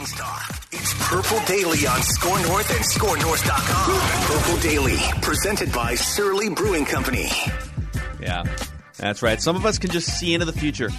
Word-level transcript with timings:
It's 0.00 0.94
Purple 1.08 1.40
Daily 1.46 1.86
on 1.88 2.00
Score 2.02 2.40
North 2.42 2.70
and 2.70 2.84
ScoreNorth.com. 2.84 4.38
Purple 4.38 4.60
Daily, 4.60 4.96
presented 5.22 5.72
by 5.72 5.96
Surly 5.96 6.50
Brewing 6.50 6.84
Company. 6.84 7.28
Yeah, 8.20 8.44
that's 8.96 9.22
right. 9.22 9.42
Some 9.42 9.56
of 9.56 9.66
us 9.66 9.76
can 9.76 9.90
just 9.90 10.16
see 10.18 10.34
into 10.34 10.46
the 10.46 10.52
future. 10.52 10.90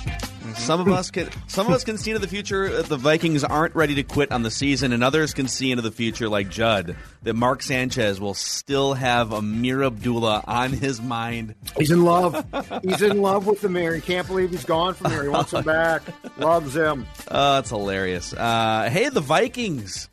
Some 0.55 0.79
of 0.79 0.87
us 0.87 1.11
can. 1.11 1.29
Some 1.47 1.67
of 1.67 1.73
us 1.73 1.83
can 1.83 1.97
see 1.97 2.11
into 2.11 2.19
the 2.19 2.27
future 2.27 2.69
that 2.69 2.87
the 2.87 2.97
Vikings 2.97 3.43
aren't 3.43 3.75
ready 3.75 3.95
to 3.95 4.03
quit 4.03 4.31
on 4.31 4.43
the 4.43 4.51
season, 4.51 4.93
and 4.93 5.03
others 5.03 5.33
can 5.33 5.47
see 5.47 5.71
into 5.71 5.81
the 5.81 5.91
future, 5.91 6.29
like 6.29 6.49
Judd, 6.49 6.95
that 7.23 7.33
Mark 7.35 7.61
Sanchez 7.63 8.19
will 8.19 8.33
still 8.33 8.93
have 8.93 9.33
Ameer 9.33 9.83
Abdullah 9.83 10.43
on 10.47 10.71
his 10.71 11.01
mind. 11.01 11.55
He's 11.77 11.91
in 11.91 12.03
love. 12.03 12.45
He's 12.83 13.01
in 13.01 13.21
love 13.21 13.47
with 13.47 13.61
the 13.61 13.69
mayor. 13.69 13.95
He 13.95 14.01
can't 14.01 14.27
believe 14.27 14.51
he's 14.51 14.65
gone 14.65 14.93
from 14.93 15.11
here. 15.11 15.23
He 15.23 15.29
wants 15.29 15.53
him 15.53 15.63
back. 15.63 16.03
Loves 16.37 16.75
him. 16.75 17.05
Oh, 17.29 17.55
that's 17.55 17.69
hilarious. 17.69 18.33
Uh, 18.33 18.89
hey, 18.91 19.09
the 19.09 19.21
Vikings. 19.21 20.09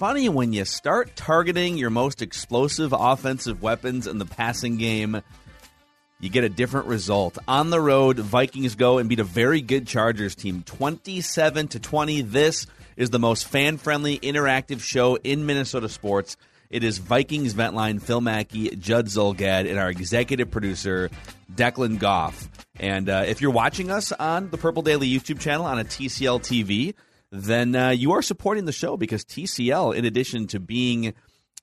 Funny 0.00 0.30
when 0.30 0.54
you 0.54 0.64
start 0.64 1.14
targeting 1.14 1.76
your 1.76 1.90
most 1.90 2.22
explosive 2.22 2.94
offensive 2.96 3.60
weapons 3.60 4.06
in 4.06 4.16
the 4.16 4.24
passing 4.24 4.78
game, 4.78 5.20
you 6.20 6.28
get 6.28 6.44
a 6.44 6.48
different 6.48 6.86
result. 6.86 7.38
On 7.48 7.70
the 7.70 7.80
road, 7.80 8.18
Vikings 8.18 8.74
go 8.74 8.98
and 8.98 9.08
beat 9.08 9.20
a 9.20 9.24
very 9.24 9.62
good 9.62 9.86
Chargers 9.86 10.34
team 10.34 10.62
27 10.64 11.68
to 11.68 11.80
20. 11.80 12.22
This 12.22 12.66
is 12.96 13.10
the 13.10 13.18
most 13.18 13.46
fan-friendly 13.48 14.18
interactive 14.18 14.80
show 14.80 15.16
in 15.16 15.46
Minnesota 15.46 15.88
sports. 15.88 16.36
It 16.68 16.84
is 16.84 16.98
Vikings 16.98 17.54
vent 17.54 17.74
line 17.74 17.98
Phil 17.98 18.20
Mackey, 18.20 18.76
Judd 18.76 19.06
Zulgad, 19.06 19.68
and 19.68 19.78
our 19.78 19.90
executive 19.90 20.50
producer 20.50 21.10
Declan 21.52 21.98
Goff. 21.98 22.48
And 22.78 23.08
uh, 23.08 23.24
if 23.26 23.40
you're 23.40 23.50
watching 23.50 23.90
us 23.90 24.12
on 24.12 24.50
the 24.50 24.58
Purple 24.58 24.82
Daily 24.82 25.08
YouTube 25.08 25.40
channel 25.40 25.66
on 25.66 25.80
a 25.80 25.84
TCL 25.84 26.40
TV, 26.42 26.94
then 27.32 27.74
uh, 27.74 27.90
you 27.90 28.12
are 28.12 28.22
supporting 28.22 28.66
the 28.66 28.72
show 28.72 28.96
because 28.96 29.24
TCL, 29.24 29.94
in 29.96 30.04
addition 30.04 30.46
to 30.48 30.60
being 30.60 31.14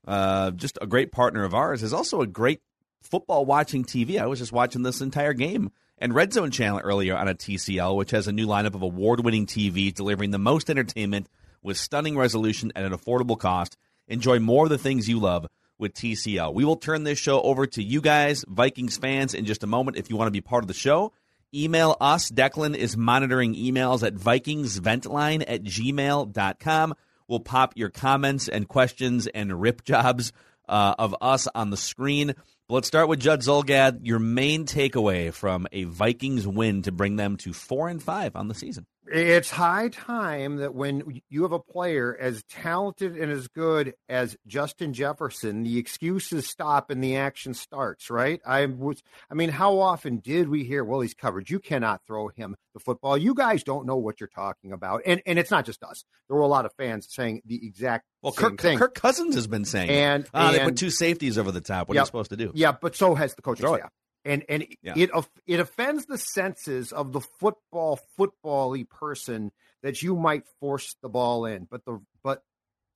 uh, 0.06 0.52
just 0.52 0.78
a 0.82 0.88
great 0.88 1.12
partner 1.12 1.44
of 1.44 1.54
ours, 1.54 1.84
is 1.84 1.94
also 1.94 2.22
a 2.22 2.28
great 2.28 2.62
football 3.02 3.46
watching 3.46 3.84
TV. 3.84 4.20
I 4.20 4.28
was 4.28 4.40
just 4.40 4.52
watching 4.52 4.84
this 4.84 5.02
entire 5.02 5.34
game 5.34 5.72
and 5.98 6.14
Red 6.14 6.34
Zone 6.34 6.52
channel 6.52 6.80
earlier 6.84 7.16
on 7.16 7.28
a 7.28 7.34
TCL, 7.34 7.96
which 7.96 8.12
has 8.12 8.28
a 8.28 8.32
new 8.32 8.48
lineup 8.48 8.76
of 8.76 8.82
award 8.82 9.24
winning 9.24 9.46
TVs 9.46 9.96
delivering 9.96 10.32
the 10.32 10.38
most 10.38 10.70
entertainment 10.70 11.28
with 11.64 11.78
stunning 11.78 12.18
resolution 12.18 12.72
at 12.76 12.86
an 12.86 12.94
affordable 12.94 13.38
cost. 13.38 13.78
Enjoy 14.08 14.40
more 14.40 14.66
of 14.66 14.70
the 14.70 14.78
things 14.78 15.10
you 15.10 15.20
love 15.20 15.48
with 15.80 15.94
TCL. 15.94 16.54
We 16.54 16.66
will 16.66 16.76
turn 16.76 17.04
this 17.04 17.20
show 17.20 17.42
over 17.42 17.68
to 17.68 17.84
you 17.84 18.02
guys, 18.02 18.46
Vikings 18.48 18.98
fans, 18.98 19.34
in 19.34 19.46
just 19.46 19.64
a 19.64 19.68
moment. 19.68 19.98
If 19.98 20.10
you 20.10 20.16
want 20.16 20.28
to 20.28 20.32
be 20.32 20.42
part 20.42 20.64
of 20.64 20.68
the 20.68 20.74
show, 20.74 21.14
email 21.54 21.96
us. 22.00 22.32
Declan 22.32 22.76
is 22.76 22.96
monitoring 22.96 23.56
emails 23.56 24.06
at 24.06 24.16
VikingsVentline 24.16 25.44
at 25.48 25.64
gmail.com. 25.64 26.96
We'll 27.28 27.40
pop 27.42 27.74
your 27.76 27.90
comments 27.90 28.48
and 28.48 28.68
questions 28.68 29.28
and 29.28 29.60
rip 29.60 29.84
jobs 29.84 30.32
uh, 30.70 30.96
of 30.98 31.16
us 31.22 31.48
on 31.54 31.70
the 31.70 31.78
screen. 31.78 32.34
But 32.68 32.76
let's 32.76 32.88
start 32.90 33.08
with 33.08 33.22
Judd 33.22 33.40
Zulgad. 33.44 34.00
Your 34.04 34.20
main 34.20 34.66
takeaway 34.66 35.32
from 35.32 35.68
a 35.72 35.86
Vikings 35.86 36.46
win 36.46 36.82
to 36.82 36.92
bring 36.92 37.16
them 37.16 37.38
to 37.38 37.54
four 37.54 37.88
and 37.88 38.04
five 38.04 38.36
on 38.36 38.50
the 38.50 38.54
season. 38.54 38.86
It's 39.12 39.50
high 39.50 39.90
time 39.90 40.58
that 40.58 40.76
when 40.76 41.22
you 41.30 41.44
have 41.44 41.52
a 41.52 41.60
player 41.60 42.18
as 42.20 42.44
talented 42.44 43.16
and 43.18 43.32
as 43.32 43.48
good 43.48 43.94
as 44.10 44.36
Justin 44.46 44.94
Jefferson, 44.94 45.64
the 45.64 45.78
excuses 45.78 46.48
stop 46.48 46.90
and 46.90 47.04
the 47.04 47.16
action 47.16 47.54
starts, 47.54 48.10
right? 48.10 48.42
I 48.46 48.66
was 48.66 49.02
I 49.30 49.34
mean, 49.34 49.50
how 49.50 49.80
often 49.80 50.18
did 50.18 50.50
we 50.50 50.64
hear, 50.64 50.84
well, 50.84 51.02
he's 51.02 51.14
covered. 51.14 51.50
You 51.50 51.60
cannot 51.60 52.02
throw 52.06 52.28
him 52.28 52.56
the 52.74 52.80
football. 52.80 53.18
You 53.18 53.34
guys 53.34 53.64
don't 53.64 53.86
know 53.86 53.98
what 53.98 54.20
you're 54.20 54.28
talking 54.28 54.72
about. 54.72 55.02
And 55.06 55.22
and 55.26 55.40
it's 55.40 55.52
not 55.52 55.66
just 55.66 55.84
us. 55.84 56.04
There 56.28 56.36
were 56.36 56.44
a 56.44 56.48
lot 56.48 56.66
of 56.66 56.74
fans 56.74 57.08
saying 57.10 57.42
the 57.46 57.66
exact 57.66 58.06
well, 58.22 58.34
same 58.34 58.52
Kirk, 58.52 58.62
thing. 58.62 58.78
Kirk 58.78 58.96
Cousins 58.96 59.36
has 59.36 59.48
been 59.48 59.66
saying, 59.66 59.90
And- 59.90 60.28
Ah, 60.34 60.52
they 60.52 60.60
and- 60.60 60.70
put 60.70 60.78
two 60.78 60.90
safeties 60.90 61.38
over 61.38 61.52
the 61.52 61.62
top. 61.62 61.88
What 61.88 61.98
are 61.98 62.02
you 62.02 62.06
supposed 62.06 62.32
to 62.32 62.38
do? 62.38 62.52
Yeah, 62.56 62.74
but 62.74 62.96
so 62.96 63.16
has 63.16 63.36
the 63.36 63.42
coaching 63.42 63.68
staff. 63.68 63.92
And 64.28 64.44
and 64.50 64.68
Yeah. 64.84 64.94
it 64.96 65.10
it 65.48 65.60
offends 65.60 66.06
the 66.06 66.18
senses 66.18 66.92
of 66.92 67.14
the 67.14 67.22
football 67.22 68.00
football-y 68.18 68.86
person 68.90 69.52
that 69.82 70.02
you 70.02 70.16
might 70.16 70.44
force 70.60 70.96
the 71.02 71.10
ball 71.10 71.46
in. 71.46 71.66
But 71.70 71.86
the 71.86 72.00
but 72.24 72.44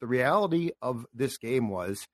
the 0.02 0.08
reality 0.08 0.72
of 0.81 1.06
this 1.14 1.38
game 1.38 1.70
was 1.70 2.06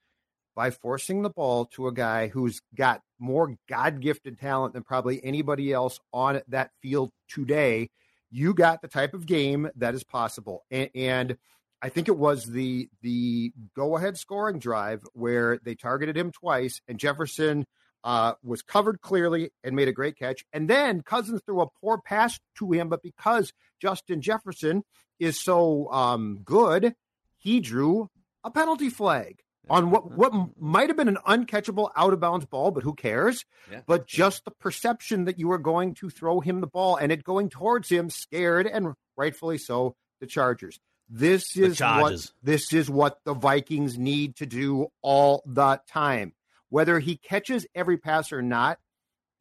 by 0.56 0.72
forcing 0.72 1.22
the 1.22 1.29
ball 1.29 1.66
to 1.66 1.88
a 1.88 1.94
guy 1.94 2.27
who's 2.27 2.61
got 2.75 3.01
more 3.19 3.56
God-gifted 3.69 4.39
talent 4.39 4.73
than 4.73 4.83
probably 4.83 5.23
anybody 5.23 5.72
else 5.72 6.00
on 6.11 6.41
that 6.47 6.72
field 6.81 7.11
today, 7.29 7.89
you 8.31 8.53
got 8.53 8.81
the 8.81 8.88
type 8.88 9.13
of 9.13 9.25
game 9.25 9.69
that 9.75 9.94
is 9.94 10.03
possible. 10.03 10.66
And, 10.72 10.89
and 10.95 11.38
I 11.81 11.89
think 11.89 12.07
it 12.07 12.17
was 12.17 12.45
the 12.45 12.89
the 13.01 13.53
go-ahead 13.75 14.17
scoring 14.17 14.59
drive 14.59 15.03
where 15.13 15.59
they 15.63 15.75
targeted 15.75 16.17
him 16.17 16.31
twice, 16.31 16.81
and 16.88 17.00
Jefferson 17.00 17.66
uh, 18.07 18.35
was 18.41 18.62
covered 18.62 19.01
clearly 19.01 19.51
and 19.66 19.75
made 19.75 19.90
a 19.90 19.91
great 19.91 20.18
catch. 20.18 20.45
And 20.53 20.69
then 20.69 21.01
Cousins 21.01 21.41
threw 21.45 21.59
a 21.59 21.68
poor 21.81 21.97
pass 21.97 22.40
to 22.57 22.72
him, 22.72 22.88
but 22.88 23.03
because 23.03 23.51
Justin 23.81 24.22
Jefferson 24.22 24.85
is 25.19 25.38
so 25.44 25.91
um, 25.91 26.40
good, 26.45 26.95
he 27.38 27.59
drew 27.59 28.09
a 28.45 28.50
penalty 28.50 28.90
flag 28.90 29.41
on 29.69 29.91
what 29.91 30.09
what 30.09 30.31
might 30.57 30.88
have 30.88 30.95
been 30.95 31.09
an 31.09 31.18
uncatchable 31.28 31.90
out 31.97 32.13
of 32.13 32.22
bounds 32.22 32.45
ball, 32.45 32.72
but 32.72 32.84
who 32.84 32.94
cares? 32.94 33.44
Yeah. 33.69 33.81
But 33.85 34.07
just 34.07 34.45
the 34.45 34.51
perception 34.51 35.25
that 35.25 35.38
you 35.38 35.50
were 35.50 35.57
going 35.57 35.94
to 35.95 36.09
throw 36.09 36.39
him 36.39 36.62
the 36.62 36.68
ball 36.68 36.95
and 36.95 37.12
it 37.12 37.25
going 37.25 37.50
towards 37.50 37.89
him 37.89 38.09
scared 38.09 38.68
and 38.68 38.94
rightfully 39.18 39.57
so 39.57 39.97
the 40.22 40.28
Chargers. 40.28 40.79
This 41.09 41.57
is 41.57 41.72
what 41.72 41.78
Chargers. 41.78 42.34
this 42.41 42.72
is 42.72 42.89
what 42.89 43.19
the 43.25 43.34
Vikings 43.34 43.97
need 43.97 44.38
to 44.38 44.45
do 44.45 44.88
all 45.01 45.44
the 45.45 45.81
time. 45.89 46.31
Whether 46.69 47.00
he 47.00 47.17
catches 47.17 47.66
every 47.73 47.97
pass 47.97 48.31
or 48.31 48.41
not, 48.41 48.79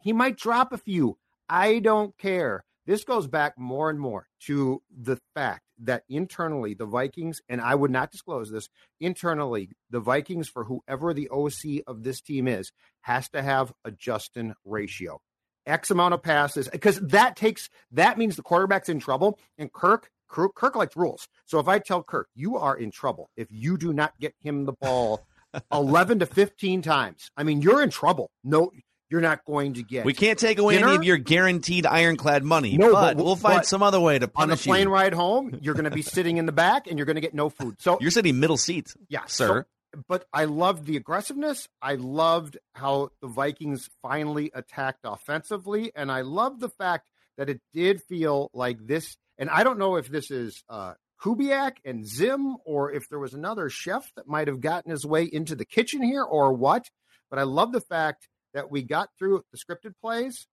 he 0.01 0.13
might 0.13 0.37
drop 0.37 0.73
a 0.73 0.79
few. 0.79 1.19
I 1.49 1.79
don't 1.81 2.17
care. 2.19 2.65
This 2.87 3.03
goes 3.03 3.27
back 3.27 3.59
more 3.59 3.91
and 3.91 3.99
more 3.99 4.29
to 4.47 4.81
the 4.97 5.19
fact 5.35 5.63
that 5.79 6.05
internally 6.09 6.75
the 6.75 6.87
Vikings, 6.87 7.41
and 7.49 7.61
I 7.61 7.75
would 7.75 7.91
not 7.91 8.13
disclose 8.13 8.51
this, 8.51 8.69
internally, 9.01 9.71
the 9.91 9.99
Vikings, 9.99 10.49
for 10.49 10.65
whoever 10.65 11.13
the 11.13 11.29
OC 11.29 11.83
of 11.87 12.05
this 12.05 12.21
team 12.21 12.47
is, 12.47 12.71
has 13.01 13.29
to 13.31 13.43
have 13.43 13.73
a 13.85 13.91
Justin 13.91 14.55
ratio. 14.65 15.21
X 15.67 15.91
amount 15.91 16.15
of 16.15 16.23
passes, 16.23 16.69
because 16.69 17.01
that 17.01 17.35
takes 17.35 17.69
that 17.91 18.19
means 18.19 18.37
the 18.37 18.43
quarterback's 18.43 18.89
in 18.89 19.01
trouble. 19.01 19.37
And 19.59 19.73
Kirk, 19.73 20.11
Kirk, 20.29 20.55
Kirk 20.55 20.77
likes 20.77 20.97
rules. 20.97 21.27
So 21.45 21.59
if 21.59 21.67
I 21.67 21.81
tell 21.81 22.05
Kirk, 22.05 22.29
you 22.37 22.57
are 22.57 22.77
in 22.77 22.93
trouble 22.93 23.31
if 23.37 23.49
you 23.51 23.77
do 23.77 23.93
not 23.93 24.17
get 24.21 24.35
him 24.41 24.65
the 24.65 24.73
ball 24.73 25.27
11 25.73 26.21
to 26.21 26.27
15 26.27 26.83
times, 26.83 27.31
I 27.37 27.43
mean, 27.43 27.63
you're 27.63 27.83
in 27.83 27.91
trouble. 27.91 28.31
No, 28.45 28.71
you're 29.11 29.21
not 29.21 29.45
going 29.45 29.75
to 29.75 29.83
get 29.83 30.05
We 30.05 30.15
can't 30.15 30.39
take 30.39 30.59
away 30.59 30.79
any 30.79 30.95
of 30.97 31.05
your 31.05 31.17
guaranteed 31.17 31.87
ironclad 31.87 32.43
money, 32.43 32.77
No, 32.77 32.93
but, 32.93 33.17
but- 33.17 33.25
we'll 33.25 33.37
find 33.37 33.59
but 33.59 33.67
some 33.67 33.83
other 33.83 34.01
way 34.01 34.19
to 34.19 34.27
punish 34.29 34.67
you. 34.67 34.73
on 34.73 34.77
the 34.79 34.79
plane 34.79 34.89
you. 34.89 34.95
ride 34.95 35.13
home. 35.15 35.59
You're 35.63 35.75
going 35.75 35.85
to 35.85 35.91
be 35.91 36.03
sitting 36.03 36.37
in 36.39 36.47
the 36.47 36.53
back 36.53 36.87
and 36.89 36.99
you're 36.99 37.07
going 37.07 37.15
to 37.17 37.21
get 37.21 37.35
no 37.35 37.49
food. 37.49 37.77
So 37.81 37.99
You're 38.01 38.11
sitting 38.11 38.41
middle 38.41 38.57
seat, 38.57 38.95
yeah, 39.09 39.25
sir. 39.27 39.63
so- 39.93 40.03
but 40.09 40.27
I 40.33 40.45
loved 40.45 40.85
the 40.85 40.97
aggressiveness. 40.99 41.69
I 41.81 41.95
loved 41.95 42.59
how 42.75 43.11
the 43.23 43.29
Vikings 43.29 43.89
finally 44.03 44.51
attacked 44.53 45.01
offensively, 45.05 45.91
and 45.95 46.13
I 46.13 46.21
loved 46.21 46.61
the 46.61 46.69
fact 46.69 47.09
that 47.39 47.49
it 47.49 47.61
did 47.73 48.03
feel 48.03 48.51
like 48.53 48.87
this 48.87 49.17
And 49.39 49.49
I 49.51 49.65
don't 49.65 49.79
know 49.79 49.97
if 49.97 50.09
this 50.09 50.31
is 50.31 50.65
uh, 50.69 50.95
Kubiak 51.27 51.79
and 51.85 52.07
Zim, 52.07 52.57
or 52.65 52.93
if 52.93 53.09
there 53.09 53.19
was 53.19 53.35
another 53.35 53.69
chef 53.69 54.13
that 54.15 54.29
might 54.29 54.47
have 54.47 54.61
gotten 54.61 54.93
his 54.93 55.05
way 55.05 55.25
into 55.25 55.57
the 55.57 55.65
kitchen 55.65 56.03
here, 56.03 56.23
or 56.23 56.53
what. 56.53 56.89
But 57.31 57.41
I 57.41 57.43
love 57.43 57.73
the 57.73 57.81
fact 57.81 58.29
that 58.55 58.71
we 58.71 58.83
got 58.83 59.09
through 59.19 59.43
the 59.51 59.59
scripted 59.59 59.95
plays, 60.01 60.47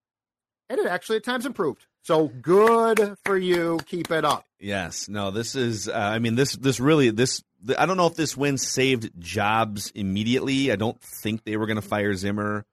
and 0.70 0.80
it 0.80 0.88
actually 0.88 1.18
at 1.18 1.24
times 1.24 1.46
improved. 1.46 1.86
So 2.02 2.28
good 2.28 3.16
for 3.24 3.38
you. 3.38 3.80
Keep 3.86 4.10
it 4.12 4.26
up. 4.26 4.46
Yes. 4.60 5.08
No. 5.08 5.30
This 5.30 5.56
is. 5.56 5.88
Uh, 5.88 5.94
I 5.94 6.18
mean, 6.18 6.34
this. 6.36 6.56
This 6.56 6.80
really. 6.80 7.12
This. 7.12 7.44
I 7.78 7.86
don't 7.86 7.98
know 7.98 8.08
if 8.08 8.16
this 8.16 8.36
win 8.36 8.58
saved 8.58 9.12
jobs 9.20 9.92
immediately. 9.94 10.72
I 10.72 10.76
don't 10.76 11.00
think 11.00 11.44
they 11.44 11.56
were 11.56 11.68
going 11.68 11.78
to 11.78 11.88
fire 11.88 12.16
Zimmer. 12.16 12.66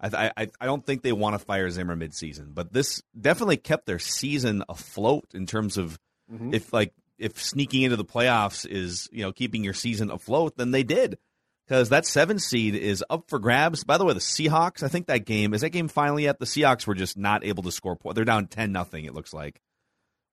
I, 0.00 0.30
I 0.36 0.48
I 0.60 0.66
don't 0.66 0.86
think 0.86 1.02
they 1.02 1.12
want 1.12 1.34
to 1.34 1.44
fire 1.44 1.68
Zimmer 1.68 1.96
midseason, 1.96 2.54
but 2.54 2.72
this 2.72 3.02
definitely 3.20 3.58
kept 3.58 3.86
their 3.86 3.98
season 3.98 4.64
afloat 4.68 5.26
in 5.34 5.46
terms 5.46 5.76
of 5.76 5.98
mm-hmm. 6.32 6.54
if 6.54 6.72
like 6.72 6.94
if 7.20 7.42
sneaking 7.42 7.82
into 7.82 7.96
the 7.96 8.04
playoffs 8.04 8.66
is 8.66 9.08
you 9.12 9.22
know 9.22 9.32
keeping 9.32 9.62
your 9.62 9.74
season 9.74 10.10
afloat, 10.10 10.56
then 10.56 10.70
they 10.70 10.82
did 10.82 11.18
because 11.66 11.90
that 11.90 12.06
seven 12.06 12.38
seed 12.38 12.74
is 12.74 13.04
up 13.10 13.28
for 13.28 13.38
grabs. 13.38 13.84
By 13.84 13.98
the 13.98 14.04
way, 14.04 14.12
the 14.14 14.20
Seahawks, 14.20 14.82
I 14.82 14.88
think 14.88 15.06
that 15.06 15.24
game 15.24 15.54
is 15.54 15.60
that 15.60 15.70
game 15.70 15.88
finally 15.88 16.24
yet. 16.24 16.38
The 16.38 16.46
Seahawks 16.46 16.86
were 16.86 16.94
just 16.94 17.16
not 17.16 17.44
able 17.44 17.62
to 17.62 17.70
score 17.70 17.94
points. 17.94 18.16
They're 18.16 18.24
down 18.24 18.46
ten 18.46 18.72
nothing. 18.72 19.04
It 19.04 19.14
looks 19.14 19.32
like, 19.32 19.60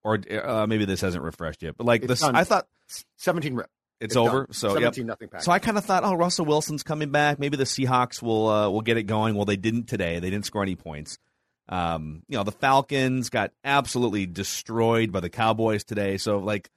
or 0.03 0.19
uh, 0.31 0.65
maybe 0.65 0.85
this 0.85 1.01
hasn't 1.01 1.23
refreshed 1.23 1.61
yet. 1.61 1.77
But 1.77 1.85
like 1.85 2.01
this, 2.01 2.23
I 2.23 2.43
thought 2.43 2.67
seventeen 3.17 3.55
rip. 3.55 3.69
It's, 3.99 4.11
it's 4.11 4.15
over. 4.15 4.45
Done. 4.45 4.53
So 4.53 4.73
17 4.75 5.01
yep. 5.01 5.07
nothing. 5.07 5.29
So 5.39 5.51
I 5.51 5.57
kind 5.57 5.75
of 5.75 5.83
thought, 5.83 6.03
oh, 6.03 6.13
Russell 6.13 6.45
Wilson's 6.45 6.83
coming 6.83 7.09
back. 7.09 7.39
Maybe 7.39 7.57
the 7.57 7.63
Seahawks 7.63 8.21
will 8.21 8.47
uh, 8.47 8.69
will 8.69 8.81
get 8.81 8.97
it 8.97 9.03
going. 9.03 9.33
Well, 9.33 9.45
they 9.45 9.55
didn't 9.55 9.85
today. 9.85 10.19
They 10.19 10.29
didn't 10.29 10.45
score 10.45 10.61
any 10.61 10.75
points. 10.75 11.17
Um, 11.69 12.23
you 12.27 12.37
know, 12.37 12.43
the 12.43 12.51
Falcons 12.51 13.29
got 13.29 13.51
absolutely 13.63 14.25
destroyed 14.25 15.11
by 15.11 15.19
the 15.19 15.29
Cowboys 15.29 15.83
today. 15.83 16.17
So 16.17 16.37
like, 16.37 16.69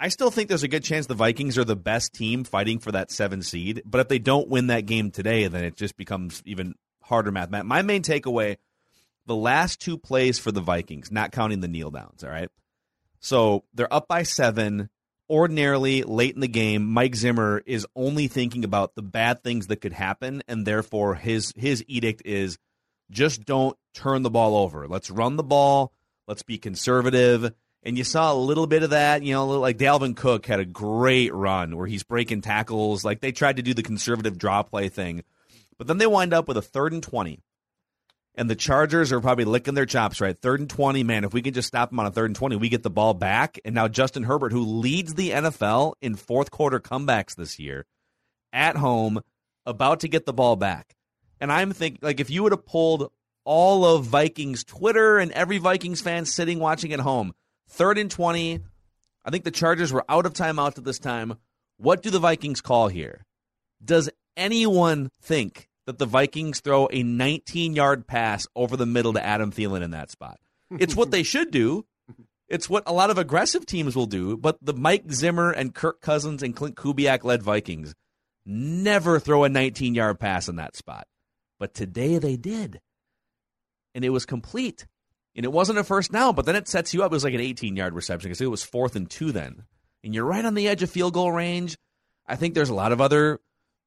I 0.00 0.08
still 0.08 0.30
think 0.30 0.48
there's 0.48 0.62
a 0.62 0.68
good 0.68 0.84
chance 0.84 1.06
the 1.06 1.14
Vikings 1.14 1.58
are 1.58 1.64
the 1.64 1.76
best 1.76 2.14
team 2.14 2.44
fighting 2.44 2.78
for 2.78 2.92
that 2.92 3.10
seven 3.10 3.42
seed. 3.42 3.82
But 3.84 4.00
if 4.00 4.08
they 4.08 4.18
don't 4.18 4.48
win 4.48 4.68
that 4.68 4.86
game 4.86 5.10
today, 5.10 5.48
then 5.48 5.64
it 5.64 5.76
just 5.76 5.96
becomes 5.96 6.42
even 6.44 6.74
harder 7.02 7.32
math. 7.32 7.50
My 7.50 7.82
main 7.82 8.02
takeaway: 8.02 8.56
the 9.26 9.36
last 9.36 9.80
two 9.80 9.98
plays 9.98 10.38
for 10.38 10.52
the 10.52 10.60
Vikings, 10.60 11.10
not 11.10 11.32
counting 11.32 11.60
the 11.60 11.68
kneel 11.68 11.90
downs. 11.90 12.22
All 12.22 12.30
right. 12.30 12.50
So 13.20 13.64
they're 13.74 13.92
up 13.92 14.06
by 14.06 14.22
seven 14.22 14.90
ordinarily 15.30 16.02
late 16.02 16.34
in 16.34 16.40
the 16.40 16.48
game, 16.48 16.86
Mike 16.86 17.14
Zimmer 17.14 17.62
is 17.66 17.86
only 17.94 18.28
thinking 18.28 18.64
about 18.64 18.94
the 18.94 19.02
bad 19.02 19.42
things 19.42 19.66
that 19.66 19.80
could 19.80 19.92
happen, 19.92 20.42
and 20.48 20.66
therefore 20.66 21.14
his 21.14 21.52
his 21.56 21.84
edict 21.86 22.22
is 22.24 22.58
just 23.10 23.44
don't 23.44 23.76
turn 23.94 24.22
the 24.22 24.30
ball 24.30 24.56
over. 24.56 24.86
Let's 24.88 25.10
run 25.10 25.36
the 25.36 25.42
ball. 25.42 25.92
Let's 26.26 26.42
be 26.42 26.58
conservative. 26.58 27.52
And 27.82 27.96
you 27.96 28.04
saw 28.04 28.32
a 28.32 28.34
little 28.34 28.66
bit 28.66 28.82
of 28.82 28.90
that, 28.90 29.22
you 29.22 29.32
know, 29.32 29.46
like 29.46 29.78
Dalvin 29.78 30.16
Cook 30.16 30.46
had 30.46 30.60
a 30.60 30.64
great 30.64 31.32
run 31.32 31.76
where 31.76 31.86
he's 31.86 32.02
breaking 32.02 32.42
tackles. 32.42 33.04
Like 33.04 33.20
they 33.20 33.32
tried 33.32 33.56
to 33.56 33.62
do 33.62 33.72
the 33.72 33.82
conservative 33.82 34.36
draw 34.36 34.62
play 34.62 34.88
thing, 34.88 35.22
but 35.78 35.86
then 35.86 35.98
they 35.98 36.06
wind 36.06 36.34
up 36.34 36.48
with 36.48 36.56
a 36.56 36.62
third 36.62 36.92
and 36.92 37.02
twenty 37.02 37.40
and 38.38 38.48
the 38.48 38.54
Chargers 38.54 39.10
are 39.10 39.20
probably 39.20 39.44
licking 39.44 39.74
their 39.74 39.84
chops, 39.84 40.20
right? 40.20 40.40
Third 40.40 40.60
and 40.60 40.70
20, 40.70 41.02
man, 41.02 41.24
if 41.24 41.34
we 41.34 41.42
can 41.42 41.52
just 41.52 41.66
stop 41.66 41.90
them 41.90 41.98
on 41.98 42.06
a 42.06 42.12
third 42.12 42.26
and 42.26 42.36
20, 42.36 42.54
we 42.54 42.68
get 42.68 42.84
the 42.84 42.88
ball 42.88 43.12
back. 43.12 43.58
And 43.64 43.74
now 43.74 43.88
Justin 43.88 44.22
Herbert, 44.22 44.52
who 44.52 44.62
leads 44.62 45.14
the 45.14 45.30
NFL 45.30 45.94
in 46.00 46.14
fourth 46.14 46.52
quarter 46.52 46.78
comebacks 46.78 47.34
this 47.34 47.58
year, 47.58 47.84
at 48.52 48.76
home, 48.76 49.20
about 49.66 50.00
to 50.00 50.08
get 50.08 50.24
the 50.24 50.32
ball 50.32 50.54
back. 50.54 50.94
And 51.40 51.50
I'm 51.50 51.72
thinking, 51.72 51.98
like, 52.00 52.20
if 52.20 52.30
you 52.30 52.44
would 52.44 52.52
have 52.52 52.64
pulled 52.64 53.10
all 53.44 53.84
of 53.84 54.04
Vikings 54.04 54.62
Twitter 54.62 55.18
and 55.18 55.32
every 55.32 55.58
Vikings 55.58 56.00
fan 56.00 56.24
sitting 56.24 56.60
watching 56.60 56.92
at 56.92 57.00
home, 57.00 57.34
third 57.68 57.98
and 57.98 58.10
20, 58.10 58.60
I 59.24 59.30
think 59.30 59.44
the 59.44 59.50
Chargers 59.50 59.92
were 59.92 60.04
out 60.08 60.26
of 60.26 60.32
timeout 60.32 60.78
at 60.78 60.84
this 60.84 60.98
time. 60.98 61.38
What 61.76 62.02
do 62.02 62.10
the 62.10 62.18
Vikings 62.18 62.60
call 62.60 62.88
here? 62.88 63.24
Does 63.84 64.10
anyone 64.36 65.10
think 65.20 65.68
that 65.88 65.96
the 65.96 66.04
Vikings 66.04 66.60
throw 66.60 66.86
a 66.92 67.02
19 67.02 67.74
yard 67.74 68.06
pass 68.06 68.46
over 68.54 68.76
the 68.76 68.84
middle 68.84 69.14
to 69.14 69.24
Adam 69.24 69.50
Thielen 69.50 69.80
in 69.80 69.92
that 69.92 70.10
spot. 70.10 70.38
It's 70.78 70.94
what 70.94 71.10
they 71.10 71.22
should 71.22 71.50
do. 71.50 71.86
It's 72.46 72.68
what 72.68 72.82
a 72.86 72.92
lot 72.92 73.08
of 73.08 73.16
aggressive 73.16 73.64
teams 73.64 73.96
will 73.96 74.04
do, 74.04 74.36
but 74.36 74.58
the 74.60 74.74
Mike 74.74 75.10
Zimmer 75.10 75.50
and 75.50 75.74
Kirk 75.74 76.02
Cousins 76.02 76.42
and 76.42 76.54
Clint 76.54 76.76
Kubiak 76.76 77.24
led 77.24 77.42
Vikings 77.42 77.94
never 78.44 79.18
throw 79.18 79.44
a 79.44 79.48
19 79.48 79.94
yard 79.94 80.20
pass 80.20 80.46
in 80.46 80.56
that 80.56 80.76
spot. 80.76 81.06
But 81.58 81.72
today 81.72 82.18
they 82.18 82.36
did. 82.36 82.80
And 83.94 84.04
it 84.04 84.10
was 84.10 84.26
complete. 84.26 84.86
And 85.36 85.44
it 85.44 85.52
wasn't 85.52 85.78
a 85.78 85.84
first 85.84 86.10
down, 86.10 86.34
but 86.34 86.46
then 86.46 86.56
it 86.56 86.68
sets 86.68 86.92
you 86.92 87.02
up. 87.02 87.12
It 87.12 87.16
was 87.16 87.24
like 87.24 87.34
an 87.34 87.40
18 87.40 87.76
yard 87.76 87.94
reception 87.94 88.28
because 88.28 88.40
it 88.40 88.50
was 88.50 88.64
fourth 88.64 88.96
and 88.96 89.08
two 89.08 89.32
then. 89.32 89.64
And 90.02 90.14
you're 90.14 90.24
right 90.24 90.44
on 90.44 90.54
the 90.54 90.68
edge 90.68 90.82
of 90.82 90.90
field 90.90 91.14
goal 91.14 91.30
range. 91.32 91.76
I 92.26 92.36
think 92.36 92.54
there's 92.54 92.70
a 92.70 92.74
lot 92.74 92.92
of 92.92 93.00
other 93.00 93.40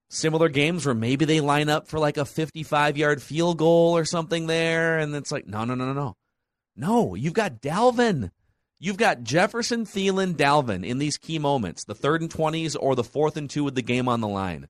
similar 0.10 0.50
games 0.50 0.86
where 0.86 0.96
maybe 0.96 1.26
they 1.26 1.40
line 1.40 1.70
up 1.70 1.88
for 1.88 2.00
like 2.00 2.18
a 2.18 2.26
55 2.26 2.98
yard 2.98 3.22
field 3.22 3.58
goal 3.58 3.98
or 3.98 4.06
something 4.06 4.48
there. 4.48 5.00
And 5.00 5.16
it's 5.16 5.32
like, 5.32 5.48
no, 5.48 5.66
no, 5.66 5.76
no, 5.76 5.86
no, 5.86 5.94
no. 5.94 6.16
No, 6.76 7.16
you've 7.16 7.34
got 7.34 7.62
Dalvin. 7.62 8.32
You've 8.80 8.98
got 8.98 9.24
Jefferson, 9.24 9.86
Thielen, 9.86 10.34
Dalvin 10.34 10.84
in 10.84 10.98
these 10.98 11.18
key 11.18 11.38
moments, 11.38 11.84
the 11.84 11.94
third 11.94 12.22
and 12.22 12.32
20s 12.32 12.76
or 12.80 12.96
the 12.96 13.04
fourth 13.04 13.38
and 13.38 13.50
two 13.50 13.64
with 13.64 13.76
the 13.76 13.84
game 13.84 14.08
on 14.08 14.22
the 14.22 14.28
line. 14.28 14.68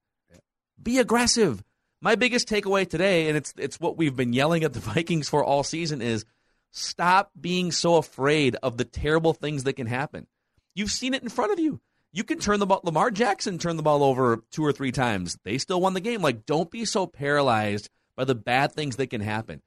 Be 0.82 0.98
aggressive. 0.98 1.64
My 2.02 2.16
biggest 2.16 2.50
takeaway 2.50 2.90
today, 2.90 3.28
and 3.28 3.38
it's 3.38 3.54
it's 3.58 3.80
what 3.80 3.98
we've 3.98 4.16
been 4.16 4.34
yelling 4.34 4.64
at 4.64 4.74
the 4.74 4.80
Vikings 4.82 5.30
for 5.30 5.46
all 5.46 5.64
season, 5.64 6.02
is 6.02 6.26
stop 6.72 7.32
being 7.40 7.72
so 7.72 7.96
afraid 7.98 8.56
of 8.64 8.78
the 8.78 8.86
terrible 8.86 9.34
things 9.34 9.64
that 9.64 9.74
can 9.74 9.88
happen. 9.88 10.28
You've 10.74 10.92
seen 10.92 11.14
it 11.14 11.24
in 11.24 11.30
front 11.30 11.52
of 11.52 11.60
you. 11.60 11.82
You 12.14 12.24
can 12.24 12.40
turn 12.40 12.60
the 12.60 12.66
ball. 12.66 12.82
Lamar 12.84 13.12
Jackson 13.12 13.58
turned 13.58 13.80
the 13.80 13.84
ball 13.84 14.04
over 14.04 14.44
two 14.52 14.66
or 14.66 14.74
three 14.74 14.92
times. 14.92 15.38
They 15.44 15.58
still 15.58 15.80
won 15.80 15.94
the 15.94 16.02
game. 16.02 16.22
Like, 16.22 16.46
don't 16.46 16.70
be 16.70 16.84
so 16.84 17.08
paralyzed 17.08 17.90
by 18.16 18.26
the 18.26 18.36
bad 18.36 18.74
things 18.74 18.98
that 18.98 19.08
can 19.08 19.22
happen. 19.22 19.62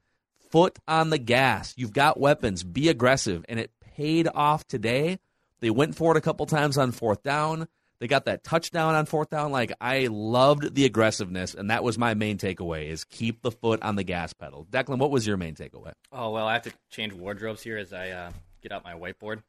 Foot 0.50 0.78
on 0.86 1.10
the 1.10 1.18
gas. 1.18 1.72
You've 1.76 1.94
got 1.94 2.20
weapons. 2.20 2.62
Be 2.62 2.88
aggressive. 2.88 3.44
And 3.48 3.58
it 3.58 3.70
paid 3.80 4.28
off 4.34 4.66
today. 4.66 5.18
They 5.60 5.70
went 5.70 5.94
for 5.96 6.12
it 6.12 6.18
a 6.18 6.20
couple 6.20 6.44
times 6.44 6.76
on 6.76 6.92
fourth 6.92 7.22
down. 7.22 7.66
They 8.04 8.08
got 8.08 8.26
that 8.26 8.44
touchdown 8.44 8.94
on 8.94 9.06
fourth 9.06 9.30
down. 9.30 9.50
Like 9.50 9.72
I 9.80 10.08
loved 10.10 10.74
the 10.74 10.84
aggressiveness, 10.84 11.54
and 11.54 11.70
that 11.70 11.82
was 11.82 11.96
my 11.96 12.12
main 12.12 12.36
takeaway: 12.36 12.90
is 12.90 13.02
keep 13.02 13.40
the 13.40 13.50
foot 13.50 13.82
on 13.82 13.96
the 13.96 14.04
gas 14.04 14.34
pedal. 14.34 14.66
Declan, 14.70 14.98
what 14.98 15.10
was 15.10 15.26
your 15.26 15.38
main 15.38 15.54
takeaway? 15.54 15.92
Oh 16.12 16.28
well, 16.28 16.46
I 16.46 16.52
have 16.52 16.64
to 16.64 16.72
change 16.90 17.14
wardrobes 17.14 17.62
here 17.62 17.78
as 17.78 17.94
I 17.94 18.10
uh, 18.10 18.32
get 18.62 18.72
out 18.72 18.84
my 18.84 18.92
whiteboard. 18.92 19.42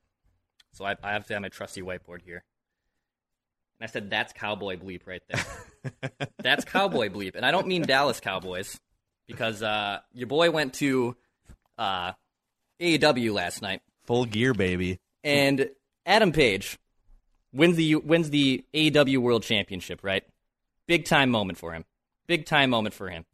So 0.71 0.85
I, 0.85 0.95
I 1.03 1.11
have 1.11 1.27
to 1.27 1.33
have 1.33 1.41
my 1.41 1.49
trusty 1.49 1.81
whiteboard 1.81 2.21
here. 2.21 2.45
And 3.77 3.89
I 3.89 3.91
said, 3.91 4.09
that's 4.09 4.31
cowboy 4.31 4.77
bleep 4.77 5.01
right 5.05 5.21
there. 5.27 6.21
that's 6.39 6.63
cowboy 6.63 7.09
bleep. 7.09 7.35
And 7.35 7.45
I 7.45 7.51
don't 7.51 7.67
mean 7.67 7.81
Dallas 7.81 8.21
Cowboys 8.21 8.79
because 9.27 9.63
uh, 9.63 9.99
your 10.13 10.27
boy 10.27 10.49
went 10.51 10.75
to 10.75 11.17
uh, 11.77 12.13
AEW 12.79 13.33
last 13.33 13.61
night. 13.61 13.81
Full 14.05 14.23
gear, 14.23 14.53
baby. 14.53 15.01
And 15.25 15.71
Adam 16.05 16.31
Page 16.31 16.77
wins 17.55 17.75
the 17.75 17.95
wins 17.95 18.29
the 18.29 18.63
AEW 18.73 19.17
World 19.17 19.43
Championship, 19.43 20.01
right? 20.03 20.23
Big 20.87 21.05
time 21.05 21.29
moment 21.31 21.57
for 21.57 21.73
him. 21.73 21.85
Big 22.27 22.45
time 22.45 22.69
moment 22.69 22.93
for 22.93 23.09
him 23.09 23.25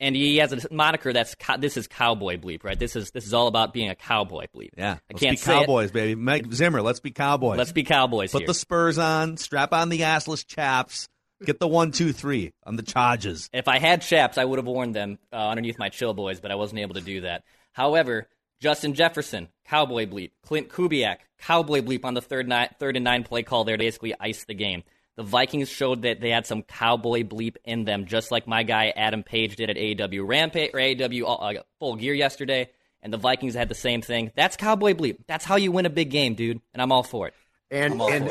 and 0.00 0.16
he 0.16 0.38
has 0.38 0.52
a 0.52 0.72
moniker 0.72 1.12
that's 1.12 1.36
this 1.58 1.76
is 1.76 1.86
cowboy 1.86 2.38
bleep, 2.38 2.64
right? 2.64 2.78
This 2.78 2.96
is 2.96 3.10
this 3.10 3.26
is 3.26 3.34
all 3.34 3.46
about 3.46 3.72
being 3.72 3.90
a 3.90 3.94
cowboy 3.94 4.46
bleep. 4.54 4.70
Yeah, 4.76 4.96
I 5.08 5.12
can't 5.14 5.38
be 5.38 5.44
cowboys, 5.44 5.90
it. 5.90 5.92
baby. 5.92 6.14
Mike 6.14 6.52
Zimmer, 6.52 6.82
let's 6.82 7.00
be 7.00 7.10
cowboys. 7.10 7.58
Let's 7.58 7.72
be 7.72 7.84
cowboys. 7.84 8.32
Put 8.32 8.40
here. 8.40 8.46
the 8.46 8.54
spurs 8.54 8.98
on, 8.98 9.36
strap 9.36 9.72
on 9.72 9.90
the 9.90 10.00
assless 10.00 10.44
chaps, 10.44 11.08
get 11.44 11.60
the 11.60 11.68
one, 11.68 11.92
two, 11.92 12.12
three 12.12 12.52
on 12.64 12.76
the 12.76 12.82
charges. 12.82 13.50
If 13.52 13.68
I 13.68 13.78
had 13.78 14.00
chaps, 14.00 14.38
I 14.38 14.44
would 14.44 14.58
have 14.58 14.66
worn 14.66 14.92
them 14.92 15.18
uh, 15.32 15.36
underneath 15.36 15.78
my 15.78 15.90
chill 15.90 16.14
boys, 16.14 16.40
but 16.40 16.50
I 16.50 16.54
wasn't 16.54 16.80
able 16.80 16.94
to 16.94 17.02
do 17.02 17.20
that. 17.22 17.44
However, 17.72 18.26
Justin 18.60 18.92
Jefferson, 18.92 19.48
cowboy 19.64 20.06
bleep. 20.06 20.32
Clint 20.42 20.68
Kubiak, 20.68 21.16
cowboy 21.38 21.80
bleep 21.80 22.04
on 22.04 22.12
the 22.14 22.20
third, 22.20 22.46
ni- 22.46 22.68
third 22.78 22.96
and 22.96 23.04
nine 23.04 23.24
play 23.24 23.42
call 23.42 23.64
there 23.64 23.76
to 23.76 23.82
basically 23.82 24.14
ice 24.20 24.44
the 24.44 24.54
game. 24.54 24.82
The 25.16 25.22
Vikings 25.22 25.68
showed 25.68 26.02
that 26.02 26.20
they 26.20 26.30
had 26.30 26.46
some 26.46 26.62
cowboy 26.62 27.22
bleep 27.22 27.56
in 27.64 27.84
them, 27.84 28.06
just 28.06 28.30
like 28.30 28.46
my 28.46 28.62
guy 28.62 28.92
Adam 28.94 29.22
Page 29.22 29.56
did 29.56 29.70
at 29.70 29.76
AEW 29.76 30.26
Rampage 30.26 30.70
or 30.74 30.78
AEW 30.78 31.58
uh, 31.58 31.62
Full 31.78 31.96
Gear 31.96 32.14
yesterday. 32.14 32.70
And 33.02 33.12
the 33.12 33.18
Vikings 33.18 33.54
had 33.54 33.70
the 33.70 33.74
same 33.74 34.02
thing. 34.02 34.30
That's 34.34 34.56
cowboy 34.56 34.92
bleep. 34.92 35.18
That's 35.26 35.44
how 35.44 35.56
you 35.56 35.72
win 35.72 35.86
a 35.86 35.90
big 35.90 36.10
game, 36.10 36.34
dude. 36.34 36.60
And 36.74 36.82
I'm 36.82 36.92
all 36.92 37.02
for 37.02 37.28
it. 37.28 37.34
And, 37.70 38.00
and 38.00 38.30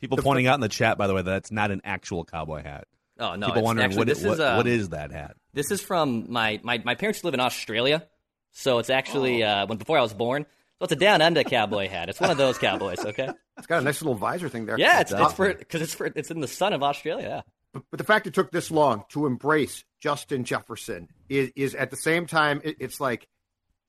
people 0.00 0.16
the, 0.16 0.22
pointing 0.22 0.48
out 0.48 0.54
in 0.54 0.60
the 0.60 0.68
chat, 0.68 0.98
by 0.98 1.06
the 1.06 1.14
way, 1.14 1.22
that 1.22 1.30
that's 1.30 1.52
not 1.52 1.70
an 1.70 1.82
actual 1.84 2.24
cowboy 2.24 2.62
hat. 2.62 2.88
Oh 3.20 3.36
no! 3.36 3.46
People 3.46 3.62
wondering 3.62 3.84
actually, 3.84 3.98
what, 3.98 4.08
is, 4.08 4.24
what, 4.24 4.40
uh, 4.40 4.54
what 4.54 4.66
is 4.66 4.88
that 4.88 5.12
hat? 5.12 5.36
This 5.52 5.70
is 5.70 5.82
from 5.82 6.32
my, 6.32 6.58
my, 6.62 6.80
my 6.84 6.94
parents 6.94 7.22
live 7.22 7.34
in 7.34 7.40
Australia, 7.40 8.06
so 8.52 8.78
it's 8.78 8.90
actually 8.90 9.44
oh. 9.44 9.48
uh, 9.48 9.66
when 9.66 9.78
before 9.78 9.98
I 9.98 10.02
was 10.02 10.14
born. 10.14 10.46
So 10.78 10.84
it's 10.84 10.92
a 10.92 10.96
down 10.96 11.20
under 11.20 11.44
cowboy 11.44 11.88
hat. 11.88 12.08
It's 12.08 12.20
one 12.20 12.30
of 12.30 12.38
those 12.38 12.58
cowboys. 12.58 13.04
Okay. 13.04 13.28
It's 13.58 13.66
got 13.66 13.82
a 13.82 13.84
nice 13.84 14.00
little 14.00 14.14
visor 14.14 14.48
thing 14.48 14.64
there. 14.64 14.78
Yeah, 14.78 15.00
it's, 15.02 15.12
it's 15.12 15.34
for 15.34 15.52
because 15.52 15.82
it's 15.82 15.92
for 15.92 16.06
it's 16.06 16.30
in 16.30 16.40
the 16.40 16.48
sun 16.48 16.72
of 16.72 16.82
Australia. 16.82 17.28
Yeah. 17.28 17.40
But, 17.74 17.82
but, 17.90 17.98
the 17.98 18.04
fact 18.04 18.26
it 18.26 18.32
took 18.32 18.50
this 18.50 18.70
long 18.70 19.04
to 19.10 19.26
embrace 19.26 19.84
Justin 20.00 20.44
Jefferson 20.44 21.08
is, 21.28 21.52
is 21.54 21.74
at 21.74 21.90
the 21.90 21.96
same 21.98 22.26
time 22.26 22.62
it, 22.64 22.76
it's 22.80 23.00
like 23.00 23.28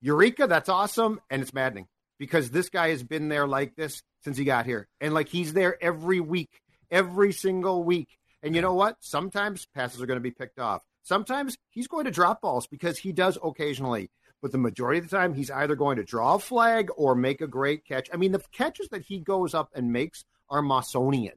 eureka, 0.02 0.48
that's 0.48 0.68
awesome, 0.68 1.22
and 1.30 1.42
it's 1.42 1.54
maddening 1.54 1.88
because 2.20 2.52
this 2.52 2.70
guy 2.70 2.90
has 2.90 3.02
been 3.02 3.30
there 3.30 3.48
like 3.48 3.76
this 3.76 4.04
since 4.24 4.38
he 4.38 4.44
got 4.44 4.66
here. 4.66 4.88
And 5.00 5.14
like 5.14 5.30
he's 5.30 5.54
there 5.54 5.82
every 5.82 6.20
week, 6.20 6.62
every 6.92 7.32
single 7.32 7.84
week. 7.84 8.10
And 8.44 8.56
you 8.56 8.62
know 8.62 8.74
what? 8.74 8.98
Sometimes 9.00 9.68
passes 9.74 10.02
are 10.02 10.06
going 10.06 10.18
to 10.18 10.22
be 10.22 10.32
picked 10.32 10.60
off. 10.60 10.84
Sometimes 11.04 11.58
he's 11.70 11.88
going 11.88 12.06
to 12.06 12.12
drop 12.12 12.42
balls 12.42 12.68
because 12.68 12.98
he 12.98 13.12
does 13.12 13.38
occasionally. 13.44 14.12
But 14.42 14.52
the 14.52 14.58
majority 14.58 15.00
of 15.00 15.10
the 15.10 15.16
time, 15.16 15.34
he's 15.34 15.52
either 15.52 15.76
going 15.76 15.98
to 15.98 16.04
draw 16.04 16.36
a 16.36 16.40
flag 16.40 16.90
or 16.98 17.14
make 17.16 17.42
a 17.42 17.48
great 17.48 17.86
catch. 17.86 18.10
I 18.14 18.18
mean, 18.18 18.32
the 18.32 18.42
catches 18.52 18.90
that 18.90 19.04
he 19.04 19.20
goes 19.20 19.54
up 19.54 19.70
and 19.76 19.92
makes 19.94 20.26
are 20.50 20.62
Mossonian. 20.62 21.34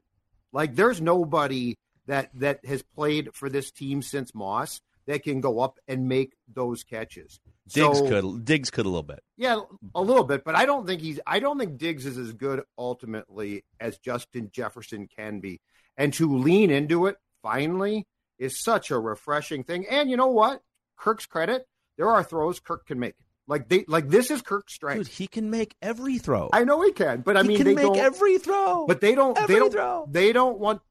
Like, 0.51 0.75
there's 0.75 1.01
nobody 1.01 1.77
that 2.07 2.29
that 2.35 2.65
has 2.65 2.81
played 2.81 3.29
for 3.33 3.49
this 3.49 3.71
team 3.71 4.01
since 4.01 4.33
Moss 4.33 4.81
that 5.07 5.23
can 5.23 5.39
go 5.41 5.59
up 5.59 5.77
and 5.87 6.07
make 6.07 6.33
those 6.51 6.83
catches. 6.83 7.39
Diggs 7.67 7.97
So- 7.99 8.07
could 8.07 8.45
Diggs 8.45 8.69
could 8.71 8.85
a 8.85 8.89
little 8.89 9.03
bit. 9.03 9.19
yeah, 9.37 9.59
a 9.93 10.01
little 10.01 10.23
bit, 10.23 10.43
but 10.43 10.55
I 10.55 10.65
don't 10.65 10.85
think 10.87 11.01
he's. 11.01 11.19
I 11.27 11.39
don't 11.39 11.57
think 11.59 11.77
Diggs 11.77 12.05
is 12.05 12.17
as 12.17 12.33
good 12.33 12.63
ultimately 12.77 13.63
as 13.79 13.97
Justin 13.99 14.49
Jefferson 14.51 15.07
can 15.07 15.39
be, 15.39 15.61
and 15.97 16.13
to 16.13 16.37
lean 16.37 16.69
into 16.71 17.05
it 17.07 17.17
finally 17.41 18.07
is 18.39 18.61
such 18.63 18.91
a 18.91 18.99
refreshing 18.99 19.63
thing. 19.63 19.85
And 19.89 20.09
you 20.09 20.17
know 20.17 20.27
what? 20.27 20.61
Kirk's 20.97 21.25
credit, 21.25 21.67
there 21.97 22.09
are 22.09 22.23
throws 22.23 22.59
Kirk 22.59 22.85
can 22.87 22.99
make. 22.99 23.15
Like 23.47 23.69
they, 23.69 23.85
like 23.87 24.09
this 24.09 24.31
is 24.31 24.41
Kirk's 24.41 24.73
strength. 24.73 25.05
Dude, 25.05 25.07
he 25.07 25.27
can 25.27 25.49
make 25.49 25.75
every 25.81 26.17
throw. 26.17 26.49
I 26.51 26.63
know 26.63 26.81
he 26.81 26.91
can, 26.91 27.21
but 27.21 27.37
I 27.37 27.43
he 27.43 27.49
mean 27.49 27.57
can 27.57 27.67
they 27.67 27.75
make 27.75 27.97
every 27.97 28.39
throw. 28.39 28.87
but 28.87 29.01
they 29.01 29.13
don't. 29.13 29.37
Every 29.37 29.55
they 29.55 29.59
don't. 29.59 29.71
throw. 29.71 30.07
They 30.09 30.33
don't 30.33 30.59
want 30.59 30.81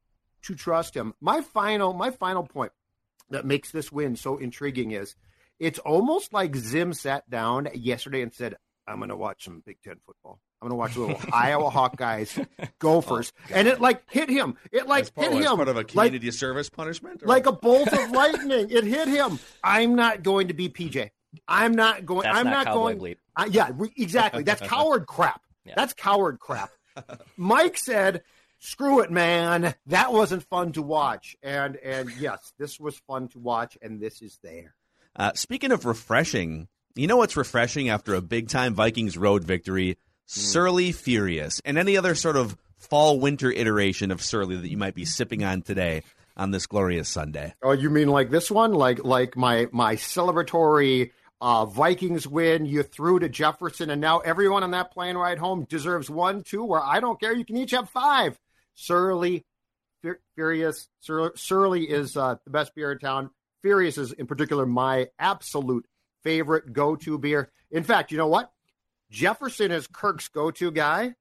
to 0.43 0.55
trust 0.55 0.95
him. 0.95 1.15
My 1.21 1.41
final. 1.41 1.93
My 1.93 2.11
final 2.11 2.45
point 2.45 2.73
that 3.31 3.45
makes 3.45 3.71
this 3.71 3.91
win 3.91 4.17
so 4.17 4.37
intriguing 4.37 4.93
is 4.93 5.17
it's 5.59 5.79
almost 5.79 6.33
like 6.33 6.57
Zim 6.57 6.93
sat 6.93 7.29
down 7.29 7.69
yesterday 7.75 8.23
and 8.23 8.33
said, 8.33 8.57
I'm 8.87 8.99
going 8.99 9.09
to 9.09 9.17
watch 9.17 9.45
some 9.45 9.63
Big 9.65 9.79
Ten 9.83 9.97
football. 10.05 10.41
I'm 10.65 10.71
going 10.71 10.71
to 10.71 10.77
watch 10.77 10.97
a 10.97 11.01
little 11.01 11.31
Iowa 11.31 11.71
Hawkeyes 11.71 12.47
Gophers. 12.79 13.35
and 13.51 13.69
it 13.69 13.83
like 13.83 14.03
hit 14.11 14.31
him. 14.31 14.57
It 14.73 14.87
like 14.87 15.15
part, 15.15 15.31
hit 15.31 15.43
him. 15.43 15.57
part 15.57 15.69
of 15.69 15.77
a 15.77 15.85
like, 15.93 16.33
service 16.33 16.71
punishment. 16.71 17.23
or- 17.23 17.27
like 17.27 17.45
a 17.45 17.53
bolt 17.53 17.93
of 17.93 18.11
lightning. 18.13 18.71
It 18.71 18.85
hit 18.85 19.07
him. 19.09 19.39
I'm 19.63 19.95
not 19.95 20.23
going 20.23 20.49
to 20.49 20.55
be 20.55 20.71
PJ. 20.71 21.11
I'm 21.47 21.73
not 21.73 22.07
going. 22.07 22.23
That's 22.23 22.39
I'm 22.39 22.47
not 22.47 22.53
not, 22.53 22.67
cowboy 22.67 22.97
going. 22.97 22.99
bleep. 22.99 23.17
Uh, 23.37 23.47
yeah, 23.51 23.73
we, 23.73 23.93
exactly. 23.97 24.43
That's 24.43 24.63
coward 24.67 25.07
crap. 25.07 25.43
Yeah. 25.67 25.75
That's 25.77 25.93
coward 25.93 26.39
crap. 26.39 26.71
Mike 27.37 27.77
said, 27.77 28.23
"Screw 28.59 29.01
it, 29.01 29.11
man. 29.11 29.75
That 29.87 30.15
wasn't 30.15 30.45
fun 30.45 30.73
to 30.73 30.83
watch." 30.83 31.37
And 31.43 31.77
and 31.77 32.11
yes, 32.19 32.55
this 32.59 32.81
was 32.81 32.97
fun 33.07 33.29
to 33.29 33.39
watch, 33.39 33.77
and 33.83 34.01
this 34.01 34.23
is 34.23 34.39
there. 34.43 34.75
Uh, 35.15 35.33
speaking 35.35 35.73
of 35.73 35.85
refreshing, 35.85 36.69
you 36.95 37.07
know 37.07 37.19
what's 37.19 37.37
refreshing 37.37 37.91
after 37.91 38.15
a 38.15 38.23
big 38.23 38.49
time 38.49 38.75
Vikings 38.75 39.19
road 39.19 39.45
victory? 39.45 39.99
Surly 40.27 40.93
Furious, 40.93 41.61
and 41.65 41.79
any 41.79 41.97
other 41.97 42.15
sort 42.15 42.37
of 42.37 42.57
fall 42.79 43.19
winter 43.19 43.51
iteration 43.51 44.11
of 44.11 44.23
Surly 44.23 44.57
that 44.57 44.71
you 44.71 44.77
might 44.77 44.95
be 44.95 45.05
sipping 45.05 45.45
on 45.45 45.63
today 45.63 46.03
on 46.37 46.51
this 46.51 46.67
glorious 46.67 47.09
Sunday. 47.09 47.55
Oh, 47.63 47.73
you 47.73 47.91
mean 47.91 48.09
like 48.09 48.31
this 48.31 48.51
one? 48.51 48.73
Like 48.73 49.05
like 49.05 49.37
my 49.37 49.69
my 49.73 49.97
celebratory 49.97 51.11
uh, 51.41 51.67
Vikings 51.67 52.27
win? 52.27 52.67
You 52.67 52.83
threw 52.83 53.19
to 53.19 53.29
Jefferson, 53.29 53.91
and 53.91 54.01
now 54.01 54.19
everyone 54.21 54.63
on 54.63 54.73
that 54.73 54.93
plane 54.93 55.17
ride 55.17 55.39
home 55.39 55.65
deserves 55.69 56.11
one, 56.11 56.43
two. 56.43 56.65
Where 56.65 56.83
I 56.83 57.01
don't 57.01 57.21
care, 57.21 57.35
you 57.35 57.45
can 57.45 57.57
each 57.57 57.73
have 57.73 57.91
five. 57.91 58.39
Surly, 58.75 59.45
Fur- 60.03 60.21
Furious. 60.35 60.89
Sur- 61.01 61.37
Surly 61.37 61.85
is 61.85 62.17
uh, 62.17 62.37
the 62.45 62.51
best 62.51 62.75
beer 62.75 62.93
in 62.93 62.99
town. 62.99 63.31
Furious 63.63 63.99
is 63.99 64.13
in 64.13 64.27
particular 64.27 64.67
my 64.67 65.09
absolute 65.19 65.87
favorite 66.23 66.73
go-to 66.73 67.19
beer. 67.19 67.51
In 67.71 67.85
fact, 67.85 68.11
you 68.11 68.19
know 68.19 68.27
what? 68.27 68.51
Jefferson 69.15 69.71
is 69.71 69.87
Kirk's 69.87 70.27
go-to 70.27 70.73
guy. 70.73 71.15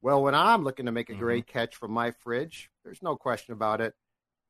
Well, 0.00 0.22
when 0.22 0.34
I'm 0.34 0.64
looking 0.64 0.86
to 0.86 0.92
make 0.92 1.10
a 1.10 1.12
mm-hmm. 1.12 1.20
great 1.20 1.46
catch 1.46 1.76
from 1.76 1.90
my 1.90 2.12
fridge, 2.12 2.70
there's 2.82 3.02
no 3.02 3.14
question 3.14 3.52
about 3.52 3.82
it. 3.82 3.92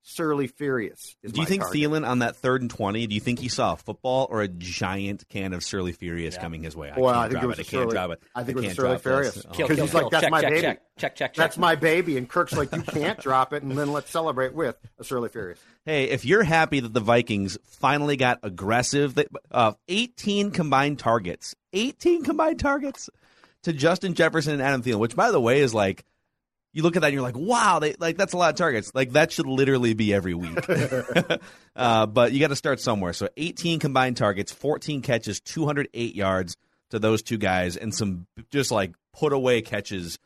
Surly 0.09 0.47
Furious. 0.47 1.17
Is 1.25 1.33
Do 1.33 1.39
you 1.41 1.43
my 1.43 1.49
think 1.49 1.63
target. 1.65 1.81
Thielen 1.83 2.07
on 2.09 2.21
that 2.21 2.37
third 2.37 2.61
and 2.63 2.71
twenty? 2.71 3.09
Do 3.09 3.15
you 3.17 3.21
think 3.21 3.41
he 3.41 3.49
saw 3.49 3.73
a 3.73 3.77
football 3.77 4.29
or 4.31 4.41
a 4.41 4.47
giant 4.47 5.29
can 5.29 5.53
of 5.53 5.65
Surly 5.65 5.91
Furious 5.91 6.39
coming 6.39 6.63
his 6.63 6.77
way? 6.77 6.91
I 6.91 7.01
Well, 7.01 7.13
can't 7.13 7.17
I 7.19 7.23
think 7.29 7.33
drop 7.33 7.43
it 7.45 7.47
was 7.49 7.59
I 7.59 7.63
a 7.63 7.65
can't 7.65 7.71
Surly- 7.83 7.93
drop 7.93 8.11
it. 8.13 8.23
I 8.35 8.45
think 8.45 8.59
it 8.59 8.61
was 8.61 8.73
a 8.73 8.75
Surly 8.77 8.89
drop 8.89 9.03
this. 9.03 9.03
Furious. 9.03 9.37
Oh, 9.37 9.41
Kill, 9.53 9.67
Because 9.67 9.77
kill, 9.77 9.85
he's 9.87 9.95
like, 9.95 10.11
"That's 10.11 10.23
check, 10.23 10.31
my 10.31 10.41
check, 10.43 10.51
baby." 10.51 10.63
check, 10.63 10.79
check, 10.97 11.17
check, 11.17 11.33
check. 11.33 11.35
That's 11.35 11.59
my 11.59 11.75
baby. 11.75 12.17
And 12.17 12.29
Kirk's 12.29 12.53
like, 12.53 12.73
you 12.73 12.83
can't 12.83 13.19
drop 13.19 13.53
it. 13.53 13.65
And 13.65 13.77
then 13.77 13.91
let's 13.93 14.09
celebrate 14.11 14.55
with 14.55 14.77
a 14.99 15.03
Surly 15.05 15.29
Furious. 15.29 15.59
Hey, 15.85 16.05
if 16.05 16.25
you're 16.25 16.45
happy 16.45 16.79
that 16.79 16.93
the 16.95 17.01
Vikings 17.01 17.59
finally 17.65 18.17
got 18.17 18.39
aggressive, 18.45 19.17
they, 19.17 19.27
uh, 19.51 19.73
18 19.89 20.53
combined 20.53 21.01
targets, 21.01 21.57
18 21.73 22.23
combined 22.23 22.61
targets 22.61 23.11
to 23.65 23.73
Justin 23.73 24.15
Jefferson 24.15 24.53
and 24.53 24.63
Adam 24.63 24.83
Thielen, 24.85 25.01
which 25.01 25.17
by 25.17 25.33
the 25.33 25.41
way 25.41 25.61
is 25.61 25.75
like, 25.75 26.05
you 26.76 26.83
look 26.83 26.95
at 26.95 27.00
that 27.00 27.06
and 27.06 27.14
you're 27.14 27.23
like, 27.23 27.38
wow, 27.38 27.78
they 27.78 27.95
like 27.99 28.18
that's 28.18 28.35
a 28.35 28.37
lot 28.37 28.50
of 28.50 28.56
targets. 28.56 28.95
Like 28.95 29.12
that 29.12 29.33
should 29.33 29.47
literally 29.47 29.95
be 29.95 30.12
every 30.12 30.35
week. 30.35 30.59
uh, 31.76 32.04
but 32.04 32.33
you 32.33 32.38
got 32.38 32.49
to 32.49 32.56
start 32.56 32.80
somewhere. 32.80 33.14
So 33.14 33.30
18 33.38 33.78
combined 33.78 34.18
targets, 34.18 34.52
14 34.52 35.00
catches, 35.00 35.40
208 35.40 36.14
yards 36.14 36.59
to 36.90 36.99
those 36.99 37.23
two 37.23 37.38
guys, 37.38 37.78
and 37.78 37.95
some 37.95 38.26
just 38.50 38.71
like 38.71 38.92
put 39.14 39.33
away 39.33 39.62
catches 39.62 40.18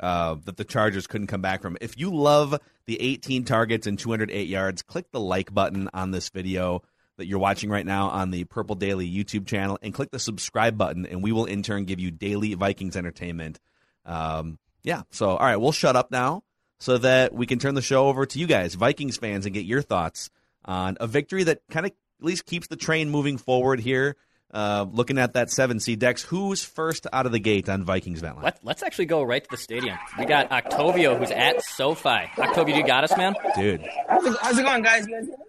uh, 0.00 0.36
that 0.46 0.56
the 0.56 0.64
Chargers 0.64 1.06
couldn't 1.06 1.26
come 1.26 1.42
back 1.42 1.60
from. 1.60 1.76
If 1.82 1.98
you 1.98 2.14
love 2.14 2.58
the 2.86 2.98
18 2.98 3.44
targets 3.44 3.86
and 3.86 3.98
208 3.98 4.48
yards, 4.48 4.80
click 4.80 5.10
the 5.12 5.20
like 5.20 5.52
button 5.52 5.90
on 5.92 6.10
this 6.10 6.30
video 6.30 6.82
that 7.18 7.26
you're 7.26 7.38
watching 7.38 7.68
right 7.68 7.84
now 7.84 8.08
on 8.08 8.30
the 8.30 8.44
Purple 8.44 8.76
Daily 8.76 9.06
YouTube 9.06 9.46
channel 9.46 9.78
and 9.82 9.92
click 9.92 10.10
the 10.10 10.18
subscribe 10.18 10.78
button, 10.78 11.04
and 11.04 11.22
we 11.22 11.32
will 11.32 11.44
in 11.44 11.62
turn 11.62 11.84
give 11.84 12.00
you 12.00 12.10
daily 12.10 12.54
Vikings 12.54 12.96
entertainment. 12.96 13.60
Um, 14.06 14.58
yeah, 14.82 15.02
so 15.10 15.30
all 15.30 15.38
right, 15.38 15.56
we'll 15.56 15.72
shut 15.72 15.96
up 15.96 16.10
now 16.10 16.42
so 16.80 16.98
that 16.98 17.34
we 17.34 17.46
can 17.46 17.58
turn 17.58 17.74
the 17.74 17.82
show 17.82 18.08
over 18.08 18.24
to 18.26 18.38
you 18.38 18.46
guys, 18.46 18.74
Vikings 18.74 19.16
fans, 19.16 19.46
and 19.46 19.54
get 19.54 19.64
your 19.66 19.82
thoughts 19.82 20.30
on 20.64 20.96
a 21.00 21.06
victory 21.06 21.44
that 21.44 21.60
kind 21.70 21.86
of 21.86 21.92
at 21.92 22.24
least 22.24 22.46
keeps 22.46 22.66
the 22.68 22.76
train 22.76 23.10
moving 23.10 23.38
forward 23.38 23.80
here. 23.80 24.16
Uh, 24.50 24.86
looking 24.90 25.18
at 25.18 25.34
that 25.34 25.50
seven 25.50 25.78
seed 25.78 25.98
Dex, 25.98 26.22
who's 26.22 26.64
first 26.64 27.06
out 27.12 27.26
of 27.26 27.32
the 27.32 27.38
gate 27.38 27.68
on 27.68 27.84
Vikings 27.84 28.20
Vent 28.20 28.36
Line? 28.36 28.44
Let, 28.46 28.58
let's 28.62 28.82
actually 28.82 29.04
go 29.04 29.22
right 29.22 29.44
to 29.44 29.50
the 29.50 29.58
stadium. 29.58 29.98
We 30.18 30.24
got 30.24 30.50
Octavio, 30.50 31.18
who's 31.18 31.30
at 31.30 31.62
SoFi. 31.62 32.30
Octavio, 32.38 32.74
you 32.76 32.86
got 32.86 33.04
us, 33.04 33.14
man? 33.14 33.34
Dude, 33.54 33.84
How's 34.08 34.24
it, 34.24 34.36
how's 34.40 34.58
it 34.58 34.62
going, 34.64 34.82
guys? 34.82 35.06
You 35.06 35.12
guys 35.16 35.26
hear 35.26 35.36
me? 35.36 35.44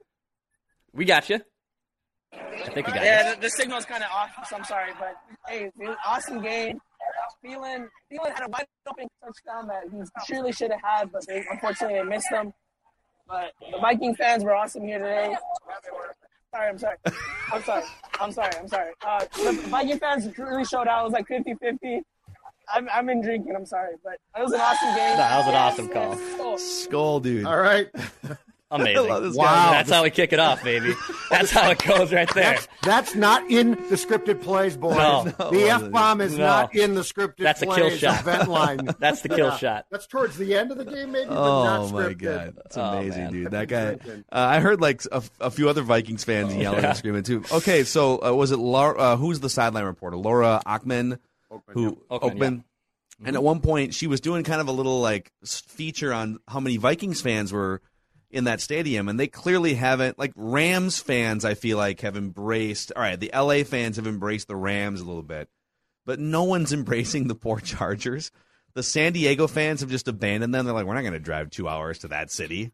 We 0.92 1.06
got 1.06 1.30
you. 1.30 1.40
I 2.34 2.70
think 2.74 2.88
we 2.88 2.94
got 2.94 3.04
Yeah, 3.06 3.30
you. 3.30 3.36
the, 3.36 3.42
the 3.44 3.50
signal's 3.50 3.86
kind 3.86 4.04
of 4.04 4.10
off, 4.12 4.32
so 4.50 4.58
I'm 4.58 4.66
sorry. 4.66 4.92
But 5.00 5.16
hey, 5.48 5.66
it 5.66 5.74
was 5.78 5.90
an 5.92 5.96
awesome 6.06 6.42
game. 6.42 6.82
Thielen, 7.44 7.88
Thielen 8.12 8.34
had 8.34 8.46
a 8.46 8.50
wide 8.50 8.66
open 8.90 9.08
touchdown 9.24 9.68
that 9.68 9.84
he 9.92 10.02
surely 10.28 10.52
should 10.52 10.72
have 10.72 10.82
had, 10.82 11.12
but 11.12 11.26
they 11.28 11.44
unfortunately 11.50 11.98
they 11.98 12.04
missed 12.04 12.30
him. 12.30 12.54
But 13.28 13.54
the 13.72 13.78
Viking 13.80 14.16
fans 14.16 14.44
were 14.44 14.56
awesome 14.56 14.84
here 14.84 15.00
today. 15.00 15.36
Sorry, 16.52 16.70
I'm 16.70 16.78
sorry. 16.80 16.98
I'm 17.54 17.64
sorry. 17.64 17.84
I'm 18.20 18.32
sorry. 18.32 18.52
I'm 18.60 18.68
sorry. 18.68 18.92
Uh, 19.06 19.26
the 19.44 19.52
Viking 19.70 20.00
fans 20.00 20.38
really 20.38 20.66
showed 20.66 20.88
out. 20.88 21.02
It 21.02 21.04
was 21.06 21.14
like 21.14 21.28
50 21.28 21.54
50. 21.56 22.02
I'm, 22.74 22.90
I'm 22.92 23.10
in 23.10 23.22
drinking. 23.22 23.56
I'm 23.56 23.66
sorry. 23.66 23.96
But 24.04 24.18
it 24.38 24.44
was 24.44 24.54
an 24.54 24.62
awesome 24.62 24.90
game. 24.90 25.18
That 25.18 25.38
was 25.38 25.48
an 25.48 25.56
awesome 25.56 25.90
call. 25.90 26.16
Skol, 26.58 27.22
dude. 27.22 27.46
All 27.46 27.58
right. 27.60 27.88
Amazing. 28.72 29.08
love 29.10 29.24
this 29.24 29.36
Wow. 29.36 29.46
guy. 29.46 29.72
That's 29.72 29.90
how 29.90 30.04
we 30.04 30.10
kick 30.12 30.32
it 30.34 30.40
off, 30.40 30.64
baby. 30.64 30.94
That's 31.32 31.50
how 31.52 31.72
it 31.72 31.84
goes 31.86 32.14
right 32.14 32.32
there. 32.34 32.44
That's, 32.54 32.68
that's 32.84 33.16
not 33.16 33.50
in 33.50 33.72
the 33.72 33.96
scripted 33.96 34.42
plays, 34.42 34.78
boys. 34.78 34.96
No. 34.98 35.24
the 35.52 35.70
F 35.70 35.90
bomb 35.92 36.22
is 36.22 36.38
No. 36.38 36.46
not 36.46 36.76
in 36.76 36.94
the 36.96 37.02
scripted 37.02 37.38
plays. 37.38 37.46
That's 37.46 37.62
a 37.64 37.66
kill 37.66 37.90
shot. 37.92 38.20
event 38.22 38.50
line. 38.50 38.90
That's 39.00 39.22
the 39.22 39.30
kill 39.30 39.48
Yeah. 39.48 39.58
shot. 39.58 39.86
That's 39.90 40.06
towards 40.08 40.38
the 40.38 40.56
end 40.56 40.72
of 40.72 40.78
the 40.78 40.86
game, 40.86 41.12
maybe, 41.12 41.30
but 41.30 41.38
Oh 41.38 41.64
not 41.64 41.92
my 41.94 42.04
scripted. 42.04 42.20
god, 42.20 42.58
it's 42.66 42.78
Oh, 42.78 42.82
amazing, 42.84 43.24
man. 43.24 43.32
dude. 43.34 43.52
That 43.52 43.68
guy. 43.68 43.94
Uh, 44.14 44.18
I 44.32 44.60
heard 44.60 44.82
like 44.82 45.02
a, 45.12 45.24
a 45.40 45.50
few 45.52 45.68
other 45.70 45.82
Vikings 45.82 46.24
fans 46.24 46.56
yelling 46.56 46.86
and 46.86 46.96
screaming 46.98 47.24
too. 47.24 47.44
Okay, 47.52 47.84
so 47.84 48.24
uh, 48.24 48.34
was 48.34 48.52
it 48.52 48.58
Laura? 48.58 48.98
Uh, 49.00 49.18
who's 49.18 49.40
the 49.40 49.50
sideline 49.50 49.86
reporter? 49.86 50.18
Laura 50.18 50.62
Ockman, 50.66 51.18
who 51.70 51.98
Oakman, 52.12 52.20
Oakman. 52.22 52.64
And 53.26 53.36
at 53.36 53.44
one 53.44 53.60
point, 53.60 53.94
she 53.94 54.08
was 54.08 54.22
doing 54.22 54.44
kind 54.46 54.62
of 54.62 54.68
a 54.70 54.72
little 54.72 55.02
like 55.02 55.32
feature 55.46 56.14
on 56.14 56.40
how 56.48 56.60
many 56.62 56.78
Vikings 56.78 57.22
fans 57.22 57.52
were 57.52 57.82
in 58.32 58.44
that 58.44 58.62
stadium, 58.62 59.10
and 59.10 59.20
they 59.20 59.28
clearly 59.28 59.74
haven't. 59.74 60.20
Like 60.20 60.34
Rams 60.36 61.00
fans, 61.00 61.46
I 61.46 61.54
feel 61.54 61.78
like 61.78 62.02
have 62.02 62.18
embraced. 62.18 62.92
All 62.96 63.02
right, 63.02 63.20
the 63.20 63.32
LA 63.34 63.64
fans 63.64 63.98
have 63.98 64.08
embraced 64.08 64.48
the 64.48 64.56
Rams 64.56 65.02
a 65.02 65.06
little 65.06 65.24
bit, 65.24 65.50
but 66.06 66.20
no 66.20 66.44
one's 66.44 66.74
embracing 66.74 67.28
the 67.28 67.36
poor 67.36 67.60
Chargers. 67.60 68.32
The 68.74 68.84
San 68.84 69.14
Diego 69.14 69.48
fans 69.48 69.82
have 69.82 69.90
just 69.90 70.08
abandoned 70.08 70.54
them. 70.54 70.66
They're 70.66 70.74
like, 70.74 70.86
we're 70.86 70.94
not 70.94 71.02
going 71.02 71.14
to 71.14 71.20
drive 71.20 71.50
two 71.50 71.68
hours 71.68 72.00
to 72.00 72.10
that 72.10 72.32
city. 72.32 72.72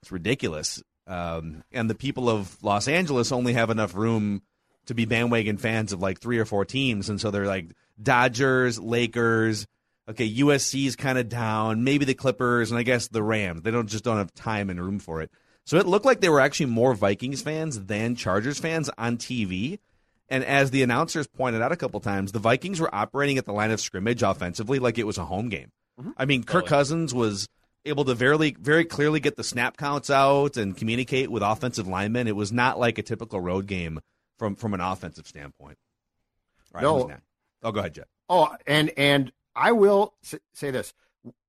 It's 0.00 0.12
ridiculous. 0.12 0.82
Um, 1.06 1.64
and 1.72 1.90
the 1.90 1.96
people 1.96 2.30
of 2.30 2.62
Los 2.62 2.86
Angeles 2.86 3.32
only 3.32 3.54
have 3.54 3.70
enough 3.70 3.94
room 3.94 4.42
to 4.86 4.94
be 4.94 5.04
bandwagon 5.04 5.58
fans 5.58 5.92
of 5.92 6.00
like 6.00 6.20
three 6.20 6.38
or 6.38 6.44
four 6.44 6.64
teams, 6.64 7.08
and 7.08 7.20
so 7.20 7.30
they're 7.30 7.46
like 7.46 7.72
Dodgers, 8.00 8.78
Lakers. 8.78 9.66
Okay, 10.08 10.28
USC's 10.28 10.96
kind 10.96 11.18
of 11.18 11.28
down. 11.28 11.84
Maybe 11.84 12.04
the 12.04 12.14
Clippers, 12.14 12.70
and 12.70 12.78
I 12.78 12.82
guess 12.82 13.08
the 13.08 13.22
Rams. 13.22 13.62
They 13.62 13.70
don't 13.70 13.88
just 13.88 14.04
don't 14.04 14.18
have 14.18 14.34
time 14.34 14.68
and 14.68 14.80
room 14.80 14.98
for 14.98 15.20
it. 15.22 15.30
So 15.64 15.76
it 15.76 15.86
looked 15.86 16.04
like 16.04 16.20
they 16.20 16.28
were 16.28 16.40
actually 16.40 16.66
more 16.66 16.94
Vikings 16.94 17.40
fans 17.40 17.84
than 17.84 18.16
Chargers 18.16 18.58
fans 18.58 18.90
on 18.98 19.16
TV. 19.16 19.78
And 20.28 20.44
as 20.44 20.70
the 20.70 20.82
announcers 20.82 21.26
pointed 21.26 21.62
out 21.62 21.72
a 21.72 21.76
couple 21.76 22.00
times, 22.00 22.32
the 22.32 22.38
Vikings 22.38 22.80
were 22.80 22.92
operating 22.92 23.38
at 23.38 23.44
the 23.44 23.52
line 23.52 23.70
of 23.70 23.80
scrimmage 23.80 24.22
offensively 24.22 24.78
like 24.78 24.98
it 24.98 25.06
was 25.06 25.18
a 25.18 25.24
home 25.24 25.48
game. 25.48 25.70
Mm-hmm. 26.00 26.10
I 26.16 26.24
mean, 26.24 26.42
Kirk 26.42 26.66
Cousins 26.66 27.14
was 27.14 27.48
able 27.84 28.04
to 28.06 28.14
very, 28.14 28.52
very 28.58 28.84
clearly 28.84 29.20
get 29.20 29.36
the 29.36 29.44
snap 29.44 29.76
counts 29.76 30.10
out 30.10 30.56
and 30.56 30.76
communicate 30.76 31.30
with 31.30 31.42
offensive 31.42 31.86
linemen. 31.86 32.26
It 32.26 32.36
was 32.36 32.50
not 32.50 32.78
like 32.78 32.98
a 32.98 33.02
typical 33.02 33.40
road 33.40 33.66
game 33.66 34.00
from 34.38 34.56
from 34.56 34.74
an 34.74 34.80
offensive 34.80 35.26
standpoint. 35.26 35.78
Right, 36.72 36.82
No. 36.82 37.10
Oh, 37.62 37.70
go 37.70 37.80
ahead, 37.80 37.94
Jet. 37.94 38.08
Oh, 38.28 38.56
and 38.66 38.90
and 38.96 39.30
I 39.54 39.72
will 39.72 40.14
say 40.54 40.70
this: 40.70 40.92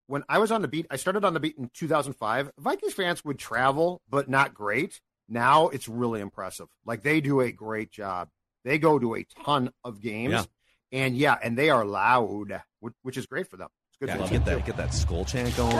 when 0.07 0.23
I 0.29 0.39
was 0.39 0.51
on 0.51 0.61
the 0.61 0.67
beat, 0.67 0.87
I 0.89 0.97
started 0.97 1.23
on 1.25 1.33
the 1.33 1.39
beat 1.39 1.57
in 1.57 1.69
2005. 1.73 2.51
Vikings 2.57 2.93
fans 2.93 3.23
would 3.25 3.39
travel, 3.39 4.01
but 4.09 4.29
not 4.29 4.53
great. 4.53 4.99
Now 5.29 5.69
it's 5.69 5.87
really 5.87 6.19
impressive. 6.21 6.67
Like 6.85 7.01
they 7.03 7.21
do 7.21 7.39
a 7.41 7.51
great 7.51 7.91
job. 7.91 8.29
They 8.65 8.77
go 8.77 8.99
to 8.99 9.15
a 9.15 9.25
ton 9.45 9.71
of 9.83 10.01
games, 10.01 10.33
Yeah. 10.33 10.43
and 10.91 11.17
yeah, 11.17 11.37
and 11.41 11.57
they 11.57 11.69
are 11.69 11.85
loud, 11.85 12.61
which, 12.79 12.93
which 13.01 13.17
is 13.17 13.25
great 13.25 13.49
for 13.49 13.57
them. 13.57 13.69
It's 13.89 13.97
good 13.97 14.09
Yeah, 14.09 14.25
for 14.25 14.31
get 14.31 14.45
that 14.45 14.59
too. 14.59 14.65
get 14.65 14.77
that 14.77 14.89
Skol 14.89 15.27
chant 15.27 15.55
going. 15.57 15.75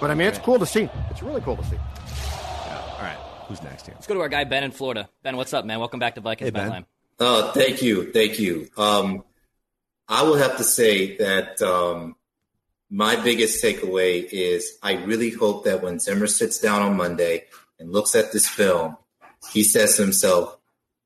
But 0.00 0.10
I 0.10 0.14
mean, 0.14 0.28
it's 0.28 0.38
cool 0.38 0.58
to 0.58 0.66
see. 0.66 0.88
It's 1.10 1.22
really 1.22 1.40
cool 1.40 1.56
to 1.56 1.64
see. 1.64 1.76
All 1.76 3.00
right, 3.02 3.16
who's 3.48 3.62
next 3.62 3.86
here? 3.86 3.94
Let's 3.94 4.06
go 4.06 4.14
to 4.14 4.20
our 4.20 4.28
guy 4.28 4.44
Ben 4.44 4.64
in 4.64 4.70
Florida. 4.72 5.08
Ben, 5.22 5.36
what's 5.36 5.52
up, 5.54 5.64
man? 5.64 5.78
Welcome 5.78 6.00
back 6.00 6.14
to 6.16 6.20
Vikings 6.20 6.46
Hey, 6.48 6.50
Ben. 6.50 6.62
Vent 6.62 6.72
Line. 6.72 6.86
Oh, 7.20 7.52
thank 7.52 7.80
you, 7.82 8.12
thank 8.12 8.38
you. 8.40 8.68
Um, 8.76 9.24
I 10.08 10.22
will 10.22 10.36
have 10.36 10.58
to 10.58 10.64
say 10.64 11.16
that 11.16 11.60
um, 11.62 12.16
my 12.90 13.16
biggest 13.16 13.62
takeaway 13.62 14.26
is 14.30 14.78
I 14.82 14.94
really 15.04 15.30
hope 15.30 15.64
that 15.64 15.82
when 15.82 15.98
Zimmer 15.98 16.26
sits 16.26 16.58
down 16.58 16.82
on 16.82 16.96
Monday 16.96 17.44
and 17.78 17.90
looks 17.90 18.14
at 18.14 18.32
this 18.32 18.46
film, 18.46 18.96
he 19.52 19.64
says 19.64 19.96
to 19.96 20.02
himself, 20.02 20.58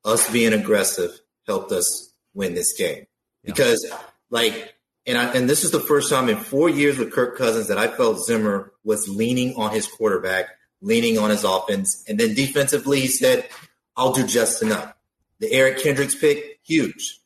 "Us 0.03 0.29
being 0.31 0.53
aggressive 0.53 1.11
helped 1.47 1.71
us 1.71 2.13
win 2.33 2.53
this 2.53 2.73
game." 2.73 3.05
Because, 3.43 3.89
like, 4.29 4.75
and 5.05 5.17
I, 5.17 5.33
and 5.33 5.49
this 5.49 5.63
is 5.63 5.71
the 5.71 5.79
first 5.79 6.09
time 6.09 6.29
in 6.29 6.37
four 6.37 6.69
years 6.69 6.97
with 6.97 7.13
Kirk 7.13 7.37
Cousins 7.37 7.67
that 7.69 7.77
I 7.77 7.87
felt 7.87 8.23
Zimmer 8.25 8.73
was 8.83 9.07
leaning 9.07 9.55
on 9.55 9.71
his 9.71 9.87
quarterback, 9.87 10.47
leaning 10.81 11.17
on 11.17 11.29
his 11.29 11.43
offense, 11.43 12.03
and 12.07 12.19
then 12.19 12.33
defensively 12.33 12.99
he 12.99 13.07
said, 13.07 13.47
"I'll 13.95 14.13
do 14.13 14.27
just 14.27 14.61
enough." 14.61 14.93
The 15.39 15.51
Eric 15.53 15.81
Kendricks 15.81 16.15
pick, 16.15 16.59
huge. 16.63 17.19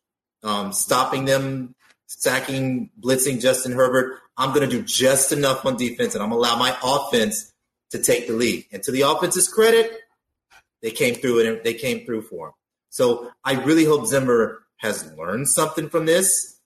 Um, 0.43 0.73
stopping 0.73 1.25
them, 1.25 1.73
sacking, 2.07 2.89
blitzing 2.99 3.41
Justin 3.41 3.71
Herbert. 3.71 4.19
I'm 4.37 4.53
going 4.53 4.67
to 4.67 4.75
do 4.75 4.83
just 4.83 5.31
enough 5.31 5.65
on 5.65 5.77
defense, 5.77 6.15
and 6.15 6.23
I'm 6.23 6.29
going 6.29 6.43
to 6.43 6.49
allow 6.49 6.57
my 6.57 6.75
offense 6.83 7.53
to 7.91 8.01
take 8.01 8.27
the 8.27 8.33
lead. 8.33 8.65
And 8.71 8.83
to 8.83 8.91
the 8.91 9.01
offense's 9.01 9.47
credit, 9.47 9.91
they 10.81 10.91
came 10.91 11.15
through 11.15 11.39
it. 11.39 11.45
And 11.47 11.63
they 11.63 11.73
came 11.73 12.05
through 12.05 12.23
for 12.23 12.47
him. 12.47 12.53
So 12.89 13.31
I 13.43 13.53
really 13.63 13.85
hope 13.85 14.05
Zimmer 14.05 14.63
has 14.77 15.11
learned 15.17 15.47
something 15.47 15.89
from 15.89 16.05
this. 16.05 16.59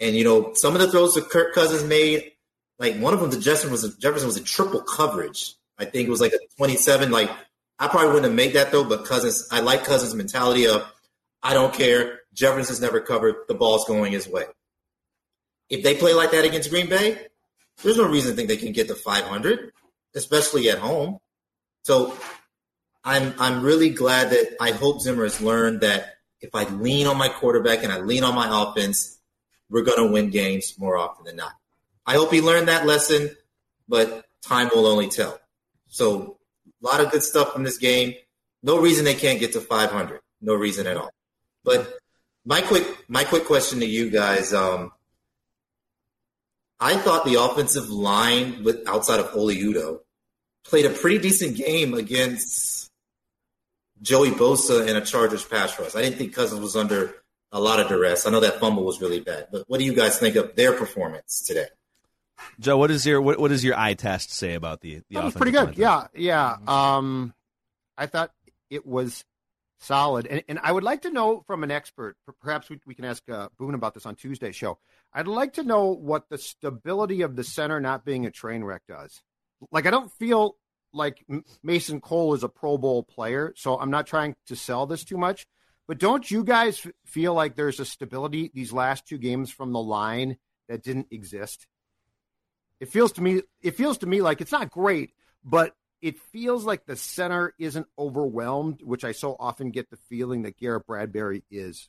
And 0.00 0.16
you 0.16 0.24
know, 0.24 0.52
some 0.54 0.74
of 0.74 0.80
the 0.80 0.90
throws 0.90 1.14
that 1.14 1.30
Kirk 1.30 1.54
Cousins 1.54 1.84
made, 1.84 2.32
like 2.78 2.96
one 2.96 3.14
of 3.14 3.20
them 3.20 3.30
to 3.30 3.38
Jefferson 3.38 3.70
was 3.70 3.84
a, 3.84 3.96
Jefferson 3.98 4.26
was 4.26 4.36
a 4.36 4.42
triple 4.42 4.82
coverage. 4.82 5.54
I 5.78 5.84
think 5.84 6.08
it 6.08 6.10
was 6.10 6.20
like 6.20 6.32
a 6.32 6.38
27. 6.56 7.10
Like 7.10 7.30
I 7.78 7.88
probably 7.88 8.08
wouldn't 8.08 8.24
have 8.26 8.34
made 8.34 8.54
that 8.54 8.72
though, 8.72 8.84
but 8.84 9.04
Cousins, 9.04 9.48
I 9.50 9.60
like 9.60 9.84
Cousins' 9.84 10.14
mentality 10.14 10.66
of 10.66 10.84
I 11.42 11.54
don't 11.54 11.72
care. 11.72 12.20
Jefferson's 12.34 12.80
never 12.80 13.00
covered. 13.00 13.36
The 13.48 13.54
ball's 13.54 13.84
going 13.86 14.12
his 14.12 14.28
way. 14.28 14.44
If 15.70 15.82
they 15.82 15.94
play 15.96 16.12
like 16.12 16.32
that 16.32 16.44
against 16.44 16.70
Green 16.70 16.88
Bay, 16.88 17.26
there's 17.82 17.96
no 17.96 18.08
reason 18.08 18.32
to 18.32 18.36
think 18.36 18.48
they 18.48 18.56
can 18.56 18.72
get 18.72 18.88
to 18.88 18.94
500, 18.94 19.72
especially 20.14 20.68
at 20.68 20.78
home. 20.78 21.18
So 21.82 22.16
I'm 23.04 23.34
I'm 23.38 23.62
really 23.62 23.90
glad 23.90 24.30
that 24.30 24.56
I 24.60 24.72
hope 24.72 25.00
Zimmer 25.00 25.24
has 25.24 25.40
learned 25.40 25.80
that 25.80 26.16
if 26.40 26.54
I 26.54 26.64
lean 26.64 27.06
on 27.06 27.16
my 27.16 27.28
quarterback 27.28 27.82
and 27.82 27.92
I 27.92 28.00
lean 28.00 28.24
on 28.24 28.34
my 28.34 28.62
offense, 28.62 29.18
we're 29.70 29.82
going 29.82 30.06
to 30.06 30.12
win 30.12 30.30
games 30.30 30.74
more 30.78 30.96
often 30.96 31.24
than 31.24 31.36
not. 31.36 31.52
I 32.06 32.14
hope 32.14 32.32
he 32.32 32.42
learned 32.42 32.68
that 32.68 32.86
lesson, 32.86 33.30
but 33.88 34.24
time 34.42 34.68
will 34.74 34.86
only 34.86 35.08
tell. 35.08 35.38
So 35.88 36.38
a 36.82 36.86
lot 36.86 37.00
of 37.00 37.10
good 37.10 37.22
stuff 37.22 37.52
from 37.52 37.64
this 37.64 37.78
game. 37.78 38.14
No 38.62 38.78
reason 38.78 39.04
they 39.04 39.14
can't 39.14 39.40
get 39.40 39.52
to 39.52 39.60
500. 39.60 40.20
No 40.40 40.54
reason 40.54 40.86
at 40.86 40.96
all. 40.96 41.10
But 41.64 41.98
my 42.44 42.60
quick 42.60 42.86
my 43.08 43.24
quick 43.24 43.44
question 43.44 43.80
to 43.80 43.86
you 43.86 44.10
guys. 44.10 44.52
Um, 44.52 44.92
I 46.80 46.96
thought 46.96 47.24
the 47.24 47.40
offensive 47.40 47.88
line 47.88 48.64
with 48.64 48.86
outside 48.88 49.20
of 49.20 49.34
Oli 49.34 49.56
Udoh 49.56 50.00
played 50.64 50.86
a 50.86 50.90
pretty 50.90 51.18
decent 51.18 51.56
game 51.56 51.94
against 51.94 52.90
Joey 54.02 54.30
Bosa 54.30 54.86
and 54.86 54.96
a 54.98 55.00
Chargers 55.00 55.44
pass 55.44 55.78
rush. 55.78 55.94
I 55.94 56.02
didn't 56.02 56.18
think 56.18 56.34
Cousins 56.34 56.60
was 56.60 56.76
under 56.76 57.14
a 57.52 57.60
lot 57.60 57.80
of 57.80 57.88
duress. 57.88 58.26
I 58.26 58.30
know 58.30 58.40
that 58.40 58.60
fumble 58.60 58.84
was 58.84 59.00
really 59.00 59.20
bad, 59.20 59.48
but 59.52 59.64
what 59.68 59.78
do 59.78 59.84
you 59.84 59.94
guys 59.94 60.18
think 60.18 60.36
of 60.36 60.56
their 60.56 60.72
performance 60.72 61.42
today? 61.46 61.66
Joe, 62.58 62.76
what 62.76 62.90
is 62.90 63.06
your 63.06 63.22
what, 63.22 63.38
what 63.38 63.48
does 63.48 63.64
your 63.64 63.78
eye 63.78 63.94
test 63.94 64.32
say 64.32 64.54
about 64.54 64.80
the 64.80 64.96
the 65.08 65.14
That 65.14 65.24
was 65.24 65.34
pretty 65.34 65.52
good. 65.52 65.66
line? 65.66 65.74
Yeah, 65.76 66.06
yeah. 66.14 66.56
Um, 66.66 67.32
I 67.96 68.06
thought 68.06 68.32
it 68.70 68.84
was 68.84 69.24
solid, 69.84 70.26
and, 70.26 70.42
and 70.48 70.58
I 70.62 70.72
would 70.72 70.82
like 70.82 71.02
to 71.02 71.10
know 71.10 71.42
from 71.46 71.62
an 71.62 71.70
expert. 71.70 72.16
Perhaps 72.40 72.70
we, 72.70 72.80
we 72.86 72.94
can 72.94 73.04
ask 73.04 73.22
uh, 73.28 73.48
Boone 73.58 73.74
about 73.74 73.94
this 73.94 74.06
on 74.06 74.16
Tuesday's 74.16 74.56
show. 74.56 74.78
I'd 75.12 75.28
like 75.28 75.54
to 75.54 75.62
know 75.62 75.88
what 75.94 76.28
the 76.28 76.38
stability 76.38 77.22
of 77.22 77.36
the 77.36 77.44
center 77.44 77.80
not 77.80 78.04
being 78.04 78.26
a 78.26 78.30
train 78.30 78.64
wreck 78.64 78.82
does. 78.88 79.22
Like, 79.70 79.86
I 79.86 79.90
don't 79.90 80.12
feel 80.12 80.56
like 80.92 81.24
Mason 81.62 82.00
Cole 82.00 82.34
is 82.34 82.42
a 82.42 82.48
Pro 82.48 82.78
Bowl 82.78 83.02
player, 83.02 83.52
so 83.56 83.78
I'm 83.78 83.90
not 83.90 84.06
trying 84.06 84.34
to 84.46 84.56
sell 84.56 84.86
this 84.86 85.04
too 85.04 85.18
much. 85.18 85.46
But 85.86 85.98
don't 85.98 86.30
you 86.30 86.44
guys 86.44 86.86
feel 87.04 87.34
like 87.34 87.56
there's 87.56 87.80
a 87.80 87.84
stability 87.84 88.50
these 88.54 88.72
last 88.72 89.06
two 89.06 89.18
games 89.18 89.50
from 89.50 89.72
the 89.72 89.82
line 89.82 90.38
that 90.68 90.82
didn't 90.82 91.08
exist? 91.10 91.66
It 92.80 92.88
feels 92.88 93.12
to 93.12 93.22
me 93.22 93.42
it 93.60 93.76
feels 93.76 93.98
to 93.98 94.06
me 94.06 94.22
like 94.22 94.40
it's 94.40 94.52
not 94.52 94.70
great, 94.70 95.10
but 95.44 95.74
it 96.04 96.18
feels 96.18 96.66
like 96.66 96.84
the 96.84 96.96
center 96.96 97.54
isn't 97.58 97.86
overwhelmed, 97.98 98.82
which 98.82 99.04
I 99.04 99.12
so 99.12 99.36
often 99.40 99.70
get 99.70 99.88
the 99.88 99.96
feeling 99.96 100.42
that 100.42 100.58
Garrett 100.58 100.86
Bradbury 100.86 101.44
is. 101.50 101.88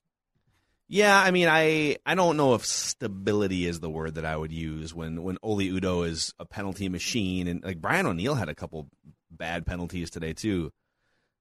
Yeah, 0.87 1.19
I 1.19 1.31
mean, 1.31 1.49
I 1.49 1.97
I 2.05 2.15
don't 2.15 2.37
know 2.37 2.53
if 2.53 2.65
stability 2.65 3.65
is 3.65 3.81
the 3.81 3.89
word 3.89 4.15
that 4.15 4.23
I 4.23 4.37
would 4.37 4.53
use 4.53 4.93
when 4.93 5.21
when 5.21 5.37
Oli 5.43 5.69
Udoh 5.69 6.07
is 6.07 6.33
a 6.39 6.45
penalty 6.45 6.87
machine, 6.87 7.49
and 7.49 7.61
like 7.61 7.81
Brian 7.81 8.05
O'Neill 8.05 8.35
had 8.35 8.47
a 8.47 8.55
couple 8.55 8.87
bad 9.29 9.65
penalties 9.65 10.09
today 10.09 10.31
too. 10.31 10.71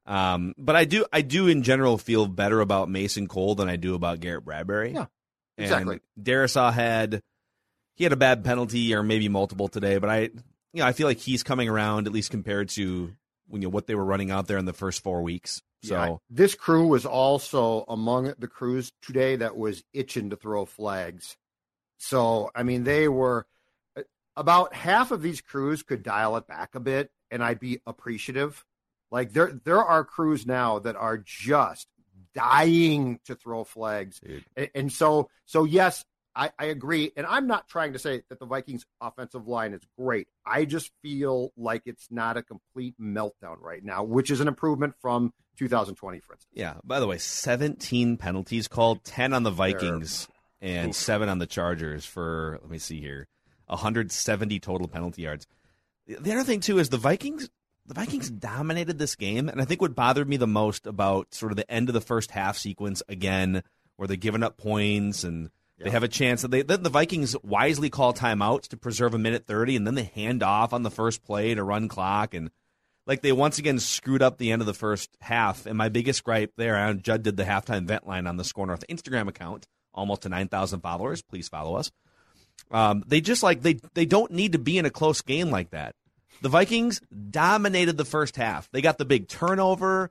Um, 0.05 0.53
but 0.59 0.75
I 0.75 0.85
do 0.85 1.05
I 1.13 1.21
do 1.21 1.47
in 1.47 1.63
general 1.63 1.97
feel 1.97 2.27
better 2.27 2.61
about 2.61 2.91
Mason 2.91 3.29
Cole 3.29 3.55
than 3.55 3.69
I 3.69 3.77
do 3.77 3.95
about 3.95 4.19
Garrett 4.19 4.45
Bradbury. 4.45 4.95
Yeah, 4.95 5.07
And 5.59 5.65
exactly. 5.65 6.01
Darrisaw 6.21 6.73
had 6.73 7.21
he 7.95 8.03
had 8.03 8.13
a 8.13 8.17
bad 8.17 8.43
penalty 8.45 8.93
or 8.97 9.05
maybe 9.05 9.29
multiple 9.29 9.69
today, 9.69 9.99
but 9.99 10.11
I 10.11 10.31
you 10.75 10.81
know 10.81 10.87
I 10.87 10.93
feel 10.93 11.07
like 11.07 11.19
he's 11.19 11.43
coming 11.43 11.69
around 11.69 12.07
at 12.07 12.13
least 12.13 12.31
compared 12.31 12.69
to 12.71 12.83
you 13.51 13.59
know 13.59 13.69
what 13.69 13.87
they 13.87 13.95
were 13.95 14.05
running 14.05 14.31
out 14.31 14.49
there 14.49 14.59
in 14.59 14.65
the 14.65 14.73
first 14.73 15.03
four 15.03 15.23
weeks. 15.23 15.63
So 15.83 15.95
Yeah, 15.95 16.17
this 16.29 16.55
crew 16.55 16.89
was 16.89 17.07
also 17.07 17.85
among 17.89 18.35
the 18.39 18.49
crews 18.49 18.93
today 19.01 19.37
that 19.37 19.57
was 19.57 19.85
itching 19.93 20.31
to 20.31 20.37
throw 20.37 20.65
flags. 20.65 21.37
So, 21.99 22.51
I 22.55 22.65
mean, 22.65 22.85
they 22.85 23.09
were 23.09 23.47
uh, 23.97 24.03
about 24.37 24.75
half 24.75 25.11
of 25.11 25.23
these 25.23 25.41
crews 25.41 25.83
could 25.83 26.03
dial 26.03 26.37
it 26.37 26.47
back 26.47 26.75
a 26.75 26.81
bit, 26.81 27.11
and 27.31 27.43
I'd 27.43 27.61
be 27.61 27.81
appreciative. 27.87 28.65
Like 29.11 29.33
there, 29.33 29.53
there 29.65 29.83
are 29.83 30.05
crews 30.05 30.47
now 30.47 30.81
that 30.81 30.97
are 30.97 31.19
just 31.19 31.87
dying 32.35 33.21
to 33.27 33.37
throw 33.37 33.63
flags, 33.63 34.21
and, 34.57 34.71
and 34.75 34.93
so, 34.93 35.29
so 35.45 35.65
yes, 35.65 36.05
I, 36.37 36.51
I 36.59 36.67
agree. 36.67 37.13
And 37.17 37.27
I'm 37.27 37.47
not 37.47 37.69
trying 37.69 37.93
to 37.93 37.99
say 37.99 38.23
that 38.29 38.41
the 38.41 38.47
Vikings 38.47 38.85
offensive 39.01 39.47
line 39.47 39.73
is 39.73 39.83
great. 39.99 40.29
I 40.45 40.65
just 40.65 40.91
feel 41.03 41.53
like 41.57 41.83
it's 41.87 42.09
not 42.11 42.37
a 42.37 42.43
complete 42.43 42.95
meltdown 43.01 43.61
right 43.61 43.85
now, 43.85 44.03
which 44.03 44.31
is 44.31 44.41
an 44.41 44.49
improvement 44.49 44.95
from 45.01 45.33
2020, 45.59 46.19
for 46.21 46.35
instance. 46.35 46.51
Yeah. 46.53 46.75
By 46.83 46.99
the 47.01 47.07
way, 47.07 47.19
17 47.19 48.17
penalties 48.17 48.69
called, 48.69 49.05
10 49.05 49.33
on 49.33 49.45
the 49.45 49.51
Vikings 49.51 50.29
and 50.61 50.91
Oof. 50.91 50.97
7 50.97 51.29
on 51.29 51.39
the 51.39 51.47
Chargers 51.47 52.05
for, 52.05 52.59
let 52.63 52.71
me 52.71 52.79
see 52.79 53.01
here, 53.01 53.29
170 53.67 54.59
total 54.61 54.89
penalty 54.89 55.23
yards. 55.23 55.47
The 56.07 56.17
the 56.17 56.33
other 56.33 56.45
thing, 56.45 56.61
too, 56.61 56.79
is 56.79 56.89
the 56.89 56.99
Vikings. 56.99 57.49
The 57.87 57.95
Vikings 57.95 58.31
dominated 58.31 58.99
this 58.99 59.15
game, 59.15 59.49
and 59.49 59.61
I 59.61 59.67
think 59.67 59.83
what 59.83 59.95
bothered 59.95 60.29
me 60.29 60.39
the 60.39 60.47
most 60.47 60.87
about 60.87 61.35
sort 61.35 61.53
of 61.53 61.57
the 61.57 61.71
end 61.71 61.91
of 61.91 61.93
the 61.93 62.01
first 62.01 62.31
half 62.31 62.57
sequence 62.57 63.03
again, 63.09 63.63
where 63.97 64.09
they're 64.09 64.17
giving 64.17 64.43
up 64.43 64.57
points 64.57 65.23
and 65.23 65.51
they 65.79 65.91
have 65.91 66.03
a 66.03 66.09
chance 66.09 66.43
that 66.43 66.51
they 66.51 66.63
then 66.63 66.83
the 66.83 66.91
Vikings 66.91 67.37
wisely 67.43 67.91
call 67.91 68.15
timeouts 68.15 68.69
to 68.69 68.77
preserve 68.77 69.15
a 69.15 69.19
minute 69.19 69.47
thirty, 69.47 69.77
and 69.77 69.87
then 69.87 69.95
they 69.95 70.11
hand 70.15 70.43
off 70.43 70.73
on 70.73 70.83
the 70.83 70.91
first 70.91 71.25
play 71.25 71.55
to 71.55 71.63
run 71.65 71.89
clock, 71.89 72.35
and 72.35 72.51
like 73.07 73.23
they 73.23 73.33
once 73.33 73.59
again 73.59 73.79
screwed 73.79 74.23
up 74.23 74.39
the 74.39 74.53
end 74.53 74.63
of 74.63 74.67
the 74.67 74.75
first 74.75 75.11
half. 75.21 75.67
And 75.67 75.77
my 75.77 75.89
biggest 75.89 76.23
gripe 76.25 76.53
there, 76.57 76.77
and 76.77 77.03
Judd 77.03 77.23
did 77.23 77.37
the 77.37 77.45
halftime 77.45 77.87
vent 77.87 78.07
line 78.07 78.27
on 78.27 78.37
the 78.37 78.45
Score 78.45 78.67
North 78.67 78.85
Instagram 78.89 79.29
account, 79.29 79.67
almost 79.93 80.23
to 80.23 80.29
nine 80.29 80.49
thousand 80.49 80.81
followers. 80.81 81.23
Please 81.23 81.49
follow 81.49 81.77
us. 81.77 81.91
Um, 82.71 83.03
they 83.07 83.21
just 83.21 83.43
like 83.43 83.63
they 83.63 83.79
they 83.95 84.07
don't 84.07 84.31
need 84.31 84.53
to 84.53 84.59
be 84.59 84.79
in 84.79 84.87
a 84.87 84.91
close 84.91 85.23
game 85.23 85.51
like 85.51 85.71
that. 85.71 85.95
The 86.41 86.49
Vikings 86.49 87.01
dominated 87.31 87.97
the 87.97 88.05
first 88.05 88.37
half. 88.37 88.71
They 88.71 88.81
got 88.81 88.99
the 88.99 89.05
big 89.05 89.29
turnover. 89.29 90.11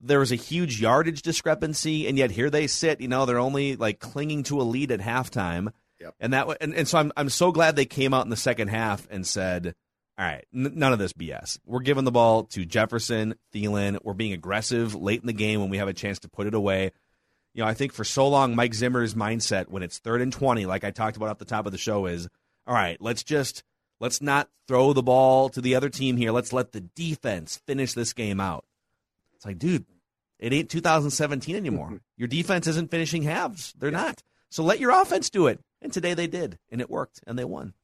There 0.00 0.18
was 0.18 0.32
a 0.32 0.36
huge 0.36 0.80
yardage 0.80 1.22
discrepancy, 1.22 2.06
and 2.06 2.18
yet 2.18 2.30
here 2.30 2.50
they 2.50 2.66
sit. 2.66 3.00
You 3.00 3.08
know, 3.08 3.24
they're 3.26 3.38
only 3.38 3.76
like 3.76 3.98
clinging 4.00 4.42
to 4.44 4.60
a 4.60 4.62
lead 4.64 4.90
at 4.90 5.00
halftime, 5.00 5.72
Yep. 6.00 6.14
and 6.20 6.32
that 6.32 6.56
and, 6.60 6.74
and 6.74 6.86
so 6.88 6.98
I'm 6.98 7.12
I'm 7.16 7.28
so 7.30 7.52
glad 7.52 7.76
they 7.76 7.86
came 7.86 8.12
out 8.14 8.24
in 8.26 8.30
the 8.30 8.36
second 8.36 8.68
half 8.68 9.06
and 9.10 9.26
said, 9.26 9.74
"All 10.18 10.24
right, 10.26 10.44
n- 10.54 10.72
none 10.74 10.92
of 10.92 10.98
this 10.98 11.12
BS. 11.12 11.58
We're 11.64 11.80
giving 11.80 12.04
the 12.04 12.10
ball 12.12 12.44
to 12.44 12.64
Jefferson, 12.64 13.34
Thielen. 13.54 13.98
We're 14.02 14.12
being 14.14 14.32
aggressive 14.32 14.94
late 14.94 15.20
in 15.20 15.26
the 15.26 15.32
game 15.32 15.60
when 15.60 15.70
we 15.70 15.78
have 15.78 15.88
a 15.88 15.94
chance 15.94 16.18
to 16.20 16.28
put 16.28 16.46
it 16.46 16.54
away." 16.54 16.90
You 17.54 17.62
know, 17.62 17.68
I 17.68 17.74
think 17.74 17.92
for 17.92 18.02
so 18.04 18.26
long, 18.28 18.56
Mike 18.56 18.74
Zimmer's 18.74 19.14
mindset 19.14 19.68
when 19.68 19.82
it's 19.84 19.98
third 19.98 20.20
and 20.20 20.32
twenty, 20.32 20.66
like 20.66 20.82
I 20.84 20.90
talked 20.90 21.16
about 21.16 21.30
at 21.30 21.38
the 21.38 21.44
top 21.44 21.66
of 21.66 21.72
the 21.72 21.78
show, 21.78 22.06
is 22.06 22.28
all 22.66 22.74
right. 22.74 23.00
Let's 23.00 23.22
just 23.22 23.62
let's 24.00 24.20
not 24.20 24.50
throw 24.66 24.92
the 24.92 25.02
ball 25.04 25.48
to 25.50 25.60
the 25.60 25.76
other 25.76 25.88
team 25.88 26.16
here. 26.16 26.32
Let's 26.32 26.52
let 26.52 26.72
the 26.72 26.80
defense 26.80 27.60
finish 27.66 27.92
this 27.94 28.12
game 28.12 28.40
out. 28.40 28.64
It's 29.44 29.46
like, 29.46 29.58
dude, 29.58 29.84
it 30.38 30.54
ain't 30.54 30.70
2017 30.70 31.54
anymore. 31.54 32.00
Your 32.16 32.28
defense 32.28 32.66
isn't 32.66 32.90
finishing 32.90 33.24
halves. 33.24 33.74
They're 33.78 33.90
not. 33.90 34.22
So 34.48 34.62
let 34.62 34.80
your 34.80 34.90
offense 34.90 35.28
do 35.28 35.48
it. 35.48 35.60
And 35.82 35.92
today 35.92 36.14
they 36.14 36.26
did, 36.26 36.58
and 36.70 36.80
it 36.80 36.88
worked, 36.88 37.20
and 37.26 37.38
they 37.38 37.44
won. 37.44 37.74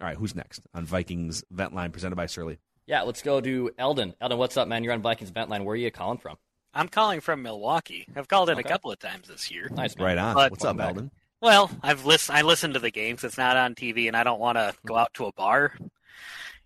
All 0.00 0.06
right, 0.06 0.16
who's 0.16 0.34
next 0.34 0.60
on 0.74 0.84
Vikings 0.84 1.42
Vent 1.50 1.74
Line 1.74 1.90
presented 1.90 2.14
by 2.14 2.26
Surly? 2.26 2.58
Yeah, 2.86 3.02
let's 3.02 3.22
go 3.22 3.40
to 3.40 3.70
Eldon. 3.78 4.14
Eldon, 4.20 4.38
what's 4.38 4.56
up, 4.56 4.68
man? 4.68 4.84
You're 4.84 4.92
on 4.92 5.02
Vikings 5.02 5.30
Vent 5.30 5.50
Line. 5.50 5.64
Where 5.64 5.72
are 5.72 5.76
you 5.76 5.90
calling 5.90 6.18
from? 6.18 6.36
I'm 6.72 6.86
calling 6.86 7.20
from 7.20 7.42
Milwaukee. 7.42 8.06
I've 8.14 8.28
called 8.28 8.48
in 8.50 8.58
Okay. 8.58 8.68
a 8.68 8.70
couple 8.70 8.92
of 8.92 9.00
times 9.00 9.26
this 9.26 9.50
year. 9.50 9.68
Nice, 9.72 9.96
man. 9.96 10.04
Right 10.04 10.18
on. 10.18 10.34
But- 10.34 10.50
What's 10.52 10.64
up, 10.64 10.76
Welcome 10.76 10.94
back. 10.94 11.02
Eldon? 11.02 11.10
Well, 11.40 11.70
I've 11.82 12.04
list 12.04 12.30
I 12.30 12.42
listen 12.42 12.74
to 12.74 12.78
the 12.78 12.92
games. 12.92 13.24
It's 13.24 13.38
not 13.38 13.56
on 13.56 13.74
TV, 13.74 14.06
and 14.06 14.16
I 14.16 14.22
don't 14.22 14.38
want 14.38 14.58
to 14.58 14.74
hmm. 14.82 14.86
go 14.86 14.96
out 14.96 15.14
to 15.14 15.24
a 15.24 15.32
bar. 15.32 15.72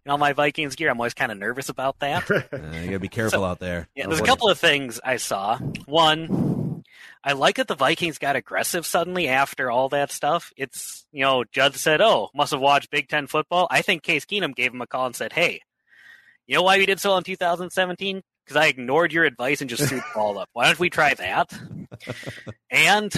You 0.05 0.11
know, 0.13 0.19
my 0.19 0.35
Vikings 0.35 0.77
gear. 0.77 0.91
I'm 0.91 0.99
always 0.99 1.15
kind 1.15 1.33
of 1.33 1.39
nervous 1.39 1.69
about 1.69 1.99
that. 2.01 2.29
Uh, 2.55 2.77
you 2.77 2.87
gotta 2.87 2.99
be 2.99 3.09
careful 3.09 3.45
out 3.45 3.59
there. 3.59 3.89
Yeah, 3.95 4.07
there's 4.07 4.21
a 4.21 4.25
couple 4.25 4.49
of 4.49 4.59
things 4.59 5.01
I 5.05 5.17
saw. 5.17 5.59
One, 5.87 6.85
I 7.23 7.33
like 7.33 7.57
that 7.57 7.69
the 7.69 7.75
Vikings 7.75 8.19
got 8.19 8.37
aggressive 8.37 8.87
suddenly 8.87 9.29
after 9.29 9.71
all 9.71 9.89
that 9.91 10.11
stuff. 10.13 10.53
It's 10.57 11.07
you 11.13 11.23
know, 11.23 11.45
Judd 11.45 11.75
said, 11.75 12.01
"Oh, 12.01 12.31
must 12.35 12.53
have 12.53 12.61
watched 12.61 12.91
Big 12.91 13.09
Ten 13.09 13.27
football." 13.27 13.67
I 13.71 13.83
think 13.83 14.03
Case 14.03 14.25
Keenum 14.25 14.55
gave 14.55 14.73
him 14.73 14.83
a 14.83 14.87
call 14.87 15.07
and 15.07 15.17
said, 15.17 15.33
"Hey, 15.33 15.63
you 16.47 16.57
know 16.57 16.63
why 16.63 16.79
we 16.79 16.87
did 16.87 17.01
so 17.01 17.17
in 17.17 17.25
2017? 17.25 18.23
Because 18.45 18.57
I 18.57 18.67
ignored 18.67 19.13
your 19.13 19.25
advice 19.25 19.61
and 19.61 19.71
just 19.71 19.89
threw 19.89 19.99
the 19.99 20.05
ball 20.15 20.39
up. 20.39 20.49
Why 20.53 20.67
don't 20.67 20.79
we 20.79 20.91
try 20.91 21.15
that?" 21.15 21.53
and 22.71 23.13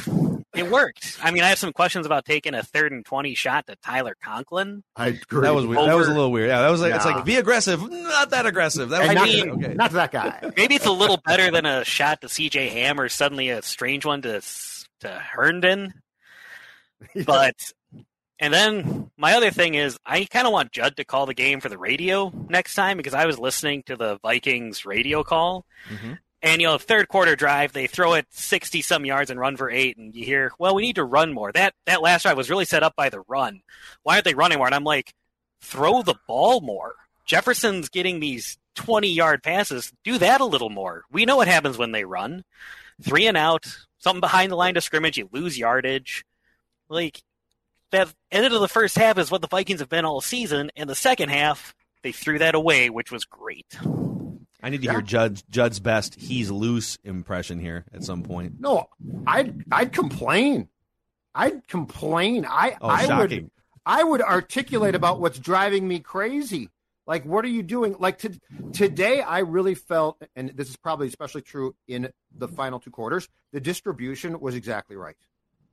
it 0.55 0.71
worked. 0.71 1.19
I 1.23 1.31
mean, 1.31 1.43
I 1.43 1.49
have 1.49 1.59
some 1.59 1.73
questions 1.73 2.07
about 2.07 2.25
taking 2.25 2.55
a 2.55 2.63
third 2.63 2.93
and 2.93 3.05
twenty 3.05 3.35
shot 3.35 3.67
to 3.67 3.77
Tyler 3.77 4.17
Conklin. 4.23 4.85
I 4.95 5.09
agree. 5.09 5.43
That 5.43 5.55
was 5.55 5.67
weird. 5.67 5.89
That 5.89 5.97
was 5.97 6.09
a 6.09 6.13
little 6.13 6.31
weird. 6.33 6.49
Yeah, 6.49 6.63
that 6.63 6.71
was 6.71 6.81
like 6.81 6.95
it's 6.95 7.05
like 7.05 7.25
be 7.25 7.37
aggressive, 7.37 7.81
not 7.91 8.31
that 8.31 8.47
aggressive. 8.47 8.91
That 8.91 9.01
was 9.03 9.11
I 9.11 9.15
not, 9.15 9.25
mean- 9.29 9.51
okay. 9.51 9.75
not 9.75 9.93
that 9.93 10.13
guy. 10.13 10.53
Maybe 10.57 10.75
it's 10.75 10.87
a 10.87 10.93
little 10.93 11.19
better 11.25 11.51
than 11.51 11.67
a 11.67 11.85
shot 11.85 12.21
to 12.21 12.29
C.J. 12.29 12.69
Ham 12.69 13.01
or 13.01 13.09
suddenly 13.09 13.49
a 13.51 13.63
strange 13.63 14.05
one 14.05 14.23
to 14.23 14.41
to 15.01 15.09
Herndon. 15.09 15.93
But 17.27 17.55
and 18.39 18.53
then 18.53 19.11
my 19.17 19.35
other 19.35 19.51
thing 19.51 19.75
is 19.75 19.99
I 20.05 20.25
kind 20.25 20.47
of 20.47 20.53
want 20.53 20.73
Judd 20.73 20.97
to 20.97 21.05
call 21.05 21.27
the 21.27 21.35
game 21.35 21.61
for 21.61 21.69
the 21.69 21.79
radio 21.79 22.33
next 22.49 22.75
time 22.75 22.97
because 22.97 23.15
I 23.15 23.27
was 23.27 23.39
listening 23.39 23.83
to 23.85 23.97
the 23.97 24.19
Vikings 24.23 24.85
radio 24.85 25.23
call. 25.23 25.65
Mhm. 25.89 26.19
And 26.43 26.61
you 26.61 26.69
know, 26.69 26.79
third 26.79 27.09
quarter 27.09 27.35
drive, 27.35 27.73
they 27.73 27.87
throw 27.87 28.13
it 28.15 28.27
sixty 28.31 28.83
some 28.83 29.05
yards 29.05 29.31
and 29.31 29.41
run 29.41 29.57
for 29.57 29.71
eight, 29.71 29.97
and 29.97 30.15
you 30.15 30.25
hear, 30.25 30.53
"Well, 30.59 30.75
we 30.75 30.83
need 30.83 30.97
to 30.97 31.05
run 31.05 31.33
more." 31.33 31.51
That 31.51 31.75
that 31.87 32.03
last 32.03 32.23
drive 32.23 32.37
was 32.37 32.51
really 32.51 32.67
set 32.67 32.83
up 32.83 32.95
by 32.95 33.09
the 33.09 33.21
run. 33.27 33.63
Why 34.03 34.15
aren't 34.15 34.25
they 34.27 34.35
running 34.35 34.59
more? 34.59 34.67
And 34.67 34.75
I'm 34.75 34.85
like, 34.85 35.15
throw 35.61 36.03
the 36.03 36.15
ball 36.29 36.61
more. 36.61 36.95
Jefferson's 37.25 37.89
getting 37.89 38.21
these 38.21 38.59
twenty 38.75 39.09
yard 39.09 39.43
passes. 39.43 39.93
Do 40.05 40.19
that 40.19 40.41
a 40.41 40.45
little 40.45 40.71
more. 40.71 41.05
We 41.11 41.25
know 41.25 41.37
what 41.37 41.49
happens 41.49 41.79
when 41.79 41.93
they 41.93 42.05
run. 42.05 42.45
Three 43.03 43.27
and 43.27 43.37
out, 43.37 43.67
something 43.99 44.21
behind 44.21 44.53
the 44.53 44.57
line 44.57 44.77
of 44.77 44.85
scrimmage, 44.85 45.17
you 45.17 45.29
lose 45.33 45.59
yardage. 45.59 46.25
Like 46.89 47.23
that 47.93 48.13
end 48.31 48.53
of 48.53 48.61
the 48.61 48.69
first 48.69 48.97
half 48.97 49.19
is 49.19 49.31
what 49.31 49.41
the 49.43 49.49
Vikings 49.49 49.81
have 49.81 49.89
been 49.89 50.05
all 50.05 50.21
season, 50.21 50.71
and 50.77 50.89
the 50.89 50.95
second 50.95 51.29
half 51.31 51.75
they 52.03 52.13
threw 52.13 52.39
that 52.39 52.55
away, 52.55 52.91
which 52.91 53.11
was 53.11 53.25
great. 53.25 53.67
I 54.63 54.71
need 54.71 54.79
to 54.83 54.85
Yeah. 54.87 54.93
hear 54.93 55.03
Judd 55.03 55.43
Judd's 55.51 55.81
best 55.81 56.15
he's 56.17 56.51
loose 56.51 56.99
impression 57.05 57.59
here 57.61 57.85
at 57.93 58.05
some 58.05 58.23
point. 58.23 58.61
No, 58.61 58.87
I'd 59.27 59.65
I'd 59.71 59.93
complain. 59.93 60.69
I'd 61.35 61.67
complain. 61.69 62.47
I 62.49 62.77
Oh, 62.81 62.89
I 62.89 63.19
would. 63.19 63.51
I 63.85 64.03
would 64.03 64.21
articulate 64.23 64.95
about 64.97 65.21
what's 65.21 65.39
driving 65.39 65.87
me 65.87 66.01
crazy. 66.01 66.71
Like, 67.07 67.25
what 67.25 67.45
are 67.45 67.49
you 67.49 67.63
doing? 67.63 67.95
Like 68.01 68.19
to, 68.19 68.33
today, 68.73 69.21
I 69.21 69.39
really 69.41 69.77
felt, 69.77 70.21
and 70.35 70.51
this 70.57 70.69
is 70.69 70.77
probably 70.77 71.07
especially 71.07 71.43
true 71.43 71.77
in 71.87 72.11
the 72.37 72.49
final 72.49 72.81
two 72.81 72.91
quarters. 72.91 73.29
The 73.53 73.61
distribution 73.61 74.41
was 74.41 74.57
exactly 74.57 74.97
right. 74.97 75.15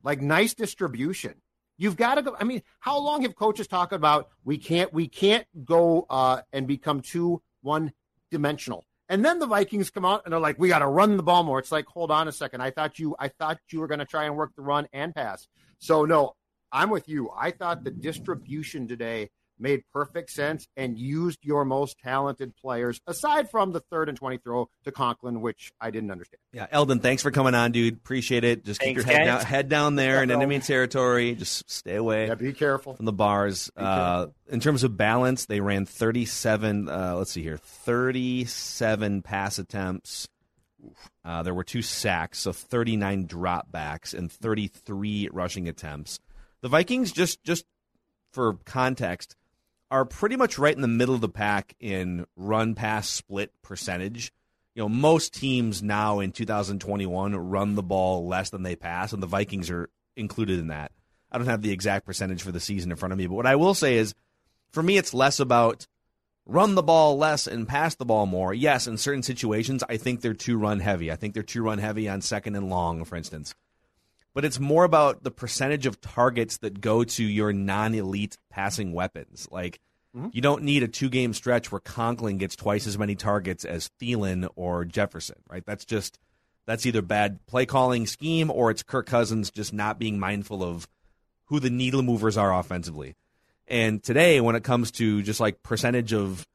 Like, 0.04 0.22
nice 0.22 0.54
distribution. 0.54 1.34
You've 1.78 1.98
got 1.98 2.16
to 2.16 2.22
go. 2.22 2.36
I 2.40 2.44
mean, 2.44 2.62
how 2.80 3.00
long 3.00 3.24
have 3.24 3.36
coaches 3.36 3.68
talked 3.68 3.94
about 3.94 4.30
we 4.44 4.58
can't 4.58 4.94
we 4.94 5.08
can't 5.08 5.46
go 5.66 6.06
uh, 6.10 6.42
and 6.52 6.68
become 6.68 7.02
too 7.02 7.42
one 7.62 7.92
dimensional? 8.32 8.86
And 9.10 9.24
then 9.24 9.40
the 9.40 9.48
Vikings 9.48 9.90
come 9.90 10.06
out 10.06 10.22
and 10.26 10.34
they're 10.34 10.40
like, 10.40 10.58
we 10.58 10.70
got 10.70 10.80
to 10.80 10.88
run 10.88 11.18
the 11.18 11.24
ball 11.24 11.44
more. 11.44 11.60
It's 11.60 11.72
like, 11.72 11.86
hold 11.86 12.10
on 12.10 12.28
a 12.28 12.32
second. 12.32 12.62
I 12.62 12.72
thought 12.72 13.00
you 13.00 13.16
I 13.20 13.28
thought 13.28 13.60
you 13.70 13.80
were 13.80 13.88
going 13.88 14.00
to 14.00 14.06
try 14.06 14.26
and 14.26 14.36
work 14.36 14.54
the 14.56 14.62
run 14.62 14.88
and 14.94 15.14
pass. 15.14 15.48
So 15.80 16.06
no, 16.06 16.36
I'm 16.72 16.90
with 16.90 17.10
you. 17.10 17.30
I 17.36 17.52
thought 17.52 17.84
the 17.84 17.92
distribution 17.92 18.88
today 18.88 19.30
made 19.64 19.82
perfect 19.92 20.30
sense 20.30 20.68
and 20.78 20.98
used 21.00 21.40
your 21.42 21.66
most 21.66 21.98
talented 22.04 22.56
players, 22.56 23.00
aside 23.08 23.50
from 23.50 23.72
the 23.72 23.80
third 23.80 24.10
and 24.10 24.18
20 24.18 24.38
throw 24.38 24.70
to 24.84 24.92
Conklin, 24.92 25.42
which 25.42 25.72
I 25.82 25.90
didn't 25.90 26.12
understand. 26.12 26.40
Yeah, 26.52 26.68
Eldon, 26.70 27.00
thanks 27.00 27.24
for 27.24 27.32
coming 27.32 27.56
on, 27.56 27.72
dude. 27.72 27.96
Appreciate 27.96 28.44
it. 28.44 28.64
Just 28.66 28.82
keep 28.82 28.96
your 28.96 29.06
head 29.06 29.26
guys. 29.26 29.42
down, 29.42 29.46
head 29.46 29.70
down 29.70 29.96
there 29.96 30.22
in 30.22 30.30
Yeah, 30.30 30.36
enemy 30.36 30.60
territory. 30.60 31.34
Just 31.34 31.68
stay 31.72 31.96
away 31.96 32.28
Yeah, 32.28 32.36
be 32.36 32.54
careful. 32.54 32.94
from 32.94 33.06
the 33.06 33.14
bars. 33.14 33.72
Uh, 33.76 34.28
in 34.50 34.60
terms 34.60 34.84
of 34.84 34.96
balance, 34.98 35.46
they 35.46 35.62
ran 35.62 35.86
37. 35.86 36.90
Uh, 36.90 37.16
let's 37.18 37.32
see 37.32 37.42
here, 37.42 37.58
37 37.58 39.22
pass 39.22 39.58
attempts. 39.58 40.28
Uh, 41.24 41.42
there 41.44 41.54
were 41.54 41.64
two 41.64 41.82
sacks, 41.82 42.40
so 42.40 42.52
39 42.52 43.26
dropbacks 43.28 44.14
and 44.14 44.30
33 44.30 45.30
rushing 45.32 45.70
attempts. 45.70 46.20
The 46.62 46.68
Vikings, 46.68 47.12
just 47.14 47.42
just 47.44 47.66
for 48.34 48.54
context, 48.66 49.36
are 49.94 50.06
pretty 50.06 50.36
much 50.36 50.58
right 50.58 50.74
in 50.74 50.82
the 50.82 50.88
middle 50.88 51.14
of 51.14 51.22
the 51.22 51.30
pack 51.30 51.76
in 51.80 52.26
run 52.36 52.74
pass 52.74 53.08
split 53.08 53.52
percentage. 53.62 54.34
You 54.74 54.82
know, 54.82 54.90
most 54.90 55.36
teams 55.36 55.84
now 55.84 56.20
in 56.20 56.32
2021 56.32 57.36
run 57.36 57.76
the 57.76 57.84
ball 57.84 58.28
less 58.28 58.50
than 58.50 58.64
they 58.64 58.76
pass, 58.76 59.14
and 59.14 59.22
the 59.22 59.28
Vikings 59.28 59.70
are 59.70 59.92
included 60.16 60.58
in 60.58 60.70
that. 60.70 60.92
I 61.32 61.38
don't 61.38 61.46
have 61.46 61.62
the 61.62 61.72
exact 61.72 62.08
percentage 62.08 62.42
for 62.42 62.52
the 62.52 62.60
season 62.60 62.90
in 62.90 62.98
front 62.98 63.12
of 63.12 63.20
me, 63.20 63.28
but 63.28 63.36
what 63.36 63.46
I 63.46 63.56
will 63.56 63.76
say 63.76 63.98
is, 63.98 64.16
for 64.72 64.82
me, 64.82 64.98
it's 64.98 65.14
less 65.14 65.40
about 65.40 65.86
run 66.48 66.74
the 66.74 66.82
ball 66.82 67.16
less 67.16 67.46
and 67.46 67.68
pass 67.68 67.94
the 67.94 68.04
ball 68.04 68.26
more. 68.26 68.52
Yes, 68.52 68.88
in 68.88 68.98
certain 68.98 69.22
situations, 69.22 69.84
I 69.88 69.98
think 69.98 70.22
they're 70.22 70.34
too 70.34 70.58
run 70.58 70.80
heavy. 70.80 71.12
I 71.12 71.18
think 71.18 71.36
they're 71.36 71.44
too 71.44 71.62
run 71.62 71.78
heavy 71.78 72.10
on 72.10 72.22
second 72.22 72.56
and 72.56 72.68
long, 72.68 73.06
for 73.06 73.16
instance. 73.16 73.54
But 74.34 74.46
it's 74.46 74.60
more 74.60 74.84
about 74.84 75.24
the 75.24 75.32
percentage 75.32 75.86
of 75.86 76.02
targets 76.02 76.58
that 76.58 76.82
go 76.82 77.04
to 77.04 77.24
your 77.24 77.54
non 77.54 77.94
elite 77.94 78.38
passing 78.50 78.92
weapons. 78.94 79.48
Like, 79.52 79.80
mm-hmm. 80.16 80.30
you 80.32 80.42
don't 80.42 80.64
need 80.64 80.84
a 80.84 80.88
two 80.88 81.10
game 81.10 81.34
stretch 81.34 81.72
where 81.72 81.80
Conklin 81.80 82.38
gets 82.38 82.56
twice 82.56 82.88
as 82.88 82.98
many 82.98 83.16
targets 83.16 83.64
as 83.64 83.90
Thielen 84.02 84.48
or 84.56 84.86
Jefferson, 84.86 85.38
right? 85.48 85.64
That's 85.66 85.86
just, 85.86 86.18
that's 86.66 86.86
either 86.86 87.02
bad 87.02 87.46
play 87.46 87.66
calling 87.66 88.08
scheme 88.08 88.50
or 88.50 88.72
it's 88.72 88.84
Kirk 88.84 89.06
Cousins 89.06 89.52
just 89.52 89.74
not 89.74 90.00
being 90.00 90.20
mindful 90.20 90.64
of 90.64 90.88
who 91.46 91.60
the 91.60 91.70
needle 91.70 92.02
movers 92.02 92.38
are 92.38 92.58
offensively. 92.58 93.16
And 93.68 94.04
today, 94.04 94.42
when 94.42 94.56
it 94.56 94.64
comes 94.64 94.92
to 94.92 95.22
just 95.22 95.40
like 95.40 95.64
percentage 95.64 96.14
of 96.14 96.46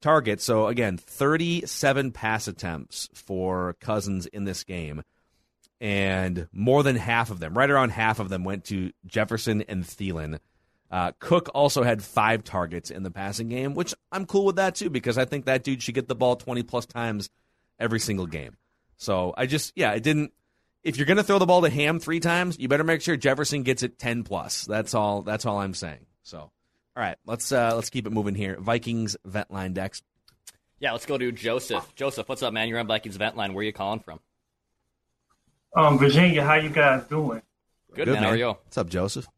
targets, 0.00 0.44
so 0.44 0.66
again, 0.66 0.96
37 0.96 2.12
pass 2.12 2.48
attempts 2.48 3.08
for 3.14 3.76
Cousins 3.80 4.26
in 4.26 4.44
this 4.44 4.64
game, 4.64 5.02
and 5.80 6.48
more 6.52 6.82
than 6.82 6.96
half 6.96 7.30
of 7.30 7.40
them, 7.40 7.56
right 7.56 7.70
around 7.70 7.90
half 7.90 8.18
of 8.18 8.28
them, 8.28 8.44
went 8.44 8.64
to 8.66 8.92
Jefferson 9.06 9.62
and 9.62 9.84
Thielen. 9.84 10.38
Uh, 10.90 11.12
Cook 11.18 11.50
also 11.54 11.82
had 11.82 12.02
five 12.02 12.44
targets 12.44 12.90
in 12.90 13.02
the 13.02 13.10
passing 13.10 13.48
game, 13.48 13.74
which 13.74 13.94
I'm 14.10 14.26
cool 14.26 14.46
with 14.46 14.56
that 14.56 14.74
too 14.74 14.90
because 14.90 15.18
I 15.18 15.24
think 15.24 15.44
that 15.44 15.62
dude 15.62 15.82
should 15.82 15.94
get 15.94 16.08
the 16.08 16.14
ball 16.14 16.36
20 16.36 16.62
plus 16.62 16.86
times 16.86 17.28
every 17.78 18.00
single 18.00 18.26
game. 18.26 18.56
So 18.96 19.34
I 19.36 19.46
just, 19.46 19.72
yeah, 19.76 19.92
it 19.92 20.02
didn't. 20.02 20.32
If 20.82 20.96
you're 20.96 21.06
going 21.06 21.18
to 21.18 21.24
throw 21.24 21.38
the 21.38 21.46
ball 21.46 21.62
to 21.62 21.68
Ham 21.68 22.00
three 22.00 22.20
times, 22.20 22.58
you 22.58 22.68
better 22.68 22.84
make 22.84 23.02
sure 23.02 23.16
Jefferson 23.16 23.62
gets 23.64 23.82
it 23.82 23.98
10 23.98 24.22
plus. 24.22 24.64
That's 24.64 24.94
all. 24.94 25.22
That's 25.22 25.44
all 25.44 25.58
I'm 25.58 25.74
saying. 25.74 26.06
So, 26.22 26.38
all 26.38 26.52
right, 26.96 27.16
let's 27.26 27.52
uh, 27.52 27.72
let's 27.74 27.90
keep 27.90 28.06
it 28.06 28.10
moving 28.10 28.34
here. 28.34 28.56
Vikings 28.58 29.16
vent 29.24 29.50
line 29.50 29.72
Dex. 29.74 30.02
Yeah, 30.80 30.92
let's 30.92 31.06
go 31.06 31.18
to 31.18 31.32
Joseph. 31.32 31.94
Joseph, 31.96 32.28
what's 32.28 32.42
up, 32.42 32.52
man? 32.52 32.68
You're 32.68 32.78
on 32.78 32.86
Vikings 32.86 33.16
Vent 33.16 33.36
Line. 33.36 33.52
Where 33.52 33.62
are 33.62 33.64
you 33.64 33.72
calling 33.72 33.98
from? 33.98 34.20
Um, 35.78 35.96
Virginia, 35.96 36.42
how 36.42 36.56
you 36.56 36.70
guys 36.70 37.04
doing? 37.04 37.40
Good, 37.94 38.08
man. 38.08 38.24
How 38.24 38.30
are 38.30 38.36
you? 38.36 38.48
What's 38.48 38.76
up, 38.76 38.88
Joseph? 38.88 39.28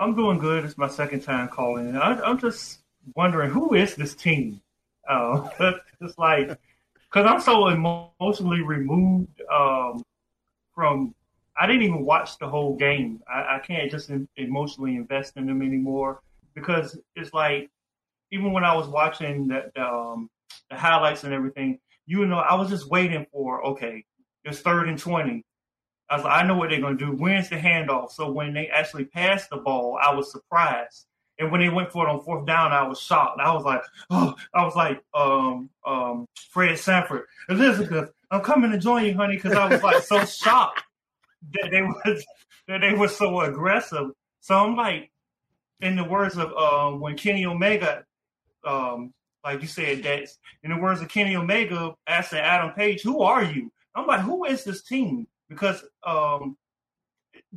I'm 0.00 0.16
doing 0.16 0.40
good. 0.40 0.64
It's 0.64 0.76
my 0.76 0.88
second 0.88 1.20
time 1.20 1.46
calling. 1.46 1.90
in. 1.90 1.96
I, 1.96 2.20
I'm 2.20 2.36
just 2.36 2.80
wondering 3.14 3.48
who 3.48 3.74
is 3.74 3.94
this 3.94 4.16
team? 4.16 4.60
Uh, 5.08 5.48
it's 6.00 6.18
like 6.18 6.58
because 7.04 7.30
I'm 7.30 7.40
so 7.40 7.68
emotionally 7.68 8.62
removed 8.62 9.40
um, 9.52 10.02
from. 10.74 11.14
I 11.56 11.68
didn't 11.68 11.82
even 11.82 12.04
watch 12.04 12.36
the 12.38 12.48
whole 12.48 12.74
game. 12.74 13.22
I, 13.32 13.54
I 13.54 13.58
can't 13.60 13.88
just 13.88 14.10
emotionally 14.34 14.96
invest 14.96 15.36
in 15.36 15.46
them 15.46 15.62
anymore 15.62 16.22
because 16.54 16.98
it's 17.14 17.32
like 17.32 17.70
even 18.32 18.50
when 18.50 18.64
I 18.64 18.74
was 18.74 18.88
watching 18.88 19.46
the, 19.46 19.70
the, 19.76 19.86
um, 19.86 20.28
the 20.70 20.76
highlights 20.76 21.22
and 21.22 21.32
everything, 21.32 21.78
you 22.04 22.26
know, 22.26 22.38
I 22.38 22.56
was 22.56 22.68
just 22.68 22.90
waiting 22.90 23.24
for 23.30 23.64
okay, 23.64 24.04
it's 24.44 24.60
third 24.60 24.88
and 24.88 24.98
twenty. 24.98 25.44
I 26.08 26.16
was 26.16 26.24
like, 26.24 26.44
I 26.44 26.46
know 26.46 26.56
what 26.56 26.70
they're 26.70 26.80
gonna 26.80 26.96
do. 26.96 27.12
When's 27.12 27.48
the 27.48 27.56
handoff? 27.56 28.12
So 28.12 28.30
when 28.30 28.52
they 28.52 28.68
actually 28.68 29.06
passed 29.06 29.50
the 29.50 29.56
ball, 29.56 29.98
I 30.02 30.14
was 30.14 30.30
surprised. 30.30 31.06
And 31.38 31.50
when 31.50 31.60
they 31.60 31.68
went 31.68 31.90
for 31.90 32.06
it 32.06 32.10
on 32.10 32.22
fourth 32.22 32.46
down, 32.46 32.72
I 32.72 32.86
was 32.86 33.00
shocked. 33.00 33.40
I 33.40 33.52
was 33.52 33.64
like, 33.64 33.82
oh, 34.10 34.34
I 34.54 34.64
was 34.64 34.76
like, 34.76 35.02
um, 35.14 35.68
um, 35.84 36.26
Fred 36.50 36.78
Sanford, 36.78 37.24
Elizabeth, 37.48 38.10
I'm 38.30 38.40
coming 38.40 38.70
to 38.70 38.78
join 38.78 39.04
you, 39.04 39.14
honey, 39.14 39.36
because 39.36 39.52
I 39.52 39.68
was 39.68 39.82
like 39.82 40.02
so 40.02 40.24
shocked 40.24 40.82
that 41.52 41.70
they 41.70 41.82
was 41.82 42.24
that 42.68 42.80
they 42.80 42.94
were 42.94 43.08
so 43.08 43.40
aggressive. 43.40 44.10
So 44.40 44.54
I'm 44.54 44.76
like, 44.76 45.10
in 45.80 45.96
the 45.96 46.04
words 46.04 46.36
of 46.36 46.52
um, 46.54 47.00
when 47.00 47.16
Kenny 47.16 47.46
Omega, 47.46 48.04
um, 48.64 49.12
like 49.44 49.60
you 49.60 49.68
said, 49.68 50.02
that 50.04 50.28
in 50.62 50.70
the 50.70 50.78
words 50.78 51.00
of 51.00 51.08
Kenny 51.08 51.36
Omega 51.36 51.94
asking 52.06 52.38
Adam 52.38 52.72
Page, 52.72 53.02
"Who 53.02 53.22
are 53.22 53.44
you?" 53.44 53.70
I'm 53.94 54.06
like, 54.06 54.20
"Who 54.20 54.44
is 54.44 54.64
this 54.64 54.82
team?" 54.82 55.26
Because 55.48 55.84
um, 56.04 56.56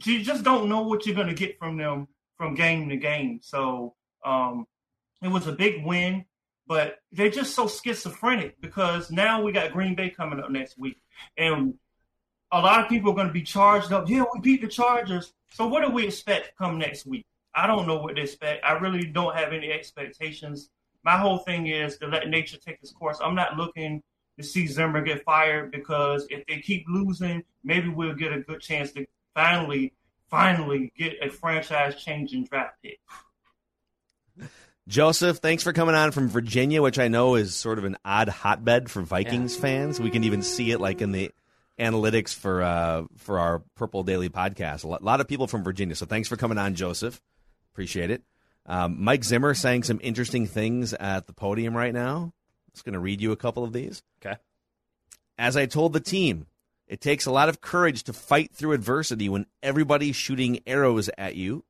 you 0.04 0.24
just 0.24 0.44
don't 0.44 0.70
know 0.70 0.82
what 0.82 1.06
you're 1.06 1.16
going 1.16 1.28
to 1.28 1.34
get 1.34 1.58
from 1.58 1.78
them 1.78 2.08
from 2.38 2.56
game 2.56 2.90
to 2.90 2.98
game. 2.98 3.40
So 3.42 3.96
um, 4.24 4.66
it 5.22 5.30
was 5.30 5.48
a 5.48 5.52
big 5.52 5.86
win, 5.86 6.26
but 6.68 7.00
they're 7.12 7.30
just 7.30 7.56
so 7.56 7.68
schizophrenic 7.68 8.60
because 8.62 9.10
now 9.10 9.42
we 9.42 9.52
got 9.52 9.72
Green 9.72 9.96
Bay 9.96 10.10
coming 10.10 10.40
up 10.40 10.52
next 10.52 10.78
week, 10.78 11.02
and 11.38 11.74
a 12.52 12.60
lot 12.60 12.82
of 12.82 12.90
people 12.90 13.12
are 13.12 13.16
going 13.16 13.28
to 13.28 13.34
be 13.34 13.42
charged 13.42 13.92
up. 13.92 14.10
Yeah, 14.10 14.24
we 14.34 14.40
beat 14.40 14.62
the 14.62 14.68
Chargers. 14.68 15.34
So 15.52 15.68
what 15.68 15.84
do 15.84 15.90
we 15.90 16.06
expect 16.06 16.58
come 16.58 16.78
next 16.78 17.06
week? 17.06 17.26
I 17.56 17.68
don't 17.68 17.88
know 17.88 17.98
what 17.98 18.16
to 18.16 18.22
expect. 18.22 18.64
I 18.64 18.74
really 18.74 19.06
don't 19.06 19.36
have 19.36 19.52
any 19.52 19.72
expectations. 19.72 20.70
My 21.04 21.18
whole 21.18 21.40
thing 21.40 21.68
is 21.68 21.98
to 21.98 22.08
let 22.08 22.28
nature 22.30 22.58
take 22.58 22.78
its 22.82 22.92
course. 22.92 23.18
I'm 23.22 23.36
not 23.36 23.58
looking 23.58 24.04
to 24.38 24.44
see 24.44 24.68
Zimmer 24.68 25.02
get 25.02 25.24
fired 25.24 25.72
because 25.72 26.28
if 26.30 26.46
they 26.46 26.60
keep 26.60 26.86
losing, 26.88 27.44
maybe 27.64 27.90
we'll 27.90 28.16
get 28.16 28.34
a 28.34 28.40
good 28.40 28.62
chance 28.62 28.92
to 28.94 29.06
finally 29.34 29.94
finally 30.30 30.92
get 30.98 31.14
a 31.22 31.30
franchise 31.30 31.96
changing 32.04 32.46
draft 32.46 32.76
pick. 32.84 33.00
Joseph, 34.88 35.38
thanks 35.38 35.64
for 35.64 35.74
coming 35.74 35.96
on 35.96 36.12
from 36.12 36.30
Virginia, 36.30 36.82
which 36.82 36.98
I 36.98 37.10
know 37.10 37.36
is 37.36 37.54
sort 37.54 37.78
of 37.78 37.84
an 37.84 37.98
odd 38.06 38.30
hotbed 38.30 38.90
for 38.90 39.02
Vikings 39.02 39.56
yeah. 39.56 39.62
fans. 39.62 40.00
We 40.00 40.10
can 40.10 40.24
even 40.24 40.42
see 40.42 40.72
it 40.72 40.80
like 40.80 41.02
in 41.02 41.12
the 41.12 41.32
analytics 41.78 42.34
for 42.34 42.62
uh, 42.62 43.04
for 43.18 43.40
our 43.40 43.64
Purple 43.76 44.04
Daily 44.04 44.30
podcast. 44.30 44.84
A 44.86 45.04
lot 45.04 45.20
of 45.20 45.28
people 45.28 45.48
from 45.48 45.64
Virginia. 45.64 45.96
So 45.96 46.06
thanks 46.06 46.30
for 46.30 46.38
coming 46.38 46.58
on, 46.58 46.76
Joseph. 46.76 47.22
Appreciate 47.74 48.12
it. 48.12 48.24
Um, 48.66 49.04
Mike 49.04 49.24
Zimmer 49.24 49.54
saying 49.54 49.84
some 49.84 50.00
interesting 50.02 50.48
things 50.48 50.94
at 50.94 51.28
the 51.28 51.34
podium 51.34 51.76
right 51.76 51.94
now. 51.94 52.34
I'm 52.78 52.80
just 52.80 52.86
going 52.86 52.94
to 52.94 53.00
read 53.00 53.22
you 53.22 53.32
a 53.32 53.38
couple 53.38 53.64
of 53.64 53.74
these. 53.74 54.04
Okay. 54.24 54.38
As 55.40 55.58
I 55.58 55.66
told 55.66 55.94
the 55.94 56.00
team, 56.00 56.46
it 56.88 57.02
takes 57.02 57.26
a 57.26 57.32
lot 57.32 57.50
of 57.50 57.60
courage 57.60 58.04
to 58.04 58.14
fight 58.14 58.54
through 58.54 58.74
adversity 58.74 59.30
when 59.30 59.48
everybody's 59.64 60.16
shooting 60.16 60.60
arrows 60.68 61.10
at 61.18 61.36
you. 61.36 61.64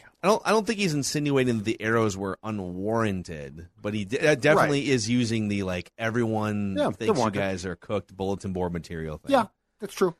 I 0.00 0.26
don't. 0.26 0.42
I 0.44 0.50
don't 0.50 0.66
think 0.66 0.80
he's 0.80 0.94
insinuating 0.94 1.58
that 1.58 1.64
the 1.64 1.80
arrows 1.80 2.16
were 2.16 2.38
unwarranted, 2.42 3.68
but 3.80 3.92
he 3.92 4.06
d- 4.06 4.18
uh, 4.18 4.34
definitely 4.34 4.80
right. 4.80 4.88
is 4.88 5.08
using 5.08 5.48
the 5.48 5.62
like 5.64 5.92
everyone 5.98 6.76
yeah, 6.78 6.90
thinks 6.90 7.20
you 7.20 7.30
guys 7.30 7.66
are 7.66 7.76
cooked 7.76 8.16
bulletin 8.16 8.54
board 8.54 8.72
material 8.72 9.18
thing. 9.18 9.32
Yeah, 9.32 9.46
that's 9.80 9.94
true. 9.94 10.16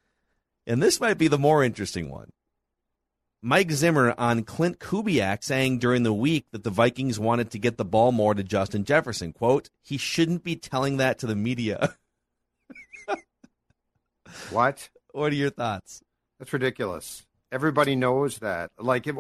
And 0.67 0.83
this 0.83 1.01
might 1.01 1.17
be 1.17 1.29
the 1.29 1.39
more 1.39 1.65
interesting 1.65 2.11
one. 2.11 2.31
Mike 3.47 3.71
Zimmer 3.73 4.15
on 4.17 4.43
Clint 4.43 4.79
Kubiak 4.79 5.45
saying 5.45 5.79
during 5.79 6.03
the 6.03 6.15
week 6.15 6.47
that 6.53 6.65
the 6.65 6.71
Vikings 6.71 7.21
wanted 7.21 7.51
to 7.51 7.59
get 7.59 7.77
the 7.77 7.85
ball 7.85 8.11
more 8.11 8.35
to 8.35 8.43
Justin 8.43 8.85
Jefferson. 8.85 9.35
"Quote: 9.35 9.69
He 9.83 9.99
shouldn't 9.99 10.43
be 10.43 10.57
telling 10.57 10.97
that 10.97 11.19
to 11.19 11.27
the 11.27 11.37
media." 11.37 11.95
What? 14.51 14.91
What 15.13 15.33
are 15.33 15.37
your 15.37 15.51
thoughts? 15.51 16.03
That's 16.39 16.53
ridiculous. 16.53 17.25
Everybody 17.53 17.95
knows 17.95 18.39
that. 18.39 18.71
Like, 18.79 19.07
it, 19.07 19.15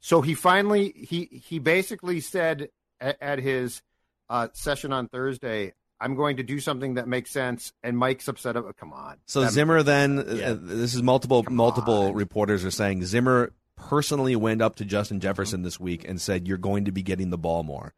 so 0.00 0.22
he 0.22 0.34
finally 0.34 0.90
he 0.90 1.26
he 1.26 1.58
basically 1.58 2.20
said 2.20 2.68
at, 3.00 3.16
at 3.20 3.38
his 3.38 3.82
uh, 4.28 4.48
session 4.52 4.92
on 4.92 5.08
Thursday, 5.08 5.74
"I'm 6.00 6.14
going 6.14 6.36
to 6.38 6.42
do 6.42 6.60
something 6.60 6.94
that 6.94 7.08
makes 7.08 7.30
sense." 7.30 7.72
And 7.82 7.96
Mike's 7.96 8.28
upset. 8.28 8.56
About, 8.56 8.76
Come 8.76 8.92
on. 8.92 9.16
So 9.26 9.46
Zimmer 9.48 9.82
then, 9.82 10.24
yeah. 10.28 10.50
uh, 10.50 10.56
this 10.60 10.94
is 10.94 11.02
multiple 11.02 11.42
Come 11.42 11.54
multiple 11.54 12.06
on. 12.08 12.14
reporters 12.14 12.64
are 12.64 12.70
saying 12.70 13.04
Zimmer 13.04 13.52
personally 13.76 14.36
went 14.36 14.60
up 14.62 14.76
to 14.76 14.84
Justin 14.84 15.20
Jefferson 15.20 15.62
this 15.62 15.78
week 15.78 16.08
and 16.08 16.20
said, 16.20 16.46
"You're 16.48 16.58
going 16.58 16.84
to 16.86 16.92
be 16.92 17.02
getting 17.02 17.30
the 17.30 17.38
ball 17.38 17.62
more." 17.62 17.94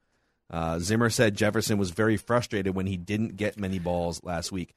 Uh, 0.51 0.79
Zimmer 0.81 1.11
said 1.11 1.37
Jefferson 1.37 1.79
was 1.79 1.91
very 1.91 2.17
frustrated 2.17 2.75
when 2.75 2.87
he 2.87 2.97
didn't 2.97 3.37
get 3.37 3.59
many 3.59 3.79
balls 3.79 4.23
last 4.25 4.51
week. 4.51 4.75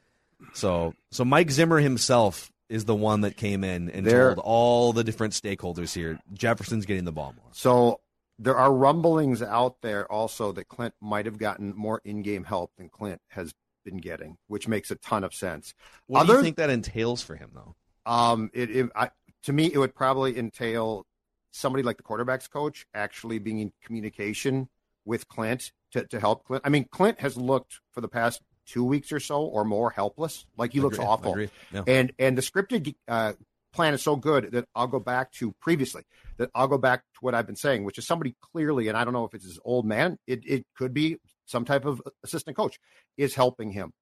So 0.54 0.94
so 1.12 1.26
Mike 1.26 1.52
Zimmer 1.52 1.80
himself 1.80 2.52
is 2.70 2.86
the 2.86 2.96
one 2.96 3.22
that 3.22 3.38
came 3.38 3.64
in 3.64 3.90
and 3.90 4.06
there, 4.06 4.36
told 4.36 4.40
all 4.46 4.94
the 4.94 5.04
different 5.04 5.34
stakeholders 5.34 5.94
here 5.94 6.20
Jefferson's 6.34 6.86
getting 6.86 7.06
the 7.06 7.12
ball 7.12 7.34
more. 7.38 7.52
So 7.54 8.00
there 8.40 8.56
are 8.56 8.74
rumblings 8.74 9.42
out 9.42 9.82
there 9.82 10.12
also 10.12 10.52
that 10.54 10.68
Clint 10.68 10.94
might 11.02 11.26
have 11.26 11.38
gotten 11.38 11.74
more 11.76 12.02
in-game 12.04 12.44
help 12.44 12.72
than 12.78 12.90
Clint 12.90 13.22
has 13.30 13.54
been 13.86 13.98
getting, 13.98 14.38
which 14.48 14.68
makes 14.68 14.92
a 14.92 14.96
ton 14.96 15.24
of 15.24 15.34
sense. 15.34 15.74
What 16.08 16.22
Other, 16.22 16.34
do 16.34 16.38
you 16.40 16.44
think 16.44 16.58
that 16.58 16.70
entails 16.70 17.22
for 17.22 17.36
him, 17.36 17.52
though? 17.54 17.76
Um, 18.06 18.50
it, 18.54 18.70
it 18.76 18.90
I, 18.96 19.12
to 19.44 19.54
me, 19.54 19.72
it 19.72 19.78
would 19.78 19.96
probably 19.96 20.38
entail 20.38 21.06
somebody 21.52 21.84
like 21.84 21.98
the 21.98 22.04
quarterbacks 22.04 22.50
coach 22.50 22.86
actually 22.94 23.40
being 23.40 23.60
in 23.60 23.72
communication 23.84 24.70
with 25.06 25.28
Clint 25.28 25.72
to, 25.92 26.06
to 26.08 26.20
help 26.20 26.46
Clint. 26.46 26.64
I 26.66 26.70
mean, 26.70 26.86
Clint 26.86 27.20
has 27.20 27.38
looked 27.38 27.80
for 27.92 28.02
the 28.02 28.08
past 28.08 28.42
two 28.66 28.84
weeks 28.84 29.12
or 29.12 29.20
so 29.20 29.44
or 29.44 29.66
more 29.66 29.92
helpless. 29.92 30.46
Like 30.58 30.74
he 30.74 30.80
looks 30.80 30.98
awful. 30.98 31.38
Yeah. 31.72 31.84
And 31.86 32.14
and 32.18 32.38
the 32.38 32.42
scripted 32.42 32.96
uh, 33.08 33.34
plan 33.74 33.94
is 33.94 34.02
so 34.02 34.16
good 34.16 34.52
that 34.52 34.66
I'll 34.76 34.88
go 34.88 35.00
back 35.00 35.32
to 35.34 35.52
previously. 35.62 36.04
That 36.38 36.50
I'll 36.56 36.68
go 36.68 36.78
back 36.78 37.02
to 37.02 37.20
what 37.22 37.36
I've 37.36 37.46
been 37.46 37.56
saying, 37.56 37.84
which 37.84 37.98
is 37.98 38.08
somebody 38.08 38.36
clearly, 38.42 38.88
and 38.88 38.98
I 38.98 39.04
don't 39.04 39.14
know 39.14 39.26
if 39.26 39.34
it's 39.34 39.46
his 39.46 39.60
old 39.64 39.86
man. 39.86 40.18
It 40.28 40.44
it 40.46 40.66
could 40.76 40.94
be 40.94 41.18
some 41.46 41.66
type 41.66 41.86
of 41.86 42.02
assistant 42.24 42.56
coach 42.56 42.80
is 43.18 43.36
helping 43.36 43.72
him. 43.72 43.94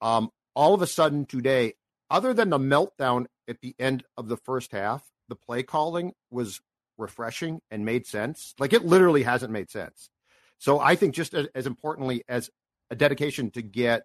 Um, 0.00 0.30
all 0.54 0.74
of 0.74 0.82
a 0.82 0.86
sudden 0.86 1.26
today, 1.26 1.74
other 2.10 2.32
than 2.32 2.50
the 2.50 2.58
meltdown 2.58 3.26
at 3.48 3.60
the 3.60 3.74
end 3.78 4.04
of 4.16 4.28
the 4.28 4.36
first 4.36 4.72
half, 4.72 5.02
the 5.28 5.36
play 5.36 5.62
calling 5.62 6.12
was 6.30 6.60
refreshing 6.96 7.60
and 7.70 7.84
made 7.84 8.06
sense. 8.06 8.54
Like 8.58 8.72
it 8.72 8.84
literally 8.84 9.24
hasn't 9.24 9.52
made 9.52 9.70
sense. 9.70 10.08
So 10.58 10.78
I 10.78 10.94
think 10.94 11.14
just 11.14 11.34
as, 11.34 11.48
as 11.54 11.66
importantly 11.66 12.22
as 12.28 12.50
a 12.90 12.94
dedication 12.96 13.50
to 13.52 13.62
get 13.62 14.04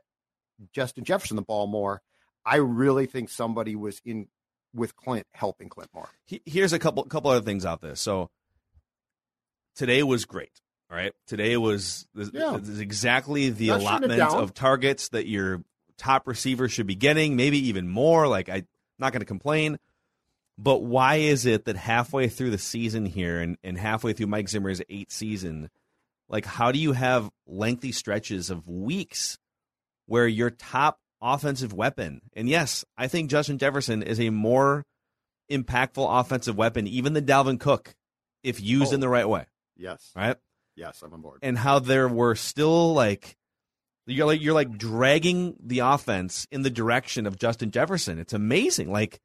Justin 0.73 1.03
Jefferson 1.03 1.36
the 1.36 1.41
ball 1.41 1.67
more. 1.67 2.01
I 2.45 2.58
really 2.58 3.05
think 3.05 3.29
somebody 3.29 3.75
was 3.75 4.01
in 4.05 4.27
with 4.73 4.95
Clint 4.95 5.27
helping 5.34 5.69
Clint 5.69 5.89
more. 5.93 6.10
Here's 6.45 6.73
a 6.73 6.79
couple 6.79 7.03
couple 7.03 7.32
other 7.32 7.45
things 7.45 7.65
out 7.65 7.82
there. 7.82 7.95
So 7.95 8.29
today 9.75 10.03
was 10.03 10.25
great. 10.25 10.62
All 10.91 10.97
right, 10.97 11.13
today 11.27 11.55
was 11.55 12.08
yeah. 12.15 12.58
exactly 12.79 13.49
the 13.51 13.67
Not 13.67 13.82
allotment 13.82 14.21
of 14.21 14.53
targets 14.55 15.10
that 15.10 15.27
your 15.27 15.63
top 15.97 16.27
receiver 16.27 16.67
should 16.67 16.88
be 16.88 16.95
getting, 16.95 17.36
maybe 17.36 17.67
even 17.67 17.88
more. 17.88 18.27
Like 18.27 18.49
I'm 18.49 18.67
not 18.97 19.13
going 19.13 19.21
to 19.21 19.25
complain. 19.25 19.77
But 20.58 20.84
why 20.84 21.15
is 21.15 21.45
it 21.45 21.65
that 21.65 21.77
halfway 21.77 22.27
through 22.27 22.49
the 22.49 22.58
season 22.58 23.05
here 23.05 23.39
and, 23.39 23.58
and 23.63 23.77
halfway 23.77 24.12
through 24.12 24.27
Mike 24.27 24.49
Zimmer's 24.49 24.82
eighth 24.89 25.13
season, 25.13 25.69
like, 26.27 26.45
how 26.45 26.73
do 26.73 26.79
you 26.79 26.91
have 26.91 27.29
lengthy 27.47 27.93
stretches 27.93 28.49
of 28.49 28.67
weeks 28.67 29.38
where 30.05 30.27
your 30.27 30.49
top 30.49 30.99
offensive 31.21 31.73
weapon, 31.73 32.21
and 32.34 32.47
yes, 32.47 32.86
I 32.97 33.08
think 33.08 33.29
Justin 33.29 33.58
Jefferson 33.58 34.03
is 34.03 34.19
a 34.19 34.29
more 34.29 34.86
impactful 35.51 36.19
offensive 36.19 36.55
weapon, 36.55 36.88
even 36.88 37.13
than 37.13 37.25
Dalvin 37.25 37.60
Cook, 37.60 37.95
if 38.43 38.62
used 38.62 38.91
oh, 38.91 38.95
in 38.95 38.99
the 38.99 39.10
right 39.10 39.27
way. 39.27 39.45
Yes. 39.77 40.12
Right? 40.15 40.38
Yes, 40.75 41.01
I'm 41.03 41.13
on 41.13 41.21
board. 41.21 41.39
And 41.41 41.58
how 41.58 41.79
there 41.79 42.08
were 42.08 42.36
still 42.36 42.93
like 42.93 43.36
you're 44.05 44.25
like 44.25 44.41
you're 44.41 44.53
like 44.53 44.77
dragging 44.77 45.55
the 45.60 45.79
offense 45.79 46.47
in 46.51 46.62
the 46.62 46.69
direction 46.69 47.27
of 47.27 47.38
Justin 47.38 47.71
Jefferson. 47.71 48.17
It's 48.17 48.34
amazing. 48.34 48.91
Like 48.91 49.19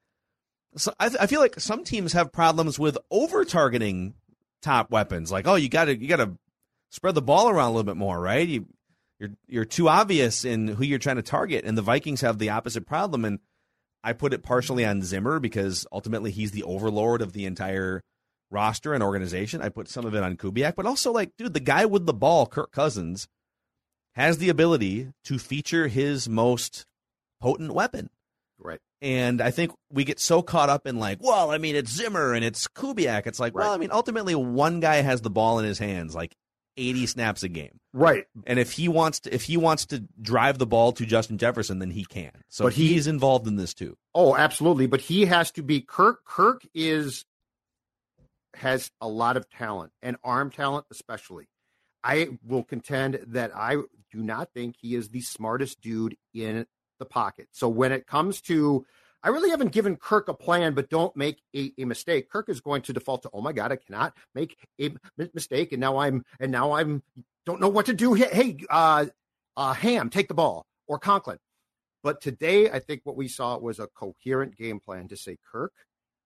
so 0.76 0.92
I, 0.98 1.10
I 1.20 1.26
feel 1.26 1.40
like 1.40 1.60
some 1.60 1.84
teams 1.84 2.12
have 2.12 2.32
problems 2.32 2.78
with 2.78 2.98
over 3.10 3.44
targeting 3.44 4.14
top 4.62 4.90
weapons. 4.90 5.30
Like, 5.30 5.46
oh, 5.46 5.54
you 5.54 5.68
got 5.68 5.86
to 5.86 5.96
you 5.96 6.08
got 6.08 6.16
to 6.16 6.36
spread 6.90 7.14
the 7.14 7.22
ball 7.22 7.48
around 7.48 7.68
a 7.68 7.70
little 7.70 7.84
bit 7.84 7.96
more, 7.96 8.20
right? 8.20 8.46
You, 8.46 8.66
you're 9.24 9.36
you're 9.46 9.64
too 9.64 9.88
obvious 9.88 10.44
in 10.44 10.68
who 10.68 10.84
you're 10.84 10.98
trying 10.98 11.16
to 11.16 11.22
target, 11.22 11.64
and 11.64 11.76
the 11.76 11.82
Vikings 11.82 12.20
have 12.20 12.38
the 12.38 12.50
opposite 12.50 12.86
problem. 12.86 13.24
And 13.24 13.38
I 14.02 14.12
put 14.12 14.32
it 14.32 14.42
partially 14.42 14.84
on 14.84 15.02
Zimmer 15.02 15.40
because 15.40 15.86
ultimately 15.90 16.30
he's 16.30 16.50
the 16.50 16.62
overlord 16.62 17.22
of 17.22 17.32
the 17.32 17.46
entire 17.46 18.02
roster 18.50 18.92
and 18.92 19.02
organization. 19.02 19.62
I 19.62 19.68
put 19.70 19.88
some 19.88 20.04
of 20.04 20.14
it 20.14 20.22
on 20.22 20.36
Kubiak, 20.36 20.74
but 20.76 20.86
also 20.86 21.12
like, 21.12 21.30
dude, 21.38 21.54
the 21.54 21.60
guy 21.60 21.86
with 21.86 22.06
the 22.06 22.14
ball, 22.14 22.46
Kirk 22.46 22.70
Cousins, 22.70 23.26
has 24.14 24.38
the 24.38 24.48
ability 24.50 25.08
to 25.24 25.38
feature 25.38 25.88
his 25.88 26.28
most 26.28 26.84
potent 27.40 27.72
weapon. 27.72 28.10
Right. 28.58 28.80
And 29.02 29.40
I 29.40 29.50
think 29.50 29.72
we 29.90 30.04
get 30.04 30.20
so 30.20 30.40
caught 30.40 30.70
up 30.70 30.86
in 30.86 30.98
like, 30.98 31.18
well, 31.20 31.50
I 31.50 31.58
mean, 31.58 31.76
it's 31.76 31.90
Zimmer 31.90 32.32
and 32.32 32.44
it's 32.44 32.68
Kubiak. 32.68 33.26
It's 33.26 33.40
like, 33.40 33.54
well, 33.54 33.72
I 33.72 33.76
mean, 33.76 33.90
ultimately, 33.92 34.34
one 34.34 34.80
guy 34.80 34.96
has 34.96 35.20
the 35.20 35.30
ball 35.30 35.58
in 35.58 35.64
his 35.64 35.78
hands, 35.78 36.14
like 36.14 36.34
eighty 36.76 37.06
snaps 37.06 37.42
a 37.42 37.48
game. 37.48 37.78
Right. 37.92 38.26
And 38.46 38.58
if 38.58 38.72
he 38.72 38.88
wants 38.88 39.20
to, 39.20 39.34
if 39.34 39.42
he 39.44 39.56
wants 39.56 39.86
to 39.86 40.04
drive 40.20 40.58
the 40.58 40.66
ball 40.66 40.92
to 40.92 41.06
Justin 41.06 41.38
Jefferson, 41.38 41.78
then 41.78 41.90
he 41.90 42.04
can. 42.04 42.32
So 42.48 42.64
But 42.64 42.72
he- 42.74 42.88
he's 42.88 43.06
involved 43.06 43.46
in 43.46 43.56
this 43.56 43.74
too. 43.74 43.96
Oh, 44.14 44.34
absolutely. 44.36 44.86
But 44.86 45.00
he 45.02 45.26
has 45.26 45.50
to 45.52 45.62
be 45.62 45.80
Kirk. 45.80 46.24
Kirk 46.24 46.66
is 46.74 47.24
has 48.54 48.90
a 49.00 49.08
lot 49.08 49.36
of 49.36 49.48
talent 49.50 49.92
and 50.02 50.16
arm 50.22 50.50
talent, 50.50 50.86
especially. 50.90 51.48
I 52.04 52.38
will 52.44 52.62
contend 52.62 53.18
that 53.28 53.50
I 53.56 53.76
do 54.12 54.18
not 54.22 54.52
think 54.54 54.76
he 54.78 54.94
is 54.94 55.08
the 55.08 55.22
smartest 55.22 55.80
dude 55.80 56.16
in 56.32 56.66
the 56.98 57.04
pocket. 57.04 57.48
So 57.52 57.68
when 57.68 57.90
it 57.92 58.06
comes 58.06 58.40
to, 58.42 58.86
I 59.24 59.30
really 59.30 59.48
haven't 59.48 59.72
given 59.72 59.96
Kirk 59.96 60.28
a 60.28 60.34
plan, 60.34 60.74
but 60.74 60.90
don't 60.90 61.16
make 61.16 61.40
a, 61.56 61.72
a 61.78 61.86
mistake. 61.86 62.28
Kirk 62.30 62.50
is 62.50 62.60
going 62.60 62.82
to 62.82 62.92
default 62.92 63.22
to, 63.22 63.30
oh 63.32 63.40
my 63.40 63.52
god, 63.52 63.72
I 63.72 63.76
cannot 63.76 64.14
make 64.34 64.56
a 64.78 64.92
mistake, 65.32 65.72
and 65.72 65.80
now 65.80 65.96
I'm 65.96 66.24
and 66.38 66.52
now 66.52 66.72
I'm 66.72 67.02
don't 67.46 67.60
know 67.60 67.70
what 67.70 67.86
to 67.86 67.94
do. 67.94 68.12
Hey 68.12 68.58
uh, 68.68 69.06
uh, 69.56 69.72
Ham, 69.72 70.10
take 70.10 70.28
the 70.28 70.34
ball 70.34 70.66
or 70.86 70.98
Conklin. 70.98 71.38
But 72.02 72.20
today, 72.20 72.70
I 72.70 72.80
think 72.80 73.00
what 73.04 73.16
we 73.16 73.28
saw 73.28 73.56
was 73.56 73.78
a 73.78 73.86
coherent 73.86 74.58
game 74.58 74.78
plan 74.78 75.08
to 75.08 75.16
say, 75.16 75.38
Kirk, 75.50 75.72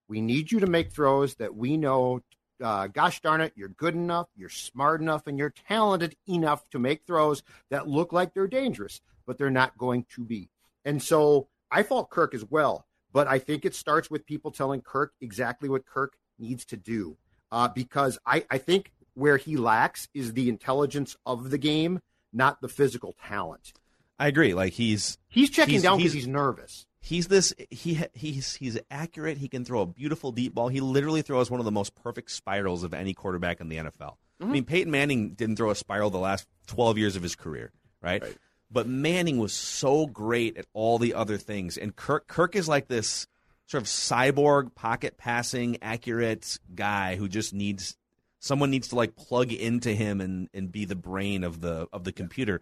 we 0.08 0.20
need 0.20 0.50
you 0.50 0.58
to 0.58 0.66
make 0.66 0.90
throws 0.90 1.36
that 1.36 1.54
we 1.54 1.76
know, 1.76 2.20
uh, 2.60 2.88
gosh 2.88 3.20
darn 3.20 3.40
it, 3.40 3.52
you're 3.54 3.68
good 3.68 3.94
enough, 3.94 4.26
you're 4.34 4.48
smart 4.48 5.00
enough, 5.00 5.28
and 5.28 5.38
you're 5.38 5.54
talented 5.68 6.16
enough 6.28 6.68
to 6.70 6.80
make 6.80 7.06
throws 7.06 7.44
that 7.70 7.86
look 7.86 8.12
like 8.12 8.34
they're 8.34 8.48
dangerous, 8.48 9.00
but 9.24 9.38
they're 9.38 9.50
not 9.50 9.78
going 9.78 10.04
to 10.16 10.24
be. 10.24 10.50
And 10.84 11.00
so 11.00 11.46
I 11.70 11.82
fault 11.82 12.10
Kirk 12.10 12.34
as 12.34 12.44
well, 12.44 12.86
but 13.12 13.26
I 13.26 13.38
think 13.38 13.64
it 13.64 13.74
starts 13.74 14.10
with 14.10 14.26
people 14.26 14.50
telling 14.50 14.80
Kirk 14.80 15.12
exactly 15.20 15.68
what 15.68 15.84
Kirk 15.86 16.16
needs 16.38 16.64
to 16.66 16.76
do. 16.76 17.16
Uh, 17.50 17.68
because 17.68 18.18
I, 18.26 18.44
I 18.50 18.58
think 18.58 18.92
where 19.14 19.36
he 19.38 19.56
lacks 19.56 20.08
is 20.14 20.34
the 20.34 20.48
intelligence 20.48 21.16
of 21.26 21.50
the 21.50 21.58
game, 21.58 22.00
not 22.32 22.60
the 22.60 22.68
physical 22.68 23.14
talent. 23.26 23.72
I 24.18 24.26
agree. 24.28 24.52
Like 24.54 24.72
he's 24.74 25.16
He's 25.28 25.50
checking 25.50 25.72
He's- 25.72 25.82
down 25.82 25.98
because 25.98 26.12
he's- 26.12 26.24
he's 26.24 26.32
nervous. 26.32 26.86
he's 27.00 27.28
this 27.28 27.54
he 27.70 28.00
he's 28.14 28.54
he's 28.56 28.78
accurate. 28.90 29.38
He 29.38 29.48
can 29.48 29.64
throw 29.64 29.80
a 29.80 29.86
beautiful 29.86 30.32
deep 30.32 30.54
ball. 30.54 30.68
He 30.68 30.80
literally 30.80 31.22
throws 31.22 31.50
one 31.50 31.60
of 31.60 31.64
the 31.64 31.70
most 31.72 31.94
perfect 31.94 32.30
spirals 32.30 32.82
of 32.84 32.92
any 32.92 33.14
quarterback 33.14 33.60
in 33.60 33.68
the 33.68 33.76
NFL. 33.76 34.16
I 34.40 34.44
mean, 34.44 34.64
Peyton 34.64 34.90
Manning 34.90 35.30
didn't 35.30 35.56
throw 35.56 35.70
a 35.70 35.74
spiral 35.74 36.10
the 36.10 36.18
last 36.18 36.46
12 36.68 36.96
years 36.98 37.16
of 37.16 37.22
his 37.22 37.34
career, 37.34 37.72
right? 38.02 38.22
Right. 38.22 38.36
But 38.70 38.86
Manning 38.86 39.38
was 39.38 39.52
so 39.52 40.06
great 40.06 40.58
at 40.58 40.66
all 40.74 40.98
the 40.98 41.14
other 41.14 41.38
things, 41.38 41.78
and 41.78 41.94
Kirk 41.96 42.26
Kirk 42.26 42.54
is 42.54 42.68
like 42.68 42.88
this 42.88 43.26
sort 43.66 43.82
of 43.82 43.88
cyborg 43.88 44.74
pocket 44.74 45.16
passing 45.16 45.78
accurate 45.82 46.58
guy 46.74 47.16
who 47.16 47.28
just 47.28 47.52
needs 47.52 47.96
someone 48.40 48.70
needs 48.70 48.88
to 48.88 48.94
like 48.96 49.16
plug 49.16 49.52
into 49.52 49.92
him 49.94 50.20
and 50.20 50.48
and 50.52 50.70
be 50.70 50.84
the 50.84 50.96
brain 50.96 51.44
of 51.44 51.60
the 51.60 51.88
of 51.92 52.04
the 52.04 52.12
computer. 52.12 52.60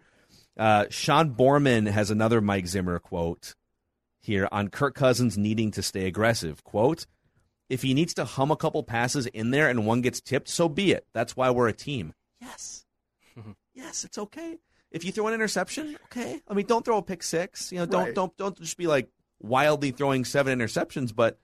Uh, 0.57 0.85
Sean 0.89 1.35
Borman 1.35 1.87
has 1.87 2.09
another 2.09 2.41
Mike 2.41 2.67
Zimmer 2.67 2.99
quote 2.99 3.53
here 4.19 4.47
on 4.51 4.69
Kirk 4.69 4.95
Cousins 4.95 5.37
needing 5.37 5.71
to 5.71 5.83
stay 5.83 6.05
aggressive. 6.07 6.63
Quote, 6.63 7.05
if 7.69 7.81
he 7.81 7.93
needs 7.93 8.13
to 8.15 8.25
hum 8.25 8.51
a 8.51 8.55
couple 8.55 8.83
passes 8.83 9.27
in 9.27 9.51
there 9.51 9.69
and 9.69 9.85
one 9.85 10.01
gets 10.01 10.21
tipped, 10.21 10.49
so 10.49 10.67
be 10.67 10.91
it. 10.91 11.05
That's 11.13 11.35
why 11.35 11.51
we're 11.51 11.67
a 11.67 11.73
team. 11.73 12.13
Yes. 12.41 12.85
yes, 13.73 14.03
it's 14.03 14.17
okay. 14.17 14.57
If 14.91 15.03
you 15.03 15.11
throw 15.11 15.27
an 15.27 15.33
interception, 15.33 15.97
okay. 16.05 16.41
I 16.47 16.53
mean, 16.53 16.65
don't 16.65 16.85
throw 16.85 16.97
a 16.97 17.01
pick 17.01 17.23
six. 17.23 17.71
You 17.71 17.79
know, 17.79 17.85
don't 17.85 18.05
Right. 18.05 18.15
don't 18.15 18.35
don't 18.37 18.57
just 18.59 18.77
be 18.77 18.87
like 18.87 19.09
wildly 19.39 19.91
throwing 19.91 20.25
seven 20.25 20.57
interceptions, 20.57 21.13
but 21.13 21.39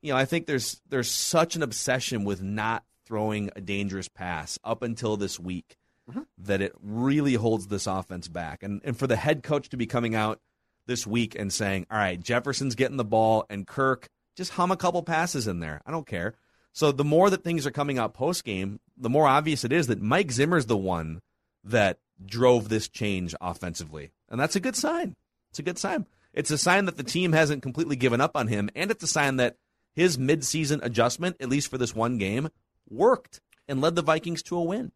you 0.00 0.12
know, 0.12 0.18
I 0.18 0.24
think 0.24 0.46
there's 0.46 0.80
there's 0.88 1.10
such 1.10 1.56
an 1.56 1.62
obsession 1.62 2.24
with 2.24 2.42
not 2.42 2.84
throwing 3.06 3.50
a 3.54 3.60
dangerous 3.60 4.08
pass 4.08 4.58
up 4.64 4.82
until 4.82 5.16
this 5.16 5.38
week 5.38 5.76
mm-hmm. 6.10 6.22
that 6.38 6.60
it 6.62 6.72
really 6.80 7.34
holds 7.34 7.66
this 7.66 7.86
offense 7.86 8.28
back. 8.28 8.62
And 8.62 8.80
and 8.84 8.96
for 8.98 9.06
the 9.06 9.16
head 9.16 9.42
coach 9.42 9.68
to 9.70 9.76
be 9.76 9.86
coming 9.86 10.14
out 10.14 10.40
this 10.86 11.06
week 11.06 11.36
and 11.38 11.52
saying, 11.52 11.86
"All 11.90 11.98
right, 11.98 12.20
Jefferson's 12.20 12.74
getting 12.74 12.96
the 12.96 13.04
ball 13.04 13.44
and 13.50 13.66
Kirk 13.66 14.08
just 14.36 14.52
hum 14.52 14.72
a 14.72 14.76
couple 14.76 15.02
passes 15.02 15.46
in 15.46 15.60
there. 15.60 15.82
I 15.86 15.90
don't 15.90 16.06
care." 16.06 16.34
So 16.72 16.90
the 16.90 17.04
more 17.04 17.28
that 17.28 17.44
things 17.44 17.66
are 17.66 17.70
coming 17.70 17.98
out 17.98 18.14
post 18.14 18.44
game, 18.44 18.80
the 18.96 19.10
more 19.10 19.26
obvious 19.26 19.62
it 19.62 19.72
is 19.72 19.88
that 19.88 20.00
Mike 20.00 20.32
Zimmer's 20.32 20.66
the 20.66 20.76
one 20.76 21.20
that 21.64 21.98
drove 22.26 22.68
this 22.68 22.88
change 22.88 23.34
offensively. 23.40 24.10
And 24.28 24.40
that's 24.40 24.56
a 24.56 24.60
good 24.60 24.76
sign. 24.76 25.14
It's 25.50 25.58
a 25.58 25.62
good 25.62 25.78
sign. 25.78 26.06
It's 26.32 26.50
a 26.50 26.58
sign 26.58 26.86
that 26.86 26.96
the 26.96 27.02
team 27.02 27.32
hasn't 27.32 27.62
completely 27.62 27.96
given 27.96 28.20
up 28.20 28.36
on 28.36 28.48
him, 28.48 28.70
and 28.74 28.90
it's 28.90 29.04
a 29.04 29.08
sign 29.08 29.36
that 29.36 29.56
his 29.94 30.16
midseason 30.16 30.82
adjustment, 30.82 31.36
at 31.40 31.50
least 31.50 31.68
for 31.68 31.76
this 31.76 31.94
one 31.94 32.16
game, 32.16 32.48
worked 32.88 33.40
and 33.68 33.80
led 33.82 33.94
the 33.96 34.02
Vikings 34.02 34.42
to 34.44 34.56
a 34.56 34.62
win. 34.62 34.92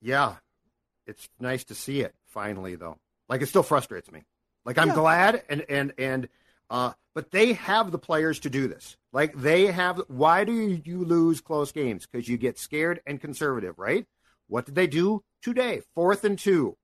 Yeah, 0.00 0.36
it's 1.06 1.28
nice 1.38 1.64
to 1.64 1.74
see 1.74 2.00
it 2.00 2.14
finally, 2.26 2.74
though. 2.74 2.98
Like 3.28 3.42
it 3.42 3.46
still 3.46 3.62
frustrates 3.62 4.10
me. 4.10 4.24
Like 4.64 4.78
I'm 4.78 4.88
Yeah. 4.88 4.94
glad, 4.94 5.44
and 5.48 5.64
and 5.68 5.92
and 5.98 6.28
uh, 6.68 6.92
but 7.14 7.30
they 7.30 7.52
have 7.54 7.90
the 7.92 7.98
players 7.98 8.40
to 8.40 8.50
do 8.50 8.66
this. 8.66 8.96
Like 9.12 9.34
they 9.36 9.66
have. 9.66 10.00
Why 10.08 10.44
do 10.44 10.52
you 10.84 11.04
lose 11.04 11.40
close 11.40 11.70
games? 11.72 12.06
Because 12.06 12.28
you 12.28 12.36
get 12.36 12.58
scared 12.58 13.00
and 13.06 13.20
conservative, 13.20 13.78
right? 13.78 14.06
What 14.50 14.66
did 14.66 14.74
they 14.74 14.86
do 14.86 15.22
today? 15.42 15.80
Fourth 15.94 16.24
and 16.24 16.38
two. 16.38 16.76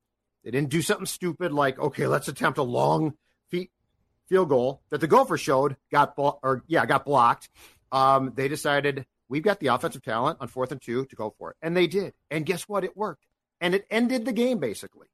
They 0.44 0.50
didn't 0.52 0.70
do 0.70 0.80
something 0.80 1.06
stupid 1.06 1.52
like, 1.52 1.78
okay, 1.78 2.06
let's 2.06 2.28
attempt 2.28 2.58
a 2.58 2.62
long 2.62 3.14
feet 3.50 3.70
field 4.28 4.48
goal 4.48 4.82
that 4.90 5.00
the 5.00 5.06
Gopher 5.08 5.36
showed 5.36 5.76
got 5.90 6.14
blo- 6.16 6.38
or 6.42 6.62
yeah 6.68 6.86
got 6.86 7.04
blocked. 7.04 7.48
Um, 7.92 8.32
they 8.34 8.48
decided 8.48 9.06
we've 9.28 9.42
got 9.42 9.60
the 9.60 9.68
offensive 9.68 10.02
talent 10.02 10.38
on 10.40 10.48
fourth 10.48 10.70
and 10.72 10.80
two 10.80 11.04
to 11.06 11.16
go 11.16 11.34
for 11.38 11.50
it, 11.50 11.56
and 11.60 11.76
they 11.76 11.86
did. 11.88 12.14
And 12.30 12.46
guess 12.46 12.62
what? 12.68 12.84
It 12.84 12.96
worked, 12.96 13.24
and 13.60 13.74
it 13.74 13.86
ended 13.90 14.24
the 14.24 14.32
game 14.32 14.58
basically. 14.58 15.08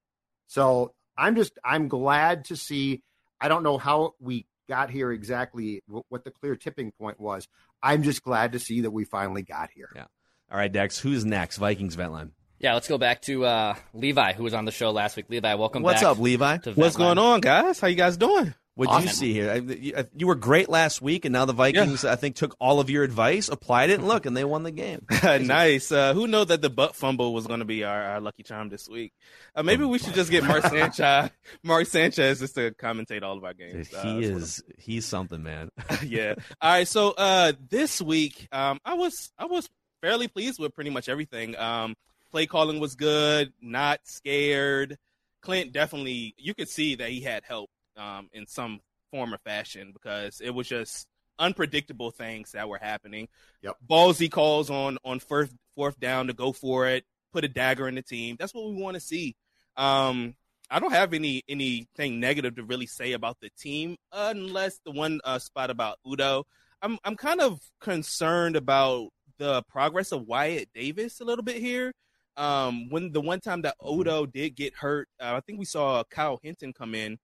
So 0.47 0.93
I'm 1.17 1.35
just 1.35 1.59
I'm 1.65 1.89
glad 1.89 2.45
to 2.47 2.57
see. 2.57 3.03
I 3.41 3.49
don't 3.49 3.63
know 3.63 3.79
how 3.79 4.15
we 4.21 4.47
got 4.69 4.91
here 4.91 5.11
exactly, 5.11 5.83
wh- 5.91 6.11
what 6.11 6.25
the 6.25 6.31
clear 6.31 6.57
tipping 6.57 6.93
point 6.93 7.19
was. 7.19 7.49
I'm 7.83 8.03
just 8.03 8.23
glad 8.23 8.53
to 8.53 8.59
see 8.59 8.83
that 8.83 8.91
we 8.91 9.05
finally 9.05 9.43
got 9.43 9.71
here. 9.75 9.91
Yeah. 9.97 10.07
All 10.51 10.59
right, 10.59 10.71
Dex, 10.71 10.99
who's 10.99 11.25
next? 11.25 11.57
Vikings 11.57 11.95
vent 11.95 12.13
line. 12.13 12.33
Yeah, 12.63 12.75
let's 12.75 12.87
go 12.87 12.97
back 12.97 13.23
to 13.23 13.45
uh, 13.45 13.75
Levi, 13.93 14.35
who 14.35 14.45
was 14.45 14.55
on 14.55 14.65
the 14.67 14.71
show 14.71 14.93
last 14.93 15.17
week. 15.17 15.27
Levi, 15.29 15.55
welcome 15.57 15.83
back. 15.83 15.95
What's 15.95 16.03
up, 16.05 16.19
Levi? 16.19 16.59
What's 16.77 16.95
going 16.97 17.19
on, 17.19 17.41
guys? 17.41 17.81
How 17.81 17.89
you 17.89 17.97
guys 17.97 18.17
doing? 18.17 18.55
What 18.77 18.89
did 18.91 19.03
you 19.03 19.09
see 19.09 19.33
here? 19.33 19.51
I- 19.51 19.57
You, 19.57 19.95
uh, 19.97 20.05
you 20.15 20.29
were 20.29 20.37
great 20.37 20.69
last 20.69 21.03
week, 21.03 21.25
and 21.25 21.33
now 21.33 21.45
the 21.45 21.53
Vikings, 21.53 22.05
I 22.05 22.15
think, 22.15 22.37
took 22.37 22.55
all 22.61 22.79
of 22.79 22.89
your 22.89 23.03
advice, 23.03 23.49
applied 23.49 23.91
it, 23.91 23.99
and 23.99 24.07
look, 24.07 24.27
and 24.27 24.37
they 24.37 24.45
won 24.45 24.63
the 24.63 24.71
game. 24.71 25.05
nice. 25.25 25.91
Uh, 25.91 26.15
who 26.15 26.29
knew 26.29 26.45
that 26.45 26.63
the 26.63 26.71
butt 26.71 26.95
fumble 26.95 27.35
was 27.35 27.49
going 27.49 27.59
to 27.59 27.67
be 27.67 27.83
our, 27.83 28.01
our 28.01 28.21
lucky 28.21 28.45
charm 28.45 28.69
this 28.69 28.89
week? 28.89 29.13
Uh, 29.57 29.65
maybe 29.65 29.85
we 29.85 29.99
should 29.99 30.15
just 30.15 30.31
get 30.31 30.45
Mark 30.45 30.63
Sanchez, 30.69 31.31
Mark 31.65 31.87
Sanchez, 31.89 32.39
just 32.39 32.55
to 32.55 32.71
commentate 32.71 33.25
all 33.25 33.37
of 33.37 33.43
our 33.45 33.55
Dude, 33.55 33.73
games. 33.73 33.93
Uh, 33.93 34.03
he 34.05 34.21
that's 34.21 34.33
what 34.33 34.43
is 34.43 34.63
he's 34.79 35.05
something, 35.05 35.43
man. 35.43 35.69
yeah. 36.07 36.35
All 36.61 36.71
right. 36.71 36.87
So 36.89 37.11
uh, 37.11 37.53
this 37.69 38.01
week, 38.01 38.47
um, 38.53 38.79
I 38.85 38.95
was 38.95 39.33
I 39.37 39.47
was 39.47 39.69
fairly 40.01 40.29
pleased 40.29 40.61
with 40.61 40.75
pretty 40.77 40.91
much 40.91 41.09
everything. 41.09 41.57
Um, 41.59 41.95
play 42.33 42.47
calling 42.47 42.81
was 42.81 42.97
good. 42.97 43.53
Not 43.61 44.01
scared. 44.05 44.99
Klint 45.45 45.73
definitely. 45.73 46.35
You 46.39 46.55
could 46.55 46.69
see 46.69 46.97
that 46.97 47.11
he 47.11 47.21
had 47.21 47.45
help 47.45 47.71
um, 47.97 48.29
in 48.33 48.47
some 48.47 48.81
form 49.11 49.35
or 49.35 49.39
fashion 49.39 49.91
because 49.93 50.41
it 50.41 50.51
was 50.51 50.67
just 50.67 51.07
unpredictable 51.39 52.11
things 52.11 52.53
that 52.53 52.69
were 52.69 52.79
happening. 52.79 53.29
Yep. 53.63 53.77
Ballsy 53.89 54.31
calls 54.31 54.71
on 54.71 54.99
on 55.05 55.21
fourth 55.21 55.55
fourth 55.77 56.01
down 56.01 56.27
to 56.27 56.33
go 56.33 56.53
for 56.53 56.89
it. 56.89 57.05
Put 57.33 57.45
a 57.45 57.49
dagger 57.49 57.89
in 57.89 57.95
the 57.95 58.03
team. 58.03 58.37
That's 58.39 58.55
what 58.55 58.69
we 58.69 58.81
want 58.81 58.95
to 58.95 59.01
see. 59.01 59.37
Um, 59.77 60.35
I 60.71 60.81
don't 60.81 60.93
have 60.93 61.13
any 61.13 61.43
anything 61.49 62.21
negative 62.21 62.57
to 62.57 62.65
really 62.65 62.87
say 62.87 63.13
about 63.13 63.39
the 63.41 63.51
team, 63.59 63.97
unless 64.11 64.81
the 64.85 64.91
one 64.91 65.21
uh, 65.25 65.39
spot 65.39 65.71
about 65.71 65.99
Udoh. 66.07 66.45
I'm 66.81 66.99
I'm 67.05 67.17
kind 67.17 67.41
of 67.41 67.61
concerned 67.81 68.57
about 68.57 69.11
the 69.39 69.63
progress 69.65 70.13
of 70.13 70.27
Wyatt 70.27 70.69
Davis 70.75 71.21
a 71.21 71.25
little 71.25 71.45
bit 71.45 71.57
here. 71.57 71.93
Um, 72.37 72.89
when 72.89 73.13
the 73.13 73.21
one 73.21 73.41
time 73.41 73.63
that 73.63 73.77
Udoh 73.81 74.31
did 74.31 74.57
get 74.57 74.75
hurt, 74.75 75.09
uh, 75.21 75.35
I 75.35 75.41
think 75.41 75.59
we 75.59 75.65
saw 75.65 76.03
Kyle 76.05 76.41
Hinton 76.43 76.73
come 76.73 76.95
in 76.95 77.19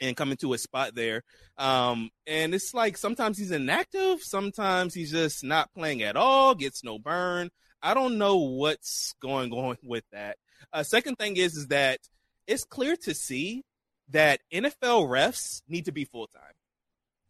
and 0.00 0.16
come 0.16 0.30
into 0.30 0.52
a 0.52 0.58
spot 0.58 0.94
there. 0.94 1.22
Um, 1.56 2.10
and 2.26 2.54
it's 2.54 2.74
like 2.74 2.96
sometimes 2.96 3.38
he's 3.38 3.50
inactive, 3.50 4.22
sometimes 4.22 4.94
he's 4.94 5.10
just 5.10 5.42
not 5.42 5.72
playing 5.74 6.02
at 6.02 6.16
all, 6.16 6.54
gets 6.54 6.84
no 6.84 6.98
burn. 6.98 7.50
I 7.82 7.94
don't 7.94 8.18
know 8.18 8.36
what's 8.36 9.14
going 9.20 9.52
on 9.52 9.76
with 9.84 10.04
that. 10.12 10.36
Uh, 10.72 10.82
second 10.82 11.16
thing 11.16 11.36
is 11.36 11.56
is 11.56 11.68
that 11.68 12.00
it's 12.46 12.64
clear 12.64 12.96
to 12.96 13.14
see 13.14 13.64
that 14.10 14.40
NFL 14.52 15.08
refs 15.08 15.62
need 15.68 15.86
to 15.86 15.92
be 15.92 16.04
full 16.04 16.28
time. 16.28 16.42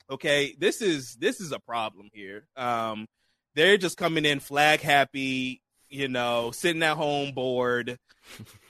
Okay, 0.08 0.54
this 0.58 0.82
is 0.82 1.16
this 1.16 1.40
is 1.40 1.52
a 1.52 1.58
problem 1.58 2.10
here. 2.12 2.46
Um, 2.56 3.06
they're 3.54 3.78
just 3.78 3.96
coming 3.96 4.24
in 4.24 4.38
flag 4.40 4.80
happy, 4.80 5.62
you 5.88 6.08
know, 6.08 6.50
sitting 6.52 6.82
at 6.82 6.96
home 6.96 7.32
bored. 7.32 7.98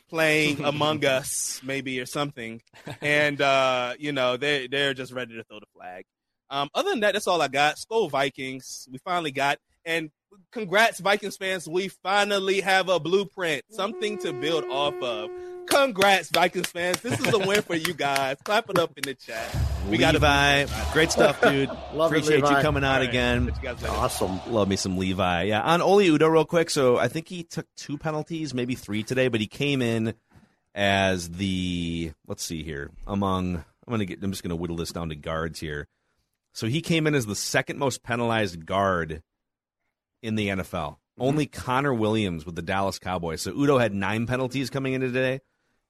playing 0.09 0.63
Among 0.65 1.05
Us, 1.05 1.61
maybe 1.65 2.01
or 2.01 2.07
something, 2.07 2.63
and 3.01 3.41
uh, 3.41 3.95
you 3.99 4.13
know 4.13 4.37
they 4.37 4.69
they're 4.69 4.95
just 4.95 5.13
ready 5.13 5.35
to 5.35 5.45
throw 5.45 5.59
the 5.59 5.67
flag. 5.75 6.05
Um, 6.49 6.71
other 6.75 6.91
than 6.91 7.01
that, 7.01 7.15
that's 7.15 7.27
all 7.27 7.43
I 7.43 7.49
got. 7.49 7.77
Skol 7.77 8.11
Vikings, 8.11 8.89
we 8.91 8.99
finally 8.99 9.33
got, 9.33 9.59
and 9.85 10.11
congrats 10.53 11.01
Vikings 11.01 11.37
fans, 11.37 11.69
we 11.69 11.89
finally 11.89 12.61
have 12.61 12.89
a 12.89 13.01
blueprint, 13.01 13.65
something 13.71 14.19
to 14.19 14.33
build 14.33 14.65
off 14.65 14.95
of. 15.03 15.31
Congrats 15.67 16.31
Vikings 16.31 16.71
fans, 16.71 17.01
this 17.01 17.19
is 17.19 17.35
a 17.35 17.39
win 17.39 17.63
for 17.63 17.75
you 17.75 17.95
guys. 17.95 18.37
Clap 18.45 18.71
it 18.71 18.79
up 18.79 18.93
in 18.97 19.03
the 19.03 19.15
chat. 19.15 19.76
We 19.89 19.99
got 19.99 20.15
Levi. 20.15 20.67
Great 20.93 21.13
stuff, 21.13 21.41
dude. 21.41 21.69
Love 21.95 22.13
it, 22.13 22.19
Appreciate 22.19 22.41
you 22.41 22.57
coming 22.63 22.83
out 22.83 22.95
All 22.95 23.01
right. 23.01 23.09
again. 23.09 23.47
Catch 23.47 23.57
you 23.57 23.63
guys 23.63 23.83
later. 23.83 23.95
Awesome. 23.95 24.41
Love 24.53 24.69
me 24.69 24.77
some 24.77 24.99
Levi. 24.99 25.45
Yeah, 25.45 25.61
on 25.63 25.81
Oli 25.81 26.09
Udoh, 26.09 26.31
real 26.31 26.45
quick. 26.45 26.71
So 26.71 26.99
I 26.99 27.07
think 27.09 27.29
he 27.29 27.45
took 27.45 27.67
two 27.77 27.97
penalties, 27.97 28.53
maybe 28.53 28.75
three 28.75 29.03
today, 29.05 29.29
but 29.29 29.41
he 29.41 29.47
came 29.47 29.83
in 29.83 30.15
as 30.75 31.31
the 31.31 32.13
let's 32.27 32.43
see 32.43 32.63
here 32.65 32.91
among. 33.07 33.57
I'm 33.57 33.91
gonna 33.93 34.05
get. 34.05 34.23
I'm 34.23 34.33
just 34.33 34.43
gonna 34.43 34.57
whittle 34.57 34.77
this 34.77 34.91
down 34.93 35.11
to 35.11 35.15
guards 35.15 35.61
here. 35.61 35.87
So 36.53 36.67
he 36.67 36.81
came 36.81 37.07
in 37.07 37.15
as 37.15 37.27
the 37.27 37.37
second 37.37 37.79
most 37.79 38.03
penalized 38.03 38.67
guard 38.67 39.23
in 40.23 40.35
the 40.35 40.49
NFL. 40.49 40.97
Only 41.19 41.47
Connor 41.47 41.95
Williams 41.95 42.45
with 42.45 42.57
the 42.57 42.63
Dallas 42.63 42.99
Cowboys. 42.99 43.41
So 43.43 43.53
Udoh 43.53 43.81
had 43.81 43.95
nine 43.95 44.27
penalties 44.27 44.69
coming 44.69 44.95
into 44.95 45.07
today, 45.09 45.41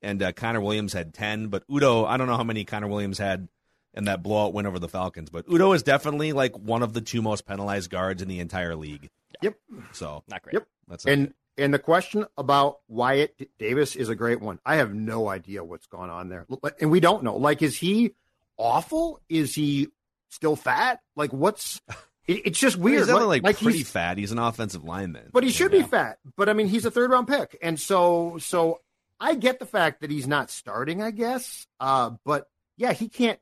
and 0.02 0.22
uh, 0.22 0.32
Connor 0.32 0.60
Williams 0.60 0.92
had 0.92 1.14
ten. 1.14 1.48
But 1.48 1.66
Udoh, 1.68 2.06
I 2.06 2.18
don't 2.18 2.26
know 2.26 2.36
how 2.36 2.44
many 2.44 2.64
Connor 2.64 2.88
Williams 2.88 3.16
had 3.18 3.48
in 3.96 4.04
that 4.04 4.22
blowout 4.22 4.52
win 4.54 4.66
over 4.66 4.78
the 4.78 4.88
Falcons. 4.88 5.30
But 5.30 5.46
Udoh 5.48 5.74
is 5.74 5.82
definitely 5.82 6.32
like 6.32 6.56
one 6.56 6.82
of 6.82 6.92
the 6.92 7.00
two 7.00 7.22
most 7.22 7.46
penalized 7.46 7.90
guards 7.90 8.22
in 8.22 8.28
the 8.28 8.40
entire 8.40 8.76
league. 8.76 9.10
Yep. 9.42 9.56
So 9.92 10.22
Not 10.28 10.42
great. 10.42 10.54
Yep. 10.54 10.66
that's 10.88 11.04
And 11.06 11.34
and 11.58 11.72
the 11.72 11.78
question 11.78 12.26
about 12.36 12.80
Wyatt 12.88 13.36
D- 13.38 13.48
Davis 13.58 13.96
is 13.96 14.08
a 14.10 14.14
great 14.14 14.40
one. 14.40 14.58
I 14.66 14.76
have 14.76 14.94
no 14.94 15.28
idea 15.28 15.64
what's 15.64 15.86
going 15.86 16.10
on 16.10 16.28
there, 16.28 16.46
and 16.80 16.90
we 16.90 17.00
don't 17.00 17.22
know. 17.22 17.36
Like, 17.36 17.62
is 17.62 17.76
he 17.78 18.12
awful? 18.58 19.20
Is 19.28 19.54
he 19.54 19.88
still 20.30 20.56
fat? 20.56 21.00
Like, 21.16 21.32
what's? 21.32 21.80
It, 22.28 22.42
it's 22.44 22.58
just 22.58 22.76
weird. 22.76 22.98
He's 22.98 23.06
definitely 23.06 23.38
like, 23.38 23.56
pretty 23.60 23.78
he's- 23.78 23.88
fat. 23.90 24.18
He's 24.18 24.32
an 24.32 24.40
offensive 24.40 24.82
lineman. 24.82 25.30
but 25.32 25.44
he 25.44 25.50
should 25.50 25.70
be 25.70 25.82
fat. 25.82 26.18
But 26.36 26.48
I 26.48 26.54
mean, 26.54 26.66
he's 26.66 26.84
a 26.84 26.90
third 26.90 27.12
round 27.12 27.28
pick, 27.28 27.56
and 27.62 27.78
so 27.78 28.36
so 28.40 28.80
I 29.20 29.36
get 29.36 29.60
the 29.60 29.64
fact 29.64 30.00
that 30.00 30.10
he's 30.10 30.26
not 30.26 30.50
starting. 30.50 31.02
I 31.04 31.12
guess, 31.12 31.68
uh, 31.78 32.10
but 32.24 32.48
yeah, 32.76 32.92
he 32.94 33.08
can't 33.08 33.38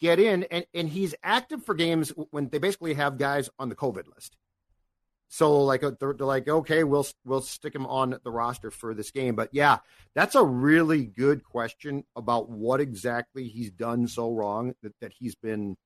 get 0.00 0.18
in, 0.18 0.44
and 0.44 0.66
and 0.74 0.88
he's 0.88 1.14
active 1.22 1.64
for 1.64 1.74
games 1.74 2.12
when 2.30 2.48
they 2.48 2.58
basically 2.58 2.94
have 2.94 3.18
guys 3.18 3.50
on 3.58 3.68
the 3.68 3.76
COVID 3.76 4.06
list. 4.14 4.36
So 5.28 5.64
like 5.64 5.82
uh, 5.82 5.92
they're, 5.98 6.14
like, 6.14 6.48
okay, 6.48 6.84
we'll 6.84 7.06
we'll 7.24 7.40
stick 7.40 7.74
him 7.74 7.86
on 7.86 8.18
the 8.22 8.30
roster 8.30 8.70
for 8.70 8.94
this 8.94 9.10
game. 9.10 9.34
But 9.34 9.48
yeah, 9.52 9.78
that's 10.14 10.34
a 10.34 10.44
really 10.44 11.04
good 11.04 11.42
question 11.42 12.04
about 12.14 12.48
what 12.50 12.80
exactly 12.80 13.48
he's 13.48 13.70
done 13.70 14.06
so 14.06 14.32
wrong 14.32 14.74
that, 14.82 14.94
that 15.00 15.12
he's 15.18 15.34
been 15.34 15.76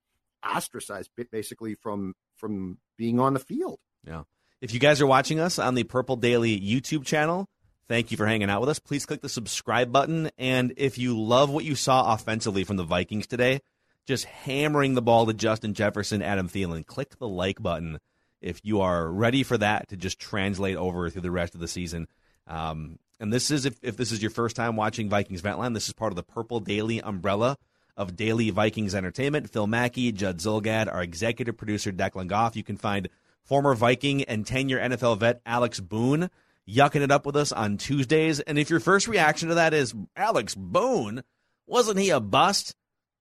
ostracized 0.47 1.11
basically 1.31 1.75
from 1.75 2.15
from 2.37 2.79
being 2.97 3.19
on 3.21 3.35
the 3.35 3.41
field. 3.41 3.79
Yeah. 4.07 4.25
If 4.61 4.75
you 4.75 4.81
guys 4.81 5.01
are 5.01 5.07
watching 5.07 5.41
us 5.41 5.59
on 5.59 5.75
the 5.75 5.85
Purple 5.85 6.17
Daily 6.17 6.61
YouTube 6.61 7.05
channel, 7.05 7.49
thank 7.87 8.11
you 8.11 8.17
for 8.17 8.27
hanging 8.27 8.51
out 8.51 8.61
with 8.61 8.71
us. 8.71 8.79
Please 8.79 9.07
click 9.07 9.23
the 9.23 9.29
subscribe 9.29 9.93
button. 9.93 10.31
And 10.37 10.75
if 10.77 10.99
you 10.99 11.19
love 11.19 11.49
what 11.49 11.65
you 11.65 11.75
saw 11.75 12.13
offensively 12.13 12.65
from 12.65 12.77
the 12.77 12.85
Vikings 12.85 13.27
today, 13.27 13.61
just 14.09 14.25
hammering 14.25 14.95
the 14.95 15.03
ball 15.03 15.27
to 15.27 15.35
Justin 15.35 15.75
Jefferson, 15.75 16.23
Adam 16.23 16.49
Thielen, 16.49 16.85
click 16.87 17.19
the 17.19 17.29
like 17.29 17.63
button 17.63 17.99
if 18.41 18.59
you 18.65 18.81
are 18.81 19.07
ready 19.07 19.43
for 19.43 19.59
that 19.59 19.89
to 19.89 19.99
just 19.99 20.19
translate 20.19 20.77
over 20.77 21.11
through 21.11 21.21
the 21.21 21.31
rest 21.31 21.55
of 21.55 21.61
the 21.61 21.69
season. 21.69 22.09
Um, 22.47 22.99
and 23.21 23.31
this 23.31 23.51
is, 23.51 23.67
if, 23.67 23.77
if 23.83 23.99
this 23.99 24.11
is 24.11 24.23
your 24.23 24.31
first 24.31 24.57
time 24.57 24.77
watching 24.77 25.11
Vikings 25.11 25.43
Ventline, 25.43 25.75
this 25.75 25.89
is 25.89 25.93
part 25.93 26.11
of 26.11 26.17
the 26.17 26.23
Purple 26.23 26.59
Daily 26.61 27.03
umbrella 27.03 27.59
of 27.99 28.17
Daily 28.17 28.49
Vikings 28.49 28.95
Entertainment. 28.95 29.51
Phil 29.51 29.67
Mackey, 29.67 30.11
Judd 30.11 30.39
Zulgad, 30.39 30.91
our 30.91 31.03
executive 31.03 31.59
producer, 31.59 31.93
Declan 31.93 32.29
Goff. 32.29 32.57
You 32.57 32.65
can 32.65 32.79
find 32.79 33.11
former 33.45 33.75
Viking 33.75 34.25
and 34.25 34.47
10 34.47 34.71
year 34.71 34.79
NFL 34.79 35.19
vet 35.19 35.43
Alex 35.45 35.81
Boone 35.81 36.31
yucking 36.67 37.03
it 37.03 37.11
up 37.11 37.27
with 37.27 37.37
us 37.37 37.53
on 37.53 37.77
Tuesdays. 37.77 38.41
And 38.41 38.59
if 38.59 38.71
your 38.71 38.81
first 38.81 39.07
reaction 39.07 39.51
to 39.51 39.57
that 39.57 39.75
is, 39.75 39.95
Alex 40.17 40.55
Boone, 40.55 41.23
wasn't 41.67 41.99
he 41.99 42.09
a 42.09 42.21
bust? 42.21 42.75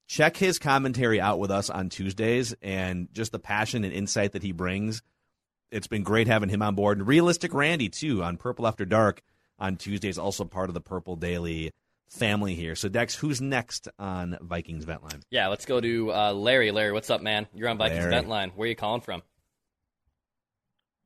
Check 0.07 0.37
his 0.37 0.57
commentary 0.57 1.19
out 1.19 1.37
with 1.37 1.51
us 1.51 1.69
on 1.69 1.89
Tuesdays 1.89 2.55
and 2.61 3.09
just 3.13 3.33
the 3.33 3.39
passion 3.39 3.83
and 3.83 3.93
insight 3.93 4.31
that 4.31 4.41
he 4.41 4.53
brings. 4.53 5.01
It's 5.69 5.87
been 5.87 6.03
great 6.03 6.27
having 6.27 6.47
him 6.47 6.61
on 6.61 6.75
board. 6.75 6.97
And 6.97 7.07
Realistic 7.07 7.53
Randy, 7.53 7.89
too, 7.89 8.23
on 8.23 8.37
Purple 8.37 8.65
After 8.65 8.85
Dark 8.85 9.21
on 9.59 9.75
Tuesdays, 9.75 10.17
also 10.17 10.45
part 10.45 10.69
of 10.69 10.73
the 10.73 10.81
Purple 10.81 11.17
Daily 11.17 11.73
family 12.07 12.55
here. 12.55 12.73
So, 12.73 12.87
Dex, 12.87 13.15
who's 13.15 13.41
next 13.41 13.89
on 13.99 14.37
Vikings 14.39 14.85
Vent 14.85 15.03
Line? 15.03 15.23
Yeah, 15.29 15.47
let's 15.47 15.65
go 15.65 15.81
to 15.81 16.13
uh, 16.13 16.31
Larry. 16.31 16.71
Larry, 16.71 16.93
what's 16.93 17.09
up, 17.09 17.21
man? 17.21 17.47
You're 17.53 17.67
on 17.67 17.77
Vikings 17.77 17.99
Larry. 17.99 18.11
Vent 18.11 18.29
Line. 18.29 18.51
Where 18.55 18.65
are 18.65 18.69
you 18.69 18.75
calling 18.77 19.01
from? 19.01 19.23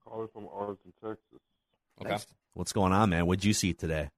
Calling 0.08 0.28
from 0.32 0.48
Arlington, 0.54 0.94
Texas. 1.04 1.40
Okay. 2.00 2.18
What's 2.54 2.72
going 2.72 2.92
on, 2.92 3.10
man? 3.10 3.26
What'd 3.26 3.46
you 3.46 3.54
see 3.54 3.74
today? 3.74 4.10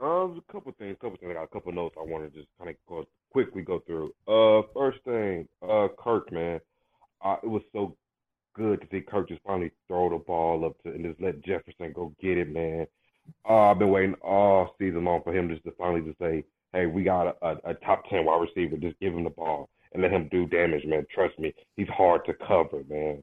There's 0.00 0.38
a 0.38 0.52
couple 0.52 0.72
things, 0.78 0.96
couple 1.00 1.16
things. 1.18 1.30
I 1.30 1.34
got 1.34 1.44
a 1.44 1.48
couple 1.48 1.72
notes 1.72 1.96
I 1.98 2.02
want 2.02 2.24
to 2.24 2.36
just 2.36 2.48
kind 2.58 2.70
of 2.70 2.76
go, 2.88 3.04
quickly 3.30 3.62
go 3.62 3.80
through. 3.80 4.12
Uh, 4.26 4.62
first 4.74 4.98
thing, 5.04 5.46
uh, 5.62 5.88
Kirk, 5.98 6.32
man, 6.32 6.60
uh, 7.24 7.36
it 7.42 7.48
was 7.48 7.62
so 7.72 7.96
good 8.54 8.80
to 8.80 8.86
see 8.90 9.00
Kirk 9.00 9.28
just 9.28 9.42
finally 9.46 9.70
throw 9.88 10.10
the 10.10 10.18
ball 10.18 10.64
up 10.64 10.80
to 10.82 10.90
and 10.90 11.04
just 11.04 11.20
let 11.20 11.44
Jefferson 11.44 11.92
go 11.92 12.12
get 12.20 12.38
it, 12.38 12.52
man. 12.52 12.86
Uh, 13.48 13.70
I've 13.70 13.78
been 13.78 13.90
waiting 13.90 14.14
all 14.22 14.74
season 14.78 15.04
long 15.04 15.22
for 15.22 15.34
him 15.34 15.48
just 15.48 15.64
to 15.64 15.72
finally 15.78 16.02
just 16.02 16.18
say, 16.18 16.44
"Hey, 16.72 16.86
we 16.86 17.04
got 17.04 17.28
a, 17.28 17.46
a, 17.46 17.70
a 17.70 17.74
top 17.74 18.04
ten 18.10 18.24
wide 18.24 18.42
receiver. 18.42 18.76
Just 18.76 18.98
give 19.00 19.14
him 19.14 19.24
the 19.24 19.30
ball 19.30 19.70
and 19.92 20.02
let 20.02 20.12
him 20.12 20.28
do 20.30 20.46
damage, 20.46 20.84
man. 20.84 21.06
Trust 21.14 21.38
me, 21.38 21.54
he's 21.76 21.88
hard 21.88 22.24
to 22.26 22.34
cover, 22.46 22.82
man." 22.88 23.22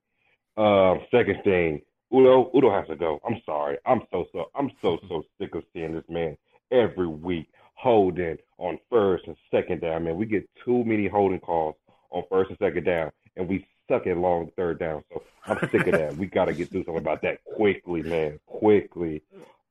Uh, 0.57 0.95
second 1.11 1.43
thing, 1.43 1.81
Udoh, 2.11 2.51
Udoh 2.53 2.77
has 2.77 2.87
to 2.87 2.95
go. 2.95 3.19
I'm 3.27 3.41
sorry. 3.45 3.77
I'm 3.85 4.01
so 4.11 4.25
so. 4.31 4.45
I'm 4.55 4.71
so 4.81 4.97
so 5.07 5.23
sick 5.39 5.53
of 5.53 5.63
seeing 5.73 5.93
this 5.93 6.03
man 6.09 6.35
every 6.71 7.07
week 7.07 7.47
holding 7.75 8.37
on 8.57 8.77
first 8.89 9.25
and 9.27 9.35
second 9.49 9.81
down. 9.81 10.03
Man, 10.03 10.17
we 10.17 10.25
get 10.25 10.47
too 10.63 10.83
many 10.85 11.07
holding 11.07 11.39
calls 11.39 11.75
on 12.11 12.23
first 12.29 12.49
and 12.49 12.59
second 12.59 12.85
down, 12.85 13.11
and 13.37 13.47
we 13.47 13.65
suck 13.89 14.07
at 14.07 14.17
long 14.17 14.51
third 14.55 14.79
down. 14.79 15.03
So 15.11 15.23
I'm 15.47 15.57
sick 15.71 15.87
of 15.87 15.93
that. 15.93 16.15
We 16.17 16.27
got 16.27 16.45
to 16.45 16.53
get 16.53 16.69
through 16.69 16.85
something 16.85 17.01
about 17.01 17.21
that 17.23 17.43
quickly, 17.43 18.03
man. 18.03 18.39
Quickly. 18.45 19.21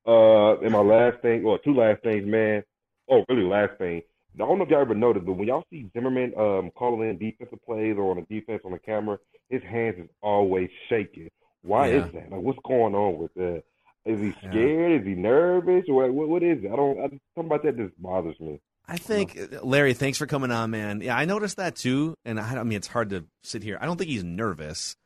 Uh, 0.06 0.58
and 0.60 0.72
my 0.72 0.80
last 0.80 1.20
thing, 1.22 1.44
or 1.44 1.58
two 1.58 1.74
last 1.74 2.02
things, 2.02 2.26
man. 2.26 2.62
Oh, 3.10 3.24
really, 3.28 3.42
last 3.42 3.78
thing. 3.78 4.02
I 4.36 4.38
don't 4.38 4.58
know 4.58 4.64
if 4.64 4.70
y'all 4.70 4.80
ever 4.80 4.94
noticed, 4.94 5.26
but 5.26 5.32
when 5.32 5.48
y'all 5.48 5.64
see 5.70 5.90
Zimmerman 5.92 6.32
um 6.38 6.70
calling 6.74 7.10
in 7.10 7.18
defensive 7.18 7.58
plays 7.64 7.96
or 7.98 8.10
on 8.10 8.18
a 8.18 8.22
defense 8.22 8.62
on 8.64 8.72
the 8.72 8.78
camera, 8.78 9.18
his 9.48 9.62
hands 9.62 9.96
is 9.98 10.08
always 10.22 10.70
shaking. 10.88 11.28
Why 11.62 11.88
Yeah. 11.88 12.06
is 12.06 12.12
that? 12.14 12.30
Like, 12.30 12.40
what's 12.40 12.58
going 12.64 12.94
on 12.94 13.18
with 13.18 13.34
that? 13.34 13.62
Is 14.06 14.20
he 14.20 14.26
Yeah. 14.42 14.50
scared? 14.50 15.00
Is 15.02 15.06
he 15.06 15.14
nervous? 15.14 15.84
What, 15.88 16.12
what 16.12 16.28
what 16.28 16.42
is 16.42 16.64
it? 16.64 16.70
I 16.72 16.76
don't. 16.76 16.98
I, 16.98 17.02
something 17.34 17.46
about 17.46 17.62
that 17.64 17.76
just 17.76 18.00
bothers 18.00 18.38
me. 18.40 18.60
I 18.88 18.96
think 18.96 19.38
Larry, 19.62 19.94
thanks 19.94 20.18
for 20.18 20.26
coming 20.26 20.50
on, 20.50 20.70
man. 20.70 21.00
Yeah, 21.00 21.16
I 21.16 21.24
noticed 21.24 21.58
that 21.58 21.76
too, 21.76 22.14
and 22.24 22.40
I, 22.40 22.56
I 22.58 22.62
mean, 22.64 22.76
it's 22.76 22.88
hard 22.88 23.10
to 23.10 23.24
sit 23.44 23.62
here. 23.62 23.78
I 23.80 23.86
don't 23.86 23.96
think 23.98 24.10
he's 24.10 24.24
nervous. 24.24 24.96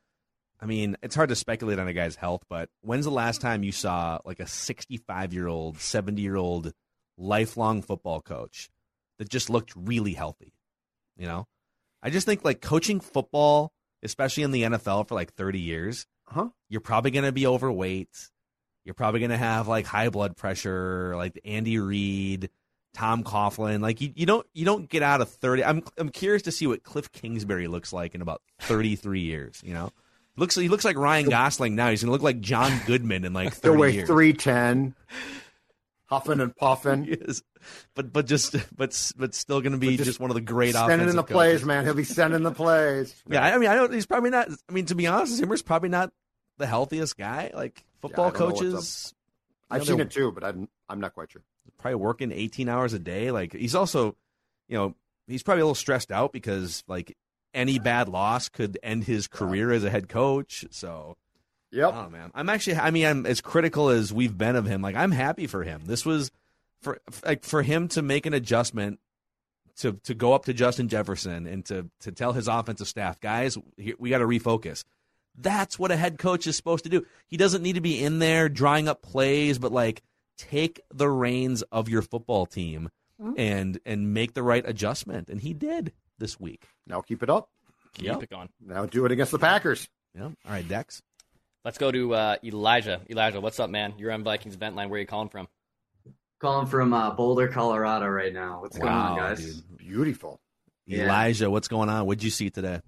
I 0.61 0.67
mean, 0.67 0.97
it's 1.03 1.15
hard 1.15 1.29
to 1.29 1.37
speculate 1.37 1.79
on 1.79 1.89
a 1.89 1.93
guy's 1.93 2.17
health, 2.17 2.45
but 2.49 2.71
when's 2.81 3.05
the 3.05 3.11
last 3.11 3.43
time 3.43 3.63
you 3.63 3.73
saw 3.73 4.21
like 4.25 4.41
a 4.41 4.47
65 4.47 5.35
year 5.35 5.49
old, 5.49 5.79
70 5.79 6.23
year 6.23 6.37
old, 6.37 6.73
lifelong 7.19 7.83
football 7.83 8.23
coach 8.23 8.71
that 9.19 9.29
just 9.29 9.51
looked 9.51 9.75
really 9.77 10.15
healthy? 10.15 10.55
You 11.19 11.27
know, 11.27 11.47
I 12.03 12.09
just 12.11 12.25
think 12.27 12.45
like 12.45 12.63
coaching 12.63 13.01
football, 13.01 13.73
especially 14.03 14.45
in 14.45 14.53
the 14.53 14.63
NFL 14.63 15.09
for 15.09 15.15
like 15.15 15.35
30 15.35 15.61
years, 15.61 16.07
Huh? 16.27 16.49
you're 16.71 16.81
probably 16.81 17.11
going 17.11 17.25
to 17.27 17.33
be 17.33 17.47
overweight. 17.47 18.31
You're 18.85 18.95
probably 18.95 19.21
going 19.21 19.31
to 19.31 19.37
have 19.37 19.69
like 19.69 19.87
high 19.87 20.09
blood 20.11 20.37
pressure, 20.37 21.15
like 21.17 21.41
Andy 21.45 21.79
Reid, 21.79 22.51
Tom 22.93 23.25
Coughlin. 23.25 23.81
Like 23.81 24.01
you, 24.01 24.13
you 24.15 24.27
don't 24.27 24.47
you 24.53 24.65
don't 24.65 24.89
get 24.89 25.03
out 25.03 25.21
of 25.21 25.31
30. 25.31 25.65
I'm 25.65 25.83
I'm 25.97 26.11
curious 26.11 26.43
to 26.43 26.53
see 26.53 26.67
what 26.67 26.83
Kliff 26.83 27.11
Kingsbury 27.13 27.67
looks 27.67 27.93
like 27.93 28.15
in 28.15 28.21
about 28.23 28.43
33 28.61 29.21
years, 29.21 29.61
you 29.65 29.75
know? 29.75 29.91
Looks 30.37 30.57
he 30.57 30.69
looks 30.69 30.85
like 30.85 30.97
Ryan 30.97 31.29
Gosling 31.29 31.77
now. 31.77 31.91
He's 31.91 32.03
going 32.03 32.09
to 32.09 32.13
look 32.13 32.23
like 32.23 32.41
John 32.41 32.81
Goodman 32.87 33.25
in 33.25 33.33
like 33.33 33.55
They'll 33.61 33.73
30 33.75 33.81
weigh 33.81 34.05
three 34.05 34.33
ten, 34.33 34.95
huffing 36.07 36.41
and 36.41 36.55
puffing. 36.57 37.05
Yes. 37.27 37.43
But 37.95 38.13
but 38.13 38.27
just 38.27 38.55
but 38.77 39.13
but 39.17 39.35
still 39.35 39.63
going 39.63 39.73
to 39.73 39.79
be 39.79 39.97
But 39.97 40.05
just, 40.05 40.21
one 40.21 40.31
of 40.31 40.35
the 40.35 40.43
great 40.43 40.75
sending 40.75 41.09
in 41.09 41.17
the 41.17 41.23
coaches. 41.23 41.33
plays, 41.33 41.65
man. 41.65 41.85
He'll 41.85 41.95
be 41.95 42.05
sending 42.05 42.43
the 42.43 42.51
plays. 42.51 43.15
Yeah, 43.31 43.43
I 43.43 43.57
mean, 43.57 43.71
I 43.71 43.75
don't. 43.75 43.91
He's 43.91 44.05
probably 44.05 44.29
not. 44.29 44.49
I 44.69 44.73
mean, 44.73 44.85
to 44.87 44.95
be 44.95 45.07
honest, 45.07 45.33
Zimmer's 45.37 45.63
probably 45.63 45.89
not 45.89 46.13
the 46.59 46.67
healthiest 46.67 47.17
guy. 47.17 47.53
Like 47.55 47.83
football 48.09 48.27
I 48.27 48.31
don't 48.31 48.39
know 48.39 48.47
what's 48.47 48.61
coaches, 48.61 49.15
I've 49.71 49.87
seen 49.87 50.01
it 50.01 50.11
too, 50.11 50.33
but 50.33 50.45
I'm 50.45 50.69
I'm 50.89 51.01
not 51.01 51.15
quite 51.15 51.33
sure. 51.33 51.43
Probably 51.79 51.97
working 51.97 52.33
eighteen 52.33 52.69
hours 52.69 52.93
a 52.93 52.99
day. 52.99 53.31
Like 53.31 53.53
he's 53.53 53.75
also, 53.75 54.17
you 54.69 54.77
know, 54.77 54.95
he's 55.27 55.43
probably 55.43 55.63
a 55.63 55.65
little 55.65 55.75
stressed 55.75 56.13
out 56.13 56.33
because 56.33 56.85
like 56.87 57.17
any 57.53 57.79
bad 57.79 58.09
loss 58.09 58.49
could 58.49 58.79
end 58.83 59.05
his 59.05 59.27
career 59.27 59.71
as 59.73 59.85
a 59.85 59.91
head 59.91 60.09
coach. 60.09 60.65
So 60.71 61.17
Yep. 61.75 61.93
Oh 61.93 62.09
man, 62.09 62.31
I'm 62.35 62.49
actually. 62.49 62.77
I 62.77 62.93
mean, 62.93 63.05
I'm 63.05 63.27
as 63.27 63.41
critical 63.41 63.89
as 63.89 64.13
we've 64.13 64.37
been 64.37 64.55
of 64.55 64.65
him. 64.65 64.81
Like, 64.81 64.95
I'm 64.95 65.11
happy 65.11 65.49
for 65.49 65.65
him. 65.65 65.83
This 65.87 66.07
was 66.07 66.31
for 66.83 67.01
like 67.25 67.45
for 67.45 67.63
him 67.63 67.89
to 67.89 68.03
make 68.03 68.27
an 68.27 68.33
adjustment 68.33 69.01
to 69.79 69.95
to 70.05 70.15
go 70.15 70.35
up 70.35 70.45
to 70.45 70.53
Justin 70.55 70.89
Jefferson 70.89 71.49
and 71.49 71.65
to 71.67 71.91
to 72.03 72.13
tell 72.13 72.33
his 72.33 72.47
offensive 72.47 72.87
staff, 72.87 73.19
guys, 73.19 73.59
we 73.99 74.11
got 74.11 74.19
to 74.19 74.25
refocus. 74.25 74.85
That's 75.37 75.79
what 75.79 75.91
a 75.91 75.97
head 75.97 76.19
coach 76.19 76.47
is 76.47 76.57
supposed 76.57 76.85
to 76.85 76.91
do. 76.91 77.05
He 77.27 77.37
doesn't 77.37 77.63
need 77.63 77.75
to 77.75 77.81
be 77.81 78.03
in 78.03 78.19
there 78.21 78.49
drawing 78.49 78.89
up 78.89 79.03
plays, 79.03 79.59
but 79.59 79.73
like 79.73 80.03
take 80.39 80.81
the 80.93 81.09
reins 81.09 81.63
of 81.73 81.89
your 81.89 82.03
football 82.03 82.47
team 82.47 82.89
Mhm. 83.21 83.35
and 83.39 83.81
and 83.87 84.13
make 84.15 84.35
the 84.35 84.43
right 84.43 84.65
adjustment. 84.67 85.29
And 85.29 85.41
he 85.41 85.53
did 85.55 85.93
this 86.19 86.39
week. 86.41 86.69
Now 86.87 87.01
keep 87.01 87.23
it 87.23 87.31
up. 87.31 87.49
Keep 87.95 88.07
Yep. 88.07 88.23
it 88.25 88.31
going. 88.31 88.49
Now 88.61 88.87
do 88.87 89.05
it 89.07 89.13
against 89.13 89.33
the 89.33 89.39
Packers. 89.39 89.89
Yeah. 90.15 90.25
All 90.25 90.35
right, 90.47 90.67
Dex. 90.67 91.01
Let's 91.65 91.79
go 91.79 91.91
to 91.91 92.15
uh, 92.15 92.37
Elijah. 92.45 93.01
Elijah, 93.09 93.41
what's 93.41 93.59
up, 93.59 93.71
man? 93.71 93.95
You're 93.99 94.13
on 94.13 94.23
Vikings 94.25 94.55
vent 94.57 94.77
line. 94.77 94.91
Where 94.91 94.99
are 94.99 95.01
you 95.01 95.07
calling 95.07 95.29
from? 95.31 95.49
Calling 96.41 96.67
from 96.67 96.93
uh, 96.93 97.11
Boulder, 97.13 97.49
Colorado 97.49 98.07
right 98.07 98.33
now. 98.33 98.61
What's 98.61 98.77
going 98.77 98.93
on, 98.93 99.17
guys? 99.17 99.55
dude. 99.63 99.79
Beautiful. 99.79 100.41
Yeah. 100.87 101.05
Elijah, 101.05 101.51
what's 101.51 101.69
going 101.69 101.89
on? 101.89 102.05
What'd 102.07 102.23
you 102.23 102.31
see 102.31 102.51
today? 102.51 102.81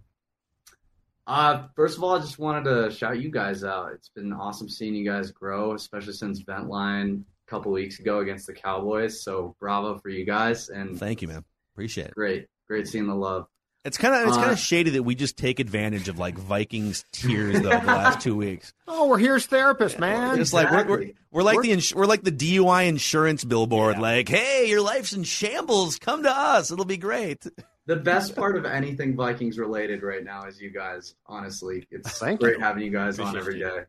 Uh, 1.26 1.64
first 1.74 1.96
of 1.96 2.04
all, 2.04 2.14
I 2.16 2.20
just 2.20 2.38
wanted 2.38 2.64
to 2.70 2.90
shout 2.90 3.18
you 3.20 3.30
guys 3.30 3.64
out. 3.64 3.92
It's 3.94 4.08
been 4.10 4.32
awesome 4.32 4.68
seeing 4.68 4.94
you 4.94 5.04
guys 5.04 5.30
grow, 5.32 5.74
especially 5.74 6.12
since 6.12 6.42
Ventline 6.42 7.22
a 7.46 7.50
couple 7.50 7.72
weeks 7.72 7.98
ago 7.98 8.20
against 8.20 8.46
the 8.46 8.52
Cowboys. 8.52 9.22
So 9.24 9.56
bravo 9.60 9.98
for 9.98 10.08
you 10.08 10.24
guys, 10.24 10.68
and 10.68 10.98
Thank 10.98 11.22
you, 11.22 11.28
man. 11.28 11.44
Appreciate 11.74 12.08
it. 12.08 12.14
great, 12.14 12.46
great 12.68 12.86
seeing 12.86 13.06
the 13.08 13.14
love. 13.14 13.46
It's 13.84 13.98
kind 13.98 14.14
of 14.16 14.26
it's 14.28 14.36
Uh, 14.36 14.40
kind 14.40 14.52
of 14.52 14.58
shady 14.58 14.90
that 14.90 15.04
we 15.04 15.14
just 15.14 15.36
take 15.36 15.60
advantage 15.60 16.08
of 16.08 16.18
like 16.18 16.36
Vikings 16.36 17.04
tears 17.12 17.60
though 17.60 17.68
the 17.70 17.86
last 17.86 18.20
two 18.20 18.34
weeks. 18.36 18.72
Oh, 18.88 19.08
we're 19.08 19.18
here's 19.18 19.46
therapists, 19.46 19.98
man. 19.98 20.40
It's 20.40 20.52
like 20.52 20.70
we're, 20.70 20.86
we're, 20.86 21.10
we're 21.32 21.42
like 21.42 21.56
We're- 21.56 21.68
the 21.68 21.72
ins- 21.74 21.94
we're 21.94 22.06
like 22.06 22.22
the 22.22 22.32
DUI 22.32 22.86
insurance 22.88 23.44
billboard. 23.44 23.98
Like, 23.98 24.28
hey, 24.28 24.68
your 24.68 24.80
life's 24.80 25.12
in 25.12 25.22
shambles. 25.24 25.98
Come 25.98 26.22
to 26.22 26.30
us. 26.30 26.70
It'll 26.70 26.84
be 26.84 26.96
great. 26.96 27.44
The 27.86 27.96
best 27.96 28.34
part 28.34 28.56
of 28.56 28.64
anything 28.64 29.14
Vikings 29.16 29.58
related 29.58 30.02
right 30.02 30.24
now 30.24 30.44
is 30.46 30.60
you 30.60 30.70
guys. 30.70 31.14
Honestly, 31.26 31.86
it's 31.90 32.18
Thank 32.18 32.40
great 32.40 32.56
you. 32.58 32.62
having 32.62 32.82
you 32.82 32.90
guys 32.90 33.18
on 33.20 33.28
Appreciate 33.36 33.40
every 33.40 33.58
you. 33.60 33.64
day. 33.80 33.84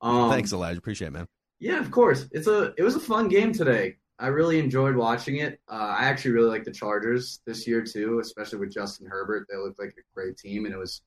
Um, 0.00 0.30
Thanks, 0.30 0.52
Elijah. 0.52 0.78
Appreciate 0.78 1.08
it, 1.08 1.12
man. 1.12 1.26
Yeah, 1.58 1.78
of 1.80 1.90
course. 1.90 2.26
It's 2.32 2.46
a 2.46 2.72
it 2.76 2.82
was 2.82 2.96
a 2.96 3.00
fun 3.00 3.28
game 3.28 3.52
today. 3.52 3.96
I 4.18 4.28
really 4.28 4.58
enjoyed 4.60 4.94
watching 4.94 5.36
it. 5.36 5.60
Uh, 5.68 5.74
I 5.98 6.04
actually 6.04 6.32
really 6.32 6.50
like 6.50 6.64
the 6.64 6.70
Chargers 6.72 7.40
this 7.46 7.66
year 7.66 7.82
too, 7.82 8.20
especially 8.20 8.58
with 8.60 8.72
Justin 8.72 9.06
Herbert. 9.08 9.46
They 9.50 9.56
look 9.56 9.74
like 9.78 9.94
a 9.98 10.02
great 10.14 10.36
team, 10.36 10.64
and 10.64 10.74
it 10.74 10.78
was 10.78 11.02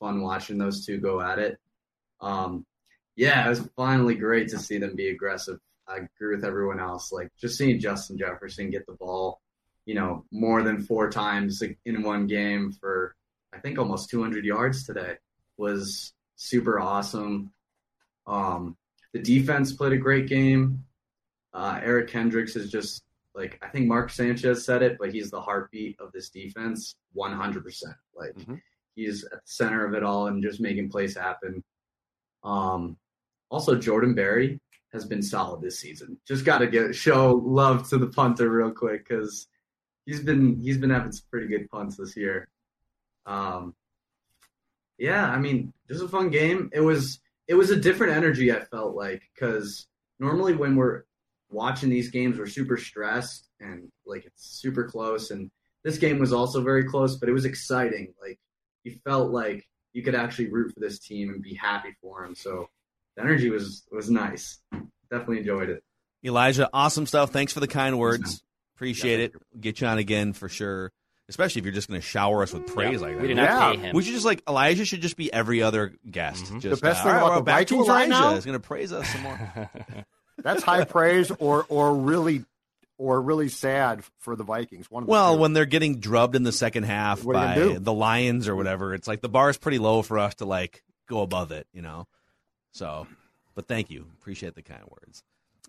fun 0.00 0.22
watching 0.22 0.58
those 0.58 0.84
two 0.84 0.98
go 0.98 1.20
at 1.20 1.38
it. 1.38 1.58
Um, 2.20 2.66
yeah, 3.14 3.46
it 3.46 3.48
was 3.48 3.68
finally 3.76 4.14
great 4.14 4.48
to 4.48 4.58
see 4.58 4.78
them 4.78 4.94
be 4.96 5.08
aggressive. 5.10 5.58
I 5.88 5.98
agree 5.98 6.34
with 6.34 6.44
everyone 6.44 6.80
else. 6.80 7.12
Like 7.12 7.30
just 7.40 7.56
seeing 7.56 7.78
Justin 7.78 8.18
Jefferson 8.18 8.70
get 8.70 8.86
the 8.86 8.94
ball, 8.94 9.40
you 9.86 9.94
know, 9.94 10.24
more 10.30 10.62
than 10.62 10.82
four 10.82 11.08
times 11.10 11.62
in 11.84 12.02
one 12.02 12.26
game 12.26 12.72
for 12.72 13.14
I 13.54 13.58
think 13.58 13.78
almost 13.78 14.10
200 14.10 14.44
yards 14.44 14.84
today 14.84 15.14
was 15.56 16.12
super 16.34 16.78
awesome. 16.78 17.52
Um, 18.26 18.76
the 19.14 19.20
defense 19.20 19.72
played 19.72 19.92
a 19.94 19.96
great 19.96 20.26
game. 20.28 20.84
Uh, 21.54 21.80
Eric 21.82 22.08
Kendricks 22.10 22.56
is 22.56 22.70
just 22.70 23.02
like 23.34 23.58
I 23.62 23.68
think 23.68 23.86
Mark 23.86 24.10
Sanchez 24.10 24.64
said 24.64 24.82
it, 24.82 24.96
but 24.98 25.12
he's 25.12 25.30
the 25.30 25.40
heartbeat 25.40 25.98
of 26.00 26.12
this 26.12 26.28
defense, 26.30 26.96
100%. 27.14 27.94
Like 28.14 28.34
Mhm. 28.34 28.60
he's 28.94 29.24
at 29.24 29.30
the 29.30 29.40
center 29.44 29.86
of 29.86 29.94
it 29.94 30.02
all 30.02 30.26
and 30.26 30.42
just 30.42 30.60
making 30.60 30.90
plays 30.90 31.16
happen. 31.16 31.62
Um, 32.42 32.96
also, 33.50 33.76
Jordan 33.78 34.14
Berry 34.14 34.60
has 34.92 35.04
been 35.04 35.22
solid 35.22 35.60
this 35.62 35.78
season. 35.78 36.18
Just 36.26 36.44
got 36.44 36.58
to 36.58 36.66
get 36.66 36.94
show 36.94 37.34
love 37.44 37.88
to 37.90 37.98
the 37.98 38.06
punter 38.08 38.50
real 38.50 38.70
quick 38.72 39.06
because 39.08 39.46
he's 40.06 40.20
been 40.20 40.60
he's 40.60 40.78
been 40.78 40.90
having 40.90 41.12
some 41.12 41.26
pretty 41.30 41.48
good 41.48 41.68
punts 41.70 41.96
this 41.96 42.16
year. 42.16 42.48
Um, 43.26 43.74
yeah, 44.98 45.28
I 45.28 45.38
mean, 45.38 45.72
this 45.88 45.98
just 45.98 46.08
a 46.08 46.16
fun 46.16 46.30
game. 46.30 46.70
It 46.72 46.80
was 46.80 47.20
it 47.48 47.54
was 47.54 47.70
a 47.70 47.76
different 47.76 48.16
energy. 48.16 48.52
I 48.52 48.64
felt 48.64 48.94
like 48.94 49.22
because 49.34 49.86
normally 50.18 50.54
when 50.54 50.76
we're 50.76 51.02
watching 51.50 51.90
these 51.90 52.10
games, 52.10 52.38
we're 52.38 52.46
super 52.46 52.76
stressed 52.76 53.48
and 53.60 53.90
like 54.06 54.24
it's 54.24 54.46
super 54.46 54.84
close. 54.84 55.30
And 55.30 55.50
this 55.84 55.98
game 55.98 56.18
was 56.18 56.32
also 56.32 56.62
very 56.62 56.84
close, 56.84 57.16
but 57.16 57.28
it 57.28 57.32
was 57.32 57.44
exciting. 57.44 58.14
Like 58.20 58.38
you 58.84 58.96
felt 59.04 59.32
like 59.32 59.66
you 59.92 60.02
could 60.02 60.14
actually 60.14 60.50
root 60.50 60.72
for 60.72 60.80
this 60.80 60.98
team 60.98 61.30
and 61.30 61.42
be 61.42 61.54
happy 61.54 61.94
for 62.00 62.22
them. 62.22 62.34
So 62.34 62.68
the 63.16 63.22
energy 63.22 63.50
was 63.50 63.84
was 63.90 64.10
nice. 64.10 64.60
Definitely 65.10 65.38
enjoyed 65.38 65.68
it. 65.68 65.82
Elijah, 66.24 66.68
awesome 66.72 67.06
stuff. 67.06 67.30
Thanks 67.30 67.52
for 67.52 67.60
the 67.60 67.68
kind 67.68 67.98
words. 67.98 68.42
Man. 68.76 68.88
Appreciate 68.88 69.18
Yeah, 69.18 69.24
it. 69.26 69.60
Get 69.60 69.80
you 69.80 69.86
on 69.86 69.98
again 69.98 70.32
for 70.32 70.48
sure. 70.48 70.92
Especially 71.28 71.58
if 71.58 71.64
you're 71.64 71.74
just 71.74 71.88
going 71.88 72.00
to 72.00 72.06
shower 72.06 72.42
us 72.44 72.52
with 72.52 72.66
praise 72.68 73.00
like 73.00 73.14
that. 73.16 73.20
We 73.22 73.28
did 73.28 73.36
not 73.36 73.48
Yeah. 73.48 73.72
pay 73.72 73.78
him. 73.88 73.96
We 73.96 74.02
should 74.04 74.12
just 74.14 74.24
like 74.24 74.42
Elijah 74.48 74.84
should 74.84 75.02
just 75.02 75.16
be 75.16 75.32
every 75.32 75.60
other 75.60 75.92
guest. 76.08 76.44
Mhm. 76.44 76.60
Just, 76.60 76.80
The 76.80 76.86
best 76.88 77.00
uh, 77.00 77.04
thing 77.04 77.12
all 77.12 77.18
about 77.18 77.28
well, 77.30 77.38
the 77.40 77.44
back 77.44 77.66
to 77.66 77.74
Vikings 77.74 77.88
right 77.88 78.06
Elijah. 78.06 78.22
now- 78.28 78.34
He's 78.36 78.44
going 78.44 78.60
to 78.60 78.66
praise 78.66 78.92
us 78.92 79.08
some 79.08 79.22
more. 79.22 79.70
That's 80.42 80.62
high 80.62 80.84
praise 80.84 81.30
or 81.32 81.64
or 81.68 81.96
really 81.96 82.44
or 82.98 83.20
really 83.20 83.48
sad 83.48 84.04
for 84.20 84.36
the 84.36 84.44
Vikings. 84.44 84.90
One 84.90 85.02
of 85.02 85.06
the 85.08 85.10
Well, 85.10 85.34
two. 85.34 85.40
when 85.40 85.52
they're 85.52 85.64
getting 85.66 85.98
drubbed 85.98 86.36
in 86.36 86.44
the 86.44 86.52
second 86.52 86.84
half 86.84 87.24
What 87.24 87.34
are 87.36 87.40
you 87.40 87.48
by 87.48 87.54
gonna 87.66 87.74
do? 87.74 87.80
the 87.80 87.92
Lions 87.92 88.46
or 88.48 88.54
whatever, 88.54 88.94
it's 88.94 89.08
like 89.08 89.20
the 89.20 89.28
bar 89.28 89.50
is 89.50 89.58
pretty 89.58 89.78
low 89.78 90.02
for 90.02 90.18
us 90.18 90.36
to 90.36 90.44
like 90.46 90.82
go 91.08 91.22
above 91.22 91.50
it, 91.52 91.66
you 91.72 91.82
know. 91.82 92.06
So, 92.72 93.06
but 93.54 93.66
thank 93.66 93.90
you, 93.90 94.06
appreciate 94.20 94.54
the 94.54 94.62
kind 94.62 94.82
words. 94.84 95.22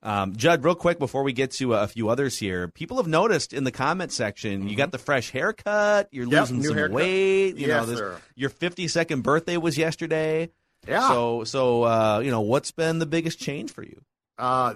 Um, 0.04 0.36
Judd, 0.36 0.64
real 0.64 0.76
quick 0.76 1.00
before 1.00 1.24
we 1.24 1.34
get 1.34 1.52
to 1.54 1.74
a 1.74 1.88
few 1.88 2.10
others 2.10 2.38
here, 2.38 2.68
people 2.68 2.98
have 2.98 3.08
noticed 3.08 3.52
in 3.52 3.64
the 3.64 3.72
comment 3.72 4.12
section 4.12 4.70
you 4.70 4.76
got 4.76 4.91
the 4.91 4.98
fresh 5.00 5.32
haircut, 5.32 6.08
you're 6.12 6.26
Mm-hmm. 6.26 6.34
Yep, 6.34 6.41
losing 6.41 6.64
some 6.64 6.76
haircut. 6.76 6.95
weight. 6.95 7.58
You 7.58 7.68
know, 7.68 7.86
this, 7.86 7.98
sir. 7.98 8.22
your 8.36 8.50
52nd 8.50 9.24
birthday 9.24 9.58
was 9.58 9.78
yesterday. 9.78 10.52
yeah. 10.88 11.08
So, 11.10 11.43
so 11.45 11.84
uh, 11.84 12.20
you 12.24 12.30
know, 12.32 12.41
what's 12.41 12.72
been 12.72 13.00
the 13.00 13.06
biggest 13.08 13.39
change 13.39 13.72
for 13.72 13.84
you? 13.84 14.02
Uh, 14.38 14.76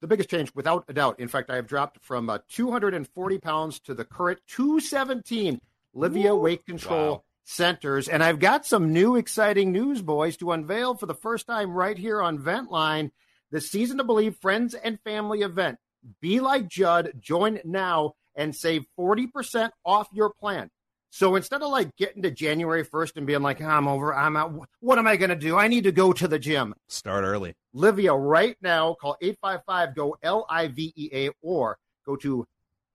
the 0.00 0.08
biggest 0.08 0.28
change, 0.28 0.52
without 0.54 0.84
a 0.88 0.92
doubt. 0.92 1.18
In 1.20 1.28
fact, 1.28 1.48
I 1.48 1.56
have 1.56 1.66
dropped 1.66 1.98
from 2.02 2.28
uh, 2.28 2.38
240 2.50 3.38
pounds 3.38 3.78
to 3.80 3.94
the 3.94 4.04
current 4.04 4.40
217 4.48 5.60
Livea 5.96 6.38
Weight 6.38 6.66
Control 6.66 7.08
Wow. 7.12 7.22
Centers. 7.46 8.08
And 8.08 8.22
I've 8.24 8.38
got 8.38 8.66
some 8.66 8.92
new 8.92 9.16
exciting 9.16 9.70
news, 9.70 10.02
boys, 10.02 10.36
to 10.38 10.52
unveil 10.52 10.94
for 10.94 11.06
the 11.06 11.14
first 11.14 11.46
time 11.46 11.72
right 11.72 11.96
here 11.96 12.20
on 12.22 12.38
Ventline 12.38 13.10
the 13.54 13.60
Season 13.60 13.98
to 13.98 14.04
Believe 14.04 14.34
Friends 14.42 14.74
and 14.74 14.98
Family 15.04 15.42
event. 15.42 15.78
Be 16.20 16.40
like 16.40 16.66
Judd, 16.66 17.12
join 17.20 17.60
now 17.64 18.14
and 18.34 18.54
save 18.54 18.84
40% 18.98 19.70
off 19.86 20.08
your 20.12 20.32
plan. 20.40 20.68
So 21.10 21.36
instead 21.36 21.62
of 21.62 21.70
like 21.70 21.94
getting 21.94 22.22
to 22.22 22.32
January 22.32 22.84
1st 22.84 23.12
and 23.16 23.28
being 23.28 23.42
like, 23.42 23.60
ah, 23.62 23.76
I'm 23.76 23.86
over, 23.86 24.12
I'm 24.12 24.36
out, 24.36 24.52
what 24.80 24.98
am 24.98 25.06
I 25.06 25.14
going 25.14 25.30
to 25.30 25.36
do? 25.36 25.56
I 25.56 25.68
need 25.68 25.84
to 25.84 25.92
go 25.92 26.12
to 26.12 26.26
the 26.26 26.40
gym. 26.40 26.74
Start 26.88 27.22
early. 27.22 27.54
Livea 27.72 28.12
right 28.20 28.56
now. 28.60 28.94
Call 28.94 29.16
855 29.22 29.94
GO 29.94 30.16
L 30.24 30.46
I 30.50 30.66
V 30.66 30.92
E 30.96 31.08
A 31.12 31.30
or 31.40 31.78
go 32.04 32.16
to 32.16 32.44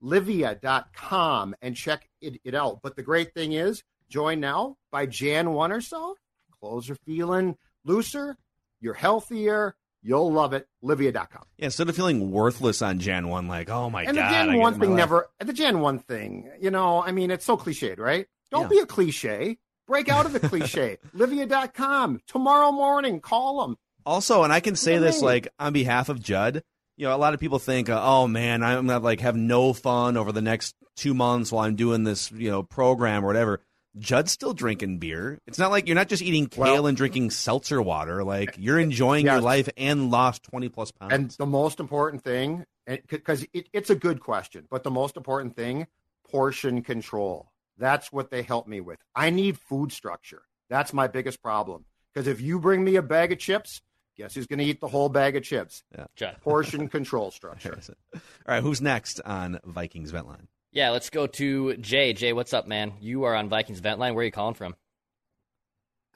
livea.com 0.03 1.55
and 1.62 1.74
check 1.74 2.05
it, 2.20 2.41
it 2.43 2.53
out. 2.53 2.82
But 2.84 2.97
the 2.97 3.03
great 3.03 3.34
thing 3.34 3.53
is, 3.53 3.82
join 4.10 4.41
now 4.41 4.76
by 4.91 5.05
Jan 5.05 5.53
1 5.53 5.72
or 5.72 5.80
so. 5.80 6.18
Clothes 6.60 6.89
are 6.89 6.97
feeling 7.05 7.55
looser. 7.86 8.36
You're 8.82 8.93
healthier. 8.93 9.78
You'll 10.02 10.32
love 10.32 10.54
it. 10.54 10.68
Livea.com. 10.84 11.43
Yeah, 11.58 11.66
instead 11.66 11.89
of 11.89 11.95
feeling 11.95 12.32
worthless 12.32 12.82
on 12.82 13.00
Jan 13.00 13.28
1, 13.28 13.47
like, 13.47 13.70
oh 13.70 13.89
my 13.89 14.04
and 14.04 14.16
God. 14.16 14.34
And 14.34 14.50
the 14.50 14.54
Jan 14.54 14.60
1 14.60 14.80
thing 14.80 14.95
never, 14.95 15.28
the 15.39 15.54
Jan 15.54 15.80
1 15.82 16.00
thing, 16.00 16.50
you 16.62 16.72
know, 16.72 17.04
I 17.04 17.12
mean, 17.12 17.32
it's 17.32 17.45
so 17.45 17.58
cliched, 17.58 18.00
right? 18.00 18.26
Don't 18.52 18.64
Yeah. 18.64 18.68
be 18.70 18.80
a 18.80 18.86
cliche. 18.86 19.58
Break 19.88 20.08
out 20.08 20.26
of 20.26 20.34
the 20.34 20.39
cliche. 20.39 20.97
Livea.com. 21.18 22.22
Tomorrow 22.28 22.72
morning, 22.72 23.20
call 23.20 23.62
them. 23.62 23.76
Also, 24.06 24.43
and 24.43 24.54
I 24.54 24.60
can 24.60 24.76
say 24.76 24.97
this 24.97 25.18
mean? 25.18 25.26
like 25.26 25.47
on 25.60 25.74
behalf 25.74 26.10
of 26.10 26.22
Judd. 26.22 26.64
You 26.95 27.08
know, 27.08 27.16
a 27.16 27.18
lot 27.18 27.34
of 27.34 27.39
people 27.39 27.60
think, 27.60 27.89
uh, 27.89 28.00
"Oh 28.02 28.28
man, 28.28 28.62
I'm 28.64 28.88
gonna 28.88 29.00
like 29.04 29.20
have 29.22 29.36
no 29.36 29.72
fun 29.74 30.18
over 30.18 30.32
the 30.32 30.41
next 30.41 30.76
two 30.95 31.14
months 31.14 31.52
while 31.52 31.66
I'm 31.66 31.76
doing 31.76 32.04
this, 32.04 32.30
you 32.32 32.50
know, 32.50 32.62
program 32.64 33.24
or 33.24 33.28
whatever." 33.28 33.62
Judd's 33.98 34.32
still 34.32 34.54
drinking 34.54 35.00
beer. 35.00 35.40
It's 35.48 35.58
not 35.58 35.72
like 35.72 35.88
you're 35.88 35.96
not 35.96 36.08
just 36.10 36.22
eating 36.22 36.48
kale 36.48 36.64
Well- 36.64 36.88
and 36.88 36.96
drinking 36.98 37.32
seltzer 37.32 37.82
water. 37.82 38.24
Like 38.24 38.56
you're 38.58 38.80
enjoying 38.80 39.26
your 39.26 39.42
life 39.42 39.70
and 39.78 40.12
lost 40.12 40.44
twenty 40.44 40.70
plus 40.70 40.92
pounds. 40.92 41.14
And 41.14 41.32
the 41.32 41.46
most 41.46 41.80
important 41.80 42.24
thing, 42.24 42.66
eh, 42.88 42.98
because 43.08 43.46
it, 43.54 43.68
it's 43.74 43.90
a 43.90 43.96
good 43.96 44.20
question, 44.20 44.68
but 44.70 44.84
the 44.84 44.92
most 44.92 45.18
important 45.18 45.56
thing, 45.56 45.88
portion 46.30 46.82
control. 46.84 47.52
That's 47.78 48.12
what 48.12 48.30
they 48.30 48.42
help 48.44 48.68
me 48.68 48.82
with. 48.82 49.00
I 49.16 49.30
need 49.30 49.58
food 49.58 49.92
structure. 49.92 50.44
That's 50.70 50.94
my 50.94 51.08
biggest 51.08 51.42
problem. 51.42 51.86
Because 52.14 52.28
if 52.28 52.42
you 52.42 52.60
bring 52.60 52.84
me 52.84 52.96
a 52.98 53.02
bag 53.02 53.32
of 53.32 53.40
chips, 53.40 53.82
guess 54.18 54.36
who's 54.36 54.48
going 54.48 54.60
to 54.60 54.66
eat 54.66 54.82
the 54.82 54.88
whole 54.88 55.10
bag 55.10 55.36
of 55.36 55.44
chips? 55.44 55.84
Judd. 56.16 56.38
Portion 56.42 56.90
control 56.90 57.32
structure. 57.32 57.80
All 58.14 58.20
right, 58.48 58.62
who's 58.62 58.82
next 58.82 59.22
on 59.22 59.60
Vikings 59.64 60.12
Vent 60.12 60.28
Line? 60.28 60.48
Yeah, 60.72 60.91
let's 60.91 61.09
go 61.09 61.28
to 61.28 61.78
Jay. 61.78 62.13
Jay, 62.13 62.34
what's 62.34 62.53
up, 62.53 62.67
man? 62.67 62.93
You 62.99 63.24
are 63.24 63.36
on 63.36 63.49
Vikings 63.49 63.80
Vent 63.80 63.99
Line. 63.99 64.13
Where 64.13 64.22
are 64.22 64.26
you 64.26 64.32
calling 64.32 64.55
from? 64.55 64.76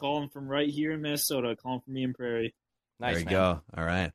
calling 0.03 0.27
from 0.27 0.49
right 0.49 0.69
here 0.69 0.91
in 0.91 1.01
Minnesota, 1.01 1.55
calling 1.55 1.79
from 1.79 1.97
Eden 1.97 2.13
Prairie. 2.13 2.53
there 2.99 3.17
you 3.17 3.23
go. 3.25 3.61
All 3.75 3.85
right. 3.85 4.11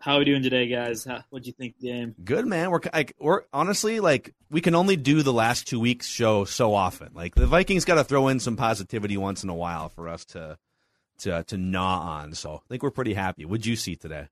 How 0.00 0.16
are 0.16 0.18
we 0.18 0.24
doing 0.24 0.42
today, 0.42 0.66
guys? 0.66 1.04
How, 1.04 1.22
what'd 1.30 1.46
you 1.46 1.52
think 1.52 1.78
game? 1.78 2.16
Good 2.24 2.46
man. 2.46 2.70
We're 2.70 2.80
like 2.92 3.14
we're 3.18 3.42
honestly 3.52 4.00
like 4.00 4.34
we 4.50 4.60
can 4.60 4.74
only 4.74 4.96
do 4.96 5.22
the 5.22 5.32
last 5.32 5.68
two 5.68 5.78
weeks 5.78 6.06
show 6.06 6.44
so 6.44 6.74
often. 6.74 7.10
Like 7.14 7.36
the 7.36 7.46
Vikings 7.46 7.84
got 7.84 7.94
to 7.94 8.04
throw 8.04 8.26
in 8.28 8.40
some 8.40 8.56
positivity 8.56 9.16
once 9.16 9.44
in 9.44 9.50
a 9.50 9.54
while 9.54 9.88
for 9.88 10.08
us 10.08 10.24
to 10.26 10.58
to 11.20 11.44
to 11.44 11.56
gnaw 11.56 12.00
on. 12.00 12.34
So 12.34 12.54
I 12.54 12.68
think 12.68 12.82
we're 12.82 12.90
pretty 12.90 13.14
happy. 13.14 13.44
What'd 13.44 13.66
you 13.66 13.76
see 13.76 13.94
today? 13.94 14.28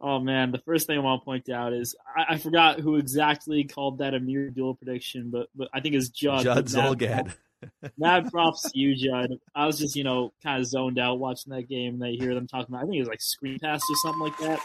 Oh 0.00 0.18
man, 0.18 0.50
the 0.50 0.58
first 0.58 0.86
thing 0.86 0.96
I 0.98 1.02
want 1.02 1.20
to 1.20 1.24
point 1.24 1.48
out 1.50 1.72
is 1.72 1.94
I, 2.16 2.34
I 2.34 2.38
forgot 2.38 2.80
who 2.80 2.96
exactly 2.96 3.64
called 3.64 3.98
that 3.98 4.14
Ameer 4.14 4.48
Abdullah 4.48 4.74
prediction, 4.74 5.30
but 5.30 5.48
but 5.54 5.68
I 5.74 5.80
think 5.80 5.94
it's 5.94 6.08
Judd. 6.08 6.42
Judd 6.44 6.70
But 6.72 6.72
mad 6.74 6.98
Zulgad. 6.98 7.34
Mad 7.98 8.30
props 8.32 8.70
to 8.70 8.78
you, 8.78 8.96
Judd. 8.96 9.32
I 9.54 9.66
was 9.66 9.78
just, 9.78 9.94
you 9.94 10.02
know, 10.02 10.32
kind 10.42 10.60
of 10.62 10.66
zoned 10.66 10.98
out 10.98 11.18
watching 11.18 11.52
that 11.52 11.68
game, 11.68 11.92
and 11.92 12.02
I 12.04 12.12
hear 12.12 12.34
them 12.34 12.46
talking 12.46 12.74
about. 12.74 12.84
I 12.84 12.86
think 12.86 12.96
it 12.96 13.00
was 13.00 13.08
like 13.10 13.20
screen 13.20 13.58
pass 13.58 13.82
or 13.82 13.96
something 14.02 14.22
like 14.22 14.38
that. 14.38 14.60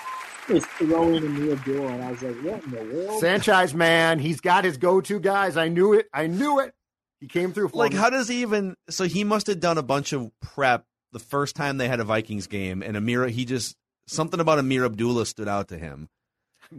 It 0.48 0.54
was 0.54 0.66
throwing 0.66 1.24
Ameer 1.26 1.52
Abdullah, 1.58 1.88
and 1.92 2.02
I 2.02 2.12
was 2.12 2.24
like, 2.24 2.36
"What 2.38 2.64
in 2.64 2.72
the 2.72 2.96
world?" 2.96 3.20
Sanchez, 3.20 3.74
man, 3.74 4.20
he's 4.20 4.40
got 4.40 4.64
his 4.64 4.78
go-to 4.78 5.20
guys. 5.20 5.58
I 5.58 5.68
knew 5.68 5.92
it. 5.92 6.08
I 6.14 6.28
knew 6.28 6.60
it. 6.62 6.74
He 7.20 7.28
came 7.28 7.52
through 7.52 7.68
for 7.70 7.78
Like 7.78 7.92
me. 7.92 7.98
how 7.98 8.10
does 8.10 8.30
he 8.30 8.44
even? 8.44 8.78
So 8.90 9.04
he 9.04 9.26
must 9.26 9.48
have 9.48 9.60
done 9.60 9.78
a 9.78 9.84
bunch 9.84 10.14
of 10.14 10.32
prep 10.42 10.86
the 11.12 11.20
first 11.20 11.58
time 11.58 11.78
they 11.78 11.90
had 11.90 12.00
a 12.00 12.06
Vikings 12.06 12.48
game, 12.48 12.82
and 12.82 12.96
Amira 12.96 13.30
he 13.30 13.44
just 13.44 13.76
something 14.08 14.40
about 14.40 14.60
Ameer 14.60 14.86
Abdullah 14.86 15.26
stood 15.26 15.48
out 15.48 15.70
to 15.70 15.78
him. 15.78 16.10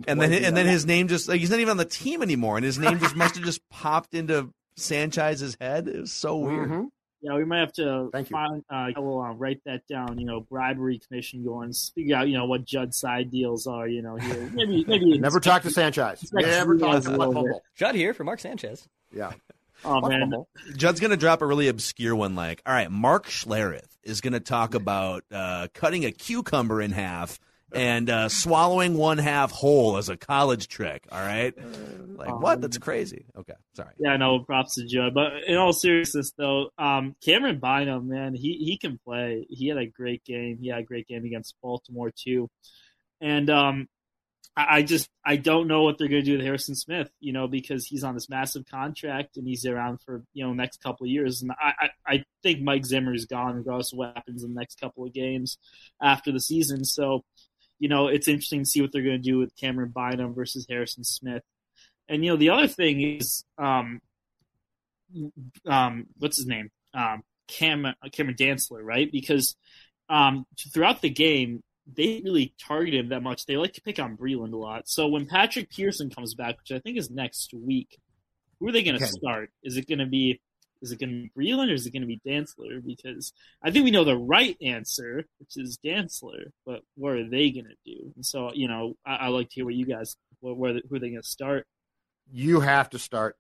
And 0.09 0.21
then 0.21 0.33
and 0.33 0.57
then 0.57 0.67
his 0.67 0.85
name 0.85 1.07
just 1.07 1.29
like 1.29 1.39
he's 1.39 1.49
not 1.49 1.61
even 1.61 1.71
on 1.71 1.77
the 1.77 1.85
team 1.85 2.21
anymore, 2.21 2.57
and 2.57 2.65
his 2.65 2.77
name 2.77 2.99
just 2.99 3.15
must 3.15 3.37
have 3.37 3.45
just 3.45 3.61
popped 3.71 4.15
into 4.15 4.51
Sanchez's 4.77 5.57
head. 5.61 5.87
It 5.87 6.01
was 6.01 6.13
so 6.13 6.39
weird. 6.39 6.69
Mm-hmm. 6.69 6.85
Yeah, 7.23 7.35
we 7.35 7.45
might 7.45 7.61
have 7.61 7.73
to 7.75 8.11
Thank 8.13 8.31
you. 8.31 8.35
find, 8.35 8.63
uh, 8.69 9.01
we'll 9.01 9.23
uh, 9.23 9.33
write 9.33 9.61
that 9.65 9.87
down. 9.89 10.19
You 10.19 10.27
know, 10.27 10.41
bribery 10.41 10.99
commission 10.99 11.45
going, 11.45 11.73
figure 11.73 12.17
out, 12.17 12.29
you 12.29 12.37
know, 12.37 12.45
what 12.45 12.65
Judd's 12.65 12.99
side 12.99 13.31
deals 13.31 13.67
are. 13.67 13.89
You 13.89 14.03
know, 14.03 14.17
here 14.17 14.51
maybe 14.55 14.85
maybe 14.87 15.19
Never 15.19 15.41
talk 15.41 15.63
to 15.63 15.71
Sanchez. 15.71 16.29
Never 16.33 16.77
talk 16.77 17.03
to 17.05 17.11
a 17.11 17.17
little 17.17 17.63
Judd 17.77 17.95
here 17.95 18.13
for 18.13 18.25
Mark 18.25 18.41
Sanchez. 18.41 18.87
Yeah. 19.13 19.33
Oh 19.87 20.01
man, 20.09 20.33
Judd's 20.77 21.01
gonna 21.01 21.17
drop 21.17 21.43
a 21.43 21.47
really 21.47 21.69
obscure 21.69 22.15
one, 22.15 22.35
like, 22.35 22.61
all 22.67 22.73
right, 22.73 22.91
Mark 22.91 23.27
Schlereth 23.27 23.97
is 24.03 24.21
gonna 24.21 24.41
talk 24.41 24.75
about 24.75 25.25
uh, 25.33 25.69
cutting 25.75 26.05
a 26.05 26.13
cucumber 26.13 26.83
in 26.83 26.91
half 26.91 27.39
and 27.73 28.09
uh, 28.11 28.29
swallowing 28.29 28.95
one 28.97 29.19
half 29.19 29.51
whole 29.51 29.97
as 29.97 30.09
a 30.09 30.17
college 30.17 30.69
trick. 30.69 31.07
All 31.11 31.21
right, 31.21 31.55
like 32.17 32.41
what? 32.41 32.61
That's 32.61 32.79
crazy. 32.79 33.27
Okay, 33.37 33.55
sorry. 33.75 33.93
Yeah, 33.99 34.17
no, 34.17 34.41
props 34.41 34.75
to 34.75 34.87
Judd. 34.87 35.15
But 35.15 35.45
in 35.47 35.57
all 35.57 35.73
seriousness, 35.73 36.33
though, 36.37 36.71
um, 36.79 37.15
Camryn 37.25 37.61
Bynum, 37.61 38.09
man, 38.09 38.35
he 38.35 38.55
he 38.55 38.79
can 38.79 38.99
play. 39.05 39.47
He 39.49 39.69
had 39.69 39.79
a 39.79 39.87
great 39.87 40.25
game. 40.25 40.59
He 40.61 40.69
had 40.69 40.81
a 40.81 40.85
great 40.85 41.07
game 41.07 41.25
against 41.25 41.55
Baltimore 41.63 42.11
too, 42.11 42.49
and 43.21 43.49
um, 43.51 43.89
I, 44.57 44.83
just 44.83 45.09
I 45.25 45.37
don't 45.37 45.69
know 45.69 45.83
what 45.83 45.99
they're 45.99 46.09
going 46.09 46.25
to 46.25 46.31
do 46.31 46.37
with 46.37 46.45
Harrison 46.45 46.75
Smith, 46.75 47.11
you 47.21 47.33
know, 47.33 47.47
because 47.47 47.87
he's 47.87 48.05
on 48.05 48.15
this 48.15 48.29
massive 48.29 48.65
contract 48.71 49.37
and 49.37 49.47
he's 49.47 49.67
around 49.67 49.99
for 50.05 50.23
you 50.33 50.45
know 50.45 50.53
next 50.55 50.83
couple 50.83 51.05
of 51.05 51.11
years. 51.11 51.43
And 51.43 51.53
I 51.53 51.73
I, 51.79 51.89
I 52.07 52.25
think 52.43 52.63
Mike 52.63 52.87
Zimmer 52.87 53.15
is 53.15 53.27
gone 53.27 53.57
regardless 53.57 53.93
of 53.93 54.15
happens 54.15 54.43
in 54.43 54.55
the 54.55 54.59
next 54.59 54.81
couple 54.81 55.05
of 55.05 55.13
games 55.13 55.59
after 56.01 56.33
the 56.33 56.41
season. 56.41 56.85
So, 56.85 57.25
you 57.79 57.89
know, 57.89 58.09
it's 58.09 58.29
interesting 58.29 58.61
to 58.61 58.67
see 58.67 58.81
what 58.81 58.93
they're 58.93 59.03
going 59.03 59.23
to 59.23 59.31
do 59.31 59.39
with 59.39 59.57
Camryn 59.57 59.93
Bynum 59.93 60.35
versus 60.35 60.67
Harrison 60.69 61.05
Smith. 61.05 61.43
And 62.09 62.25
you 62.25 62.31
know, 62.31 62.37
the 62.37 62.51
other 62.51 62.69
thing 62.69 63.01
is, 63.03 63.45
um, 63.59 64.01
um, 65.67 66.07
what's 66.19 66.37
his 66.37 66.47
name? 66.47 66.71
Um, 66.95 67.23
Cam 67.49 67.87
Cameron 68.13 68.37
Dantzler, 68.37 68.83
right? 68.83 69.11
Because 69.11 69.57
um, 70.09 70.47
throughout 70.73 71.03
the 71.03 71.11
game, 71.11 71.63
they 71.87 72.21
really 72.25 72.55
target 72.61 72.95
him 72.95 73.11
that 73.11 73.23
much. 73.23 73.47
They 73.47 73.57
like 73.57 73.75
to 73.75 73.81
pick 73.81 73.99
on 73.99 74.17
Breeland 74.17 74.53
a 74.53 74.57
lot. 74.57 74.89
So 74.89 75.07
when 75.09 75.27
Patrick 75.27 75.71
Peterson 75.71 76.11
comes 76.11 76.35
back, 76.35 76.57
which 76.59 76.73
I 76.73 76.81
think 76.81 76.99
is 76.99 77.11
next 77.11 77.53
week, 77.55 77.99
who 78.59 78.69
are 78.69 78.73
they 78.73 78.83
going 78.83 78.99
to 78.99 79.05
Okay. 79.05 79.11
start? 79.11 79.51
Is 79.63 79.77
it 79.77 79.87
going 79.89 79.99
to 80.01 80.07
be 80.07 80.41
is 80.83 80.93
it 80.93 81.01
going 81.01 81.11
to 81.11 81.23
be 81.23 81.31
Breeland 81.53 81.71
or 81.71 81.75
is 81.75 81.87
it 81.87 81.93
going 81.93 82.03
to 82.03 82.07
be 82.07 82.21
Dantzler? 82.27 82.85
Because 82.85 83.33
I 83.63 83.71
think 83.71 83.85
we 83.85 83.91
know 83.91 84.05
the 84.05 84.17
right 84.17 84.57
answer, 84.61 85.25
which 85.39 85.57
is 85.57 85.79
Dantzler, 85.85 86.51
but 86.67 86.83
what 86.97 87.13
are 87.15 87.29
they 87.29 87.51
going 87.51 87.65
to 87.67 87.77
do? 87.87 88.13
And 88.15 88.25
so, 88.27 88.51
you 88.53 88.69
know, 88.69 88.95
I, 89.07 89.17
I 89.17 89.29
like 89.29 89.49
to 89.49 89.55
hear 89.55 89.65
what 89.65 89.75
you 89.75 89.87
guys, 89.87 90.17
where, 90.41 90.55
where 90.55 90.75
who 90.75 90.97
are 90.97 90.99
they 90.99 91.09
going 91.11 91.23
to 91.23 91.27
start? 91.27 91.67
you 92.31 92.61
have 92.61 92.91
to 92.91 92.99
start 92.99 93.37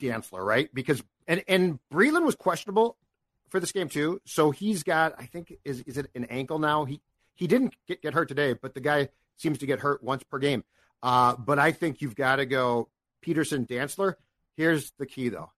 Dantzler, 0.00 0.44
right? 0.44 0.72
Because 0.72 1.02
and 1.26 1.42
and 1.48 1.78
Breeland 1.92 2.24
was 2.24 2.34
questionable 2.36 2.96
for 3.50 3.60
this 3.60 3.72
game 3.72 3.88
too. 3.88 4.20
So 4.24 4.50
he's 4.50 4.82
got, 4.82 5.14
I 5.18 5.26
think, 5.26 5.52
is 5.64 5.80
is 5.82 5.98
it 5.98 6.08
an 6.14 6.24
ankle 6.26 6.58
now? 6.58 6.84
He 6.84 7.00
he 7.38 7.46
didn't 7.46 7.74
get, 7.86 8.02
get 8.02 8.14
hurt 8.14 8.28
today, 8.28 8.52
but 8.52 8.74
the 8.74 8.80
guy 8.80 9.08
seems 9.36 9.58
to 9.58 9.66
get 9.66 9.78
hurt 9.78 10.02
once 10.02 10.24
per 10.24 10.38
game. 10.38 10.64
Uh, 11.02 11.36
but 11.36 11.58
I 11.58 11.72
think 11.72 12.02
you've 12.02 12.16
got 12.16 12.36
to 12.36 12.46
go 12.46 12.88
Peterson 13.22 13.64
Dantzler. 13.64 14.14
Here's 14.56 14.92
the 14.98 15.06
key 15.06 15.28
though. 15.28 15.52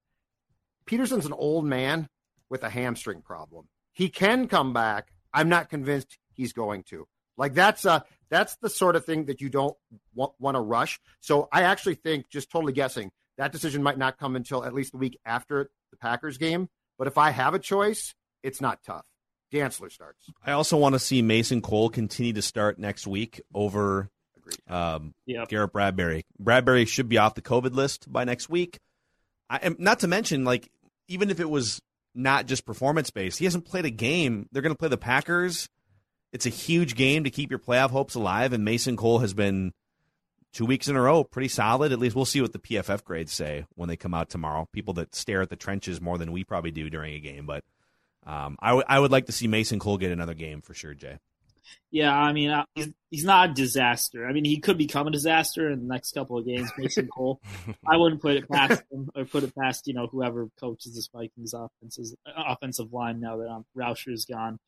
Peterson's 0.85 1.25
an 1.25 1.33
old 1.33 1.65
man 1.65 2.09
with 2.51 2.63
a 2.63 2.69
hamstring 2.69 3.23
problem. 3.23 3.67
He 3.93 4.11
can 4.11 4.47
come 4.47 4.73
back. 4.73 5.09
I'm 5.33 5.49
not 5.49 5.71
convinced 5.71 6.19
he's 6.35 6.53
going 6.53 6.83
to. 6.85 7.07
Like 7.39 7.55
that's 7.55 7.87
uh 7.87 8.01
that's 8.29 8.57
the 8.57 8.69
sort 8.69 8.97
of 8.97 9.07
thing 9.07 9.25
that 9.25 9.41
you 9.41 9.49
don't 9.49 9.77
want, 10.15 10.33
want 10.39 10.57
to 10.57 10.61
rush. 10.61 11.01
So 11.21 11.49
I 11.51 11.63
actually 11.63 11.95
think, 11.95 12.29
just 12.29 12.51
totally 12.51 12.75
guessing, 12.75 13.11
that 13.39 13.53
decision 13.53 13.83
might 13.83 13.99
not 13.99 14.19
come 14.19 14.37
until 14.37 14.65
at 14.65 14.75
least 14.75 14.93
the 14.93 14.99
week 14.99 15.19
after 15.25 15.71
the 15.91 15.97
Packers 15.97 16.37
game. 16.37 16.69
But 16.99 17.07
if 17.07 17.17
I 17.17 17.31
have 17.31 17.55
a 17.55 17.59
choice, 17.59 18.15
it's 18.43 18.61
not 18.61 18.83
tough. 18.85 19.07
Dantzler 19.53 19.91
starts. 19.91 20.31
I 20.45 20.53
also 20.53 20.77
want 20.77 20.95
to 20.95 20.99
see 20.99 21.23
Mason 21.23 21.61
Cole 21.61 21.89
continue 21.91 22.33
to 22.35 22.43
start 22.43 22.79
next 22.79 23.07
week 23.07 23.41
over 23.55 24.09
um, 24.69 25.15
Yep. 25.27 25.49
Garrett 25.49 25.73
Bradbury. 25.73 26.25
Bradbury 26.39 26.85
should 26.85 27.09
be 27.09 27.19
off 27.19 27.35
the 27.35 27.43
COVID 27.43 27.75
list 27.75 28.11
by 28.11 28.25
next 28.25 28.49
week. 28.49 28.79
I 29.49 29.57
am 29.59 29.77
not 29.79 30.01
to 30.01 30.09
mention, 30.09 30.45
like, 30.45 30.71
even 31.09 31.31
if 31.31 31.41
it 31.41 31.51
was 31.51 31.81
not 32.15 32.47
just 32.47 32.65
performance 32.65 33.11
based, 33.11 33.39
he 33.39 33.45
hasn't 33.45 33.65
played 33.65 33.85
a 33.85 33.91
game. 33.91 34.49
They're 34.53 34.63
going 34.63 34.75
to 34.75 34.79
play 34.79 34.89
the 34.89 34.97
Packers. 34.97 35.69
It's 36.33 36.47
a 36.47 36.51
huge 36.51 36.95
game 36.95 37.25
to 37.25 37.31
keep 37.31 37.51
your 37.51 37.59
playoff 37.59 37.91
hopes 37.91 38.15
alive, 38.15 38.53
and 38.53 38.65
Mason 38.65 38.97
Cole 38.97 39.19
has 39.19 39.35
been 39.35 39.73
two 40.53 40.65
weeks 40.65 40.87
in 40.89 40.95
a 40.97 41.01
row 41.01 41.25
pretty 41.25 41.49
solid. 41.49 41.91
At 41.93 41.99
least 41.99 42.15
we'll 42.15 42.25
see 42.25 42.41
what 42.41 42.53
the 42.53 42.59
PFF 42.61 43.03
grades 43.05 43.33
say 43.33 43.67
when 43.75 43.89
they 43.89 43.97
come 43.97 44.15
out 44.15 44.31
tomorrow. 44.31 44.69
People 44.73 44.95
that 44.95 45.15
stare 45.15 45.43
at 45.43 45.51
the 45.51 45.57
trenches 45.57 46.01
more 46.01 46.19
than 46.19 46.31
we 46.31 46.45
probably 46.45 46.71
do 46.71 46.89
during 46.89 47.15
a 47.15 47.21
game, 47.21 47.47
but 47.47 47.65
um, 48.27 48.57
I, 48.61 48.69
w- 48.69 48.85
I 48.89 48.99
would 48.99 49.11
like 49.11 49.27
to 49.27 49.33
see 49.33 49.49
Mason 49.49 49.79
Cole 49.79 49.99
get 49.99 50.13
another 50.13 50.35
game 50.35 50.61
for 50.61 50.75
sure, 50.75 50.95
Jay. 50.95 51.19
Yeah, 51.93 52.17
I 52.17 52.33
mean, 52.33 52.51
uh, 52.51 52.65
he's, 52.75 52.89
he's 53.11 53.25
not 53.25 53.51
a 53.51 53.53
disaster. 53.53 54.27
I 54.27 54.33
mean, 54.33 54.45
he 54.45 54.59
could 54.61 54.79
become 54.79 55.09
a 55.09 55.11
disaster 55.11 55.71
in 55.71 55.81
the 55.81 55.93
next 55.93 56.13
couple 56.13 56.39
of 56.39 56.47
games. 56.47 56.71
Mason 56.79 57.09
Cole, 57.09 57.41
I 57.87 57.97
wouldn't 57.97 58.23
put 58.23 58.37
it 58.37 58.49
past 58.49 58.83
him 58.91 59.11
or 59.15 59.25
put 59.25 59.43
it 59.43 59.55
past 59.57 59.87
you 59.87 59.95
know 59.95 60.07
whoever 60.07 60.49
coaches 60.59 60.95
this 60.95 61.09
Vikings 61.13 61.53
offenses 61.53 62.15
offensive 62.25 62.93
line 62.93 63.21
now 63.21 63.39
that 63.39 63.49
um, 63.49 63.65
Rauscher 63.77 64.13
is 64.13 64.25
gone. 64.25 64.59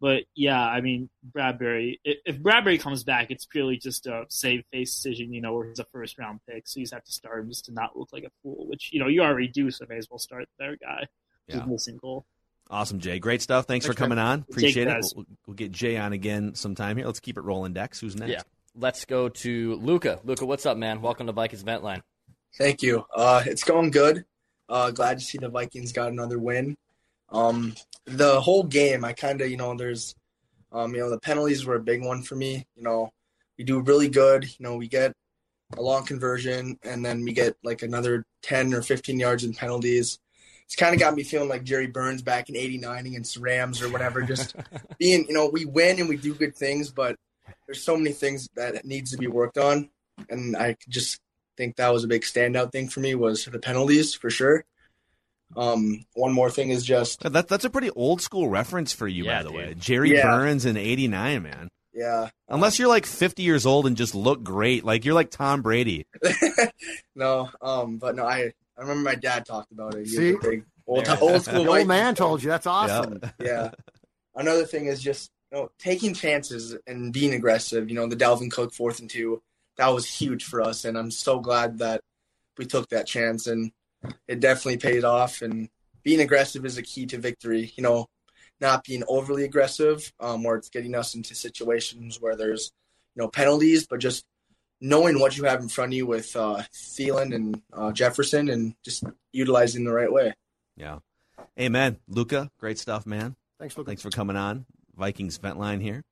But 0.00 0.24
yeah, 0.34 0.60
I 0.60 0.80
mean, 0.80 1.10
Bradbury. 1.22 2.00
If, 2.04 2.38
Bradbury 2.38 2.78
comes 2.78 3.04
back, 3.04 3.30
it's 3.30 3.44
purely 3.44 3.76
just 3.76 4.06
a 4.06 4.24
save 4.30 4.64
face 4.72 4.94
decision. 4.94 5.34
You 5.34 5.42
know, 5.42 5.54
where 5.54 5.68
he's 5.68 5.80
a 5.80 5.86
first 5.92 6.18
round 6.18 6.40
pick, 6.48 6.66
so 6.66 6.80
you 6.80 6.84
just 6.84 6.94
have 6.94 7.04
to 7.04 7.12
start 7.12 7.40
him 7.40 7.48
just 7.50 7.66
to 7.66 7.72
not 7.72 7.96
look 7.96 8.08
like 8.12 8.24
a 8.24 8.30
fool. 8.42 8.66
Which 8.68 8.90
you 8.92 9.00
know 9.00 9.08
you 9.08 9.22
already 9.22 9.48
do, 9.48 9.70
so 9.70 9.84
may 9.88 9.98
as 9.98 10.08
well 10.10 10.18
start 10.18 10.48
their 10.58 10.76
guy. 10.76 11.06
Yeah. 11.46 11.64
Mason 11.66 11.98
Cole. 11.98 12.24
Awesome, 12.70 13.00
Jay. 13.00 13.18
Great 13.18 13.42
stuff. 13.42 13.66
Thanks, 13.66 13.84
for 13.84 13.94
coming 13.94 14.18
on. 14.18 14.44
Appreciate 14.48 14.84
Jake 14.84 14.98
it. 14.98 15.04
We'll, 15.16 15.26
we'll 15.46 15.54
get 15.54 15.72
Jay 15.72 15.96
on 15.96 16.12
again 16.12 16.54
sometime 16.54 16.96
here. 16.96 17.06
Let's 17.06 17.18
keep 17.18 17.36
it 17.36 17.40
rolling. 17.40 17.72
Dex, 17.72 17.98
who's 17.98 18.14
next? 18.14 18.30
Yeah. 18.30 18.42
Let's 18.76 19.04
go 19.04 19.28
to 19.28 19.74
Luca. 19.74 20.20
Luca, 20.22 20.46
what's 20.46 20.66
up, 20.66 20.76
man? 20.76 21.02
Welcome 21.02 21.26
to 21.26 21.32
Vikings 21.32 21.62
Event 21.62 21.82
Line. 21.82 22.02
Thank 22.56 22.82
you. 22.82 23.04
Uh, 23.14 23.42
it's 23.44 23.64
going 23.64 23.90
good. 23.90 24.24
Uh, 24.68 24.92
glad 24.92 25.18
to 25.18 25.24
see 25.24 25.38
the 25.38 25.48
Vikings 25.48 25.90
got 25.90 26.12
another 26.12 26.38
win. 26.38 26.76
Um, 27.30 27.74
the 28.04 28.40
whole 28.40 28.62
game, 28.62 29.04
I 29.04 29.14
kind 29.14 29.40
of, 29.40 29.50
you 29.50 29.56
know, 29.56 29.74
there's, 29.76 30.14
um, 30.70 30.94
you 30.94 31.00
know, 31.00 31.10
the 31.10 31.18
penalties 31.18 31.66
were 31.66 31.74
a 31.74 31.82
big 31.82 32.04
one 32.04 32.22
for 32.22 32.36
me. 32.36 32.64
You 32.76 32.84
know, 32.84 33.10
we 33.58 33.64
do 33.64 33.80
really 33.80 34.08
good. 34.08 34.44
You 34.44 34.62
know, 34.62 34.76
we 34.76 34.86
get 34.86 35.12
a 35.76 35.82
long 35.82 36.04
conversion, 36.04 36.78
and 36.84 37.04
then 37.04 37.24
we 37.24 37.32
get 37.32 37.56
like 37.64 37.82
another 37.82 38.24
10 38.42 38.74
or 38.74 38.82
15 38.82 39.18
yards 39.18 39.42
in 39.42 39.54
penalties. 39.54 40.20
It's 40.70 40.76
kind 40.76 40.94
of 40.94 41.00
got 41.00 41.16
me 41.16 41.24
feeling 41.24 41.48
like 41.48 41.64
Jerry 41.64 41.88
Burns 41.88 42.22
back 42.22 42.48
in 42.48 42.54
'89 42.56 43.06
against 43.06 43.34
the 43.34 43.40
Rams 43.40 43.82
or 43.82 43.88
whatever. 43.90 44.22
Just 44.22 44.54
being, 44.98 45.26
you 45.26 45.34
know, 45.34 45.48
we 45.48 45.64
win 45.64 45.98
and 45.98 46.08
we 46.08 46.16
do 46.16 46.32
good 46.32 46.54
things, 46.54 46.90
but 46.92 47.16
there's 47.66 47.82
so 47.82 47.96
many 47.96 48.12
things 48.12 48.48
that 48.54 48.84
needs 48.84 49.10
to 49.10 49.16
be 49.18 49.26
worked 49.26 49.58
on, 49.58 49.90
and 50.28 50.56
I 50.56 50.76
just 50.88 51.18
think 51.56 51.74
that 51.76 51.92
was 51.92 52.04
a 52.04 52.08
big 52.08 52.22
standout 52.22 52.70
thing 52.70 52.88
for 52.88 53.00
me 53.00 53.16
was 53.16 53.44
the 53.46 53.58
penalties 53.58 54.14
for 54.14 54.30
sure. 54.30 54.64
Um, 55.56 56.06
one 56.14 56.32
more 56.32 56.48
thing 56.50 56.70
is 56.70 56.84
just 56.84 57.20
That, 57.22 57.48
that's 57.48 57.64
a 57.64 57.70
pretty 57.70 57.90
old 57.90 58.22
school 58.22 58.48
reference 58.48 58.92
for 58.92 59.08
you, 59.08 59.24
Yeah, 59.24 59.38
by 59.38 59.42
the 59.42 59.48
dude. 59.48 59.58
way. 59.58 59.74
Jerry 59.76 60.14
Yeah. 60.14 60.22
Burns 60.30 60.64
in 60.66 60.76
'89, 60.76 61.42
man. 61.42 61.68
yeah, 61.92 62.28
Unless 62.48 62.78
you're 62.78 62.86
like 62.86 63.04
50 63.06 63.42
years 63.42 63.66
old 63.66 63.88
and 63.88 63.96
just 63.96 64.14
look 64.14 64.44
great, 64.44 64.84
like 64.84 65.04
you're 65.04 65.14
like 65.14 65.32
Tom 65.32 65.62
Brady. 65.62 66.06
no, 67.16 67.48
um, 67.60 67.96
but 67.98 68.14
no, 68.14 68.24
I 68.24 68.52
I 68.80 68.84
remember 68.84 69.02
my 69.10 69.14
dad 69.14 69.44
talked 69.44 69.72
about 69.72 69.94
it. 69.94 70.06
He 70.06 70.12
See? 70.12 70.32
was 70.32 70.44
a 70.44 70.48
big 70.48 70.64
Old, 70.86 71.08
old 71.20 71.42
school. 71.42 71.64
The 71.64 71.70
old 71.70 71.86
man 71.86 72.06
fan. 72.06 72.14
told 72.16 72.42
you. 72.42 72.48
That's 72.48 72.66
awesome. 72.66 73.20
yeah. 73.38 73.70
Another 74.34 74.64
thing 74.64 74.86
is 74.86 75.00
just 75.02 75.30
you 75.52 75.58
know 75.58 75.70
taking 75.78 76.14
chances 76.14 76.76
and 76.86 77.12
being 77.12 77.34
aggressive. 77.34 77.88
You 77.88 77.94
know 77.94 78.08
the 78.08 78.16
Dalvin 78.16 78.50
Cook 78.50 78.72
fourth 78.72 78.98
and 78.98 79.08
two 79.10 79.42
that 79.76 79.88
was 79.88 80.06
huge 80.06 80.44
for 80.44 80.62
us, 80.62 80.84
and 80.84 80.96
I'm 80.98 81.10
so 81.10 81.38
glad 81.38 81.78
that 81.78 82.00
we 82.58 82.66
took 82.66 82.88
that 82.88 83.06
chance 83.06 83.46
and 83.46 83.70
it 84.26 84.40
definitely 84.40 84.78
paid 84.78 85.04
off. 85.04 85.42
And 85.42 85.68
being 86.02 86.20
aggressive 86.20 86.64
is 86.64 86.76
a 86.78 86.82
key 86.82 87.06
to 87.06 87.18
victory. 87.18 87.72
You 87.76 87.82
know, 87.82 88.06
not 88.60 88.82
being 88.84 89.04
overly 89.06 89.44
aggressive, 89.44 90.12
um, 90.18 90.42
where 90.42 90.56
it's 90.56 90.70
getting 90.70 90.94
us 90.94 91.14
into 91.14 91.34
situations 91.34 92.20
where 92.20 92.34
there's 92.34 92.72
you 93.14 93.22
know 93.22 93.28
penalties, 93.28 93.86
but 93.86 94.00
just 94.00 94.24
knowing 94.80 95.18
what 95.20 95.36
you 95.36 95.44
have 95.44 95.60
in 95.60 95.68
front 95.68 95.92
of 95.92 95.96
you 95.96 96.06
with 96.06 96.34
uh, 96.36 96.62
Thielen 96.74 97.34
and 97.34 97.62
uh, 97.72 97.92
Jefferson, 97.92 98.48
and 98.48 98.74
just 98.84 99.04
utilizing 99.32 99.84
the 99.84 99.92
right 99.92 100.12
way. 100.12 100.34
Yeah. 100.76 100.98
Amen. 101.58 101.98
Luca, 102.08 102.50
great 102.58 102.78
stuff, 102.78 103.06
man. 103.06 103.36
Thanks, 103.58 103.76
Luca. 103.76 103.88
Thanks 103.88 104.02
for 104.02 104.10
coming 104.10 104.36
on. 104.36 104.64
Vikings 104.96 105.36
vent 105.38 105.58
line 105.58 105.80
here. 105.80 106.04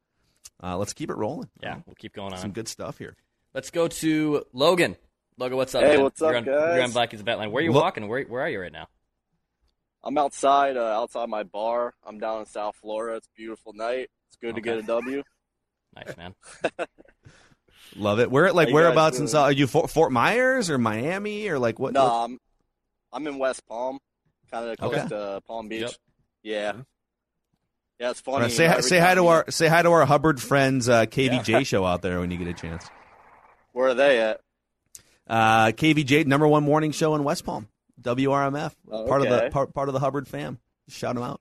Uh, 0.63 0.77
let's 0.77 0.93
keep 0.93 1.11
it 1.11 1.17
rolling. 1.17 1.49
Yeah, 1.63 1.79
we'll 1.87 1.95
keep 1.95 2.13
going 2.15 2.33
on. 2.33 2.39
Some 2.39 2.53
good 2.53 2.69
stuff 2.69 2.99
here. 2.99 3.17
Let's 3.55 3.71
go 3.71 3.89
to 3.89 4.45
Logan. 4.53 4.97
Logan, 5.37 5.57
what's 5.57 5.75
up? 5.75 5.83
Hey, 5.83 5.95
man? 5.97 6.03
what's 6.03 6.21
up, 6.21 6.31
you're 6.31 6.39
on, 6.39 6.45
guys? 6.45 6.75
You're 6.75 6.85
on 6.85 6.91
Vikings 6.91 7.21
event 7.23 7.39
line. 7.39 7.53
Where 7.53 7.63
are 7.63 7.65
you 7.65 7.73
Lo- 7.73 7.81
walking? 7.83 8.09
Where 8.09 8.25
Where 8.25 8.43
are 8.43 8.49
you 8.49 8.61
right 8.61 8.73
now? 8.73 8.89
I'm 10.03 10.19
outside, 10.19 10.77
uh, 10.77 11.01
outside 11.01 11.29
my 11.29 11.43
bar. 11.43 11.95
I'm 12.07 12.19
down 12.19 12.41
in 12.41 12.47
South 12.47 12.77
Florida. 12.81 13.17
It's 13.17 13.27
a 13.27 13.37
beautiful 13.37 13.73
night. 13.73 14.11
It's 14.29 14.37
good 14.41 14.55
to 14.55 14.61
get 14.61 14.79
a 14.79 14.83
W. 14.83 15.23
Nice, 15.95 16.17
man. 16.17 16.35
Love 17.97 18.21
it. 18.21 18.31
Where 18.31 18.53
like 18.53 18.67
How 18.67 18.71
you 18.71 18.75
whereabouts 18.75 19.19
in? 19.19 19.29
South? 19.29 19.45
Are 19.45 19.53
you 19.53 19.67
Fort, 19.67 19.91
Fort 19.91 20.13
Myers 20.13 20.71
or 20.71 20.79
Miami 20.79 21.49
or 21.49 21.59
like 21.59 21.79
what? 21.79 21.93
No, 21.95 22.05
what- 22.05 22.13
I'm, 22.13 22.41
I'm 23.13 23.27
in 23.27 23.39
West 23.39 23.67
Palm, 23.67 23.99
kind 24.51 24.69
of 24.69 24.77
close 24.79 24.95
Okay. 24.95 25.09
to 25.09 25.43
Palm 25.47 25.69
Beach. 25.69 25.83
Yep. 25.83 25.93
Yeah. 26.43 26.73
Yeah, 28.01 28.11
it's 28.11 28.21
funny. 28.21 28.43
right, 28.45 28.53
say 28.53 28.65
you 28.65 28.69
know, 28.69 28.75
hi, 28.77 28.81
say 28.81 28.99
hi 29.01 29.15
to 29.17 29.27
our 29.27 29.51
say 29.51 29.67
hi 29.67 29.83
to 29.83 29.91
our 29.91 30.07
Hubbard 30.07 30.41
friends 30.41 30.89
uh, 30.89 31.07
KVJ 31.07 31.67
show 31.67 31.85
out 31.85 32.01
there 32.03 32.21
when 32.21 32.31
you 32.31 32.37
get 32.37 32.47
a 32.47 32.53
chance. 32.55 32.89
Where 33.73 33.89
are 33.89 33.95
they 33.95 34.21
at? 34.21 34.41
Uh, 35.27 35.67
KVJ 35.73 36.27
number 36.27 36.47
one 36.47 36.63
morning 36.63 36.93
show 36.93 37.15
in 37.17 37.25
West 37.25 37.45
Palm. 37.45 37.69
WRMF 38.01 38.73
Oh, 38.91 39.07
part 39.09 39.23
of 39.23 39.29
the 39.29 39.51
part, 39.51 39.75
part 39.75 39.89
of 39.89 39.93
the 39.95 39.99
Hubbard 39.99 40.29
fam. 40.29 40.59
Shout 40.89 41.17
them 41.17 41.25
out. 41.25 41.41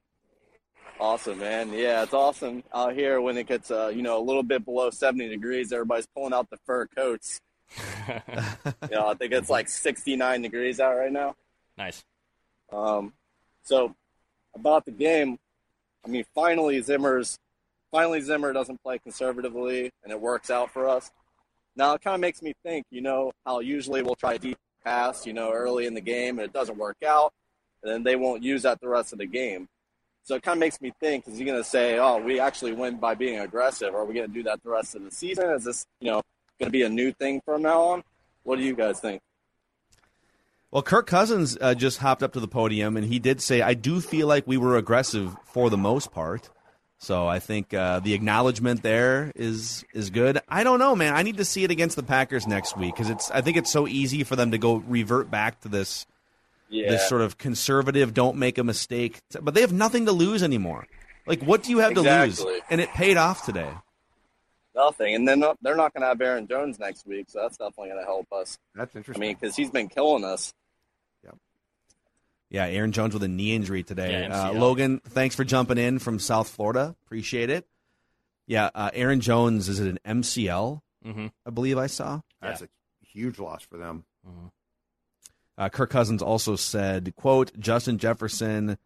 Awesome, 1.00 1.40
man. 1.40 1.72
Yeah, 1.74 2.02
it's 2.02 2.14
awesome 2.14 2.64
out 2.74 2.94
here 2.94 3.22
when 3.22 3.38
it 3.38 3.48
gets, 3.48 3.70
uh, 3.70 3.90
you 3.90 4.02
know, 4.02 4.20
a 4.20 4.24
little 4.24 4.42
bit 4.42 4.66
below 4.66 4.90
70 4.90 5.30
degrees. 5.30 5.72
Everybody's 5.72 6.08
pulling 6.08 6.34
out 6.34 6.50
the 6.50 6.58
fur 6.66 6.88
coats. 6.88 7.40
you 8.08 8.16
know, 8.92 9.08
I 9.08 9.14
think 9.14 9.32
it's 9.32 9.50
like 9.50 9.70
69 9.70 10.42
degrees 10.42 10.80
out 10.80 10.98
right 10.98 11.12
now. 11.12 11.36
Nice. 11.78 12.04
Um, 12.72 13.14
so 13.64 13.96
about 14.56 14.86
the 14.86 14.92
game, 14.92 15.38
I 16.04 16.10
mean, 16.10 16.26
finally 16.34 16.82
Zimmer's, 16.82 17.38
finally 17.92 18.22
Zimmer 18.22 18.52
doesn't 18.52 18.82
play 18.82 18.98
conservatively, 18.98 19.92
and 20.04 20.12
it 20.12 20.20
works 20.20 20.50
out 20.50 20.72
for 20.72 20.90
us. 20.90 21.12
Now 21.76 21.94
it 21.94 22.02
kind 22.02 22.16
of 22.16 22.22
makes 22.22 22.42
me 22.42 22.54
think, 22.64 22.88
you 22.90 23.02
know, 23.02 23.34
how 23.46 23.60
usually 23.60 24.02
we'll 24.02 24.16
try 24.16 24.38
deep 24.38 24.58
pass, 24.84 25.28
you 25.28 25.34
know, 25.34 25.52
early 25.52 25.86
in 25.86 25.94
the 25.94 26.02
game, 26.02 26.40
and 26.40 26.46
it 26.46 26.54
doesn't 26.54 26.78
work 26.78 26.98
out, 27.06 27.34
and 27.84 27.92
then 27.92 28.04
they 28.04 28.16
won't 28.16 28.42
use 28.42 28.64
that 28.64 28.82
the 28.82 28.90
rest 28.90 29.14
of 29.14 29.20
the 29.20 29.28
game. 29.28 29.68
So 30.28 30.36
it 30.36 30.44
kind 30.44 30.58
of 30.58 30.60
makes 30.60 30.82
me 30.82 30.92
think: 31.00 31.26
Is 31.26 31.38
he 31.38 31.46
going 31.46 31.58
to 31.58 31.64
say, 31.64 31.98
"Oh, 32.00 32.18
we 32.18 32.38
actually 32.38 32.74
win 32.74 32.98
by 32.98 33.16
being 33.16 33.40
aggressive"? 33.40 33.96
Are 33.96 34.04
we 34.04 34.14
going 34.14 34.28
to 34.28 34.34
do 34.34 34.44
that 34.44 34.62
the 34.62 34.70
rest 34.70 34.94
of 34.94 35.06
the 35.06 35.10
season? 35.10 35.50
Is 35.52 35.64
this, 35.64 35.86
you 36.02 36.12
know, 36.12 36.22
going 36.60 36.68
to 36.68 36.70
be 36.70 36.84
a 36.84 36.90
new 36.90 37.14
thing 37.14 37.40
from 37.46 37.62
now 37.62 37.82
on? 37.82 38.04
What 38.44 38.58
do 38.58 38.66
you 38.66 38.76
guys 38.76 39.00
think? 39.00 39.22
Well, 40.70 40.84
Kirk 40.84 41.08
Cousins 41.08 41.58
uh, 41.62 41.76
just 41.76 42.00
hopped 42.00 42.24
up 42.24 42.34
to 42.34 42.42
the 42.42 42.48
podium 42.48 42.98
and 42.98 43.06
he 43.06 43.20
did 43.20 43.40
say, 43.40 43.62
"I 43.62 43.74
do 43.74 44.02
feel 44.02 44.28
like 44.28 44.46
we 44.46 44.58
were 44.58 44.76
aggressive 44.76 45.34
for 45.46 45.70
the 45.70 45.78
most 45.78 46.12
part." 46.12 46.50
So 46.98 47.26
I 47.26 47.40
think 47.40 47.74
uh, 47.74 48.02
the 48.02 48.14
acknowledgement 48.14 48.84
there 48.84 49.32
is 49.34 49.86
is 49.94 50.10
good. 50.10 50.42
I 50.50 50.66
don't 50.66 50.80
know, 50.80 50.94
man. 50.94 51.16
I 51.16 51.24
need 51.24 51.38
to 51.38 51.46
see 51.46 51.64
it 51.64 51.72
against 51.72 51.96
the 51.96 52.04
Packers 52.04 52.46
next 52.46 52.76
week 52.76 52.96
because 52.96 53.10
it's. 53.10 53.32
I 53.32 53.40
think 53.40 53.56
it's 53.56 53.72
so 53.72 53.88
easy 53.88 54.26
for 54.26 54.36
them 54.36 54.52
to 54.52 54.58
go 54.58 54.76
revert 54.76 55.32
back 55.32 55.62
to 55.62 55.70
this 55.70 56.06
Yeah. 56.70 56.90
this 56.90 57.08
sort 57.08 57.22
of 57.22 57.38
conservative, 57.38 58.14
don't 58.14 58.38
make 58.38 58.58
a 58.58 58.64
mistake. 58.64 59.20
But 59.42 59.54
they 59.54 59.62
have 59.62 59.74
nothing 59.74 60.06
to 60.06 60.12
lose 60.12 60.44
anymore. 60.44 60.86
Like, 61.26 61.42
what 61.44 61.64
do 61.64 61.72
you 61.72 61.80
have 61.80 61.94
to 61.94 62.02
lose? 62.02 62.46
And 62.70 62.82
it 62.82 62.90
paid 62.90 63.18
off 63.18 63.46
today. 63.46 63.70
Nothing, 64.76 65.16
and 65.16 65.28
then 65.28 65.44
they're 65.62 65.76
not 65.76 65.94
going 65.94 66.02
to 66.02 66.08
have 66.08 66.22
Aaron 66.22 66.48
Jones 66.48 66.78
next 66.78 67.08
week, 67.08 67.26
so 67.30 67.42
that's 67.42 67.58
definitely 67.58 67.90
going 67.90 68.00
to 68.02 68.06
help 68.06 68.32
us. 68.32 68.60
That's 68.76 68.96
interesting. 68.96 69.24
I 69.24 69.28
mean, 69.28 69.38
because 69.40 69.56
he's 69.56 69.72
been 69.72 69.88
killing 69.90 70.24
us. 70.24 70.54
Yeah, 71.24 71.32
Yeah, 72.50 72.66
Aaron 72.68 72.92
Jones 72.92 73.16
with 73.16 73.24
a 73.24 73.28
knee 73.28 73.56
injury 73.56 73.82
today. 73.82 74.28
Yeah, 74.30 74.50
uh, 74.50 74.54
Logan, 74.54 75.02
thanks 75.04 75.36
for 75.36 75.44
jumping 75.44 75.80
in 75.80 75.98
from 75.98 76.20
South 76.20 76.48
Florida. 76.50 76.96
Appreciate 77.08 77.50
it. 77.50 77.66
Yeah, 78.46 78.70
uh, 78.76 78.92
Aaron 78.94 79.20
Jones 79.20 79.68
is 79.68 79.80
it 79.80 79.88
an 80.06 80.22
MCL? 80.22 80.80
Mm-hmm. 81.06 81.28
I 81.46 81.50
believe 81.50 81.80
I 81.80 81.88
saw. 81.88 82.22
That's 82.42 82.62
a 82.62 82.68
huge 83.02 83.40
loss 83.40 83.64
for 83.64 83.78
them. 83.78 84.06
Uh, 85.58 85.70
Kirk 85.70 85.90
Cousins 85.90 86.22
also 86.22 86.56
said, 86.56 87.14
"quote 87.16 87.58
Justin 87.60 87.98
Jefferson 87.98 88.78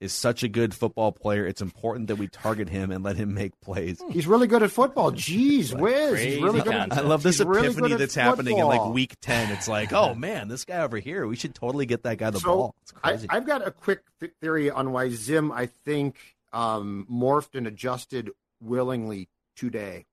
is 0.00 0.12
such 0.12 0.42
a 0.42 0.48
good 0.48 0.72
football 0.74 1.12
player. 1.12 1.44
It's 1.46 1.60
important 1.60 2.06
that 2.06 2.16
we 2.16 2.28
target 2.28 2.68
him 2.68 2.90
and 2.90 3.04
let 3.04 3.16
him 3.16 3.34
make 3.34 3.58
plays." 3.60 4.00
He's 4.10 4.26
really 4.26 4.46
good 4.46 4.62
at 4.62 4.70
football. 4.70 5.10
Jeez 5.12 5.78
whiz. 5.78 6.20
He's 6.20 6.42
really 6.42 6.60
good 6.60 6.72
at 6.72 6.92
I 6.92 7.00
love 7.00 7.22
this 7.22 7.38
he's 7.38 7.46
really 7.46 7.68
epiphany 7.68 7.92
at 7.94 7.98
that's 7.98 8.14
happening 8.14 8.58
in 8.58 8.66
like 8.66 8.92
week 8.92 9.14
ten. 9.20 9.50
It's 9.50 9.68
like, 9.68 9.92
oh 9.92 10.14
man, 10.14 10.48
this 10.48 10.64
guy 10.64 10.82
over 10.82 10.98
here, 10.98 11.26
we 11.26 11.36
should 11.36 11.54
totally 11.54 11.86
get 11.86 12.04
that 12.04 12.18
guy 12.18 12.30
the 12.30 12.40
So, 12.40 12.46
ball. 12.46 12.74
It's 12.82 12.92
I, 13.02 13.10
crazy. 13.10 13.26
I've 13.28 13.46
got 13.46 13.66
a 13.66 13.70
quick 13.72 14.02
th- 14.20 14.32
theory 14.40 14.70
on 14.70 14.92
why 14.92 15.08
Zim, 15.10 15.50
I 15.50 15.66
think, 15.66 16.36
um, 16.52 17.06
morphed 17.10 17.54
and 17.54 17.66
adjusted 17.66 18.30
willingly 18.60 19.28
today. 19.56 20.06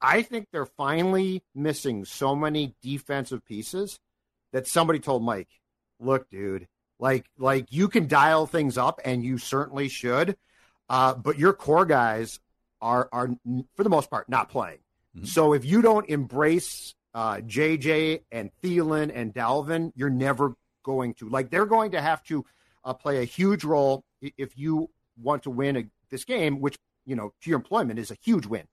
I 0.00 0.20
think 0.22 0.48
they're 0.52 0.66
finally 0.66 1.42
missing 1.54 2.04
so 2.04 2.36
many 2.36 2.74
defensive 2.82 3.44
pieces 3.46 3.98
that 4.56 4.66
somebody 4.66 4.98
told 4.98 5.22
Mike, 5.22 5.50
"Look, 6.00 6.30
dude, 6.30 6.66
like 6.98 7.26
like 7.36 7.66
you 7.70 7.88
can 7.88 8.08
dial 8.08 8.46
things 8.46 8.78
up, 8.78 9.02
and 9.04 9.22
you 9.22 9.36
certainly 9.36 9.90
should, 9.90 10.34
uh, 10.88 11.12
but 11.12 11.38
your 11.38 11.52
core 11.52 11.84
guys 11.84 12.40
are 12.80 13.06
are 13.12 13.28
for 13.74 13.84
the 13.84 13.90
most 13.90 14.08
part 14.08 14.30
not 14.30 14.48
playing. 14.48 14.78
So 15.24 15.52
if 15.52 15.64
you 15.64 15.82
don't 15.82 16.08
embrace 16.08 16.94
uh, 17.14 17.36
JJ 17.36 18.22
and 18.30 18.50
Thielen 18.62 19.10
and 19.14 19.32
Dalvin, 19.32 19.92
you're 19.94 20.10
never 20.10 20.54
going 20.82 21.14
to 21.14 21.28
like. 21.28 21.50
They're 21.50 21.66
going 21.66 21.90
to 21.90 22.00
have 22.00 22.22
to 22.24 22.46
uh, 22.82 22.94
play 22.94 23.20
a 23.20 23.24
huge 23.24 23.62
role 23.62 24.04
if 24.22 24.56
you 24.56 24.88
want 25.22 25.42
to 25.42 25.50
win 25.50 25.76
a, 25.76 25.84
this 26.10 26.24
game, 26.24 26.60
which 26.60 26.78
you 27.04 27.14
know 27.14 27.34
to 27.42 27.50
your 27.50 27.58
employment 27.58 27.98
is 27.98 28.10
a 28.10 28.16
huge 28.22 28.46
win. 28.46 28.64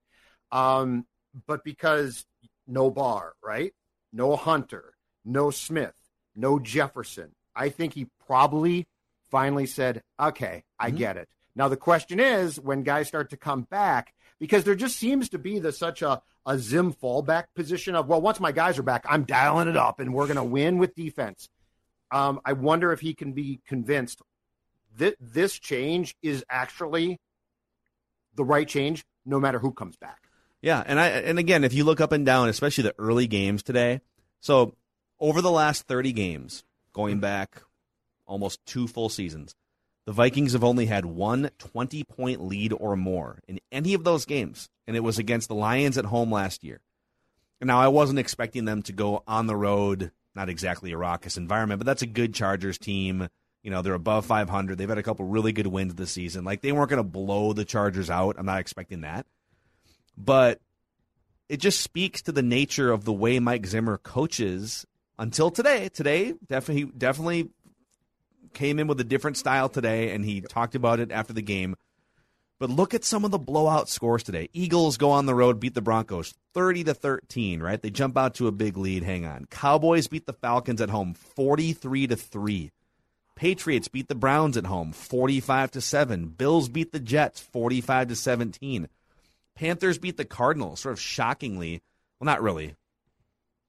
Um, 0.49 1.05
but 1.45 1.65
because 1.65 2.25
no 2.67 2.89
Barr, 2.89 3.33
right? 3.43 3.73
No 4.13 4.35
Hunter, 4.37 4.92
no 5.25 5.49
Smith, 5.49 5.95
no 6.35 6.59
Jefferson. 6.59 7.31
I 7.55 7.69
think 7.69 7.93
he 7.93 8.07
probably 8.25 8.87
finally 9.29 9.65
said, 9.65 10.03
"Okay, 10.19 10.63
I 10.79 10.89
get 10.89 11.17
it." 11.17 11.29
Now 11.55 11.67
the 11.67 11.77
question 11.77 12.19
is, 12.19 12.59
when 12.59 12.83
guys 12.83 13.07
start 13.07 13.29
to 13.29 13.37
come 13.37 13.61
back, 13.63 14.13
because 14.39 14.63
there 14.63 14.75
just 14.75 14.97
seems 14.97 15.29
to 15.29 15.37
be 15.37 15.59
the 15.59 15.71
such 15.71 16.01
a 16.01 16.21
a 16.45 16.57
Zim 16.57 16.93
fallback 16.93 17.45
position 17.55 17.95
of, 17.95 18.07
well, 18.07 18.21
once 18.21 18.39
my 18.39 18.51
guys 18.51 18.77
are 18.77 18.83
back, 18.83 19.05
I'm 19.07 19.23
dialing 19.23 19.69
it 19.69 19.77
up, 19.77 19.99
and 19.99 20.13
we're 20.13 20.25
going 20.25 20.35
to 20.35 20.43
win 20.43 20.77
with 20.77 20.93
defense. 20.93 21.47
Um, 22.11 22.41
I 22.43 22.53
wonder 22.53 22.91
if 22.91 22.99
he 22.99 23.13
can 23.13 23.31
be 23.31 23.61
convinced 23.65 24.21
that 24.97 25.15
this 25.19 25.57
change 25.57 26.15
is 26.21 26.43
actually 26.49 27.19
the 28.35 28.43
right 28.43 28.67
change, 28.67 29.03
no 29.25 29.39
matter 29.39 29.59
who 29.59 29.71
comes 29.71 29.95
back. 29.95 30.19
Yeah, 30.61 30.83
and 30.85 30.99
I 30.99 31.07
and 31.07 31.39
again, 31.39 31.63
if 31.63 31.73
you 31.73 31.83
look 31.83 31.99
up 31.99 32.11
and 32.11 32.25
down, 32.25 32.49
especially 32.49 32.83
the 32.83 32.95
early 32.97 33.27
games 33.27 33.63
today, 33.63 34.01
so 34.39 34.75
over 35.23 35.41
the 35.41 35.49
last 35.49 35.87
30 35.87 36.11
games, 36.11 36.63
going 36.93 37.15
mm-hmm. 37.15 37.21
back 37.21 37.63
almost 38.27 38.63
two 38.65 38.87
full 38.87 39.09
seasons, 39.09 39.55
the 40.05 40.11
Vikings 40.11 40.53
have 40.53 40.63
only 40.63 40.85
had 40.85 41.05
one 41.05 41.49
20 41.57 42.03
point 42.03 42.43
lead 42.43 42.73
or 42.73 42.95
more 42.95 43.39
in 43.47 43.59
any 43.71 43.93
of 43.93 44.03
those 44.03 44.25
games, 44.25 44.69
and 44.85 44.95
it 44.95 44.99
was 44.99 45.17
against 45.17 45.47
the 45.47 45.55
Lions 45.55 45.97
at 45.97 46.05
home 46.05 46.31
last 46.31 46.63
year. 46.63 46.81
Now, 47.61 47.79
I 47.79 47.87
wasn't 47.87 48.19
expecting 48.19 48.65
them 48.65 48.83
to 48.83 48.91
go 48.91 49.23
on 49.25 49.47
the 49.47 49.55
road, 49.55 50.11
not 50.35 50.49
exactly 50.49 50.91
a 50.91 50.97
raucous 50.97 51.37
environment, 51.37 51.79
but 51.79 51.85
that's 51.85 52.01
a 52.01 52.07
good 52.07 52.33
Chargers 52.33 52.77
team. 52.77 53.29
You 53.63 53.71
know, 53.71 53.81
they're 53.81 53.93
above 53.93 54.25
500. 54.25 54.77
They've 54.77 54.89
had 54.89 54.97
a 54.97 55.03
couple 55.03 55.25
really 55.25 55.53
good 55.53 55.67
wins 55.67 55.95
this 55.95 56.11
season. 56.11 56.43
Like, 56.43 56.61
they 56.61 56.73
weren't 56.73 56.89
going 56.89 56.97
to 56.97 57.09
blow 57.09 57.53
the 57.53 57.63
Chargers 57.63 58.09
out. 58.09 58.35
I'm 58.37 58.45
not 58.45 58.59
expecting 58.59 59.01
that 59.01 59.25
but 60.17 60.59
it 61.49 61.57
just 61.57 61.81
speaks 61.81 62.21
to 62.23 62.31
the 62.31 62.41
nature 62.41 62.91
of 62.91 63.05
the 63.05 63.13
way 63.13 63.39
Mike 63.39 63.65
Zimmer 63.65 63.97
coaches 63.97 64.85
until 65.17 65.51
today. 65.51 65.89
Today, 65.89 66.33
definitely, 66.47 66.83
he 66.83 66.91
definitely 66.97 67.49
came 68.53 68.79
in 68.79 68.87
with 68.87 68.99
a 68.99 69.03
different 69.03 69.37
style 69.37 69.69
today, 69.69 70.11
and 70.11 70.23
he 70.23 70.41
talked 70.41 70.75
about 70.75 70.99
it 70.99 71.11
after 71.11 71.33
the 71.33 71.41
game. 71.41 71.75
But 72.59 72.69
look 72.69 72.93
at 72.93 73.03
some 73.03 73.25
of 73.25 73.31
the 73.31 73.39
blowout 73.39 73.89
scores 73.89 74.23
today. 74.23 74.47
Eagles 74.53 74.97
go 74.97 75.11
on 75.11 75.25
the 75.25 75.35
road, 75.35 75.59
beat 75.59 75.73
the 75.73 75.81
Broncos 75.81 76.33
30 76.53 76.85
to 76.85 76.93
13, 76.93 77.61
right? 77.61 77.81
They 77.81 77.89
jump 77.89 78.17
out 78.17 78.35
to 78.35 78.47
a 78.47 78.51
big 78.51 78.77
lead. 78.77 79.03
Hang 79.03 79.25
on. 79.25 79.47
Cowboys 79.49 80.07
beat 80.07 80.25
the 80.25 80.33
Falcons 80.33 80.79
at 80.79 80.89
home 80.89 81.13
43 81.13 82.07
to 82.07 82.15
3. 82.15 82.71
Patriots 83.35 83.87
beat 83.87 84.07
the 84.07 84.15
Browns 84.15 84.55
at 84.55 84.67
home 84.67 84.93
45 84.93 85.71
to 85.71 85.81
7. 85.81 86.27
Bills 86.27 86.69
beat 86.69 86.91
the 86.91 86.99
Jets 86.99 87.41
45 87.41 88.09
to 88.09 88.15
17. 88.15 88.87
Panthers 89.55 89.97
beat 89.97 90.17
the 90.17 90.25
Cardinals 90.25 90.79
sort 90.79 90.93
of 90.93 91.01
shockingly. 91.01 91.81
Well, 92.19 92.25
not 92.25 92.41
really. 92.41 92.75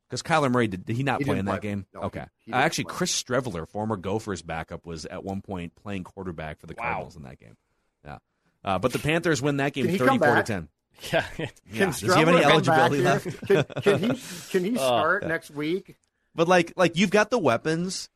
Because 0.09 0.22
Kyler 0.22 0.50
Murray 0.50 0.68
did, 0.68 0.84
did 0.84 0.96
he 0.96 1.02
not 1.02 1.20
He 1.20 1.24
play 1.24 1.34
didn't 1.34 1.40
in 1.40 1.44
that 1.46 1.61
play. 1.61 1.70
game? 1.70 1.86
No, 1.94 2.00
okay. 2.02 2.26
he- 2.40 2.50
he 2.50 2.52
Uh, 2.52 2.59
actually, 2.59 2.84
play. 2.84 2.94
Chris 2.94 3.22
Streveler, 3.22 3.68
former 3.68 3.96
Gophers 3.96 4.42
backup, 4.42 4.86
was 4.86 5.07
at 5.07 5.24
one 5.24 5.40
point 5.42 5.74
playing 5.74 6.05
quarterback 6.05 6.61
for 6.61 6.66
the 6.66 6.74
Cardinals 6.74 7.16
in 7.16 7.22
that 7.22 7.38
game. 7.38 7.57
Yeah. 8.05 8.18
Uh, 8.62 8.78
but 8.78 8.92
the 8.92 8.98
Panthers 8.98 9.40
win 9.42 9.57
that 9.59 9.72
game 9.72 9.84
Can 9.86 9.92
he 9.92 9.98
come 9.98 10.18
34 10.18 10.34
to 10.36 10.42
10. 10.42 10.68
Yeah. 11.12 11.24
Yeah. 11.38 11.46
Can 11.72 11.88
Does 11.88 12.00
he 12.00 12.07
have 12.09 12.28
any 12.28 12.44
eligibility 12.44 13.00
left? 13.02 13.46
Can, 13.48 13.64
can 13.82 13.98
he 13.98 14.07
can 14.50 14.64
he 14.64 14.70
Oh. 14.72 14.76
start 14.76 15.26
next 15.26 15.50
week? 15.50 15.96
But 16.36 16.46
like 16.46 16.72
like 16.76 16.96
you've 16.96 17.11
got 17.11 17.30
the 17.30 17.38
weapons 17.38 18.09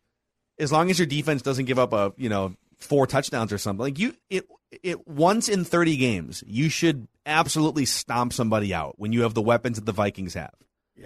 as 0.60 0.70
long 0.70 0.88
as 0.90 0.98
your 0.98 1.06
defense 1.06 1.42
doesn't 1.42 1.64
give 1.64 1.78
up 1.80 1.92
a, 1.92 2.12
you 2.16 2.28
know, 2.28 2.54
four 2.76 3.06
touchdowns 3.08 3.52
or 3.52 3.58
something. 3.58 3.82
Like 3.82 3.98
you 3.98 4.14
it 4.30 4.46
it 4.82 5.08
once 5.08 5.48
in 5.48 5.64
30 5.64 5.96
games, 5.96 6.44
you 6.46 6.68
should 6.68 7.08
absolutely 7.26 7.84
stomp 7.84 8.32
somebody 8.32 8.72
out 8.72 8.94
when 8.96 9.12
you 9.12 9.22
have 9.22 9.34
the 9.34 9.42
weapons 9.42 9.78
that 9.78 9.84
the 9.84 9.92
Vikings 9.92 10.34
have. 10.34 10.54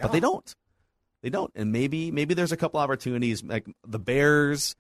But 0.01 0.13
they 0.13 0.21
don't. 0.21 0.55
They 1.23 1.31
don't. 1.31 1.51
And 1.55 1.73
maybe 1.73 2.11
maybe 2.11 2.35
there's 2.35 2.53
a 2.53 2.57
couple 2.57 2.81
opportunities 2.81 3.43
like 3.45 3.67
the 3.87 3.99
Bears, 3.99 4.75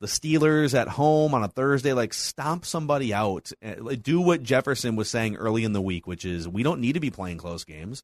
the 0.00 0.06
Steelers 0.06 0.78
at 0.78 0.88
home 0.88 1.34
on 1.34 1.42
a 1.42 1.48
Thursday 1.48 1.92
like 1.92 2.14
stomp 2.14 2.64
somebody 2.64 3.12
out. 3.12 3.50
Uh, 3.64 3.94
Do 4.00 4.20
what 4.20 4.42
Jefferson 4.42 4.96
was 4.96 5.10
saying 5.10 5.36
early 5.36 5.64
in 5.64 5.72
the 5.72 5.80
week, 5.80 6.06
which 6.06 6.24
is 6.24 6.48
we 6.48 6.62
don't 6.62 6.80
need 6.80 6.92
to 6.94 7.00
be 7.00 7.10
playing 7.10 7.38
close 7.38 7.64
games. 7.64 8.02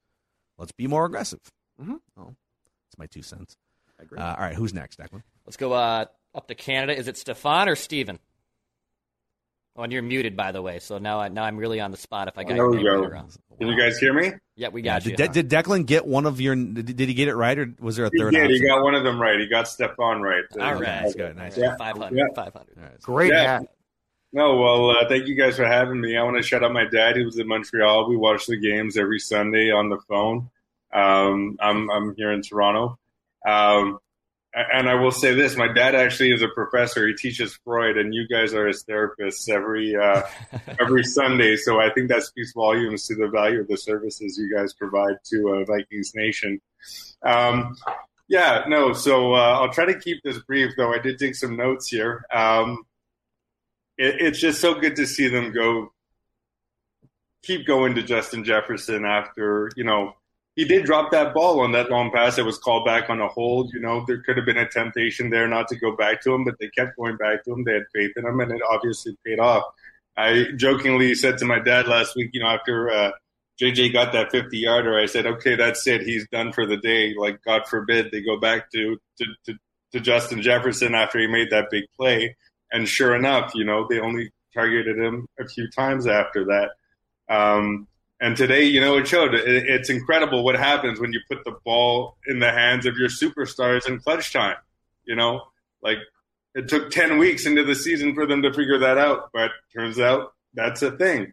Let's 0.58 0.72
be 0.72 0.86
more 0.88 1.04
aggressive. 1.06 1.40
Mhm. 1.80 2.00
Oh, 2.16 2.34
that's 2.86 2.98
my 2.98 3.06
two 3.06 3.22
cents. 3.22 3.56
I 3.98 4.02
agree. 4.02 4.18
Uh, 4.18 4.34
all 4.34 4.40
right, 4.40 4.54
who's 4.54 4.74
next, 4.74 4.98
Declan? 4.98 5.22
Let's 5.46 5.56
go 5.56 5.72
uh, 5.72 6.06
up 6.34 6.48
to 6.48 6.54
Canada. 6.56 6.96
Is 6.98 7.06
it 7.08 7.16
Stefan 7.16 7.68
or 7.68 7.76
Steven? 7.76 8.18
Oh, 9.78 9.84
and 9.84 9.92
you're 9.92 10.02
muted, 10.02 10.36
by 10.36 10.50
the 10.50 10.60
way. 10.60 10.80
So 10.80 10.98
now, 10.98 11.20
I, 11.20 11.28
now 11.28 11.44
I'm 11.44 11.56
really 11.56 11.78
on 11.80 11.92
the 11.92 11.96
spot 11.96 12.26
if 12.26 12.36
I 12.36 12.42
got 12.42 12.48
There 12.48 12.56
your 12.56 12.70
we 12.70 12.76
name 12.78 12.84
go. 12.86 13.00
right 13.02 13.10
around. 13.12 13.36
Can 13.60 13.68
you 13.68 13.78
guys 13.78 13.96
hear 13.96 14.12
me? 14.12 14.32
Yeah, 14.56 14.68
we 14.70 14.82
Yeah, 14.82 14.94
got 14.94 15.02
did, 15.04 15.10
you. 15.10 15.16
De- 15.16 15.42
did 15.44 15.48
Declan 15.48 15.86
get 15.86 16.04
one 16.04 16.26
of 16.26 16.40
your? 16.40 16.56
Did, 16.56 16.96
did 16.96 17.08
he 17.08 17.14
get 17.14 17.28
it 17.28 17.36
right, 17.36 17.56
or 17.56 17.72
was 17.78 17.94
there 17.94 18.06
a 18.06 18.10
He 18.12 18.18
third? 18.18 18.32
did. 18.34 18.50
He 18.50 18.58
got 18.66 18.82
one 18.82 18.96
of 18.96 19.04
them 19.04 19.20
right. 19.22 19.38
He 19.38 19.46
got 19.46 19.68
Stefan 19.68 20.20
right. 20.20 20.42
All 20.60 20.72
right. 20.74 20.80
That's 20.80 21.14
good. 21.14 21.36
Nice. 21.36 21.56
Yeah. 21.56 21.76
500. 21.76 22.16
Yeah. 22.18 22.24
500. 22.34 23.00
Great 23.02 23.30
Yeah. 23.32 23.60
hat. 23.60 23.62
No, 24.32 24.56
well, 24.56 24.90
uh, 24.90 25.08
thank 25.08 25.26
you 25.28 25.36
guys 25.36 25.56
for 25.56 25.64
having 25.64 26.00
me. 26.00 26.16
I 26.16 26.22
want 26.24 26.36
to 26.36 26.42
shout 26.42 26.64
out 26.64 26.72
my 26.72 26.84
dad. 26.84 27.16
He 27.16 27.24
was 27.24 27.38
in 27.38 27.46
Montreal. 27.46 28.08
We 28.10 28.16
watch 28.16 28.46
the 28.46 28.56
games 28.56 28.96
every 28.98 29.20
Sunday 29.20 29.70
on 29.70 29.88
the 29.90 29.98
phone. 30.08 30.50
Um, 30.92 31.56
I'm 31.60 31.88
I'm 31.88 32.14
here 32.16 32.32
in 32.32 32.42
Toronto, 32.42 32.98
um, 33.46 33.52
a- 33.54 33.98
and 34.54 34.88
I 34.88 34.94
will 34.94 35.10
say 35.10 35.34
this: 35.34 35.56
my 35.56 35.72
dad 35.72 35.94
actually 35.94 36.32
is 36.32 36.42
a 36.42 36.48
professor. 36.48 37.06
He 37.06 37.14
teaches 37.14 37.58
Freud, 37.64 37.98
and 37.98 38.14
you 38.14 38.26
guys 38.26 38.54
are 38.54 38.66
his 38.66 38.84
therapists 38.84 39.48
every 39.48 39.94
uh, 39.94 40.22
every 40.80 41.04
Sunday. 41.04 41.56
So 41.56 41.80
I 41.80 41.90
think 41.92 42.08
that 42.08 42.22
speaks 42.22 42.52
volumes 42.52 43.06
to 43.06 43.14
the 43.14 43.28
value 43.28 43.60
of 43.60 43.68
the 43.68 43.76
services 43.76 44.38
you 44.38 44.54
guys 44.54 44.72
provide 44.72 45.16
to 45.26 45.60
uh, 45.60 45.64
Vikings 45.64 46.12
Nation. 46.14 46.60
Um, 47.22 47.76
yeah, 48.28 48.64
no. 48.68 48.92
So 48.92 49.34
uh, 49.34 49.58
I'll 49.60 49.72
try 49.72 49.86
to 49.86 49.98
keep 49.98 50.22
this 50.22 50.38
brief, 50.38 50.72
though. 50.76 50.92
I 50.92 50.98
did 50.98 51.18
take 51.18 51.34
some 51.34 51.56
notes 51.56 51.88
here. 51.88 52.24
Um, 52.32 52.84
it, 53.96 54.16
it's 54.20 54.40
just 54.40 54.60
so 54.60 54.74
good 54.74 54.96
to 54.96 55.06
see 55.06 55.28
them 55.28 55.52
go, 55.52 55.92
keep 57.42 57.66
going 57.66 57.94
to 57.96 58.02
Justin 58.02 58.44
Jefferson 58.44 59.04
after 59.04 59.70
you 59.76 59.84
know 59.84 60.14
he 60.58 60.64
did 60.64 60.84
drop 60.84 61.12
that 61.12 61.34
ball 61.34 61.60
on 61.60 61.70
that 61.70 61.88
long 61.88 62.10
pass. 62.10 62.36
It 62.36 62.44
was 62.44 62.58
called 62.58 62.84
back 62.84 63.08
on 63.08 63.20
a 63.20 63.28
hold. 63.28 63.72
You 63.72 63.78
know 63.78 64.04
there 64.08 64.20
could 64.22 64.36
have 64.36 64.44
been 64.44 64.58
a 64.58 64.68
temptation 64.68 65.30
there 65.30 65.46
not 65.46 65.68
to 65.68 65.76
go 65.76 65.94
back 65.94 66.20
to 66.22 66.34
him, 66.34 66.44
but 66.44 66.56
they 66.58 66.68
kept 66.68 66.96
going 66.96 67.16
back 67.16 67.44
to 67.44 67.52
him. 67.52 67.62
They 67.62 67.74
had 67.74 67.84
faith 67.94 68.10
in 68.16 68.26
him, 68.26 68.40
and 68.40 68.50
it 68.50 68.60
obviously 68.68 69.16
paid 69.24 69.38
off. 69.38 69.62
I 70.16 70.46
jokingly 70.56 71.14
said 71.14 71.38
to 71.38 71.44
my 71.44 71.60
dad 71.60 71.86
last 71.86 72.16
week, 72.16 72.30
you 72.32 72.40
know, 72.40 72.48
after 72.48 72.90
uh, 72.90 73.12
JJ 73.60 73.92
got 73.92 74.12
that 74.12 74.32
50 74.32 74.58
yarder, 74.58 74.98
I 74.98 75.06
said, 75.06 75.26
okay, 75.26 75.54
that's 75.54 75.86
it. 75.86 76.02
He's 76.02 76.26
done 76.28 76.52
for 76.52 76.66
the 76.66 76.76
day. 76.76 77.14
Like, 77.16 77.40
God 77.42 77.68
forbid 77.68 78.10
they 78.10 78.22
go 78.22 78.36
back 78.38 78.70
to, 78.72 78.98
to, 79.18 79.24
to, 79.46 79.54
to 79.92 80.00
Justin 80.00 80.42
Jefferson 80.42 80.96
after 80.96 81.20
he 81.20 81.28
made 81.28 81.50
that 81.50 81.70
big 81.70 81.84
play. 81.96 82.36
And 82.72 82.88
sure 82.88 83.14
enough, 83.14 83.52
you 83.54 83.64
know, 83.64 83.86
they 83.88 84.00
only 84.00 84.32
targeted 84.54 84.98
him 84.98 85.26
a 85.38 85.46
few 85.46 85.68
times 85.70 86.06
after 86.06 86.46
that. 86.46 86.70
Um, 87.28 87.87
and 88.20 88.36
today, 88.36 88.64
you 88.64 88.80
know, 88.80 88.96
it 88.96 89.06
showed. 89.06 89.34
It, 89.34 89.46
it's 89.46 89.90
incredible 89.90 90.44
what 90.44 90.56
happens 90.56 91.00
when 91.00 91.12
you 91.12 91.20
put 91.30 91.44
the 91.44 91.56
ball 91.64 92.16
in 92.26 92.40
the 92.40 92.50
hands 92.50 92.86
of 92.86 92.96
your 92.96 93.08
superstars 93.08 93.86
in 93.88 94.00
clutch 94.00 94.32
time. 94.32 94.56
You 95.04 95.16
know, 95.16 95.42
like 95.82 95.98
it 96.54 96.68
took 96.68 96.90
10 96.90 97.18
weeks 97.18 97.46
into 97.46 97.64
the 97.64 97.74
season 97.74 98.14
for 98.14 98.26
them 98.26 98.42
to 98.42 98.52
figure 98.52 98.78
that 98.78 98.98
out, 98.98 99.30
but 99.32 99.52
turns 99.72 100.00
out 100.00 100.32
that's 100.54 100.82
a 100.82 100.90
thing. 100.90 101.32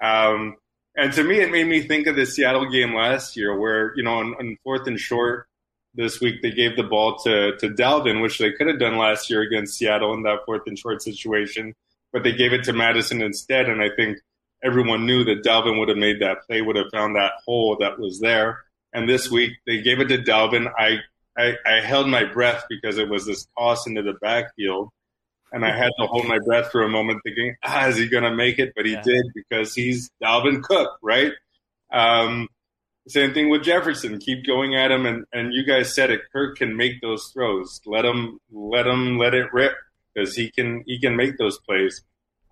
Um, 0.00 0.56
and 0.96 1.12
to 1.14 1.24
me, 1.24 1.40
it 1.40 1.50
made 1.50 1.66
me 1.66 1.82
think 1.82 2.06
of 2.06 2.16
the 2.16 2.26
Seattle 2.26 2.70
game 2.70 2.94
last 2.94 3.36
year 3.36 3.58
where, 3.58 3.92
you 3.96 4.02
know, 4.02 4.18
on, 4.18 4.34
on 4.38 4.56
fourth 4.64 4.86
and 4.86 4.98
short 4.98 5.46
this 5.94 6.20
week, 6.20 6.40
they 6.40 6.52
gave 6.52 6.76
the 6.76 6.84
ball 6.84 7.18
to, 7.18 7.56
to 7.56 7.68
Dalvin, 7.68 8.22
which 8.22 8.38
they 8.38 8.52
could 8.52 8.68
have 8.68 8.78
done 8.78 8.96
last 8.96 9.28
year 9.28 9.42
against 9.42 9.76
Seattle 9.76 10.14
in 10.14 10.22
that 10.22 10.40
fourth 10.46 10.62
and 10.66 10.78
short 10.78 11.02
situation, 11.02 11.74
but 12.12 12.22
they 12.22 12.32
gave 12.32 12.52
it 12.52 12.64
to 12.64 12.72
Mattison 12.72 13.22
instead. 13.22 13.68
And 13.68 13.82
I 13.82 13.88
think 13.96 14.18
everyone 14.62 15.06
knew 15.06 15.24
that 15.24 15.42
Dalvin 15.42 15.78
would 15.78 15.88
have 15.88 15.98
made 15.98 16.20
that 16.20 16.46
play, 16.46 16.62
would 16.62 16.76
have 16.76 16.90
found 16.92 17.16
that 17.16 17.32
hole 17.46 17.76
that 17.80 17.98
was 17.98 18.20
there. 18.20 18.64
And 18.92 19.08
this 19.08 19.30
week, 19.30 19.52
they 19.66 19.82
gave 19.82 20.00
it 20.00 20.08
to 20.08 20.18
Dalvin. 20.18 20.70
I, 20.76 20.98
I, 21.36 21.54
I 21.66 21.80
held 21.80 22.08
my 22.08 22.24
breath 22.24 22.64
because 22.68 22.98
it 22.98 23.08
was 23.08 23.26
this 23.26 23.46
toss 23.58 23.86
into 23.86 24.02
the 24.02 24.14
backfield. 24.14 24.90
And 25.52 25.64
I 25.64 25.76
had 25.76 25.90
to 25.98 26.06
hold 26.06 26.28
my 26.28 26.38
breath 26.38 26.70
for 26.70 26.82
a 26.82 26.88
moment 26.88 27.22
thinking, 27.24 27.56
ah, 27.64 27.88
is 27.88 27.96
he 27.96 28.08
going 28.08 28.22
to 28.22 28.34
make 28.34 28.60
it? 28.60 28.72
But 28.76 28.86
he 28.86 28.96
did 29.02 29.24
because 29.34 29.74
he's 29.74 30.08
Dalvin 30.22 30.62
Cook, 30.62 30.96
right? 31.02 31.32
Um, 31.92 32.48
same 33.08 33.34
thing 33.34 33.48
with 33.48 33.64
Jefferson. 33.64 34.20
Keep 34.20 34.46
going 34.46 34.76
at 34.76 34.92
him. 34.92 35.06
And, 35.06 35.24
and 35.32 35.52
you 35.52 35.64
guys 35.64 35.92
said 35.92 36.10
it. 36.10 36.20
Kirk 36.32 36.58
can 36.58 36.76
make 36.76 37.00
those 37.00 37.30
throws. 37.32 37.80
Let 37.84 38.04
him, 38.04 38.38
let 38.52 38.86
him, 38.86 39.18
let 39.18 39.34
it 39.34 39.52
rip 39.52 39.72
because 40.14 40.36
he 40.36 40.52
can, 40.52 40.84
he 40.86 41.00
can 41.00 41.16
make 41.16 41.36
those 41.36 41.58
plays. 41.58 42.02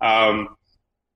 Um, 0.01 0.57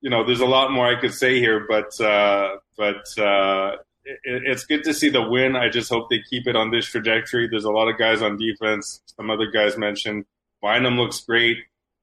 you 0.03 0.09
know, 0.09 0.25
there's 0.25 0.41
a 0.41 0.45
lot 0.45 0.71
more 0.71 0.85
I 0.85 0.99
could 0.99 1.13
say 1.13 1.39
here, 1.39 1.65
but, 1.67 1.99
uh, 1.99 2.57
but, 2.77 3.05
uh, 3.17 3.77
it, 4.05 4.19
it's 4.45 4.65
good 4.65 4.83
to 4.83 4.93
see 4.93 5.09
the 5.09 5.21
win. 5.21 5.55
I 5.55 5.69
just 5.69 5.89
hope 5.89 6.09
they 6.09 6.21
keep 6.29 6.45
it 6.45 6.57
on 6.57 6.71
this 6.71 6.85
trajectory. 6.85 7.47
There's 7.47 7.63
a 7.63 7.71
lot 7.71 7.87
of 7.87 7.97
guys 7.97 8.21
on 8.21 8.37
defense. 8.37 9.01
Some 9.15 9.29
other 9.29 9.49
guys 9.49 9.77
mentioned. 9.77 10.25
Bynum 10.61 10.97
looks 10.97 11.21
great. 11.21 11.57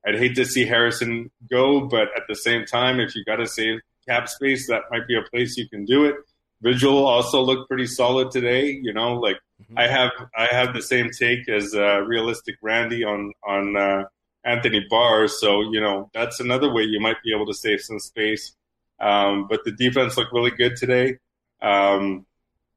I'd 0.06 0.18
hate 0.18 0.34
to 0.36 0.46
see 0.46 0.64
Harrison 0.64 1.30
go, 1.50 1.82
but 1.82 2.08
at 2.16 2.22
the 2.26 2.34
same 2.34 2.64
time, 2.64 3.00
if 3.00 3.14
you 3.14 3.22
got 3.24 3.36
to 3.36 3.46
save 3.46 3.80
cap 4.08 4.30
space, 4.30 4.66
that 4.68 4.84
might 4.90 5.06
be 5.06 5.14
a 5.14 5.22
place 5.22 5.58
you 5.58 5.68
can 5.68 5.84
do 5.84 6.06
it. 6.06 6.14
Vigil 6.62 7.06
also 7.06 7.42
looked 7.42 7.68
pretty 7.68 7.86
solid 7.86 8.30
today. 8.30 8.70
You 8.82 8.94
know, 8.94 9.14
like 9.14 9.38
I 9.76 9.86
have 9.88 10.10
I 10.36 10.46
have 10.50 10.74
the 10.74 10.82
same 10.82 11.10
take 11.10 11.48
as 11.48 11.74
uh, 11.74 12.00
realistic 12.00 12.56
Randy 12.62 13.04
on 13.04 13.32
on 13.46 13.76
uh, 13.76 14.04
Anthony 14.44 14.86
Barr. 14.88 15.28
So 15.28 15.62
you 15.62 15.80
know 15.80 16.10
that's 16.14 16.40
another 16.40 16.72
way 16.72 16.82
you 16.82 17.00
might 17.00 17.22
be 17.24 17.34
able 17.34 17.46
to 17.46 17.54
save 17.54 17.80
some 17.80 17.98
space. 17.98 18.54
Um, 19.00 19.46
but 19.48 19.64
the 19.64 19.72
defense 19.72 20.16
looked 20.16 20.32
really 20.32 20.50
good 20.50 20.76
today. 20.76 21.18
Um, 21.62 22.26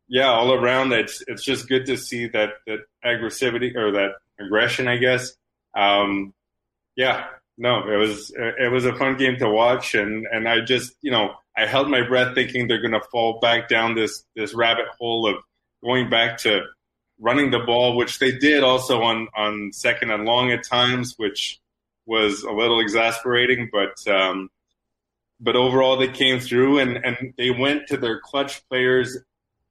yeah, 0.07 0.29
all 0.29 0.53
around, 0.53 0.93
it's 0.93 1.23
it's 1.27 1.43
just 1.43 1.67
good 1.67 1.85
to 1.87 1.97
see 1.97 2.27
that 2.27 2.49
that 2.67 2.79
aggressivity 3.03 3.75
or 3.75 3.91
that 3.91 4.11
aggression, 4.39 4.87
I 4.87 4.97
guess. 4.97 5.33
Um, 5.75 6.33
yeah, 6.95 7.25
no, 7.57 7.87
it 7.89 7.97
was 7.97 8.31
it 8.35 8.71
was 8.71 8.85
a 8.85 8.95
fun 8.95 9.17
game 9.17 9.37
to 9.37 9.49
watch, 9.49 9.95
and 9.95 10.25
and 10.31 10.47
I 10.47 10.61
just 10.61 10.93
you 11.01 11.11
know 11.11 11.35
I 11.57 11.65
held 11.65 11.89
my 11.89 12.01
breath 12.01 12.35
thinking 12.35 12.67
they're 12.67 12.81
going 12.81 12.91
to 12.91 13.07
fall 13.11 13.39
back 13.39 13.69
down 13.69 13.95
this 13.95 14.23
this 14.35 14.53
rabbit 14.53 14.85
hole 14.99 15.27
of 15.27 15.37
going 15.83 16.09
back 16.09 16.37
to 16.39 16.61
running 17.19 17.51
the 17.51 17.59
ball, 17.59 17.95
which 17.95 18.19
they 18.19 18.31
did 18.31 18.63
also 18.63 19.01
on 19.01 19.27
on 19.35 19.71
second 19.73 20.11
and 20.11 20.25
long 20.25 20.51
at 20.51 20.63
times, 20.65 21.15
which 21.17 21.59
was 22.05 22.43
a 22.43 22.51
little 22.51 22.79
exasperating, 22.79 23.69
but. 23.71 24.07
Um, 24.07 24.49
but 25.39 25.57
overall 25.57 25.97
they 25.97 26.07
came 26.07 26.39
through 26.39 26.79
and, 26.79 26.97
and 27.03 27.33
they 27.37 27.51
went 27.51 27.87
to 27.87 27.97
their 27.97 28.19
clutch 28.21 28.65
players 28.69 29.17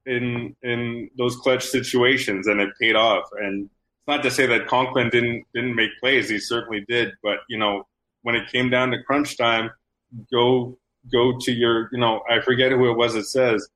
in 0.07 0.57
in 0.63 1.11
those 1.17 1.37
clutch 1.37 1.65
situations 1.65 2.47
and 2.47 2.61
it 2.61 2.71
paid 2.81 2.97
off. 2.97 3.25
And 3.41 3.65
it's 3.65 4.09
not 4.09 4.23
to 4.25 4.31
say 4.31 4.47
that 4.47 4.67
Conklin 4.67 5.09
didn't 5.11 5.45
didn't 5.55 5.75
make 5.75 5.91
plays, 6.01 6.29
he 6.29 6.39
certainly 6.39 6.85
did. 6.89 7.13
But 7.23 7.39
you 7.49 7.59
know, 7.59 7.87
when 8.23 8.35
it 8.35 8.51
came 8.51 8.71
down 8.71 8.91
to 8.91 9.03
crunch 9.03 9.37
time, 9.37 9.71
go 10.31 10.77
go 11.11 11.39
to 11.41 11.53
your 11.53 11.89
you 11.93 11.99
know, 11.99 12.23
I 12.29 12.41
forget 12.41 12.73
who 12.73 12.91
it 12.91 12.97
was 12.97 13.15
It 13.15 13.25
says 13.25 13.67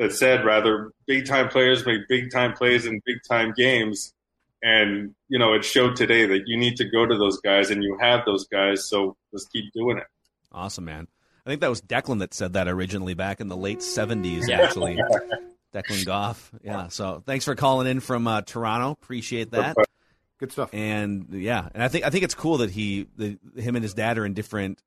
that 0.00 0.12
said 0.14 0.46
rather 0.46 0.92
big 1.06 1.26
time 1.26 1.48
players 1.48 1.84
make 1.84 2.08
big 2.08 2.32
time 2.32 2.54
plays 2.54 2.86
in 2.86 3.02
big 3.04 3.18
time 3.28 3.52
games. 3.54 4.14
And, 4.62 5.14
you 5.28 5.38
know, 5.38 5.52
it 5.52 5.62
showed 5.64 5.94
today 5.94 6.24
that 6.26 6.44
you 6.46 6.56
need 6.56 6.76
to 6.76 6.84
go 6.88 7.06
to 7.06 7.16
those 7.16 7.38
guys 7.40 7.70
and 7.70 7.82
you 7.82 7.98
have 8.00 8.24
those 8.24 8.46
guys, 8.46 8.88
so 8.88 9.16
just 9.32 9.52
keep 9.52 9.72
doing 9.74 9.98
it. 9.98 10.04
Awesome, 10.52 10.86
man. 10.86 11.06
I 11.44 11.50
think 11.50 11.60
that 11.60 11.68
was 11.68 11.82
Declan 11.82 12.18
that 12.20 12.32
said 12.32 12.54
that 12.54 12.66
originally 12.66 13.14
back 13.14 13.40
in 13.40 13.48
the 13.48 13.56
late 13.56 13.80
70s, 13.80 14.48
actually. 14.50 14.98
Declan 15.74 16.04
Goff. 16.06 16.50
Yeah. 16.62 16.88
So 16.88 17.22
thanks 17.24 17.44
for 17.44 17.54
calling 17.54 17.86
in 17.86 18.00
from 18.00 18.26
uh, 18.26 18.40
Toronto. 18.40 18.92
Appreciate 18.92 19.50
that. 19.52 19.76
Good 20.38 20.52
stuff. 20.52 20.70
And 20.72 21.28
yeah, 21.30 21.68
and 21.74 21.82
I 21.82 21.88
think 21.88 22.06
I 22.06 22.10
think 22.10 22.24
it's 22.24 22.34
cool 22.34 22.58
that 22.58 22.70
he, 22.70 23.06
the, 23.16 23.38
him 23.54 23.76
and 23.76 23.82
his 23.82 23.92
dad 23.92 24.16
are 24.16 24.24
in 24.24 24.32
different 24.32 24.82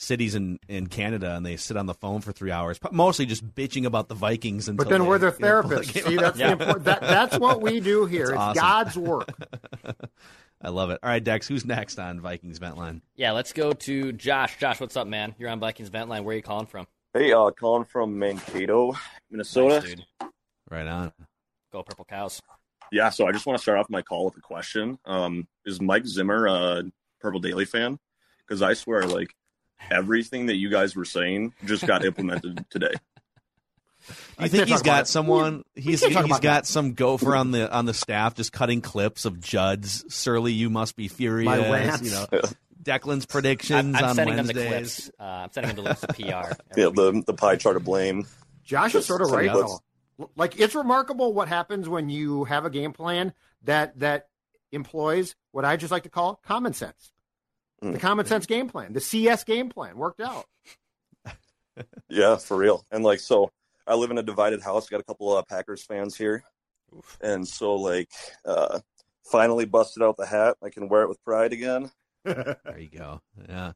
cities 0.00 0.34
in, 0.34 0.58
in 0.68 0.86
Canada, 0.86 1.36
and 1.36 1.44
they 1.44 1.56
sit 1.56 1.76
on 1.76 1.86
the 1.86 1.94
phone 1.94 2.22
for 2.22 2.32
three 2.32 2.50
hours, 2.50 2.78
mostly 2.90 3.26
just 3.26 3.46
bitching 3.54 3.84
about 3.84 4.08
the 4.08 4.14
Vikings. 4.14 4.68
Until 4.68 4.84
But 4.84 4.90
then 4.90 5.02
they, 5.02 5.06
we're 5.06 5.18
their 5.18 5.34
you 5.38 5.38
know, 5.38 5.62
therapists. 5.62 5.92
See, 5.92 6.14
out. 6.16 6.20
that's 6.20 6.38
the 6.38 6.52
important. 6.52 6.84
That, 6.84 7.00
that's 7.02 7.38
what 7.38 7.60
we 7.60 7.80
do 7.80 8.06
here. 8.06 8.22
It's 8.22 8.30
It's, 8.30 8.38
awesome. 8.38 8.60
God's 8.60 8.96
work. 8.96 9.28
I 10.62 10.68
love 10.68 10.90
it. 10.90 10.98
All 11.02 11.08
right, 11.08 11.22
Dex, 11.22 11.46
who's 11.46 11.64
next 11.64 11.98
on 11.98 12.20
Vikings 12.20 12.58
Vent 12.58 12.76
Line? 12.76 13.02
Yeah, 13.14 13.32
let's 13.32 13.52
go 13.52 13.72
to 13.72 14.12
Josh. 14.12 14.58
Josh, 14.58 14.80
what's 14.80 14.96
up, 14.96 15.06
man? 15.06 15.34
You're 15.38 15.50
on 15.50 15.60
Vikings 15.60 15.88
Vent 15.88 16.08
Line. 16.08 16.24
Where 16.24 16.34
are 16.34 16.36
you 16.36 16.42
calling 16.42 16.66
from? 16.66 16.86
Hey, 17.14 17.32
uh, 17.32 17.50
calling 17.50 17.84
from 17.84 18.18
Mankato, 18.18 18.94
Minnesota. 19.30 19.80
Nice, 19.80 19.94
dude. 19.94 20.04
Right 20.70 20.86
on. 20.86 21.12
Go 21.72 21.82
Purple 21.82 22.04
Cows. 22.04 22.40
Yeah, 22.92 23.08
so 23.10 23.26
I 23.26 23.32
just 23.32 23.46
want 23.46 23.58
to 23.58 23.62
start 23.62 23.78
off 23.78 23.88
my 23.88 24.02
call 24.02 24.24
with 24.24 24.36
a 24.36 24.40
question. 24.40 24.98
Um, 25.04 25.46
is 25.64 25.80
Mike 25.80 26.06
Zimmer 26.06 26.46
a 26.46 26.82
Purple 27.20 27.40
Daily 27.40 27.64
fan? 27.64 27.98
Because 28.40 28.62
I 28.62 28.74
swear, 28.74 29.06
like 29.06 29.34
everything 29.90 30.46
that 30.46 30.56
you 30.56 30.68
guys 30.70 30.96
were 30.96 31.04
saying 31.04 31.54
just 31.64 31.86
got 31.86 32.04
implemented 32.04 32.64
today. 32.70 32.92
I 34.38 34.48
think 34.48 34.68
he's 34.68 34.82
got 34.82 35.06
someone. 35.06 35.62
We 35.76 35.82
He's 35.82 36.00
can't 36.00 36.14
talk 36.14 36.26
he's 36.26 36.40
got 36.40 36.66
some 36.66 36.94
gopher 36.94 37.36
on 37.36 37.50
the 37.50 37.70
on 37.70 37.84
the 37.84 37.94
staff 37.94 38.34
just 38.34 38.52
cutting 38.52 38.80
clips 38.80 39.24
of 39.24 39.40
Judd's 39.40 40.04
Surly. 40.12 40.52
You 40.52 40.70
must 40.70 40.96
be 40.96 41.08
furious. 41.08 41.46
My 41.46 41.58
rants. 41.70 42.02
You 42.02 42.12
know, 42.12 42.26
Declan's 42.82 43.26
predictions 43.26 43.78
I'm, 43.78 43.96
I'm 43.96 44.04
on 44.04 44.14
sending 44.16 44.36
Wednesdays. 44.36 44.54
them 44.56 44.64
the 44.64 44.70
clips. 44.70 45.10
Uh, 45.20 45.22
I'm 45.22 45.52
sending 45.52 45.76
them 45.76 45.84
the 45.84 45.94
clips 45.94 46.00
to 46.00 46.06
PR. 46.14 46.62
Yeah, 46.80 46.88
the 46.94 47.22
the 47.26 47.34
pie 47.34 47.56
chart 47.56 47.76
of 47.76 47.84
blame. 47.84 48.26
Josh 48.64 48.94
is 48.94 49.04
sort 49.04 49.20
of 49.20 49.30
right 49.30 49.52
though. 49.52 49.80
Like 50.34 50.58
it's 50.58 50.74
remarkable 50.74 51.32
what 51.34 51.48
happens 51.48 51.88
when 51.88 52.08
you 52.08 52.44
have 52.44 52.64
a 52.64 52.70
game 52.70 52.92
plan 52.92 53.34
that 53.64 53.98
that 54.00 54.28
employs 54.72 55.34
what 55.52 55.64
I 55.64 55.76
just 55.76 55.90
like 55.90 56.04
to 56.04 56.08
call 56.10 56.40
common 56.44 56.72
sense. 56.72 57.12
Mm. 57.82 57.92
The 57.94 57.98
common 57.98 58.26
sense 58.26 58.46
game 58.46 58.68
plan, 58.68 58.92
the 58.92 59.00
CS 59.00 59.44
game 59.44 59.68
plan 59.70 59.96
worked 59.96 60.20
out. 60.20 60.44
Yeah, 62.10 62.36
for 62.36 62.56
real. 62.56 62.84
And 62.90 63.02
like, 63.04 63.20
so 63.20 63.50
I 63.86 63.94
live 63.94 64.10
in 64.10 64.18
a 64.18 64.22
divided 64.22 64.60
house. 64.60 64.88
Got 64.88 65.00
a 65.00 65.04
couple 65.04 65.34
of 65.34 65.46
Packers 65.46 65.82
fans 65.82 66.14
here, 66.16 66.42
and 67.22 67.46
so 67.48 67.76
like, 67.76 68.10
uh, 68.44 68.80
finally 69.30 69.64
busted 69.64 70.02
out 70.02 70.16
the 70.18 70.26
hat. 70.26 70.56
I 70.62 70.68
can 70.68 70.88
wear 70.88 71.02
it 71.02 71.08
with 71.08 71.22
pride 71.24 71.52
again. 71.52 71.90
There 72.24 72.56
you 72.78 72.90
go. 72.90 73.22
Yeah, 73.48 73.72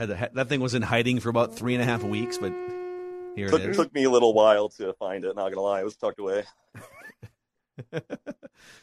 Had 0.00 0.08
the- 0.08 0.30
that 0.34 0.48
thing 0.48 0.60
was 0.60 0.74
in 0.74 0.82
hiding 0.82 1.20
for 1.20 1.28
about 1.28 1.54
three 1.54 1.74
and 1.74 1.82
a 1.82 1.86
half 1.86 2.02
weeks, 2.02 2.38
but 2.38 2.52
here 3.36 3.50
took, 3.50 3.60
it 3.60 3.70
is. 3.70 3.76
took 3.76 3.94
me 3.94 4.02
a 4.04 4.10
little 4.10 4.34
while 4.34 4.68
to 4.70 4.92
find 4.94 5.24
it. 5.24 5.36
Not 5.36 5.50
gonna 5.50 5.60
lie, 5.60 5.80
it 5.80 5.84
was 5.84 5.94
tucked 5.96 6.18
away. 6.18 6.42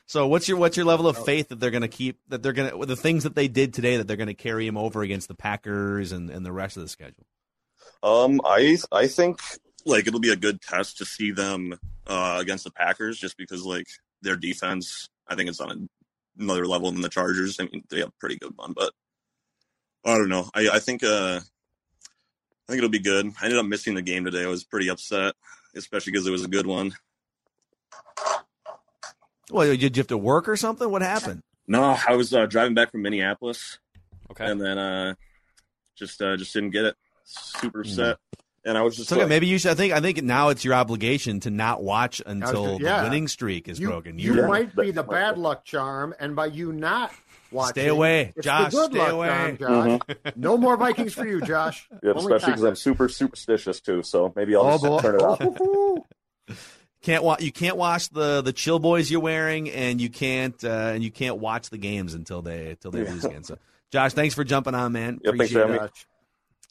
So 0.06 0.28
what's 0.28 0.48
your 0.48 0.58
what's 0.58 0.78
your 0.78 0.86
level 0.86 1.08
of 1.08 1.24
faith 1.26 1.50
that 1.50 1.60
they're 1.60 1.72
going 1.72 1.82
to 1.82 1.88
keep 1.88 2.20
that 2.28 2.44
they're 2.44 2.54
going 2.54 2.70
to 2.70 2.86
the 2.86 2.96
things 2.96 3.24
that 3.24 3.36
they 3.36 3.48
did 3.48 3.74
today 3.74 3.98
that 3.98 4.08
they're 4.08 4.18
going 4.18 4.28
to 4.28 4.34
carry 4.34 4.68
him 4.68 4.78
over 4.78 5.02
against 5.02 5.28
the 5.28 5.36
Packers 5.36 6.12
and, 6.12 6.30
and 6.30 6.46
the 6.46 6.52
rest 6.52 6.78
of 6.78 6.84
the 6.84 6.90
schedule? 6.90 7.26
Um, 8.04 8.42
I 8.44 8.78
I 8.92 9.08
think 9.08 9.40
like 9.86 10.08
it'll 10.08 10.20
be 10.20 10.32
a 10.32 10.36
good 10.36 10.62
test 10.62 10.98
to 10.98 11.06
see 11.06 11.32
them 11.32 11.80
uh, 12.08 12.38
against 12.40 12.64
the 12.64 12.72
Packers, 12.72 13.18
just 13.18 13.38
because 13.38 13.64
like 13.64 13.88
their 14.22 14.36
defense, 14.36 15.10
I 15.28 15.36
think 15.36 15.50
it's 15.50 15.62
on 15.62 15.90
another 16.38 16.68
level 16.68 16.92
than 16.92 17.02
the 17.02 17.10
Chargers. 17.10 17.60
I 17.60 17.64
mean, 17.64 17.84
they 17.90 18.00
have 18.00 18.10
a 18.10 18.20
pretty 18.20 18.38
good 18.38 18.54
one, 18.56 18.74
but 18.74 18.92
I 20.06 20.18
don't 20.18 20.30
know. 20.30 20.50
I 20.54 20.70
I 20.74 20.80
think 20.80 21.04
uh, 21.04 21.40
I 21.40 22.68
think 22.68 22.80
it'll 22.80 22.90
be 22.90 23.00
good. 23.00 23.28
I 23.42 23.46
ended 23.46 23.60
up 23.60 23.66
missing 23.66 23.96
the 23.96 24.02
game 24.02 24.26
today. 24.26 24.44
I 24.44 24.48
was 24.48 24.64
pretty 24.64 24.90
upset, 24.90 25.36
especially 25.76 26.12
because 26.12 26.28
it 26.28 26.32
was 26.32 26.44
a 26.44 26.50
good 26.50 26.68
one. 26.68 26.94
Well, 29.52 29.68
did 29.76 29.96
you 29.98 30.00
have 30.02 30.08
to 30.08 30.18
work 30.18 30.48
or 30.50 30.56
something? 30.58 30.90
What 30.90 31.02
happened? 31.02 31.44
No, 31.68 31.98
I 32.08 32.16
was 32.16 32.34
uh, 32.34 32.46
driving 32.46 32.74
back 32.74 32.92
from 32.92 33.02
Minneapolis. 33.02 33.80
Okay. 34.32 34.46
And 34.50 34.60
then 34.62 34.78
uh, 34.78 35.14
just 35.96 36.22
uh, 36.22 36.38
just 36.38 36.54
didn't 36.54 36.72
get 36.72 36.86
it. 36.86 36.96
Super 37.24 37.82
upset. 37.82 38.18
And 38.64 38.78
I 38.78 38.82
was 38.84 38.96
just 38.96 39.10
So 39.10 39.16
okay, 39.16 39.24
like, 39.24 39.30
maybe 39.30 39.48
you 39.48 39.58
should. 39.58 39.72
I 39.72 39.74
think 39.76 39.94
I 39.94 40.00
think 40.02 40.22
now 40.22 40.50
it's 40.50 40.64
your 40.64 40.74
obligation 40.76 41.40
to 41.42 41.50
not 41.50 41.82
watch 41.84 42.22
until 42.26 42.80
yeah. 42.80 43.00
the 43.00 43.04
winning 43.10 43.28
streak 43.28 43.68
is 43.68 43.80
You, 43.80 43.88
broken. 43.88 44.20
you 44.20 44.36
You're- 44.36 44.48
might 44.48 44.76
be 44.76 44.92
the 44.92 45.04
bad 45.04 45.38
luck 45.40 45.66
charm, 45.66 46.14
and 46.20 46.36
by 46.36 46.46
you 46.48 46.72
not 46.72 47.12
watching, 47.52 47.72
Stay 47.74 47.88
away, 47.88 48.34
it's 48.36 48.46
Josh, 48.46 48.72
The 48.72 48.78
good 48.78 48.92
stay 48.92 49.00
luck 49.00 49.12
away. 49.14 49.58
charm, 49.60 50.00
Josh. 50.16 50.34
no 50.36 50.58
more 50.58 50.78
Vikings 50.78 51.14
for 51.14 51.26
you, 51.26 51.42
Josh. 51.42 51.90
Yeah, 52.04 52.12
Only 52.12 52.34
especially 52.36 52.52
because 52.54 52.64
I'm 52.64 52.76
super 52.76 53.10
superstitious 53.10 53.80
too. 53.82 54.04
So 54.04 54.32
maybe 54.36 54.56
I'll 54.56 54.62
Oh, 54.64 54.72
just 54.74 54.84
boy. 54.84 55.02
turn 55.02 55.16
it 55.16 55.22
off. 55.24 55.42
can't 57.02 57.24
wa- 57.24 57.38
you 57.40 57.52
can't 57.52 57.78
watch 57.78 58.10
the 58.10 58.42
the 58.42 58.54
chill 58.54 58.80
boys 58.80 59.10
you're 59.12 59.20
wearing, 59.22 59.70
and 59.70 60.00
you 60.02 60.10
can't 60.10 60.62
uh, 60.64 60.92
and 60.94 61.04
you 61.04 61.12
can't 61.12 61.38
watch 61.38 61.70
the 61.70 61.78
games 61.78 62.14
until 62.14 62.42
they 62.42 62.72
until 62.72 62.92
they 62.92 63.04
Yeah. 63.04 63.12
lose 63.12 63.26
again. 63.26 63.44
So, 63.44 63.58
Josh, 63.92 64.14
thanks 64.14 64.36
for 64.36 64.44
jumping 64.44 64.76
on, 64.76 64.92
man. 64.94 65.20
Yeah, 65.24 65.32
thanks 65.32 65.52
for 65.52 65.60
Appreciate 65.62 65.62
having 65.80 65.84
it. 65.88 66.06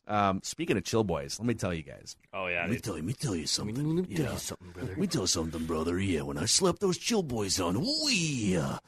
Um, 0.07 0.41
speaking 0.43 0.77
of 0.77 0.83
chill 0.85 1.05
boys, 1.05 1.39
let 1.39 1.47
me 1.47 1.55
tell 1.55 1.73
you 1.73 1.83
guys. 1.83 2.17
Oh 2.33 2.47
yeah, 2.49 2.63
Let 2.63 2.71
me 2.71 2.79
tell 2.79 2.95
you, 2.95 3.03
let 3.03 3.07
me 3.07 3.13
tell 3.13 3.37
you 3.37 3.47
something. 3.47 3.97
Let 3.97 4.09
me 4.09 4.17
tell 4.17 4.33
you 4.33 4.39
something, 4.39 4.71
brother. 4.71 4.89
Let 4.89 4.99
me 4.99 5.07
tell 5.07 5.21
you 5.23 5.27
something, 5.29 5.65
brother. 5.67 5.99
Yeah, 6.01 6.23
when 6.23 6.37
I 6.39 6.47
slept 6.47 6.81
those 6.81 6.99
chill 6.99 7.23
boys 7.23 7.61
on, 7.61 7.77
ooh, 7.77 8.09
yeah. 8.11 8.79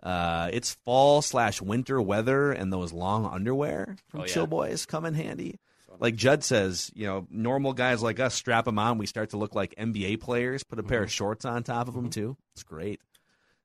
Uh, 0.00 0.48
it's 0.52 0.74
fall 0.84 1.20
slash 1.22 1.60
winter 1.60 2.00
weather, 2.00 2.52
and 2.52 2.72
those 2.72 2.92
long 2.92 3.26
underwear 3.26 3.96
from 4.08 4.20
Oh, 4.20 4.24
yeah. 4.24 4.32
Chill 4.32 4.46
Boys 4.46 4.86
come 4.86 5.04
in 5.04 5.14
handy. 5.14 5.58
Like 6.00 6.14
Judd 6.14 6.44
says, 6.44 6.90
you 6.94 7.06
know, 7.06 7.26
normal 7.30 7.72
guys 7.72 8.02
like 8.02 8.20
us 8.20 8.34
strap 8.34 8.64
them 8.66 8.78
on. 8.78 8.98
We 8.98 9.06
start 9.06 9.30
to 9.30 9.36
look 9.36 9.54
like 9.54 9.74
NBA 9.76 10.20
players. 10.20 10.62
Put 10.62 10.78
a 10.78 10.82
pair 10.82 11.02
of 11.02 11.10
shorts 11.10 11.44
on 11.44 11.62
top 11.62 11.88
of 11.88 11.94
them 11.94 12.10
too. 12.10 12.36
It's 12.54 12.62
great. 12.62 13.00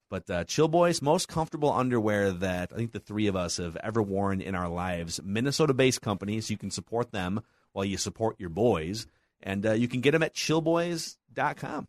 But 0.09 0.29
uh, 0.29 0.43
Chill 0.43 0.67
Boys, 0.67 1.01
most 1.01 1.27
comfortable 1.27 1.71
underwear 1.71 2.31
that 2.31 2.71
I 2.71 2.75
think 2.75 2.91
the 2.91 2.99
three 2.99 3.27
of 3.27 3.35
us 3.35 3.57
have 3.57 3.75
ever 3.77 4.01
worn 4.01 4.41
in 4.41 4.53
our 4.53 4.69
lives. 4.69 5.19
Minnesota-based 5.23 6.01
companies. 6.01 6.51
You 6.51 6.57
can 6.57 6.69
support 6.69 7.11
them 7.11 7.41
while 7.71 7.85
you 7.85 7.97
support 7.97 8.39
your 8.39 8.49
boys, 8.49 9.07
and 9.41 9.65
uh, 9.65 9.71
you 9.71 9.87
can 9.87 10.01
get 10.01 10.11
them 10.11 10.21
at 10.21 10.35
chillboys.com. 10.35 11.87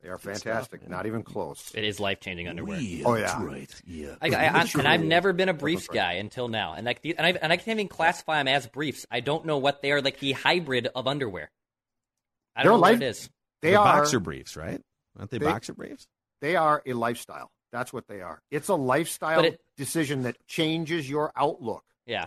Yeah, 0.00 0.04
They 0.04 0.08
are 0.10 0.18
fantastic. 0.18 0.88
Not 0.88 1.06
even 1.06 1.22
close. 1.22 1.72
It 1.74 1.84
is 1.84 1.98
life 1.98 2.20
changing 2.20 2.48
underwear. 2.48 2.78
oh 3.04 3.14
yeah, 3.16 3.42
right. 3.42 3.82
Yeah. 3.86 4.14
I, 4.22 4.28
I, 4.28 4.60
I, 4.60 4.66
and 4.78 4.86
I've 4.88 5.02
never 5.04 5.32
been 5.32 5.48
a 5.48 5.54
briefs 5.54 5.88
guy 5.88 6.14
until 6.14 6.48
now, 6.48 6.74
and 6.74 6.86
like, 6.86 7.02
the, 7.02 7.16
and 7.18 7.26
I 7.26 7.30
and 7.42 7.52
I 7.52 7.56
can't 7.56 7.78
even 7.80 7.88
classify 7.88 8.38
them 8.38 8.48
as 8.48 8.66
briefs. 8.66 9.06
I 9.10 9.20
don't 9.20 9.44
know 9.44 9.58
what 9.58 9.82
they 9.82 9.90
are, 9.92 10.00
like 10.00 10.20
the 10.20 10.32
hybrid 10.32 10.88
of 10.94 11.06
underwear. 11.06 11.50
I 12.54 12.62
don't 12.62 12.72
They're 12.80 12.90
know 12.90 12.94
what 12.96 13.02
it 13.02 13.08
is. 13.08 13.28
They 13.62 13.70
They're 13.70 13.78
are 13.80 13.98
boxer 14.00 14.20
briefs, 14.20 14.56
right? 14.56 14.80
Aren't 15.18 15.30
they, 15.30 15.38
They- 15.38 15.46
boxer 15.46 15.72
briefs? 15.74 16.06
They 16.40 16.54
are 16.54 16.82
a 16.86 16.92
lifestyle. 16.92 17.50
That's 17.72 17.92
what 17.92 18.06
they 18.06 18.20
are. 18.20 18.40
It's 18.50 18.68
a 18.68 18.74
lifestyle 18.76 19.44
it- 19.44 19.60
decision 19.76 20.22
that 20.22 20.36
changes 20.46 21.10
your 21.10 21.32
outlook. 21.36 21.84
Yeah. 22.06 22.26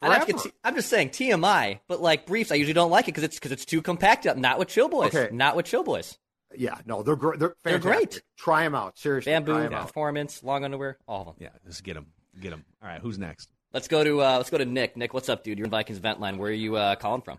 And 0.00 0.12
that's 0.12 0.24
Forever. 0.26 0.42
good- 0.44 0.52
I'm 0.62 0.76
just 0.76 0.88
saying 0.88 1.10
TMI, 1.10 1.80
but 1.88 2.00
like 2.00 2.24
briefs, 2.26 2.52
I 2.52 2.54
usually 2.54 2.74
don't 2.74 2.90
like 2.92 3.06
it 3.06 3.12
because 3.12 3.24
it's 3.24 3.34
because 3.36 3.50
it's 3.50 3.64
too 3.64 3.82
compact. 3.82 4.24
Not 4.36 4.58
with 4.60 4.68
Chill 4.68 4.88
Boys. 4.88 5.12
Okay. 5.14 5.34
Not 5.34 5.56
with 5.56 5.66
Chill 5.66 5.82
Boys. 5.82 6.16
Yeah, 6.56 6.76
no, 6.86 7.02
they're 7.02 7.16
gr- 7.16 7.36
they're 7.36 7.54
They're 7.62 7.78
great. 7.78 8.22
Try 8.38 8.64
them 8.64 8.74
out. 8.74 8.98
Seriously, 8.98 9.32
Bamboo 9.32 9.52
Bamboo, 9.52 9.66
'em 9.66 9.74
out. 9.74 9.86
performance, 9.88 10.42
long 10.42 10.64
underwear, 10.64 10.96
all 11.06 11.20
of 11.20 11.26
them. 11.26 11.34
Yeah, 11.40 11.48
just 11.66 11.84
get 11.84 11.94
them. 11.94 12.06
Get 12.40 12.50
them. 12.50 12.64
All 12.82 12.88
right, 12.88 13.00
who's 13.00 13.18
next? 13.18 13.50
Let's 13.74 13.88
go 13.88 14.02
to 14.02 14.22
uh, 14.22 14.36
let's 14.38 14.48
go 14.50 14.56
to 14.58 14.64
Nick. 14.64 14.96
Nick, 14.96 15.12
what's 15.12 15.28
up, 15.28 15.44
dude? 15.44 15.58
You're 15.58 15.66
in 15.66 15.70
Vikings 15.70 15.98
vent 15.98 16.20
line. 16.20 16.38
Where 16.38 16.50
are 16.50 16.54
you 16.54 16.76
uh, 16.76 16.94
calling 16.96 17.20
from? 17.22 17.38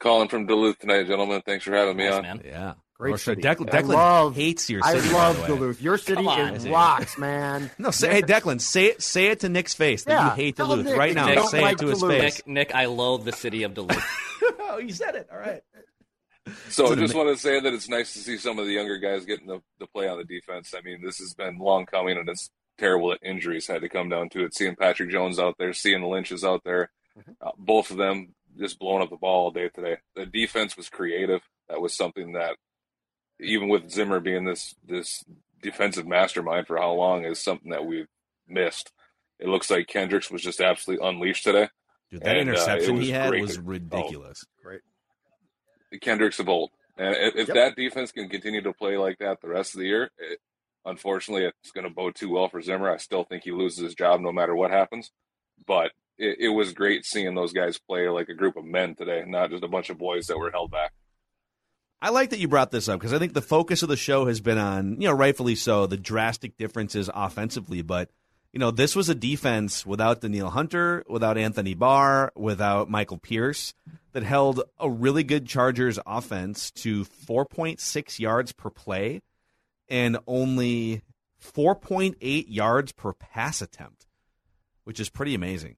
Calling 0.00 0.28
from 0.28 0.46
Duluth 0.46 0.78
tonight, 0.78 1.06
gentlemen. 1.06 1.42
Thanks 1.44 1.64
for 1.64 1.72
having 1.74 1.96
me 1.96 2.04
Nice, 2.04 2.14
on. 2.14 2.22
man. 2.22 2.42
Yeah. 2.44 2.74
Great 2.94 3.14
Or 3.14 3.18
city. 3.18 3.42
Declan, 3.42 3.72
I 3.72 3.82
Declan 3.82 3.88
love- 3.94 4.34
hates 4.34 4.68
your 4.68 4.80
I 4.84 4.94
city. 4.96 5.08
by 5.12 5.14
love 5.14 5.36
the 5.36 5.42
way. 5.42 5.48
Duluth. 5.48 5.80
Your 5.82 5.98
city 5.98 6.24
is 6.26 6.68
rocks, 6.68 7.16
man. 7.16 7.70
No, 7.78 7.92
say, 7.92 8.12
hey 8.12 8.22
Declan, 8.22 8.60
say 8.60 8.86
it. 8.86 9.02
Say 9.02 9.26
it 9.28 9.40
to 9.40 9.48
Nick's 9.48 9.74
face 9.74 10.02
that 10.04 10.12
Yeah, 10.12 10.24
you 10.30 10.30
hate 10.34 10.56
tell 10.56 10.66
Duluth 10.68 10.86
Nick 10.86 10.96
right 10.96 11.14
that 11.14 11.20
now. 11.20 11.28
you 11.28 11.34
don't 11.36 11.48
Say 11.48 11.60
like 11.60 11.74
it 11.74 11.78
to 11.78 11.86
his 11.88 12.02
face. 12.02 12.36
Nick, 12.38 12.46
Nick, 12.48 12.74
I 12.74 12.86
loathe 12.86 13.24
the 13.24 13.30
city 13.32 13.62
of 13.62 13.74
Duluth. 13.74 14.04
oh, 14.60 14.78
you 14.78 14.92
said 14.92 15.14
it. 15.14 15.28
All 15.32 15.38
right. 15.38 15.62
So 16.70 16.86
I 16.92 16.94
just 16.96 17.14
ama- 17.14 17.24
want 17.24 17.36
to 17.36 17.42
say 17.42 17.60
that 17.60 17.72
it's 17.74 17.88
nice 17.88 18.12
to 18.14 18.18
see 18.20 18.36
some 18.38 18.58
of 18.58 18.66
the 18.66 18.72
younger 18.72 18.98
guys 18.98 19.24
getting 19.24 19.46
the, 19.46 19.60
the 19.78 19.86
play 19.86 20.08
on 20.08 20.18
the 20.18 20.24
defense. 20.24 20.74
I 20.76 20.80
mean, 20.82 21.02
this 21.04 21.18
has 21.18 21.34
been 21.34 21.58
long 21.58 21.86
coming, 21.86 22.16
and 22.18 22.28
it's 22.28 22.50
terrible 22.78 23.10
that 23.10 23.18
injuries 23.22 23.66
had 23.66 23.82
to 23.82 23.88
come 23.88 24.08
down 24.08 24.28
to 24.30 24.44
it. 24.44 24.54
Seeing 24.54 24.76
Patrick 24.76 25.10
Jones 25.10 25.38
out 25.38 25.56
there, 25.58 25.72
seeing 25.72 26.00
the 26.02 26.06
Lynches 26.08 26.44
out 26.44 26.62
there, 26.64 26.90
uh, 27.40 27.50
both 27.58 27.90
of 27.90 27.96
them 27.96 28.34
just 28.58 28.78
blowing 28.78 29.02
up 29.02 29.10
the 29.10 29.16
ball 29.16 29.44
all 29.44 29.50
day 29.50 29.68
today. 29.68 29.96
The 30.16 30.26
defense 30.26 30.76
was 30.76 30.88
creative. 30.88 31.40
That 31.68 31.80
was 31.80 31.94
something 31.96 32.32
that, 32.32 32.56
even 33.40 33.68
with 33.68 33.90
Zimmer 33.90 34.20
being 34.20 34.44
this 34.44 34.74
this 34.86 35.24
defensive 35.62 36.06
mastermind 36.06 36.66
for 36.66 36.76
how 36.78 36.92
long, 36.92 37.24
is 37.24 37.38
something 37.40 37.70
that 37.72 37.84
we've 37.84 38.06
missed. 38.48 38.92
It 39.40 39.48
looks 39.48 39.70
like 39.70 39.86
Kendricks 39.86 40.30
was 40.30 40.42
just 40.42 40.60
absolutely 40.60 41.06
unleashed 41.06 41.44
today. 41.44 41.68
Dude, 42.10 42.22
that 42.22 42.36
And, 42.36 42.48
uh, 42.48 42.52
interception 42.52 42.96
was 42.96 43.06
he 43.06 43.12
had 43.12 43.28
great 43.28 43.42
was 43.42 43.54
to- 43.56 43.60
oh, 43.60 43.64
ridiculous. 43.64 44.44
Great. 44.62 44.80
Kendricks 46.00 46.38
a 46.38 46.44
old. 46.46 46.70
And 46.96 47.14
if, 47.14 47.36
if 47.36 47.48
Yep. 47.48 47.54
that 47.54 47.76
defense 47.76 48.12
can 48.12 48.28
continue 48.28 48.60
to 48.62 48.72
play 48.72 48.96
like 48.96 49.18
that 49.18 49.40
the 49.40 49.48
rest 49.48 49.74
of 49.74 49.80
the 49.80 49.86
year, 49.86 50.10
it, 50.18 50.40
unfortunately, 50.84 51.44
it's 51.44 51.70
going 51.70 51.84
to 51.84 51.90
bode 51.94 52.14
too 52.14 52.30
well 52.30 52.48
for 52.48 52.60
Zimmer. 52.60 52.90
I 52.90 52.96
still 52.96 53.24
think 53.24 53.44
he 53.44 53.52
loses 53.52 53.78
his 53.78 53.94
job 53.94 54.20
no 54.20 54.32
matter 54.32 54.54
what 54.54 54.70
happens. 54.70 55.10
But 55.66 55.92
it, 56.18 56.38
it 56.40 56.48
was 56.48 56.72
great 56.72 57.04
seeing 57.04 57.34
those 57.34 57.52
guys 57.52 57.78
play 57.78 58.08
like 58.08 58.28
a 58.28 58.34
group 58.34 58.56
of 58.56 58.64
men 58.64 58.94
today, 58.94 59.24
not 59.26 59.50
just 59.50 59.64
a 59.64 59.68
bunch 59.68 59.90
of 59.90 59.98
boys 59.98 60.26
that 60.26 60.38
were 60.38 60.50
held 60.50 60.70
back. 60.70 60.92
I 62.00 62.10
like 62.10 62.30
that 62.30 62.38
you 62.38 62.46
brought 62.46 62.70
this 62.70 62.88
up 62.88 63.00
because 63.00 63.12
I 63.12 63.18
think 63.18 63.32
the 63.34 63.42
focus 63.42 63.82
of 63.82 63.88
the 63.88 63.96
show 63.96 64.26
has 64.26 64.40
been 64.40 64.58
on, 64.58 65.00
you 65.00 65.08
know, 65.08 65.14
rightfully 65.14 65.56
so, 65.56 65.86
the 65.86 65.96
drastic 65.96 66.56
differences 66.56 67.10
offensively. 67.12 67.82
But 67.82 68.10
you 68.52 68.58
know, 68.58 68.70
this 68.70 68.96
was 68.96 69.08
a 69.08 69.14
defense 69.14 69.84
without 69.84 70.20
Danielle 70.20 70.50
Hunter, 70.50 71.04
without 71.08 71.36
Anthony 71.36 71.74
Barr, 71.74 72.32
without 72.34 72.88
Michael 72.90 73.18
Pierce 73.18 73.74
that 74.12 74.22
held 74.22 74.62
a 74.78 74.90
really 74.90 75.22
good 75.22 75.46
Chargers 75.46 75.98
offense 76.06 76.70
to 76.72 77.04
4.6 77.04 78.18
yards 78.18 78.52
per 78.52 78.70
play 78.70 79.20
and 79.88 80.18
only 80.26 81.02
4.8 81.42 82.46
yards 82.48 82.92
per 82.92 83.12
pass 83.12 83.60
attempt, 83.62 84.06
which 84.84 84.98
is 85.00 85.08
pretty 85.08 85.34
amazing. 85.34 85.76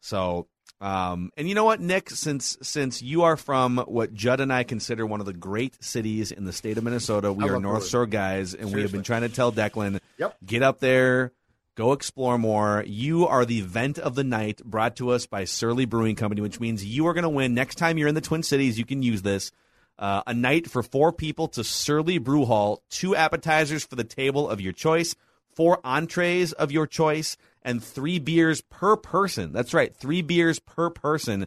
So, 0.00 0.46
um, 0.80 1.30
and 1.36 1.48
you 1.48 1.54
know 1.54 1.64
what, 1.64 1.80
Nick, 1.80 2.10
since 2.10 2.56
since 2.62 3.02
you 3.02 3.22
are 3.22 3.36
from 3.36 3.78
what 3.78 4.12
Judd 4.14 4.40
and 4.40 4.52
I 4.52 4.62
consider 4.62 5.06
one 5.06 5.20
of 5.20 5.26
the 5.26 5.32
great 5.32 5.82
cities 5.82 6.32
in 6.32 6.44
the 6.44 6.52
state 6.52 6.76
of 6.76 6.84
Minnesota, 6.84 7.32
we 7.32 7.44
I 7.44 7.48
are 7.48 7.60
North 7.60 7.86
Shore 7.88 8.06
guys, 8.06 8.54
and 8.54 8.72
we 8.74 8.82
have 8.82 8.92
been 8.92 9.02
trying 9.02 9.22
to 9.22 9.28
tell 9.28 9.52
Declan, 9.52 10.00
Yep. 10.18 10.36
get 10.44 10.62
up 10.62 10.80
there, 10.80 11.32
go 11.76 11.92
explore 11.92 12.38
more. 12.38 12.82
You 12.86 13.26
are 13.26 13.44
the 13.44 13.60
event 13.60 13.98
of 13.98 14.14
the 14.14 14.24
night, 14.24 14.64
brought 14.64 14.96
to 14.96 15.10
us 15.10 15.26
by 15.26 15.44
Surly 15.44 15.84
Brewing 15.84 16.16
Company, 16.16 16.40
which 16.40 16.58
means 16.58 16.84
you 16.84 17.06
are 17.06 17.14
going 17.14 17.22
to 17.22 17.28
win. 17.28 17.54
Next 17.54 17.76
time 17.76 17.98
you're 17.98 18.08
in 18.08 18.14
the 18.14 18.20
Twin 18.20 18.42
Cities, 18.42 18.78
you 18.78 18.84
can 18.84 19.02
use 19.02 19.22
this. 19.22 19.52
Uh, 19.98 20.22
a 20.26 20.34
night 20.34 20.68
for 20.68 20.82
four 20.82 21.12
people 21.12 21.48
to 21.48 21.62
Surly 21.62 22.18
Brew 22.18 22.44
Hall, 22.44 22.82
two 22.90 23.14
appetizers 23.14 23.84
for 23.84 23.94
the 23.94 24.04
table 24.04 24.48
of 24.48 24.60
your 24.60 24.72
choice, 24.72 25.14
four 25.54 25.78
entrees 25.84 26.52
of 26.52 26.72
your 26.72 26.86
choice, 26.86 27.36
and 27.62 27.82
three 27.82 28.18
beers 28.18 28.62
per 28.62 28.96
person. 28.96 29.52
That's 29.52 29.72
right, 29.72 29.94
three 29.94 30.22
beers 30.22 30.58
per 30.58 30.90
person. 30.90 31.46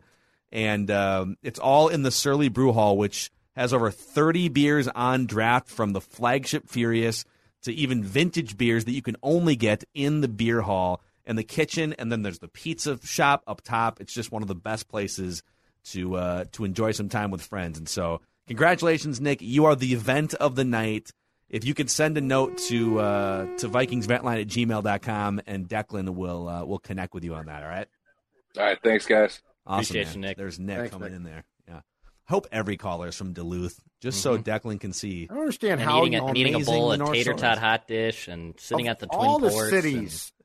And 0.51 0.89
um, 0.89 1.37
it's 1.43 1.59
all 1.59 1.89
in 1.89 2.03
the 2.03 2.11
Surly 2.11 2.49
Brew 2.49 2.71
Hall, 2.71 2.97
which 2.97 3.31
has 3.55 3.73
over 3.73 3.91
30 3.91 4.49
beers 4.49 4.87
on 4.87 5.25
draft 5.25 5.67
from 5.67 5.93
the 5.93 6.01
flagship 6.01 6.69
Furious 6.69 7.25
to 7.63 7.73
even 7.73 8.03
vintage 8.03 8.57
beers 8.57 8.85
that 8.85 8.93
you 8.93 9.01
can 9.01 9.15
only 9.23 9.55
get 9.55 9.83
in 9.93 10.21
the 10.21 10.27
beer 10.27 10.61
hall 10.61 11.01
and 11.25 11.37
the 11.37 11.43
kitchen. 11.43 11.93
And 11.97 12.11
then 12.11 12.21
there's 12.21 12.39
the 12.39 12.47
pizza 12.47 12.99
shop 13.03 13.43
up 13.47 13.61
top. 13.61 13.99
It's 14.01 14.13
just 14.13 14.31
one 14.31 14.41
of 14.41 14.47
the 14.47 14.55
best 14.55 14.87
places 14.87 15.43
to 15.85 16.15
uh, 16.15 16.45
to 16.53 16.65
enjoy 16.65 16.91
some 16.91 17.09
time 17.09 17.31
with 17.31 17.41
friends. 17.41 17.77
And 17.77 17.87
so, 17.87 18.21
congratulations, 18.47 19.21
Nick. 19.21 19.41
You 19.41 19.65
are 19.65 19.75
the 19.75 19.93
event 19.93 20.33
of 20.35 20.55
the 20.55 20.65
night. 20.65 21.11
If 21.49 21.65
you 21.65 21.73
could 21.73 21.89
send 21.89 22.17
a 22.17 22.21
note 22.21 22.57
to 22.69 22.99
uh, 22.99 23.45
to 23.57 23.69
VikingsVentline 23.69 24.41
at 24.41 24.47
gmail.com 24.47 25.41
and 25.47 25.67
Declan 25.67 26.09
will 26.09 26.47
uh, 26.47 26.63
will 26.65 26.79
connect 26.79 27.13
with 27.13 27.23
you 27.23 27.33
on 27.35 27.47
that. 27.47 27.63
All 27.63 27.69
right. 27.69 27.87
All 28.57 28.63
right, 28.63 28.77
thanks, 28.83 29.05
guys. 29.05 29.41
Awesome, 29.65 29.83
Appreciate 29.83 30.05
man. 30.07 30.13
you, 30.15 30.21
Nick. 30.21 30.37
There's 30.37 30.59
Nick 30.59 30.77
Thanks, 30.77 30.91
coming 30.91 31.09
Nick. 31.09 31.17
in 31.17 31.23
there. 31.23 31.43
Yeah. 32.29 32.35
Hope 32.35 32.47
every 32.51 32.77
caller 32.77 33.07
is 33.07 33.15
from 33.15 33.33
Duluth, 33.33 33.79
just 33.99 34.21
so 34.21 34.37
mm-hmm. 34.37 34.49
Declan 34.49 34.79
can 34.79 34.93
see. 34.93 35.27
I 35.29 35.33
don't 35.33 35.41
understand 35.41 35.81
And 35.81 35.89
how 35.89 36.05
eating, 36.05 36.19
a, 36.19 36.33
eating 36.33 36.55
a 36.55 36.59
bowl 36.59 36.91
of 36.91 37.11
tater 37.11 37.33
tot 37.33 37.57
hot 37.57 37.87
dish 37.87 38.27
and 38.27 38.59
sitting 38.59 38.87
Of 38.87 38.91
at 38.91 38.99
the 38.99 39.07
Twin 39.07 39.19
all 39.19 39.39
the 39.39 39.49
Ports 39.49 39.69
cities 39.69 40.31
and- 40.31 40.38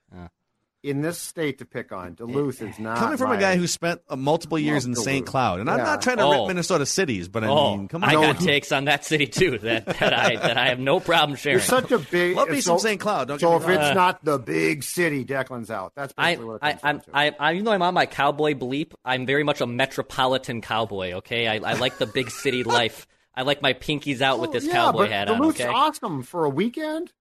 in 0.84 1.00
this 1.00 1.18
state 1.18 1.58
to 1.58 1.64
pick 1.64 1.90
on, 1.92 2.14
Duluth 2.14 2.60
is 2.62 2.78
not 2.78 2.98
Coming 2.98 3.16
from 3.16 3.30
my- 3.30 3.36
a 3.36 3.40
guy 3.40 3.56
who 3.56 3.66
spent 3.66 4.02
uh, 4.08 4.16
multiple 4.16 4.58
years 4.58 4.84
in 4.84 4.94
St. 4.94 5.24
Duluth. 5.24 5.30
Cloud, 5.30 5.60
and 5.60 5.70
I'm 5.70 5.78
Yeah. 5.78 5.84
not 5.84 6.02
trying 6.02 6.18
to 6.18 6.22
Oh. 6.24 6.40
rip 6.42 6.48
Minnesota 6.48 6.84
cities, 6.86 7.26
but 7.28 7.42
I 7.42 7.48
oh, 7.48 7.76
mean, 7.76 7.88
come 7.88 8.04
on. 8.04 8.10
I 8.10 8.12
got 8.12 8.38
takes 8.38 8.70
on 8.70 8.84
that 8.84 9.04
city 9.04 9.26
too 9.26 9.58
that, 9.58 9.86
that 9.86 10.12
I 10.14 10.36
that 10.36 10.56
I 10.58 10.66
have 10.68 10.78
no 10.78 11.00
problem 11.00 11.36
sharing. 11.36 11.54
You're 11.58 11.62
such 11.64 11.90
a 11.90 11.98
big. 11.98 12.36
Love 12.36 12.50
me 12.50 12.60
so- 12.60 12.72
some 12.72 12.78
St. 12.80 13.00
Cloud. 13.00 13.28
Don't 13.28 13.40
so 13.40 13.50
get 13.52 13.62
if 13.62 13.68
me 13.68 13.74
wrong. 13.76 13.84
it's 13.86 13.94
not 13.94 14.24
the 14.24 14.38
big 14.38 14.82
city, 14.82 15.24
Declan's 15.24 15.70
out. 15.70 15.92
That's 15.96 16.12
I, 16.18 16.32
basically 16.32 16.46
what 16.46 16.54
it 16.56 16.60
I, 16.62 16.70
comes 16.72 16.80
I'm, 16.84 16.96
down 16.96 17.04
to. 17.04 17.16
I, 17.16 17.48
I, 17.50 17.52
even 17.54 17.64
though 17.64 17.72
I'm 17.72 17.82
on 17.82 17.94
my 17.94 18.06
cowboy 18.06 18.54
bleep, 18.54 18.92
I'm 19.04 19.24
very 19.26 19.42
much 19.42 19.60
a 19.60 19.66
metropolitan 19.66 20.60
cowboy. 20.60 21.12
Okay, 21.14 21.48
I, 21.48 21.54
I 21.54 21.72
like 21.74 21.98
the 21.98 22.06
big 22.06 22.30
city 22.30 22.62
life. 22.64 23.06
I 23.34 23.42
like 23.42 23.62
my 23.62 23.72
pinkies 23.72 24.20
out 24.20 24.38
with 24.38 24.52
this 24.52 24.64
yeah, 24.64 24.74
cowboy 24.74 24.98
but 25.04 25.10
hat 25.10 25.28
on. 25.28 25.38
Duluth's 25.40 25.60
Okay, 25.60 25.68
awesome 25.68 26.22
for 26.22 26.44
a 26.44 26.50
weekend. 26.50 27.12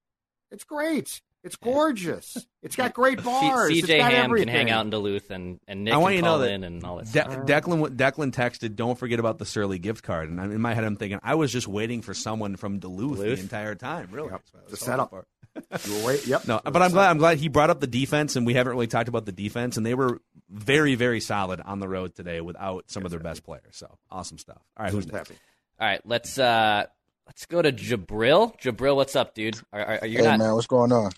It's 0.52 0.64
great. 0.64 1.22
It's 1.44 1.56
gorgeous. 1.58 2.38
It's 2.62 2.76
got 2.76 2.94
great 2.94 3.20
C- 3.20 3.26
bars. 3.26 3.72
It's 3.72 3.88
CJ 3.88 4.00
Ham 4.00 4.26
everything. 4.26 4.48
can 4.48 4.56
hang 4.56 4.70
out 4.72 4.86
in 4.86 4.90
Duluth, 4.92 5.30
and 5.30 5.60
and 5.68 5.84
Nick 5.84 5.94
I 5.94 5.98
want 5.98 6.12
can 6.12 6.16
you 6.18 6.22
to 6.22 6.28
call 6.28 6.38
know 6.38 6.44
that 6.46 6.52
in 6.52 6.64
and 6.64 6.84
all 6.86 6.98
that. 6.98 7.06
De- 7.06 7.10
stuff. 7.12 7.28
Declan 7.46 7.96
Declan 7.98 8.32
texted, 8.32 8.76
"Don't 8.76 8.98
forget 8.98 9.20
about 9.20 9.40
the 9.40 9.46
Surly 9.46 9.78
gift 9.80 10.04
card." 10.04 10.30
And 10.30 10.40
I'm, 10.40 10.52
in 10.52 10.62
my 10.62 10.74
head, 10.74 10.84
I'm 10.86 10.96
thinking, 10.96 11.20
I 11.22 11.36
was 11.36 11.52
just 11.52 11.68
waiting 11.68 12.02
for 12.02 12.14
someone 12.14 12.56
from 12.56 12.80
Duluth, 12.80 13.18
Duluth? 13.18 13.38
the 13.38 13.44
entire 13.44 13.76
time. 13.76 14.08
Really, 14.12 14.30
Yep. 14.32 14.42
That's 14.46 14.54
what 14.54 14.64
I 14.68 14.72
The 14.72 14.78
setup. 14.78 15.10
hoping 15.12 15.26
You 15.86 16.00
were 16.02 16.08
wait, 16.08 16.26
yep. 16.26 16.48
No, 16.48 16.62
but 16.64 16.82
I'm 16.82 16.92
glad. 16.92 17.10
I'm 17.10 17.18
glad 17.18 17.38
he 17.38 17.48
brought 17.50 17.70
up 17.70 17.80
the 17.80 17.88
defense, 17.88 18.36
and 18.36 18.46
we 18.46 18.54
haven't 18.56 18.72
really 18.74 18.88
talked 18.88 19.10
about 19.10 19.26
the 19.26 19.32
defense, 19.34 19.76
and 19.78 19.86
they 19.86 19.94
were 19.94 20.20
very, 20.50 20.96
very 20.96 21.20
solid 21.20 21.60
on 21.62 21.80
the 21.80 21.88
road 21.88 22.16
today 22.16 22.42
without 22.42 22.86
some 22.90 23.04
of 23.06 23.12
their 23.12 23.20
best 23.20 23.44
players. 23.44 23.64
So 23.74 23.88
awesome 24.10 24.38
stuff. 24.38 24.62
All 24.78 24.84
right, 24.86 24.92
who's 24.94 25.06
next? 25.06 25.30
happy? 25.30 25.40
All 25.80 25.88
right, 25.88 26.02
let's 26.06 26.40
uh 26.40 26.86
let's 27.28 27.46
go 27.46 27.62
to 27.62 27.72
Jabril. 27.72 28.60
Jabril, 28.62 28.96
what's 28.96 29.16
up, 29.16 29.36
dude? 29.36 29.58
Are, 29.72 29.82
are, 29.82 30.00
are 30.02 30.08
you 30.08 30.20
Hey 30.20 30.24
not? 30.24 30.40
man, 30.40 30.54
what's 30.54 30.68
going 30.68 30.92
on? 30.92 31.12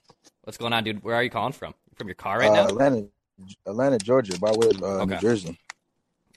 What's 0.46 0.58
going 0.58 0.74
on, 0.74 0.84
dude? 0.84 1.04
Where 1.04 1.16
are 1.16 1.24
you 1.24 1.32
calling 1.32 1.54
from? 1.54 1.74
From 1.96 2.08
your 2.08 2.16
car 2.16 2.40
right 2.40 2.52
uh, 2.52 2.54
now? 2.54 2.68
Atlanta, 2.68 3.08
Atlanta, 3.66 3.98
Georgia, 3.98 4.40
by 4.40 4.52
way 4.52 4.70
of 4.70 4.82
uh, 4.82 4.86
Okay. 5.02 5.16
New 5.16 5.20
Jersey. 5.20 5.60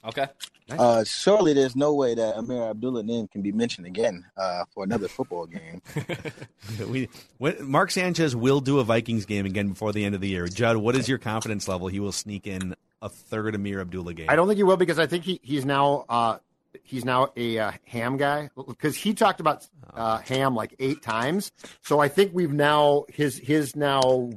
Okay. 0.03 0.25
Uh, 0.71 1.03
surely 1.03 1.53
there's 1.53 1.75
no 1.75 1.93
way 1.93 2.15
that 2.15 2.35
Ameer 2.35 2.69
Abdullah 2.71 3.03
name 3.03 3.27
can 3.27 3.41
be 3.41 3.51
mentioned 3.51 3.85
again 3.85 4.23
uh, 4.37 4.63
for 4.73 4.83
another 4.83 5.07
football 5.07 5.45
game. 5.45 5.81
we 6.87 7.09
when, 7.37 7.63
Mark 7.63 7.91
Sanchez 7.91 8.35
will 8.35 8.61
do 8.61 8.79
a 8.79 8.83
Vikings 8.83 9.25
game 9.25 9.45
again 9.45 9.69
before 9.69 9.91
the 9.91 10.03
end 10.03 10.15
of 10.15 10.21
the 10.21 10.29
year. 10.29 10.47
Judd, 10.47 10.77
what 10.77 10.95
is 10.95 11.07
your 11.07 11.17
confidence 11.17 11.67
level? 11.67 11.87
He 11.87 11.99
will 11.99 12.11
sneak 12.11 12.47
in 12.47 12.75
a 13.01 13.09
third 13.09 13.55
Ameer 13.55 13.81
Abdullah 13.81 14.13
game. 14.13 14.27
I 14.29 14.35
don't 14.35 14.47
think 14.47 14.57
he 14.57 14.63
will 14.63 14.77
because 14.77 14.99
I 14.99 15.05
think 15.05 15.23
he, 15.23 15.39
he's 15.43 15.65
now 15.65 16.05
uh, 16.09 16.37
he's 16.83 17.05
now 17.05 17.31
a 17.35 17.57
uh, 17.57 17.71
ham 17.85 18.17
guy 18.17 18.49
because 18.67 18.95
he 18.95 19.13
talked 19.13 19.39
about 19.39 19.67
uh, 19.93 20.17
ham 20.17 20.55
like 20.55 20.75
eight 20.79 21.01
times. 21.01 21.51
So 21.81 21.99
I 21.99 22.07
think 22.07 22.31
we've 22.33 22.51
now 22.51 23.05
his 23.09 23.37
his 23.37 23.75
now 23.75 24.31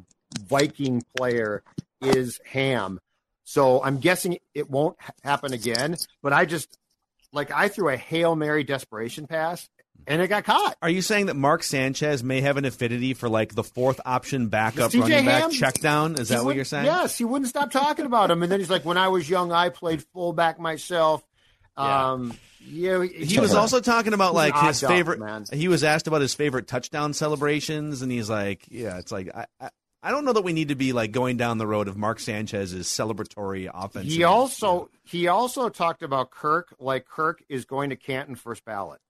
Viking 0.46 1.02
player 1.16 1.62
is 2.00 2.40
ham. 2.44 3.00
So 3.44 3.82
I'm 3.82 3.98
guessing 3.98 4.38
it 4.54 4.70
won't 4.70 4.96
happen 5.22 5.52
again. 5.52 5.96
But 6.22 6.32
I 6.32 6.44
just 6.44 6.78
like 7.32 7.50
I 7.50 7.68
threw 7.68 7.88
a 7.88 7.96
hail 7.96 8.34
mary 8.34 8.64
desperation 8.64 9.26
pass 9.26 9.68
and 10.06 10.22
it 10.22 10.28
got 10.28 10.44
caught. 10.44 10.76
Are 10.82 10.88
you 10.88 11.02
saying 11.02 11.26
that 11.26 11.34
Mark 11.34 11.62
Sanchez 11.62 12.22
may 12.22 12.40
have 12.40 12.56
an 12.56 12.64
affinity 12.64 13.14
for 13.14 13.28
like 13.28 13.54
the 13.54 13.64
fourth 13.64 14.00
option 14.04 14.48
backup 14.48 14.92
running 14.94 15.24
back 15.24 15.42
Ham? 15.42 15.50
check 15.50 15.74
down? 15.74 16.16
Is 16.16 16.28
that 16.28 16.44
what 16.44 16.56
you're 16.56 16.64
saying? 16.64 16.86
Yes, 16.86 17.16
he 17.16 17.24
wouldn't 17.24 17.48
stop 17.48 17.70
talking 17.70 18.06
about 18.06 18.30
him. 18.30 18.42
And 18.42 18.50
then 18.50 18.60
he's 18.60 18.70
like, 18.70 18.84
when 18.84 18.98
I 18.98 19.08
was 19.08 19.28
young, 19.28 19.52
I 19.52 19.68
played 19.68 20.02
fullback 20.12 20.58
myself. 20.58 21.22
Um, 21.76 22.34
yeah, 22.64 23.02
He 23.04 23.40
was 23.40 23.54
also 23.54 23.80
talking 23.80 24.12
about 24.12 24.34
like 24.34 24.56
his 24.56 24.80
duck, 24.80 24.90
favorite. 24.90 25.18
man. 25.18 25.44
He 25.52 25.68
was 25.68 25.82
asked 25.82 26.06
about 26.06 26.20
his 26.20 26.34
favorite 26.34 26.66
touchdown 26.68 27.12
celebrations, 27.12 28.02
and 28.02 28.12
he's 28.12 28.30
like, 28.30 28.64
"Yeah, 28.70 28.98
it's 28.98 29.10
like 29.10 29.30
I, 29.34 29.46
I, 29.60 29.70
I 30.02 30.10
don't 30.10 30.24
know 30.24 30.32
that 30.34 30.42
we 30.44 30.52
need 30.52 30.68
to 30.68 30.74
be 30.76 30.92
like 30.92 31.10
going 31.12 31.36
down 31.36 31.58
the 31.58 31.66
road 31.66 31.88
of 31.88 31.96
Mark 31.96 32.20
Sanchez's 32.20 32.86
celebratory 32.86 33.70
offense." 33.72 34.12
He 34.12 34.22
also 34.24 34.90
he 35.02 35.26
also 35.28 35.68
talked 35.70 36.02
about 36.02 36.30
Kirk 36.30 36.74
like 36.78 37.06
Kirk 37.06 37.42
is 37.48 37.64
going 37.64 37.90
to 37.90 37.96
Canton 37.96 38.36
first 38.36 38.64
ballot. 38.64 39.00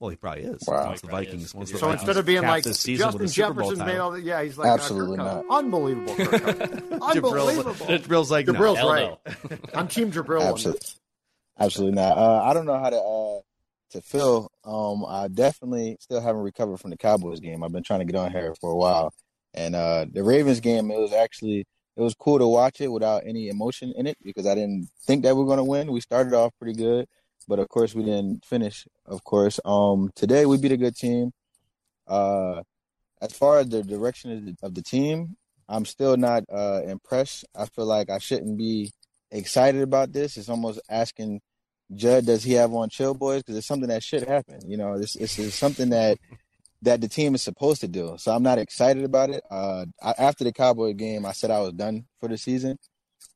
well, 0.00 0.08
he 0.10 0.16
probably 0.16 0.44
is. 0.44 0.62
Wow. 0.66 0.86
Once 0.86 1.00
the 1.02 1.08
Vikings. 1.08 1.54
Once 1.54 1.70
the 1.72 1.78
So 1.78 1.86
Vikings 1.88 2.02
instead 2.02 2.16
of 2.18 2.24
being 2.26 2.42
like 2.42 2.64
Justin 2.64 2.94
with 3.12 3.22
a 3.22 3.28
Super 3.28 3.52
Bowl 3.52 3.70
Jefferson's 3.70 3.86
made 3.86 3.98
all 3.98 4.12
the, 4.12 4.22
yeah, 4.22 4.42
he's 4.42 4.56
like 4.56 4.68
uh, 4.70 4.74
Absolutely 4.74 5.16
Kirk 5.18 5.26
not. 5.26 5.34
Cousins. 5.34 5.52
unbelievable. 5.52 6.14
Kirk 6.14 6.42
Cousins. 6.58 7.02
unbelievable. 7.02 7.74
Jabril's 7.86 8.30
like, 8.30 8.46
no. 8.46 8.52
Jabril's 8.54 8.78
Hell 8.78 8.90
right. 8.90 9.58
I'm 9.74 9.88
Team 9.88 10.10
Jabril. 10.12 10.40
on 10.40 10.54
this. 10.54 10.66
Absolutely, 10.66 10.88
absolutely 11.58 11.96
not. 11.96 12.16
Uh, 12.16 12.42
I 12.42 12.54
don't 12.54 12.66
know 12.66 12.78
how 12.78 12.90
to 12.90 12.96
uh, 12.96 13.40
to 13.90 14.02
feel. 14.02 14.50
Um, 14.64 15.04
I 15.06 15.28
definitely 15.28 15.96
still 16.00 16.20
haven't 16.20 16.42
recovered 16.42 16.78
from 16.78 16.90
the 16.90 16.96
Cowboys 16.96 17.40
game. 17.40 17.62
I've 17.62 17.72
been 17.72 17.82
trying 17.82 18.00
to 18.00 18.04
get 18.04 18.16
on 18.16 18.30
here 18.30 18.54
for 18.60 18.70
a 18.70 18.76
while, 18.76 19.12
and 19.54 19.74
uh, 19.74 20.06
the 20.10 20.22
Ravens 20.22 20.60
game. 20.60 20.90
It 20.90 20.98
was 20.98 21.12
actually 21.12 21.66
it 21.96 22.02
was 22.02 22.14
cool 22.14 22.38
to 22.38 22.46
watch 22.46 22.80
it 22.80 22.88
without 22.88 23.22
any 23.26 23.48
emotion 23.48 23.92
in 23.96 24.06
it 24.06 24.16
because 24.22 24.46
I 24.46 24.54
didn't 24.54 24.88
think 25.04 25.24
that 25.24 25.34
we 25.34 25.42
were 25.42 25.48
going 25.48 25.58
to 25.58 25.64
win. 25.64 25.90
We 25.90 26.00
started 26.00 26.32
off 26.32 26.52
pretty 26.58 26.78
good, 26.78 27.06
but 27.48 27.58
of 27.58 27.68
course 27.68 27.94
we 27.94 28.04
didn't 28.04 28.44
finish. 28.44 28.86
Of 29.04 29.24
course, 29.24 29.58
um, 29.64 30.10
today 30.14 30.46
we 30.46 30.58
beat 30.58 30.72
a 30.72 30.76
good 30.76 30.96
team. 30.96 31.32
Uh, 32.06 32.62
as 33.20 33.32
far 33.32 33.58
as 33.58 33.68
the 33.68 33.82
direction 33.82 34.30
of 34.32 34.44
the, 34.44 34.56
of 34.62 34.74
the 34.74 34.82
team, 34.82 35.36
I'm 35.68 35.84
still 35.84 36.16
not 36.16 36.44
uh, 36.50 36.82
impressed. 36.84 37.44
I 37.54 37.66
feel 37.66 37.86
like 37.86 38.10
I 38.10 38.18
shouldn't 38.18 38.56
be 38.56 38.92
excited 39.30 39.82
about 39.82 40.12
this. 40.12 40.36
It's 40.36 40.48
almost 40.48 40.80
asking 40.88 41.40
Judd, 41.94 42.26
does 42.26 42.44
he 42.44 42.52
have 42.54 42.72
on 42.72 42.90
chill 42.90 43.14
boys? 43.14 43.42
Because 43.42 43.56
it's 43.56 43.66
something 43.66 43.88
that 43.88 44.02
should 44.02 44.24
happen. 44.24 44.60
You 44.66 44.76
know, 44.76 44.98
this, 44.98 45.16
is 45.16 45.54
something 45.54 45.90
that 45.90 46.18
that 46.82 47.00
the 47.00 47.08
team 47.08 47.34
is 47.34 47.42
supposed 47.42 47.80
to 47.80 47.88
do. 47.88 48.14
So 48.18 48.32
I'm 48.32 48.42
not 48.42 48.58
excited 48.58 49.02
about 49.04 49.30
it. 49.30 49.42
Uh, 49.50 49.86
I, 50.02 50.14
after 50.18 50.44
the 50.44 50.52
Cowboy 50.52 50.92
game, 50.92 51.26
I 51.26 51.32
said 51.32 51.50
I 51.50 51.60
was 51.60 51.72
done 51.72 52.04
for 52.20 52.28
the 52.28 52.38
season. 52.38 52.76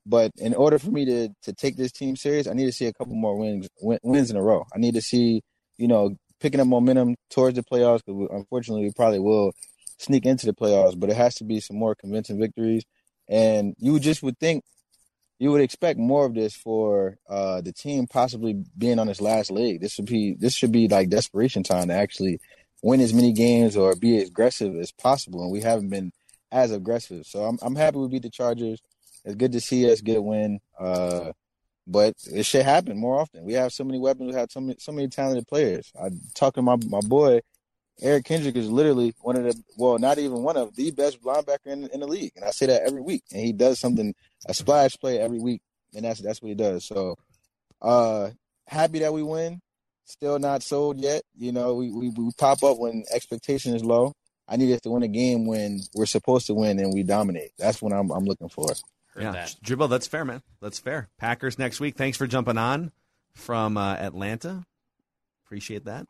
But 0.07 0.33
in 0.37 0.55
order 0.55 0.79
for 0.79 0.91
me 0.91 1.05
to 1.07 1.29
to 1.43 1.53
take 1.53 1.77
this 1.77 1.93
team 1.93 2.17
serious, 2.17 2.47
I 2.47 2.53
need 2.53 2.67
to 2.67 2.73
see 2.73 2.87
a 2.87 2.93
couple 2.93 3.15
more 3.15 3.37
wins 3.37 3.69
win, 3.81 3.99
wins 4.03 4.31
in 4.31 4.37
a 4.37 4.43
row. 4.43 4.65
I 4.75 4.79
need 4.79 4.95
to 4.95 5.03
see, 5.03 5.43
you 5.79 5.89
know, 5.89 6.17
picking 6.41 6.61
up 6.61 6.67
momentum 6.67 7.17
towards 7.31 7.57
the 7.57 7.63
playoffs. 7.63 8.03
Because 8.05 8.29
unfortunately, 8.31 8.85
we 8.85 8.93
probably 8.93 9.21
will 9.21 9.53
sneak 9.99 10.27
into 10.27 10.47
the 10.47 10.53
playoffs, 10.53 10.99
but 10.99 11.11
it 11.11 11.17
has 11.17 11.37
to 11.37 11.45
be 11.45 11.61
some 11.61 11.79
more 11.79 11.95
convincing 11.95 12.39
victories. 12.39 12.85
And 13.29 13.75
you 13.79 13.99
just 14.01 14.23
would 14.23 14.39
think 14.39 14.65
you 15.43 15.51
would 15.51 15.61
expect 15.61 15.99
more 15.99 16.25
of 16.25 16.35
this 16.35 16.55
for 16.55 17.19
uh, 17.29 17.61
the 17.63 17.73
team 17.73 18.07
possibly 18.07 18.63
being 18.79 19.01
on 19.01 19.09
its 19.09 19.21
last 19.21 19.51
leg. 19.51 19.81
This 19.81 19.97
would 19.97 20.07
be 20.07 20.35
this 20.35 20.55
should 20.55 20.71
be 20.71 20.87
like 20.87 21.09
desperation 21.09 21.65
time 21.65 21.89
to 21.89 21.95
actually 21.95 22.39
win 22.81 23.01
as 23.01 23.13
many 23.13 23.33
games 23.33 23.77
or 23.77 23.97
be 23.97 24.23
as 24.23 24.29
aggressive 24.29 24.77
as 24.77 24.93
possible. 24.93 25.43
And 25.43 25.51
we 25.51 25.61
haven't 25.61 25.89
been 25.89 26.13
as 26.53 26.71
aggressive. 26.71 27.27
So 27.27 27.43
I'm 27.43 27.59
I'm 27.61 27.75
happy 27.75 27.99
we 27.99 28.07
beat 28.07 28.23
the 28.23 28.31
Chargers. 28.31 28.81
It's 29.25 29.35
good 29.35 29.51
to 29.51 29.61
see 29.61 29.91
us 29.91 30.01
get 30.01 30.17
a 30.17 30.23
win. 30.23 30.61
Uh, 30.79 31.33
but 31.89 32.15
it 32.33 32.47
should 32.47 32.63
happen 32.65 32.97
more 32.97 33.19
often. 33.19 33.43
We 33.43 33.55
have 33.55 33.73
so 33.73 33.83
many 33.83 33.99
weapons. 33.99 34.33
We 34.33 34.39
have 34.39 34.53
so 34.53 34.61
many 34.61 34.77
so 34.79 34.93
many 34.93 35.09
talented 35.09 35.49
players. 35.49 35.91
I 36.01 36.11
talking 36.37 36.65
to 36.65 36.77
my 36.77 36.77
my 36.87 37.01
boy 37.01 37.41
Eric 38.01 38.27
Kendrick 38.27 38.55
is 38.55 38.71
literally 38.71 39.13
one 39.21 39.37
of 39.37 39.43
the 39.43 39.61
well, 39.77 39.99
not 39.99 40.19
even 40.19 40.45
one 40.45 40.57
of 40.57 40.77
the 40.77 40.93
best 40.93 41.21
linebacker 41.23 41.67
in, 41.67 41.89
in 41.89 41.99
the 41.99 42.07
league, 42.07 42.33
and 42.37 42.45
I 42.45 42.53
say 42.53 42.67
that 42.67 42.83
every 42.83 43.03
week. 43.03 43.25
And 43.33 43.41
he 43.41 43.53
does 43.53 43.81
something 43.81 44.15
a 44.47 44.55
splash 44.55 44.97
play 44.99 45.19
every 45.19 45.39
week, 45.39 45.63
and 45.95 46.05
that's 46.05 46.21
that's 46.21 46.43
what 46.43 46.49
he 46.49 46.55
does. 46.55 46.85
So, 46.85 47.17
uh, 47.81 48.31
happy 48.67 49.01
that 49.01 49.13
we 49.13 49.23
win. 49.23 49.61
Still 50.05 50.39
not 50.39 50.63
sold 50.63 50.99
yet. 50.99 51.23
You 51.39 51.53
know, 51.53 51.75
we, 51.75 51.91
we, 51.91 52.09
we 52.11 52.31
pop 52.37 52.63
up 52.63 52.79
when 52.79 53.05
expectation 53.13 53.75
is 53.75 53.85
low. 53.85 54.13
I 54.49 54.57
need 54.57 54.73
us 54.75 54.81
to 54.83 54.91
win 54.91 55.05
a 55.05 55.09
game 55.09 55.47
when 55.47 55.81
we're 55.95 56.07
supposed 56.07 56.47
to 56.49 56.55
win 56.55 56.79
and 56.81 56.93
we 56.93 57.03
dominate. 57.05 57.53
That's 57.59 57.81
what 57.81 57.93
I'm 57.93 58.11
I'm 58.11 58.25
looking 58.25 58.49
for. 58.49 58.67
yeah, 59.19 59.47
dribble. 59.63 59.89
That's 59.89 60.07
fair, 60.07 60.25
man. 60.25 60.43
That's 60.61 60.79
fair. 60.79 61.09
Packers 61.19 61.59
next 61.59 61.81
week. 61.81 61.97
Thanks 61.97 62.19
for 62.19 62.27
jumping 62.27 62.59
on 62.59 62.91
from 63.35 63.77
uh, 63.77 63.95
Atlanta. 63.95 64.65
Appreciate 65.47 65.85
that. 65.85 66.07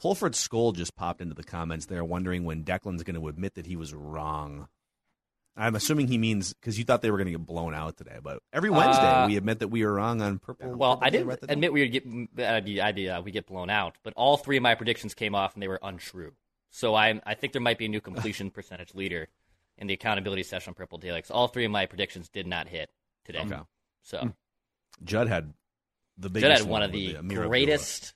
Pulford 0.00 0.32
Skol 0.34 0.74
just 0.74 0.96
popped 0.96 1.20
into 1.20 1.34
the 1.34 1.44
comments 1.44 1.86
there, 1.86 2.04
wondering 2.04 2.44
when 2.44 2.64
Declan's 2.64 3.04
going 3.04 3.20
to 3.20 3.28
admit 3.28 3.54
that 3.54 3.66
he 3.66 3.76
was 3.76 3.94
wrong. 3.94 4.68
I'm 5.56 5.74
assuming 5.76 6.08
he 6.08 6.18
means 6.18 6.52
because 6.52 6.78
you 6.78 6.84
thought 6.84 7.00
they 7.02 7.10
were 7.10 7.16
going 7.18 7.26
to 7.26 7.32
get 7.32 7.46
blown 7.46 7.74
out 7.74 7.96
today, 7.96 8.18
but 8.22 8.40
every 8.52 8.70
Wednesday 8.70 9.04
Uh, 9.06 9.26
we 9.28 9.36
admit 9.36 9.60
that 9.60 9.68
we 9.68 9.84
were 9.84 9.92
wrong 9.94 10.20
on 10.20 10.38
purple. 10.40 10.74
Well, 10.74 10.96
Purple 10.96 11.06
I 11.06 11.10
didn't 11.10 11.38
admit 11.48 11.72
we 11.72 11.80
would 11.82 11.92
get 11.92 12.04
uh, 12.44 12.60
the 12.60 12.80
idea 12.80 13.20
we 13.24 13.30
get 13.30 13.46
blown 13.46 13.70
out, 13.70 13.96
but 14.02 14.12
all 14.16 14.36
three 14.36 14.56
of 14.56 14.62
my 14.64 14.74
predictions 14.74 15.14
came 15.14 15.34
off 15.34 15.54
and 15.54 15.62
they 15.62 15.68
were 15.68 15.78
untrue. 15.82 16.32
So 16.70 16.94
I 16.96 17.20
I 17.24 17.34
think 17.34 17.52
there 17.52 17.62
might 17.62 17.78
be 17.78 17.84
a 17.86 17.88
new 17.88 18.00
completion 18.00 18.50
percentage 18.58 18.94
leader 18.94 19.28
in 19.78 19.86
the 19.86 19.94
accountability 19.94 20.42
session 20.42 20.70
on 20.70 20.74
Purple 20.74 20.98
Daily. 20.98 21.20
'cause 21.22 21.30
all 21.30 21.46
three 21.48 21.64
of 21.64 21.70
my 21.70 21.86
predictions 21.86 22.28
did 22.28 22.46
not 22.48 22.66
hit 22.68 22.90
today. 23.24 23.40
Okay. 23.46 23.60
So 24.02 24.32
Judd 25.04 25.28
had 25.28 25.52
the 26.18 26.28
Judd 26.28 26.32
biggest 26.32 26.62
had 26.62 26.68
one 26.70 26.82
of 26.82 26.90
with 26.92 27.00
the 27.00 27.14
Ameer 27.16 27.46
greatest 27.46 28.14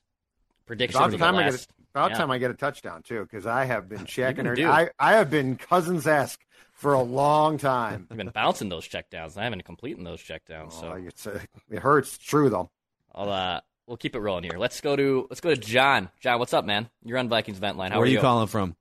predictions 0.66 0.96
About 0.98 1.14
of 1.14 1.20
time 1.20 1.34
the 1.36 1.40
I 1.42 1.50
get 1.50 1.54
a, 1.54 1.66
about 1.94 2.10
yeah. 2.10 2.16
time 2.18 2.30
I 2.30 2.38
get 2.38 2.50
a 2.50 2.54
touchdown 2.54 3.02
too, 3.02 3.22
because 3.22 3.46
I 3.46 3.64
have 3.64 3.88
been 3.88 4.04
checking 4.06 4.36
been 4.38 4.46
her. 4.46 4.54
due. 4.56 4.68
I 4.68 4.90
I 4.98 5.12
have 5.14 5.30
been 5.30 5.56
cousins 5.56 6.06
esque 6.06 6.44
for 6.78 6.94
a 6.94 7.02
long 7.02 7.58
time. 7.58 8.06
I've 8.08 8.16
been 8.16 8.30
bouncing 8.30 8.68
those 8.68 8.88
checkdowns. 8.88 9.36
I 9.36 9.44
haven't 9.44 9.64
completing 9.64 10.04
those 10.04 10.22
checkdowns. 10.22 10.74
Oh, 10.76 10.80
So 10.80 10.92
it's, 10.92 11.26
uh, 11.26 11.40
it 11.68 11.80
hurts. 11.80 12.16
True 12.16 12.48
though. 12.48 12.70
I'll 13.14 13.28
uh, 13.30 13.60
we'll 13.86 13.96
keep 13.96 14.14
it 14.14 14.20
rolling 14.20 14.44
here. 14.44 14.58
Let's 14.58 14.80
go 14.80 14.94
to 14.94 15.26
let's 15.28 15.40
go 15.40 15.50
to 15.50 15.56
John. 15.56 16.08
John, 16.20 16.38
what's 16.38 16.54
up, 16.54 16.64
man? 16.64 16.88
You're 17.04 17.18
on 17.18 17.28
Vikings 17.28 17.58
vent 17.58 17.76
line. 17.76 17.90
How 17.90 17.98
Where 17.98 18.04
are 18.04 18.08
are 18.08 18.12
you 18.12 18.20
calling 18.20 18.46
from? 18.46 18.76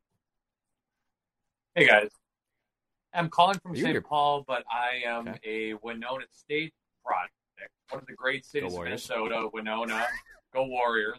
Hey 1.73 1.87
guys, 1.87 2.09
I'm 3.13 3.29
calling 3.29 3.59
from 3.59 3.75
You're 3.75 3.87
St. 3.87 4.03
Paul, 4.05 4.43
but 4.47 4.63
I 4.71 5.07
am 5.07 5.33
a 5.43 5.73
Winona 5.81 6.25
State 6.31 6.73
product. 7.03 7.33
One 7.89 8.01
of 8.01 8.07
the 8.07 8.13
great 8.13 8.45
cities 8.45 8.75
of 8.75 8.83
Minnesota, 8.83 9.49
Winona. 9.51 10.05
Go 10.53 10.65
Warriors! 10.65 11.17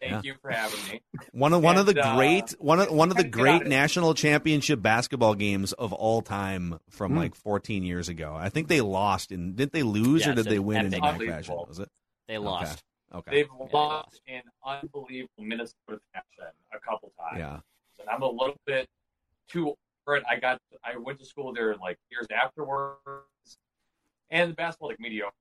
Thank 0.00 0.12
Yeah. 0.12 0.20
you 0.24 0.34
for 0.42 0.50
having 0.50 0.78
me. 0.92 1.00
One 1.32 1.52
of 1.54 1.62
one 1.62 1.78
of 1.78 1.86
the 1.86 1.92
And, 1.92 2.00
uh, 2.00 2.14
great 2.16 2.50
one 2.58 2.80
of 2.80 2.90
one 2.90 3.10
of 3.10 3.16
the 3.16 3.24
great 3.28 3.66
national 3.66 4.12
championship 4.14 4.82
basketball 4.82 5.34
games 5.34 5.72
of 5.72 5.92
all 5.92 6.20
time 6.22 6.78
from 6.90 7.12
Hmm. 7.12 7.18
like 7.18 7.34
14 7.34 7.82
years 7.82 8.08
ago. 8.10 8.34
I 8.34 8.48
think 8.50 8.68
they 8.68 8.80
lost 8.82 9.32
and 9.32 9.56
didn't 9.56 9.72
they 9.72 9.82
lose 9.82 10.26
Yeah, 10.26 10.32
or 10.32 10.34
did 10.34 10.46
they 10.46 10.58
win 10.58 10.78
in 10.86 10.86
epic 10.94 11.00
back 11.02 11.12
unbelievable. 11.12 11.36
fashion? 11.36 11.68
Was 11.68 11.78
it? 11.78 11.88
They 12.28 12.38
lost. 12.38 12.82
Okay. 13.14 13.30
They've 13.30 13.48
lost 13.72 14.20
in 14.26 14.42
unbelievable 14.64 15.30
Minnesota 15.44 16.00
fashion 16.12 16.52
a 16.72 16.78
couple 16.80 17.12
times. 17.18 17.38
Yeah. 17.38 17.60
And 18.00 18.08
I'm 18.10 18.20
a 18.22 18.28
little 18.30 18.56
bit 18.66 18.88
too 19.48 19.74
over 20.06 20.16
it. 20.16 20.24
I 20.28 20.36
got 20.38 20.60
I 20.84 20.96
went 20.96 21.18
to 21.20 21.24
school 21.24 21.52
there 21.54 21.74
like 21.76 21.98
years 22.10 22.26
afterwards, 22.34 22.98
and 24.30 24.50
the 24.50 24.54
basketball 24.54 24.88
like 24.90 25.00
mediocre. 25.00 25.32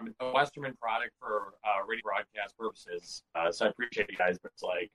I'm 0.00 0.14
a 0.20 0.32
Westerman 0.32 0.74
product 0.80 1.12
for 1.20 1.54
uh, 1.64 1.84
radio 1.86 2.02
broadcast 2.04 2.56
purposes, 2.58 3.22
uh, 3.34 3.50
so 3.50 3.66
I 3.66 3.68
appreciate 3.70 4.10
you 4.10 4.16
guys. 4.16 4.38
But 4.42 4.52
it's 4.54 4.62
like 4.62 4.90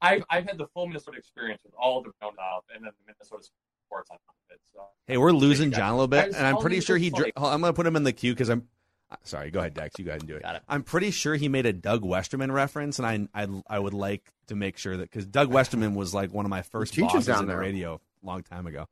I've 0.00 0.22
I've 0.30 0.44
had 0.46 0.58
the 0.58 0.66
full 0.74 0.86
Minnesota 0.86 1.16
experience 1.18 1.62
with 1.64 1.74
all 1.78 2.02
the 2.02 2.10
ground 2.20 2.36
up 2.38 2.64
and 2.74 2.84
then 2.84 2.90
the 3.06 3.12
Minnesota 3.12 3.48
sports 3.86 4.10
on 4.10 4.18
top 4.26 4.34
of 4.50 4.54
it. 4.54 4.60
So 4.74 4.82
Hey, 5.06 5.16
we're 5.16 5.32
losing 5.32 5.70
guys. 5.70 5.78
John 5.78 5.88
a 5.90 5.94
little 5.94 6.08
bit, 6.08 6.34
and 6.34 6.46
I'm 6.46 6.58
pretty 6.58 6.80
sure 6.80 6.96
just 6.98 7.04
he. 7.04 7.10
Dr- 7.10 7.24
like- 7.24 7.32
I'm 7.36 7.60
going 7.60 7.72
to 7.72 7.76
put 7.76 7.86
him 7.86 7.96
in 7.96 8.02
the 8.04 8.12
queue 8.12 8.32
because 8.34 8.48
I'm. 8.50 8.68
uh, 9.10 9.16
Sorry, 9.22 9.50
go 9.50 9.60
ahead, 9.60 9.74
Dex. 9.74 9.98
You 9.98 10.04
go 10.04 10.10
ahead 10.10 10.22
and 10.22 10.28
do 10.28 10.36
it. 10.36 10.42
Got 10.42 10.56
it. 10.56 10.62
I'm 10.68 10.82
pretty 10.82 11.10
sure 11.10 11.34
he 11.36 11.48
made 11.48 11.66
a 11.66 11.72
Doug 11.72 12.04
Westerman 12.04 12.52
reference, 12.52 12.98
and 12.98 13.28
I 13.34 13.42
I, 13.42 13.46
I 13.66 13.78
would 13.78 13.94
like 13.94 14.30
to 14.48 14.54
make 14.56 14.76
sure 14.76 14.96
that 14.96 15.10
because 15.10 15.26
Doug 15.26 15.50
Westerman 15.50 15.94
was 15.94 16.12
like 16.12 16.32
one 16.32 16.44
of 16.44 16.50
my 16.50 16.62
first 16.62 16.92
teaches 16.94 17.12
bosses 17.12 17.26
down 17.26 17.46
the 17.46 17.56
radio 17.56 18.00
a 18.22 18.26
long 18.26 18.42
time 18.42 18.66
ago. 18.66 18.88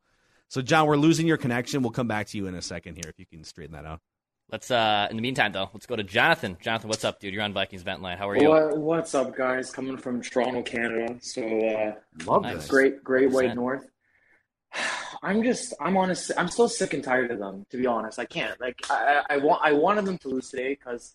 So, 0.47 0.61
John, 0.61 0.85
we're 0.87 0.97
losing 0.97 1.27
your 1.27 1.37
connection. 1.37 1.81
We'll 1.81 1.91
come 1.91 2.09
back 2.09 2.27
to 2.27 2.37
you 2.37 2.47
in 2.47 2.55
a 2.55 2.61
second 2.61 2.95
here 2.95 3.05
if 3.07 3.17
you 3.19 3.25
can 3.25 3.43
straighten 3.45 3.73
that 3.73 3.85
out. 3.85 4.01
Let's 4.51 4.69
uh 4.69 5.07
in 5.09 5.15
the 5.15 5.21
meantime 5.21 5.53
though, 5.53 5.69
let's 5.73 5.85
go 5.85 5.95
to 5.95 6.03
Jonathan. 6.03 6.57
Jonathan, 6.61 6.89
what's 6.89 7.05
up, 7.05 7.19
dude? 7.21 7.33
You're 7.33 7.43
on 7.43 7.53
Vikings 7.53 7.83
vent 7.83 8.01
line. 8.01 8.17
How 8.17 8.29
are 8.29 8.35
you? 8.37 8.49
What, 8.49 8.77
what's 8.77 9.15
up, 9.15 9.35
guys? 9.35 9.71
Coming 9.71 9.95
from 9.97 10.21
Toronto, 10.21 10.61
Canada. 10.61 11.15
So, 11.21 11.41
uh, 11.41 11.93
Love 12.25 12.41
Nice. 12.43 12.67
great, 12.67 13.01
great 13.01 13.31
white 13.31 13.51
100%. 13.51 13.55
north. 13.55 13.87
I'm 15.23 15.43
just, 15.43 15.73
I'm 15.79 15.95
honest, 15.95 16.31
I'm 16.37 16.49
so 16.49 16.67
sick 16.67 16.93
and 16.93 17.03
tired 17.03 17.31
of 17.31 17.39
them. 17.39 17.65
To 17.69 17.77
be 17.77 17.85
honest, 17.85 18.19
I 18.19 18.25
can't. 18.25 18.59
Like, 18.59 18.75
I, 18.89 19.21
I 19.29 19.35
I 19.35 19.37
want, 19.37 19.61
I 19.63 19.71
wanted 19.71 20.03
them 20.05 20.17
to 20.19 20.27
lose 20.27 20.49
today 20.49 20.75
because 20.75 21.13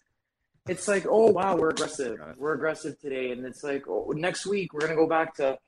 it's 0.67 0.89
like, 0.89 1.05
oh 1.09 1.31
wow, 1.31 1.57
we're 1.57 1.71
aggressive, 1.71 2.19
we're 2.39 2.55
aggressive 2.55 2.99
today, 3.01 3.33
and 3.33 3.45
it's 3.45 3.63
like, 3.63 3.85
oh, 3.89 4.13
next 4.17 4.47
week 4.47 4.73
we're 4.73 4.81
gonna 4.81 4.95
go 4.95 5.07
back 5.09 5.35
to 5.37 5.59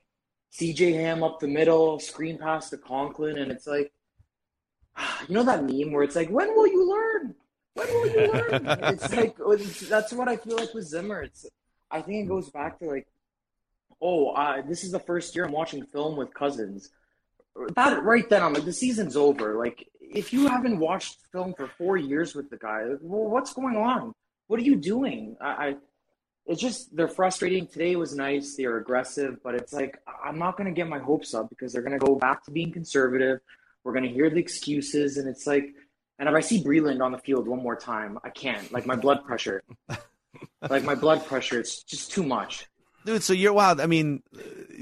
C.J. 0.51 0.93
Ham 0.93 1.21
up 1.21 1.39
the 1.39 1.47
middle, 1.47 1.99
screen 1.99 2.37
pass 2.39 2.71
to 2.71 2.77
Conklin, 2.77 3.37
and 3.37 3.51
it's 3.51 3.67
like, 3.67 3.91
you 5.27 5.35
know 5.35 5.43
that 5.43 5.63
meme 5.65 5.91
where 5.91 6.03
it's 6.03 6.15
like, 6.15 6.29
when 6.29 6.55
will 6.55 6.67
you 6.67 6.89
learn? 6.89 7.35
When 7.73 7.87
will 7.87 8.07
you 8.07 8.31
learn? 8.31 8.65
it's 8.83 9.13
like 9.13 9.37
that's 9.89 10.13
what 10.13 10.27
I 10.27 10.37
feel 10.37 10.57
like 10.57 10.73
with 10.73 10.85
Zimmer. 10.85 11.23
It's 11.23 11.45
I 11.91 12.01
think 12.01 12.25
it 12.25 12.27
goes 12.27 12.49
back 12.49 12.79
to 12.79 12.85
like, 12.85 13.07
oh, 14.01 14.29
uh, 14.29 14.61
this 14.61 14.83
is 14.83 14.91
the 14.91 14.99
first 14.99 15.35
year 15.35 15.45
I'm 15.45 15.51
watching 15.51 15.85
film 15.85 16.15
with 16.15 16.33
Cousins. 16.33 16.89
That 17.75 18.03
right 18.03 18.29
then, 18.29 18.43
I'm 18.43 18.53
like, 18.53 18.65
the 18.65 18.73
season's 18.73 19.15
over. 19.15 19.55
Like, 19.55 19.87
if 19.99 20.31
you 20.33 20.47
haven't 20.47 20.79
watched 20.79 21.17
film 21.31 21.53
for 21.55 21.67
four 21.77 21.97
years 21.97 22.35
with 22.35 22.49
the 22.49 22.57
guy, 22.57 22.83
like, 22.83 22.99
well, 23.01 23.29
what's 23.29 23.53
going 23.53 23.75
on? 23.75 24.13
What 24.47 24.59
are 24.59 24.63
you 24.63 24.75
doing? 24.75 25.35
I, 25.41 25.47
I 25.47 25.75
it's 26.49 26.59
just 26.59 26.95
they're 26.95 27.07
frustrating. 27.07 27.67
Today 27.67 27.95
was 27.95 28.15
nice. 28.15 28.55
They 28.55 28.65
were 28.65 28.77
aggressive, 28.77 29.37
but 29.43 29.53
it's 29.53 29.71
like 29.71 29.99
I'm 30.23 30.39
not 30.39 30.57
going 30.57 30.65
to 30.65 30.73
get 30.73 30.87
my 30.87 30.97
hopes 30.97 31.33
up 31.33 31.49
because 31.49 31.71
they're 31.71 31.83
going 31.83 31.97
to 31.97 32.03
go 32.03 32.15
back 32.15 32.43
to 32.45 32.51
being 32.51 32.71
conservative. 32.71 33.39
We're 33.83 33.93
going 33.93 34.05
to 34.05 34.11
hear 34.11 34.29
the 34.29 34.39
excuses, 34.39 35.17
and 35.17 35.27
it's 35.27 35.45
like, 35.45 35.69
and 36.19 36.27
if 36.27 36.35
I 36.35 36.41
see 36.41 36.61
Breeland 36.61 37.01
on 37.01 37.11
the 37.11 37.17
field 37.17 37.47
one 37.47 37.63
more 37.63 37.77
time, 37.77 38.19
I 38.23 38.29
can't. 38.29 38.71
Like 38.71 38.85
my 38.85 38.95
blood 38.95 39.23
pressure, 39.25 39.63
like 40.69 40.83
my 40.83 40.95
blood 40.95 41.25
pressure, 41.25 41.59
it's 41.59 41.81
just 41.83 42.11
too 42.11 42.23
much. 42.23 42.65
Dude, 43.05 43.23
so 43.23 43.31
you're 43.31 43.53
wow. 43.53 43.75
I 43.79 43.87
mean, 43.87 44.21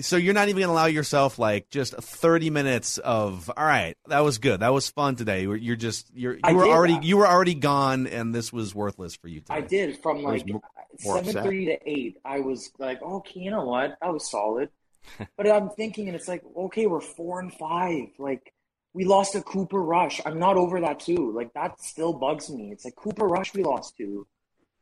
so 0.02 0.18
you're 0.18 0.34
not 0.34 0.50
even 0.50 0.62
gonna 0.62 0.74
allow 0.74 0.88
yourself 0.88 1.38
like 1.38 1.70
just 1.70 1.94
30 1.94 2.50
minutes 2.50 2.98
of 2.98 3.52
all 3.56 3.64
right. 3.64 3.96
That 4.08 4.22
was 4.22 4.40
good. 4.40 4.62
That 4.62 4.74
was 4.74 4.90
fun 4.90 5.16
today. 5.16 5.44
You're, 5.44 5.56
you're 5.56 5.76
just 5.76 6.10
you're 6.16 6.34
you 6.34 6.42
I 6.44 6.54
were 6.54 6.68
already 6.68 6.96
that. 6.96 7.04
you 7.04 7.18
were 7.18 7.28
already 7.28 7.54
gone, 7.54 8.08
and 8.08 8.34
this 8.34 8.52
was 8.52 8.74
worthless 8.74 9.16
for 9.16 9.28
you. 9.28 9.42
Today. 9.42 9.54
I 9.54 9.62
did 9.62 10.02
from 10.02 10.24
like 10.24 10.48
mo- 10.48 10.62
more 11.04 11.18
seven 11.18 11.30
upset. 11.30 11.44
thirty 11.44 11.66
to 11.68 11.78
eight. 11.90 12.18
I 12.26 12.40
was 12.40 12.72
like, 12.80 13.02
okay, 13.04 13.40
you 13.40 13.52
know 13.52 13.66
what? 13.66 13.98
That 14.02 14.12
was 14.12 14.30
solid. 14.30 14.70
but 15.38 15.50
I'm 15.50 15.70
thinking, 15.70 16.08
and 16.08 16.16
it's 16.16 16.28
like, 16.28 16.44
okay, 16.58 16.88
we're 16.88 17.00
four 17.00 17.40
and 17.40 17.54
five. 17.54 18.08
Like 18.18 18.52
we 18.98 19.06
lost 19.06 19.34
to 19.34 19.44
Cooper 19.44 19.80
Rush. 19.80 20.20
I'm 20.26 20.40
not 20.40 20.58
over 20.58 20.82
that 20.82 21.00
too. 21.00 21.32
Like 21.32 21.54
that 21.54 21.80
still 21.80 22.14
bugs 22.14 22.50
me. 22.50 22.72
It's 22.72 22.84
like 22.84 22.96
Cooper 22.96 23.28
Rush 23.28 23.54
we 23.54 23.64
lost 23.64 23.96
to. 23.98 24.26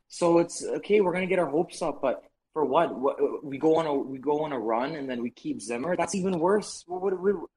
So 0.07 0.39
it's 0.39 0.63
okay. 0.63 1.01
We're 1.01 1.11
gonna 1.11 1.27
get 1.27 1.37
our 1.37 1.49
hopes 1.49 1.81
up, 1.81 2.01
but 2.01 2.23
for 2.53 2.63
what? 2.63 2.97
what 2.97 3.43
we 3.43 3.57
go 3.57 3.75
on 3.75 3.85
a 3.85 3.93
we 3.93 4.17
go 4.17 4.45
on 4.45 4.53
a 4.53 4.59
run 4.59 4.95
and 4.95 5.09
then 5.09 5.21
we 5.21 5.31
keep 5.31 5.61
Zimmer. 5.61 5.97
That's 5.97 6.15
even 6.15 6.39
worse. 6.39 6.85
What, 6.87 7.01
what, 7.01 7.21
what, 7.21 7.49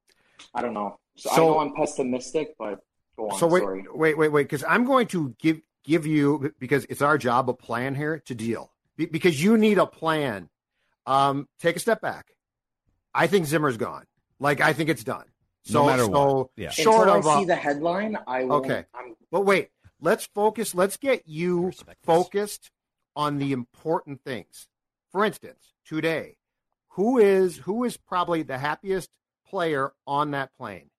I 0.52 0.62
don't 0.62 0.74
know. 0.74 0.98
So, 1.16 1.30
I 1.30 1.36
know 1.36 1.60
I'm 1.60 1.74
pessimistic, 1.76 2.56
but 2.58 2.80
go 3.16 3.30
on. 3.30 3.38
So 3.38 3.46
wait, 3.46 3.60
Sorry. 3.60 3.84
wait, 3.94 4.18
wait, 4.18 4.32
wait, 4.32 4.42
because 4.42 4.64
I'm 4.68 4.84
going 4.84 5.06
to 5.08 5.36
give 5.38 5.60
give 5.84 6.06
you 6.06 6.52
because 6.58 6.86
it's 6.90 7.02
our 7.02 7.18
job 7.18 7.48
a 7.48 7.54
plan 7.54 7.94
here 7.94 8.20
to 8.26 8.34
deal 8.34 8.72
because 8.96 9.40
you 9.40 9.56
need 9.56 9.78
a 9.78 9.86
plan. 9.86 10.48
Um, 11.06 11.46
take 11.60 11.76
a 11.76 11.78
step 11.78 12.00
back. 12.00 12.26
I 13.14 13.28
think 13.28 13.46
Zimmer's 13.46 13.76
gone. 13.76 14.06
Like 14.40 14.60
I 14.60 14.72
think 14.72 14.90
it's 14.90 15.04
done. 15.04 15.26
So, 15.68 15.80
No 15.82 15.86
matter 15.86 16.04
so 16.04 16.10
what. 16.34 16.48
Yeah. 16.56 16.70
short 16.70 17.08
Until 17.08 17.18
of 17.20 17.26
I 17.26 17.34
a- 17.34 17.38
see 17.40 17.44
the 17.44 17.54
headline, 17.56 18.16
I 18.26 18.44
will. 18.44 18.52
Okay. 18.56 18.84
I'm 18.94 19.14
But 19.30 19.42
wait, 19.42 19.68
let's 20.00 20.26
focus. 20.26 20.74
Let's 20.74 20.96
get 20.96 21.28
you 21.28 21.72
focused 22.04 22.70
on 23.14 23.38
the 23.38 23.52
important 23.52 24.22
things. 24.24 24.68
For 25.12 25.24
instance, 25.24 25.74
today, 25.84 26.36
who 26.92 27.18
is 27.18 27.58
who 27.58 27.84
is 27.84 27.96
probably 27.96 28.42
the 28.42 28.58
happiest 28.58 29.10
player 29.46 29.92
on 30.06 30.30
that 30.32 30.50
plane? 30.56 30.90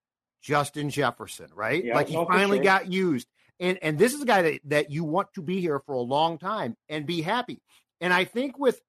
Justin 0.42 0.90
Jefferson, 0.90 1.50
right? 1.54 1.84
Yeah, 1.84 1.96
like 1.96 2.08
he 2.08 2.16
finally 2.16 2.58
sure. 2.58 2.64
got 2.64 2.92
used. 2.92 3.28
And 3.60 3.78
and 3.82 3.98
this 4.00 4.14
is 4.14 4.22
a 4.22 4.26
guy 4.26 4.42
that, 4.44 4.60
that 4.66 4.92
you 4.92 5.04
want 5.04 5.34
to 5.34 5.42
be 5.42 5.60
here 5.60 5.80
for 5.80 5.94
a 5.94 6.00
long 6.00 6.38
time 6.38 6.78
and 6.88 7.06
be 7.06 7.22
happy. 7.22 7.62
And 8.00 8.14
I 8.14 8.24
think 8.26 8.58
with 8.58 8.80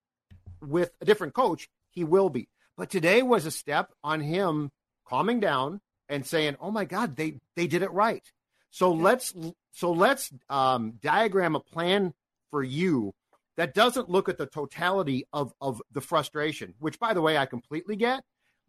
with 0.61 0.93
a 1.01 1.05
different 1.05 1.35
coach, 1.35 1.69
he 1.91 2.05
will 2.05 2.29
be. 2.31 2.49
But 2.77 2.91
today 2.91 3.23
was 3.23 3.47
a 3.47 3.51
step 3.51 3.91
on 4.05 4.21
him 4.21 4.71
calming 5.11 5.41
down 5.41 5.81
and 6.09 6.25
saying, 6.25 6.57
"Oh 6.61 6.71
my 6.71 6.85
God, 6.87 7.17
they 7.17 7.41
they 7.57 7.67
did 7.67 7.83
it 7.83 7.91
right." 7.93 8.25
So 8.71 8.93
let's 8.93 9.35
so 9.73 9.93
let's 9.93 10.31
um, 10.49 10.95
diagram 11.03 11.57
a 11.57 11.61
plan 11.61 12.15
for 12.51 12.63
you 12.63 13.13
that 13.57 13.75
doesn't 13.75 14.09
look 14.09 14.29
at 14.29 14.39
the 14.39 14.47
totality 14.47 15.27
of 15.33 15.53
of 15.61 15.83
the 15.93 16.01
frustration, 16.01 16.75
which 16.79 16.99
by 16.99 17.13
the 17.15 17.21
way 17.21 17.37
I 17.37 17.47
completely 17.47 17.97
get. 17.97 18.23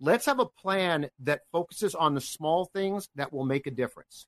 Let's 0.04 0.26
have 0.26 0.40
a 0.40 0.48
plan 0.48 1.10
that 1.20 1.42
focuses 1.52 1.94
on 1.94 2.16
the 2.16 2.22
small 2.22 2.66
things 2.66 3.08
that 3.16 3.32
will 3.32 3.46
make 3.46 3.68
a 3.68 3.72
difference. 3.72 4.26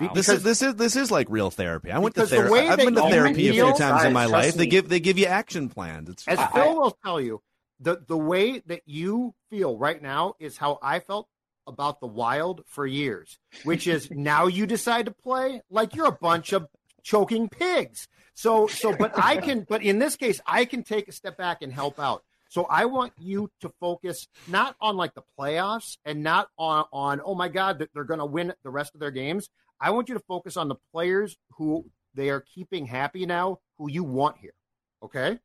Be- 0.00 0.08
This 0.12 0.28
is 0.28 0.42
this 0.42 0.62
is 0.62 0.74
this 0.74 0.96
is 0.96 1.12
like 1.12 1.28
real 1.30 1.52
therapy. 1.52 1.92
I 1.92 1.98
went 2.00 2.16
to 2.16 2.22
Because 2.22 2.30
the 2.30 2.36
therapy. 2.38 2.52
way 2.52 2.68
I've 2.68 2.78
been 2.78 2.94
to 2.96 3.02
you 3.04 3.08
therapy 3.10 3.48
a 3.48 3.52
few 3.52 3.62
feel- 3.66 3.74
times 3.74 4.02
in 4.04 4.12
my 4.12 4.24
life. 4.26 4.46
trust 4.46 4.58
They 4.58 4.66
give 4.66 4.88
they 4.88 4.98
give 4.98 5.16
you 5.18 5.26
action 5.26 5.68
plans. 5.68 6.08
It's 6.08 6.26
As 6.26 6.38
fine. 6.38 6.48
Phil 6.52 6.74
will 6.74 6.98
tell 7.04 7.20
you, 7.20 7.40
the 7.84 8.02
the 8.08 8.16
way 8.16 8.60
that 8.66 8.82
you 8.86 9.34
feel 9.50 9.76
right 9.78 10.00
now 10.00 10.34
is 10.40 10.56
how 10.56 10.78
I 10.82 11.00
felt 11.00 11.28
about 11.66 12.00
the 12.00 12.06
Wild 12.06 12.62
for 12.66 12.86
years, 12.86 13.38
which 13.62 13.86
is 13.86 14.10
now 14.10 14.46
you 14.46 14.66
decide 14.66 15.06
to 15.06 15.12
play 15.12 15.60
like 15.70 15.94
you're 15.94 16.06
a 16.06 16.12
bunch 16.12 16.52
of 16.52 16.66
choking 17.02 17.48
pigs. 17.48 18.08
So 18.34 18.66
so 18.66 18.96
but 18.96 19.12
I 19.16 19.36
can 19.36 19.66
but 19.68 19.82
in 19.82 19.98
this 19.98 20.16
case 20.16 20.40
I 20.46 20.64
can 20.64 20.82
take 20.82 21.08
a 21.08 21.12
step 21.12 21.36
back 21.36 21.58
and 21.62 21.72
help 21.72 22.00
out. 22.00 22.24
So 22.48 22.64
I 22.64 22.86
want 22.86 23.12
you 23.18 23.50
to 23.60 23.72
focus 23.80 24.28
not 24.48 24.76
on 24.80 24.96
like 24.96 25.14
the 25.14 25.22
playoffs 25.38 25.98
and 26.04 26.22
not 26.22 26.48
on 26.58 26.86
on 26.92 27.20
oh 27.24 27.34
my 27.34 27.48
god 27.48 27.78
that 27.80 27.90
they're 27.92 28.04
going 28.04 28.20
to 28.20 28.26
win 28.26 28.54
the 28.62 28.70
rest 28.70 28.94
of 28.94 29.00
their 29.00 29.10
games. 29.10 29.48
I 29.80 29.90
want 29.90 30.08
you 30.08 30.14
to 30.14 30.24
focus 30.26 30.56
on 30.56 30.68
the 30.68 30.76
players 30.92 31.36
who 31.58 31.84
they 32.14 32.30
are 32.30 32.40
keeping 32.40 32.86
happy 32.86 33.26
now 33.26 33.58
who 33.76 33.90
you 33.90 34.04
want 34.04 34.38
here. 34.38 34.54
Okay? 35.02 35.38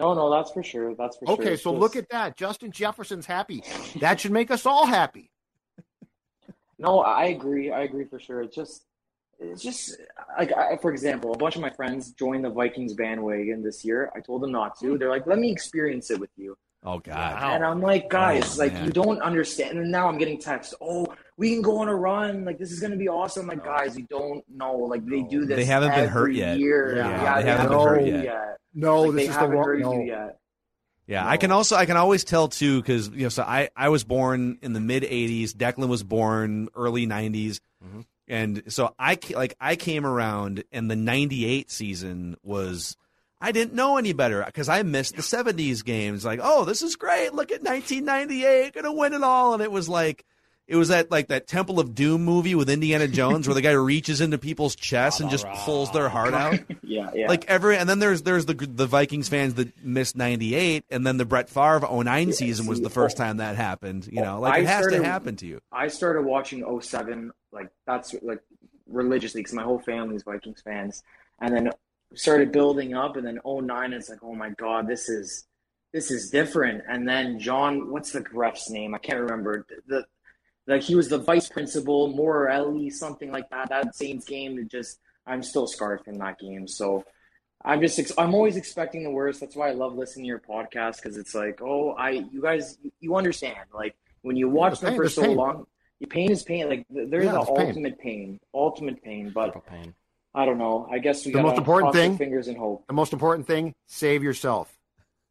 No, 0.00 0.14
no, 0.14 0.30
that's 0.30 0.50
for 0.50 0.62
sure. 0.62 0.94
That's 0.94 1.16
for 1.18 1.26
sure. 1.26 1.34
Okay, 1.34 1.56
so 1.56 1.70
just- 1.72 1.80
look 1.80 1.94
at 1.96 2.08
that. 2.08 2.36
Justin 2.36 2.72
Jefferson's 2.72 3.26
happy. 3.26 3.62
That 4.00 4.18
should 4.18 4.32
make 4.32 4.50
us 4.50 4.64
all 4.66 4.86
happy. 4.86 5.30
No, 6.78 7.00
I 7.00 7.24
agree. 7.26 7.70
I 7.70 7.82
agree 7.82 8.06
for 8.06 8.18
sure. 8.18 8.40
It's 8.40 8.54
just, 8.56 8.86
it's 9.38 9.62
just 9.62 9.98
like, 10.38 10.50
I, 10.56 10.78
for 10.78 10.90
example, 10.90 11.34
a 11.34 11.36
bunch 11.36 11.54
of 11.54 11.60
my 11.60 11.68
friends 11.68 12.12
joined 12.12 12.42
the 12.42 12.48
Vikings 12.48 12.94
bandwagon 12.94 13.62
this 13.62 13.84
year. 13.84 14.10
I 14.16 14.20
told 14.20 14.42
them 14.42 14.50
not 14.50 14.80
to. 14.80 14.96
They're 14.96 15.10
like, 15.10 15.26
"Let 15.26 15.38
me 15.38 15.50
experience 15.52 16.10
it 16.10 16.18
with 16.18 16.30
you." 16.38 16.56
Oh 16.82 16.98
God! 16.98 17.54
And 17.54 17.64
I'm 17.64 17.80
like, 17.82 18.08
guys, 18.08 18.58
Oh, 18.58 18.62
like 18.62 18.72
man. 18.72 18.86
you 18.86 18.90
don't 18.90 19.20
understand. 19.20 19.78
And 19.78 19.90
now 19.90 20.08
I'm 20.08 20.16
getting 20.16 20.38
texts. 20.38 20.74
Oh, 20.80 21.06
we 21.36 21.50
can 21.52 21.60
go 21.60 21.78
on 21.78 21.88
a 21.88 21.94
run. 21.94 22.44
Like 22.46 22.58
this 22.58 22.72
is 22.72 22.80
gonna 22.80 22.96
be 22.96 23.08
awesome. 23.08 23.46
Like 23.46 23.60
oh. 23.62 23.64
guys, 23.64 23.98
you 23.98 24.06
don't 24.08 24.42
know. 24.48 24.74
Like 24.76 25.04
they 25.04 25.22
do 25.22 25.44
this. 25.44 25.56
They 25.56 25.66
haven't 25.66 25.94
been 25.94 26.08
hurt 26.08 26.32
yet. 26.32 26.58
Year. 26.58 26.96
Yeah, 26.96 27.42
they 27.42 27.48
haven't 27.50 27.68
been 27.68 27.78
hurt 27.78 28.06
yet. 28.06 28.56
No, 28.72 29.02
Like, 29.02 29.12
this 29.12 29.14
they 29.16 29.22
is 29.22 29.28
the 29.28 29.40
haven't 29.40 29.56
wrong- 29.56 29.64
hurt 29.64 29.80
no. 29.80 29.92
you 29.94 30.06
yet. 30.06 30.36
Yeah, 31.06 31.26
I 31.26 31.38
can 31.38 31.50
also 31.50 31.74
I 31.76 31.86
can 31.86 31.96
always 31.96 32.22
tell 32.22 32.46
too 32.48 32.80
because 32.80 33.08
you 33.08 33.24
know 33.24 33.30
so 33.30 33.42
I 33.42 33.68
I 33.76 33.88
was 33.88 34.04
born 34.04 34.58
in 34.62 34.72
the 34.72 34.80
mid 34.80 35.02
'80s. 35.02 35.50
Declan 35.52 35.88
was 35.88 36.04
born 36.04 36.68
early 36.76 37.04
'90s, 37.04 37.58
mm-hmm. 37.84 38.02
and 38.28 38.62
so 38.68 38.94
I 38.96 39.18
like 39.34 39.54
I 39.60 39.74
came 39.74 40.06
around 40.06 40.62
and 40.70 40.88
the 40.88 40.94
'98 40.94 41.68
season 41.68 42.36
was 42.44 42.96
I 43.40 43.52
didn't 43.52 43.74
know 43.74 43.96
any 43.96 44.12
better 44.12 44.42
because 44.44 44.68
I 44.68 44.82
missed 44.82 45.16
the 45.16 45.22
'70s 45.22 45.84
games. 45.84 46.24
Like, 46.24 46.40
oh, 46.42 46.64
this 46.64 46.82
is 46.82 46.96
great! 46.96 47.32
Look 47.32 47.50
at 47.50 47.62
1998, 47.62 48.74
gonna 48.74 48.92
win 48.92 49.14
it 49.14 49.22
all, 49.22 49.54
and 49.54 49.62
it 49.62 49.72
was 49.72 49.88
like. 49.88 50.24
It 50.66 50.76
was 50.76 50.86
that 50.86 51.10
like 51.10 51.26
that 51.28 51.48
Temple 51.48 51.80
of 51.80 51.96
Doom 51.96 52.24
movie 52.24 52.54
with 52.54 52.70
Indiana 52.70 53.08
Jones 53.08 53.48
where 53.48 53.56
the 53.56 53.60
guy 53.60 53.72
reaches 53.72 54.20
into 54.20 54.38
people's 54.38 54.76
chests 54.76 55.18
and 55.18 55.28
just 55.28 55.44
pulls 55.48 55.90
their 55.90 56.08
heart 56.08 56.32
out. 56.32 56.60
yeah, 56.84 57.10
yeah. 57.12 57.26
Like 57.26 57.44
every, 57.46 57.76
and 57.76 57.88
then 57.88 57.98
there's 57.98 58.22
there's 58.22 58.46
the 58.46 58.54
the 58.54 58.86
Vikings 58.86 59.28
fans 59.28 59.54
that 59.54 59.84
missed 59.84 60.14
'98, 60.14 60.84
and 60.88 61.04
then 61.04 61.16
the 61.16 61.24
Brett 61.24 61.48
Favre 61.48 61.80
09 61.90 62.32
season 62.32 62.66
was 62.66 62.80
the 62.80 62.86
oh. 62.86 62.90
first 62.90 63.16
oh. 63.18 63.24
time 63.24 63.38
that 63.38 63.56
happened. 63.56 64.06
You 64.12 64.20
oh, 64.20 64.24
know, 64.24 64.40
like 64.40 64.52
I 64.52 64.58
it 64.58 64.66
has 64.66 64.84
started- 64.84 64.98
to 64.98 65.04
happen 65.04 65.34
to 65.36 65.46
you. 65.46 65.60
I 65.72 65.88
started 65.88 66.22
watching 66.22 66.80
07, 66.80 67.32
like 67.50 67.70
that's 67.84 68.14
like 68.22 68.38
religiously 68.86 69.40
because 69.40 69.54
my 69.54 69.64
whole 69.64 69.80
family's 69.80 70.22
Vikings 70.22 70.62
fans, 70.62 71.02
and 71.40 71.52
then 71.52 71.70
started 72.14 72.52
building 72.52 72.94
up, 72.94 73.16
and 73.16 73.26
then 73.26 73.38
09, 73.44 73.92
it's 73.92 74.08
like, 74.08 74.22
oh 74.22 74.34
my 74.34 74.50
god, 74.50 74.86
this 74.88 75.08
is 75.08 75.44
this 75.92 76.10
is 76.10 76.30
different. 76.30 76.82
And 76.88 77.08
then 77.08 77.38
John, 77.40 77.90
what's 77.90 78.12
the 78.12 78.24
ref's 78.32 78.70
name? 78.70 78.94
I 78.94 78.98
can't 78.98 79.20
remember. 79.20 79.66
The 79.86 80.04
like 80.66 80.82
he 80.82 80.94
was 80.94 81.08
the 81.08 81.18
vice 81.18 81.48
principal, 81.48 82.08
Morelli, 82.14 82.90
something 82.90 83.32
like 83.32 83.48
that. 83.50 83.68
That 83.70 83.94
Saints 83.96 84.24
game, 84.24 84.58
it 84.58 84.68
just 84.68 84.98
I'm 85.26 85.42
still 85.42 85.66
scarred 85.66 86.04
from 86.04 86.18
that 86.18 86.38
game. 86.38 86.68
So 86.68 87.04
I'm 87.64 87.80
just 87.80 87.98
ex- 87.98 88.12
I'm 88.16 88.34
always 88.34 88.56
expecting 88.56 89.02
the 89.02 89.10
worst. 89.10 89.40
That's 89.40 89.56
why 89.56 89.68
I 89.68 89.72
love 89.72 89.94
listening 89.96 90.24
to 90.24 90.28
your 90.28 90.38
podcast 90.38 90.96
because 91.02 91.16
it's 91.16 91.34
like, 91.34 91.60
oh, 91.60 91.92
I 91.92 92.10
you 92.32 92.40
guys 92.40 92.78
you 93.00 93.16
understand 93.16 93.56
like 93.74 93.96
when 94.22 94.36
you 94.36 94.48
watch 94.48 94.72
there's 94.72 94.80
them 94.80 94.90
pain- 94.90 94.96
for 94.96 95.02
there's 95.04 95.14
so 95.14 95.22
pain. 95.22 95.36
long, 95.36 95.66
the 96.00 96.06
pain 96.06 96.30
is 96.30 96.42
pain. 96.44 96.68
Like 96.68 96.86
they're 96.88 97.02
Yeah, 97.24 97.32
the 97.32 97.44
there's 97.44 97.46
pain. 97.48 97.66
ultimate 97.66 97.98
pain. 97.98 98.40
ultimate 98.54 99.02
pain. 99.02 99.30
But 99.34 99.56
I 100.34 100.44
don't 100.44 100.58
know. 100.58 100.86
I 100.90 100.98
guess 100.98 101.26
we 101.26 101.32
The 101.32 101.42
most 101.42 101.58
important 101.58 101.92
thing, 101.92 102.16
fingers 102.16 102.46
and 102.48 102.56
hope. 102.56 102.84
the 102.86 102.92
most 102.94 103.12
important 103.12 103.46
thing, 103.46 103.74
save 103.88 104.22
yourself. 104.22 104.72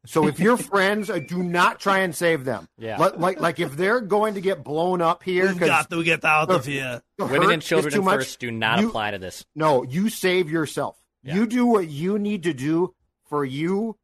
So 0.06 0.26
if 0.26 0.38
your 0.40 0.56
friends, 0.72 1.10
uh, 1.10 1.18
do 1.18 1.42
not 1.42 1.78
try 1.80 1.98
and 1.98 2.14
save 2.14 2.44
them. 2.44 2.66
Yeah. 2.78 2.96
Like, 2.98 3.16
like, 3.18 3.40
like 3.40 3.60
if 3.60 3.76
they're 3.76 4.00
going 4.00 4.34
to 4.34 4.40
get 4.40 4.62
blown 4.64 5.00
up 5.02 5.22
here, 5.22 5.46
We've 5.48 5.58
'cause 5.58 5.68
got 5.68 5.90
to 5.90 6.02
get 6.04 6.24
out 6.24 6.48
the- 6.48 6.54
of 6.54 6.64
here. 6.66 7.02
Women 7.18 7.50
and 7.50 7.62
children 7.62 7.92
too 7.92 8.02
much, 8.02 8.20
first 8.20 8.40
do 8.40 8.50
not 8.50 8.80
you- 8.80 8.88
apply 8.88 9.10
to 9.12 9.18
this. 9.18 9.44
No, 9.54 9.82
you 9.82 10.08
save 10.08 10.50
yourself. 10.50 10.96
You 11.22 11.46
do 11.46 11.66
what 11.66 11.88
you 11.88 12.18
need 12.18 12.42
to 12.44 12.54
do 12.54 12.94
for 13.28 13.44
you. 13.44 13.96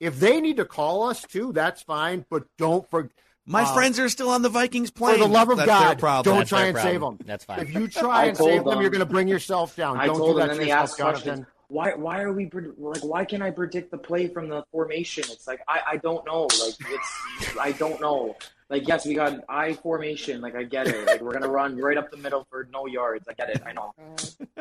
if 0.00 0.18
they 0.18 0.40
need 0.40 0.56
to 0.56 0.64
call 0.64 1.04
us 1.04 1.22
too, 1.22 1.52
that's 1.52 1.82
fine. 1.82 2.24
But 2.30 2.44
don't 2.58 2.88
for 2.90 3.10
My 3.44 3.62
uh, 3.62 3.74
friends 3.74 3.98
are 3.98 4.08
still 4.08 4.30
on 4.30 4.42
the 4.42 4.48
Vikings 4.48 4.90
plane. 4.90 5.14
For 5.18 5.24
the 5.24 5.28
love 5.28 5.50
of 5.50 5.56
That's 5.58 5.68
their 5.68 5.78
God, 5.78 5.98
problem. 5.98 6.32
don't 6.32 6.40
That's 6.40 6.48
try 6.50 6.64
and 6.66 6.74
problem. 6.74 6.92
save 6.92 7.00
them. 7.00 7.18
That's 7.26 7.44
fine. 7.44 7.58
If 7.60 7.74
you 7.74 7.88
try 7.88 8.26
and 8.26 8.36
save 8.36 8.62
told 8.62 8.72
them, 8.72 8.80
you're 8.80 8.90
going 8.90 9.00
to 9.00 9.06
bring 9.06 9.28
yourself 9.28 9.74
down. 9.74 9.98
I 9.98 10.06
don't 10.06 10.18
told 10.18 10.36
do 10.36 10.38
them, 10.38 10.48
that 10.48 10.50
and 10.50 10.60
to 10.60 10.64
they 10.64 10.70
yourself, 10.70 11.14
asked. 11.14 11.24
Jonathan. 11.24 11.46
Why? 11.68 11.94
Why 11.94 12.20
are 12.20 12.32
we 12.32 12.50
like? 12.76 13.02
Why 13.02 13.24
can 13.24 13.40
I 13.40 13.50
predict 13.50 13.90
the 13.90 13.98
play 13.98 14.28
from 14.28 14.48
the 14.48 14.62
formation? 14.70 15.24
It's 15.30 15.46
like 15.46 15.60
I, 15.66 15.80
I 15.92 15.96
don't 15.96 16.24
know. 16.26 16.42
Like 16.42 16.74
it's 16.90 17.56
I 17.58 17.72
don't 17.72 17.98
know. 17.98 18.36
Like 18.68 18.86
yes, 18.86 19.06
we 19.06 19.14
got 19.14 19.40
I 19.48 19.72
formation. 19.72 20.42
Like 20.42 20.54
I 20.54 20.64
get 20.64 20.86
it. 20.86 21.06
Like 21.06 21.22
we're 21.22 21.32
gonna 21.32 21.48
run 21.48 21.78
right 21.78 21.96
up 21.96 22.10
the 22.10 22.18
middle 22.18 22.46
for 22.50 22.68
no 22.70 22.86
yards. 22.86 23.26
I 23.26 23.32
get 23.32 23.48
it. 23.48 23.62
I 23.64 23.72
know. 23.72 23.94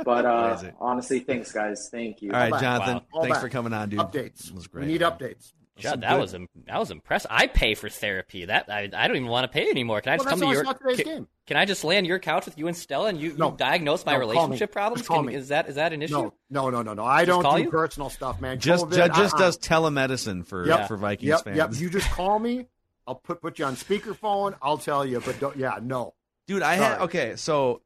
But 0.06 0.26
uh, 0.26 0.58
honestly, 0.80 1.20
thanks 1.20 1.52
guys. 1.52 1.90
Thank 1.91 2.22
you. 2.22 2.32
All 2.32 2.49
right, 2.49 2.62
Jonathan. 2.62 2.95
Wow. 2.95 3.03
All 3.12 3.22
Thanks 3.24 3.38
back. 3.38 3.44
for 3.44 3.49
coming 3.49 3.74
on, 3.74 3.90
dude. 3.90 3.99
Updates. 3.99 4.48
It 4.49 4.56
was 4.56 4.68
great. 4.68 4.88
We 4.88 4.98
great. 4.98 5.02
need 5.02 5.02
updates. 5.02 5.52
God, 5.81 6.02
that 6.02 6.11
good- 6.11 6.19
was 6.22 6.31
that 6.68 6.80
was 6.80 6.91
impressive. 6.91 7.31
I 7.34 7.48
pay 7.48 7.76
for 7.76 7.89
therapy. 7.89 8.45
That 8.45 8.69
I, 8.69 8.89
I 8.93 9.07
don't 9.07 9.15
even 9.18 9.30
want 9.30 9.45
to 9.45 9.48
pay 9.48 9.69
anymore. 9.69 10.02
Can 10.02 10.14
I 10.14 10.18
Well, 10.18 10.26
just 10.26 10.30
come 10.30 10.39
to 10.41 10.45
how 10.48 10.52
your? 10.52 10.95
can, 10.95 11.06
game. 11.06 11.27
can 11.48 11.57
I 11.57 11.65
just 11.65 11.84
lay 11.84 11.98
on 11.98 12.06
your 12.06 12.19
couch 12.19 12.45
with 12.45 12.57
you 12.57 12.68
and 12.68 12.76
Stella 12.76 13.07
and 13.07 13.19
you, 13.19 13.34
No. 13.38 13.52
you 13.52 13.57
diagnose 13.57 14.06
my 14.06 14.14
No, 14.14 14.19
relationship 14.19 14.72
problems? 14.72 15.07
Call 15.07 15.18
Can- 15.18 15.27
me. 15.27 15.35
Is 15.35 15.48
that 15.48 15.69
is 15.69 15.76
that 15.76 15.93
an 15.93 16.02
issue? 16.02 16.14
No, 16.14 16.34
no, 16.49 16.69
no, 16.69 16.81
no, 16.81 16.93
no. 16.93 17.06
I 17.06 17.22
Just 17.22 17.27
don't 17.30 17.41
call 17.43 17.57
do 17.57 17.64
you? 17.64 17.69
personal 17.72 18.10
stuff, 18.10 18.41
man. 18.41 18.60
Just 18.60 18.85
COVID, 18.85 18.91
ju- 18.91 19.07
just 19.22 19.35
uh-uh. 19.35 19.39
does 19.41 19.57
telemedicine 19.57 20.45
for 20.45 20.68
Yep. 20.68 20.88
for 20.88 20.98
Vikings 20.98 21.30
yep, 21.30 21.43
fans. 21.45 21.57
Yep. 21.57 21.73
You 21.76 21.89
just 21.89 22.10
call 22.11 22.38
me. 22.38 22.68
I'll 23.07 23.15
put 23.15 23.41
put 23.41 23.57
you 23.57 23.65
on 23.65 23.76
speakerphone. 23.76 24.56
I'll 24.61 24.77
tell 24.77 25.06
you, 25.06 25.22
but 25.26 25.39
don't. 25.39 25.56
Yeah, 25.57 25.80
no. 25.81 26.14
Dude, 26.48 26.61
I 26.64 26.76
had 26.76 27.02
okay. 27.02 27.35
So, 27.38 27.81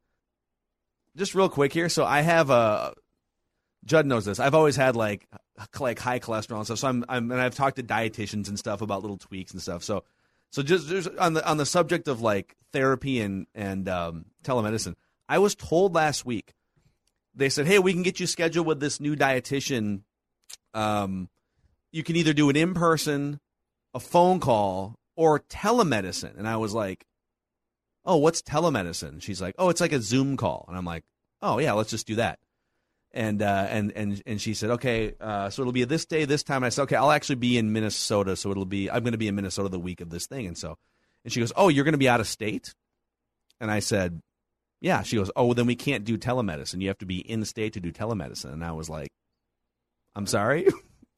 just 1.16 1.34
real 1.34 1.48
quick 1.48 1.72
here. 1.72 1.88
So 1.88 2.04
I 2.04 2.20
have 2.20 2.50
a. 2.50 2.94
Judd 3.86 4.04
knows 4.04 4.24
this. 4.24 4.40
I've 4.40 4.54
always 4.54 4.76
had 4.76 4.96
like 4.96 5.26
like 5.80 5.98
high 5.98 6.18
cholesterol 6.18 6.58
and 6.58 6.66
stuff. 6.66 6.80
So 6.80 6.88
I'm, 6.88 7.04
I'm 7.08 7.30
and 7.30 7.40
I've 7.40 7.54
talked 7.54 7.76
to 7.76 7.82
dietitians 7.82 8.48
and 8.48 8.58
stuff 8.58 8.82
about 8.82 9.02
little 9.02 9.16
tweaks 9.16 9.52
and 9.52 9.62
stuff. 9.62 9.82
So, 9.84 10.04
so 10.50 10.62
just, 10.62 10.88
just 10.88 11.08
on 11.18 11.34
the 11.34 11.48
on 11.48 11.56
the 11.56 11.66
subject 11.66 12.08
of 12.08 12.20
like 12.20 12.56
therapy 12.72 13.20
and 13.20 13.46
and 13.54 13.88
um, 13.88 14.26
telemedicine, 14.42 14.96
I 15.28 15.38
was 15.38 15.54
told 15.54 15.94
last 15.94 16.26
week. 16.26 16.52
They 17.34 17.48
said, 17.48 17.66
"Hey, 17.66 17.78
we 17.78 17.92
can 17.92 18.02
get 18.02 18.18
you 18.18 18.26
scheduled 18.26 18.66
with 18.66 18.80
this 18.80 19.00
new 19.00 19.14
dietitian. 19.14 20.02
Um, 20.74 21.28
you 21.92 22.02
can 22.02 22.16
either 22.16 22.32
do 22.32 22.50
an 22.50 22.56
in 22.56 22.74
person, 22.74 23.40
a 23.94 24.00
phone 24.00 24.40
call, 24.40 24.96
or 25.16 25.40
telemedicine." 25.40 26.36
And 26.36 26.48
I 26.48 26.56
was 26.56 26.74
like, 26.74 27.06
oh, 28.06 28.16
what's 28.16 28.40
telemedicine? 28.40 29.20
She's 29.20 29.42
like, 29.42 29.54
oh, 29.58 29.68
it's 29.68 29.80
like 29.80 29.92
a 29.92 30.00
Zoom 30.00 30.36
call. 30.36 30.64
And 30.68 30.78
I'm 30.78 30.84
like, 30.84 31.04
oh 31.42 31.58
yeah, 31.58 31.72
let's 31.72 31.90
just 31.90 32.06
do 32.06 32.14
that. 32.14 32.38
And 33.16 33.40
uh, 33.40 33.66
and 33.70 33.92
and 33.96 34.22
and 34.26 34.40
she 34.40 34.52
said, 34.52 34.72
okay, 34.72 35.14
uh, 35.18 35.48
so 35.48 35.62
it'll 35.62 35.72
be 35.72 35.84
this 35.84 36.04
day, 36.04 36.26
this 36.26 36.42
time. 36.42 36.56
And 36.56 36.66
I 36.66 36.68
said, 36.68 36.82
okay, 36.82 36.96
I'll 36.96 37.10
actually 37.10 37.36
be 37.36 37.56
in 37.56 37.72
Minnesota, 37.72 38.36
so 38.36 38.50
it'll 38.50 38.66
be 38.66 38.90
I'm 38.90 39.02
going 39.02 39.12
to 39.12 39.18
be 39.18 39.26
in 39.26 39.34
Minnesota 39.34 39.70
the 39.70 39.80
week 39.80 40.02
of 40.02 40.10
this 40.10 40.26
thing. 40.26 40.46
And 40.46 40.56
so, 40.56 40.76
and 41.24 41.32
she 41.32 41.40
goes, 41.40 41.50
oh, 41.56 41.70
you're 41.70 41.84
going 41.84 41.92
to 41.92 41.98
be 41.98 42.10
out 42.10 42.20
of 42.20 42.28
state. 42.28 42.74
And 43.58 43.70
I 43.70 43.78
said, 43.78 44.20
yeah. 44.82 45.02
She 45.02 45.16
goes, 45.16 45.30
oh, 45.34 45.46
well, 45.46 45.54
then 45.54 45.64
we 45.64 45.76
can't 45.76 46.04
do 46.04 46.18
telemedicine. 46.18 46.82
You 46.82 46.88
have 46.88 46.98
to 46.98 47.06
be 47.06 47.18
in 47.18 47.46
state 47.46 47.72
to 47.72 47.80
do 47.80 47.90
telemedicine. 47.90 48.52
And 48.52 48.62
I 48.62 48.72
was 48.72 48.90
like, 48.90 49.08
I'm 50.14 50.26
sorry, 50.26 50.68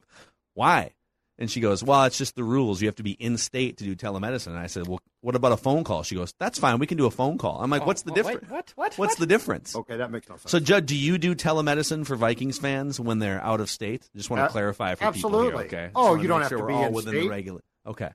why? 0.55 0.93
And 1.41 1.49
she 1.51 1.61
goes, 1.61 1.85
Well, 1.85 2.03
it's 2.05 2.19
just 2.19 2.35
the 2.35 2.43
rules. 2.43 2.83
You 2.83 2.89
have 2.89 2.97
to 2.97 3.03
be 3.05 3.13
in 3.13 3.37
state 3.39 3.77
to 3.79 3.85
do 3.85 3.95
telemedicine. 3.95 4.49
And 4.49 4.59
I 4.59 4.67
said, 4.67 4.89
Well, 4.89 4.99
what 5.21 5.37
about 5.37 5.53
a 5.53 5.57
phone 5.57 5.85
call? 5.85 6.03
She 6.03 6.15
goes, 6.17 6.33
That's 6.41 6.59
fine. 6.59 6.79
We 6.81 6.87
can 6.87 6.99
do 6.99 7.07
a 7.07 7.11
phone 7.11 7.39
call. 7.39 7.63
I'm 7.63 7.71
like, 7.71 7.83
Oh, 7.83 7.87
What's 7.87 8.03
the 8.03 8.11
wait, 8.13 8.17
difference? 8.25 8.51
what? 8.51 8.73
What? 8.77 8.95
What's 8.99 9.15
the 9.17 9.27
difference? 9.27 9.77
Okay, 9.77 9.97
that 9.99 10.11
makes 10.11 10.29
no 10.29 10.37
sense. 10.37 10.51
So, 10.51 10.59
Judd, 10.59 10.87
do 10.87 10.97
you 10.97 11.17
do 11.19 11.35
telemedicine 11.37 12.05
for 12.07 12.17
Vikings 12.17 12.59
fans 12.59 12.99
when 12.99 13.21
they're 13.21 13.41
out 13.43 13.61
of 13.61 13.71
state? 13.71 14.09
Just 14.17 14.31
want 14.31 14.41
to 14.41 14.45
Uh, 14.47 14.49
clarify 14.49 14.95
for 14.97 15.05
absolutely. 15.05 15.47
people 15.47 15.59
here. 15.61 15.67
Okay. 15.67 15.91
Oh, 15.95 16.17
you 16.17 16.27
don't 16.27 16.41
have 16.41 16.49
sure 16.49 16.59
to 16.59 16.67
be 16.67 16.73
all 16.73 16.87
in 16.87 16.93
within 16.93 17.13
state. 17.13 17.23
the 17.23 17.29
regular. 17.29 17.61
Okay. 17.87 18.11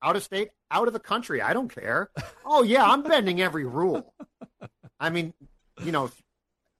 out 0.00 0.14
of 0.14 0.22
state, 0.22 0.50
out 0.70 0.86
of 0.86 0.92
the 0.92 1.00
country. 1.00 1.42
I 1.42 1.52
don't 1.54 1.74
care. 1.74 2.10
Oh 2.46 2.62
yeah, 2.62 2.84
I'm 2.84 3.02
bending 3.02 3.40
every 3.40 3.64
rule. 3.64 4.14
I 5.00 5.10
mean, 5.10 5.32
you 5.84 5.90
know, 5.92 6.10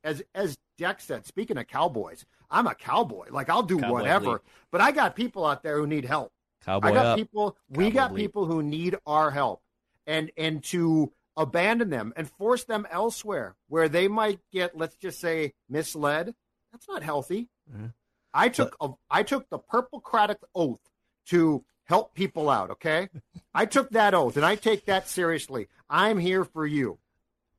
as 0.04 0.22
as 0.34 0.56
Deck 0.78 1.00
said, 1.00 1.26
speaking 1.26 1.58
of 1.58 1.66
cowboys, 1.66 2.24
I'm 2.50 2.66
a 2.66 2.74
cowboy. 2.74 3.26
Like 3.30 3.48
I'll 3.48 3.62
do 3.62 3.78
Cowboy 3.78 3.92
whatever. 3.92 4.42
But 4.70 4.80
I 4.80 4.92
got 4.92 5.16
people 5.16 5.44
out 5.44 5.62
there 5.62 5.78
who 5.78 5.86
need 5.86 6.04
help. 6.04 6.32
Cowboy 6.64 6.88
I 6.88 6.92
got 6.92 7.06
up. 7.06 7.18
people. 7.18 7.56
We 7.68 7.90
got 7.90 8.14
people 8.14 8.46
who 8.46 8.62
need 8.62 8.96
our 9.06 9.30
help, 9.30 9.62
and 10.06 10.30
and 10.36 10.62
to 10.64 11.12
abandon 11.36 11.88
them 11.88 12.12
and 12.16 12.28
force 12.28 12.64
them 12.64 12.86
elsewhere 12.90 13.54
where 13.68 13.88
they 13.88 14.08
might 14.08 14.40
get, 14.52 14.76
let's 14.76 14.96
just 14.96 15.20
say, 15.20 15.54
misled. 15.68 16.34
That's 16.72 16.88
not 16.88 17.02
healthy. 17.02 17.48
Mm-hmm. 17.72 17.86
I 18.34 18.48
took 18.48 18.76
a, 18.80 18.90
I 19.10 19.22
took 19.22 19.48
the 19.48 19.58
Purplecratic 19.58 20.36
oath 20.54 20.80
to 21.26 21.64
help 21.84 22.14
people 22.14 22.50
out. 22.50 22.70
Okay, 22.70 23.08
I 23.54 23.66
took 23.66 23.90
that 23.90 24.14
oath, 24.14 24.36
and 24.36 24.44
I 24.44 24.56
take 24.56 24.86
that 24.86 25.08
seriously. 25.08 25.68
I'm 25.88 26.18
here 26.18 26.44
for 26.44 26.66
you. 26.66 26.98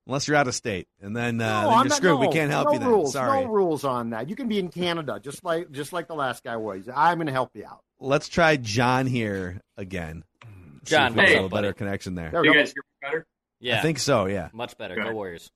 Unless 0.10 0.28
you're 0.28 0.38
out 0.38 0.48
of 0.48 0.56
state, 0.56 0.88
and 1.00 1.16
then, 1.16 1.40
uh, 1.40 1.46
No, 1.62 1.70
then 1.70 1.78
you're 1.78 1.86
not- 1.86 1.98
screwed. 1.98 2.20
we 2.20 2.32
can't 2.32 2.50
help 2.50 2.66
no 2.70 2.74
you 2.74 2.80
then. 2.80 2.88
Rules, 2.88 3.14
Sorry. 3.14 3.44
No 3.46 3.48
rules 3.52 3.84
on 3.84 4.10
that. 4.10 4.28
You 4.28 4.36
can 4.36 4.48
be 4.48 4.58
in 4.58 4.70
Canada, 4.70 5.20
just 5.24 5.44
like 5.46 5.70
just 5.70 5.94
like 5.94 6.08
the 6.08 6.16
last 6.16 6.44
guy 6.44 6.58
was. 6.58 6.90
I'm 6.94 7.20
going 7.20 7.28
to 7.28 7.32
help 7.32 7.52
you 7.56 7.64
out. 7.66 7.84
Let's 8.00 8.28
try 8.28 8.56
John 8.58 9.06
here 9.06 9.62
again. 9.78 10.24
See 10.86 10.96
John, 10.96 11.12
if 11.12 11.16
we 11.16 11.22
what's 11.22 11.34
have 11.34 11.46
up, 11.46 11.52
a 11.52 11.56
better 11.56 11.74
connection 11.74 12.16
there. 12.16 12.32
There 12.32 12.44
you 12.44 12.54
guys 12.56 12.74
hear 12.74 12.82
me 12.84 13.08
better? 13.08 13.28
Yeah. 13.60 13.78
I 13.78 13.82
think 13.84 14.00
so. 14.00 14.26
Yeah. 14.26 14.50
Much 14.52 14.76
better. 14.80 14.96
Good. 14.96 15.04
Go 15.04 15.14
Warriors. 15.14 15.52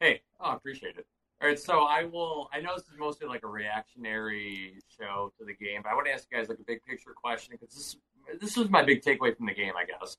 Hey, 0.00 0.22
oh, 0.40 0.50
appreciate 0.52 0.96
it. 0.98 1.06
All 1.40 1.46
right, 1.48 1.58
so 1.58 1.84
I 1.84 2.02
will. 2.04 2.48
I 2.52 2.60
know 2.60 2.70
this 2.74 2.84
is 2.84 2.98
mostly 2.98 3.28
like 3.28 3.44
a 3.44 3.48
reactionary 3.48 4.74
show 4.98 5.32
to 5.38 5.44
the 5.44 5.54
game, 5.54 5.80
but 5.82 5.90
I 5.90 5.94
want 5.94 6.06
to 6.06 6.12
ask 6.12 6.26
you 6.30 6.36
guys 6.38 6.48
like 6.48 6.58
a 6.58 6.64
big 6.64 6.82
picture 6.84 7.10
question 7.14 7.56
because 7.60 7.74
this 7.74 7.96
this 8.40 8.56
was 8.56 8.68
my 8.68 8.82
big 8.82 9.02
takeaway 9.02 9.36
from 9.36 9.46
the 9.46 9.54
game. 9.54 9.72
I 9.76 9.84
guess 9.84 10.16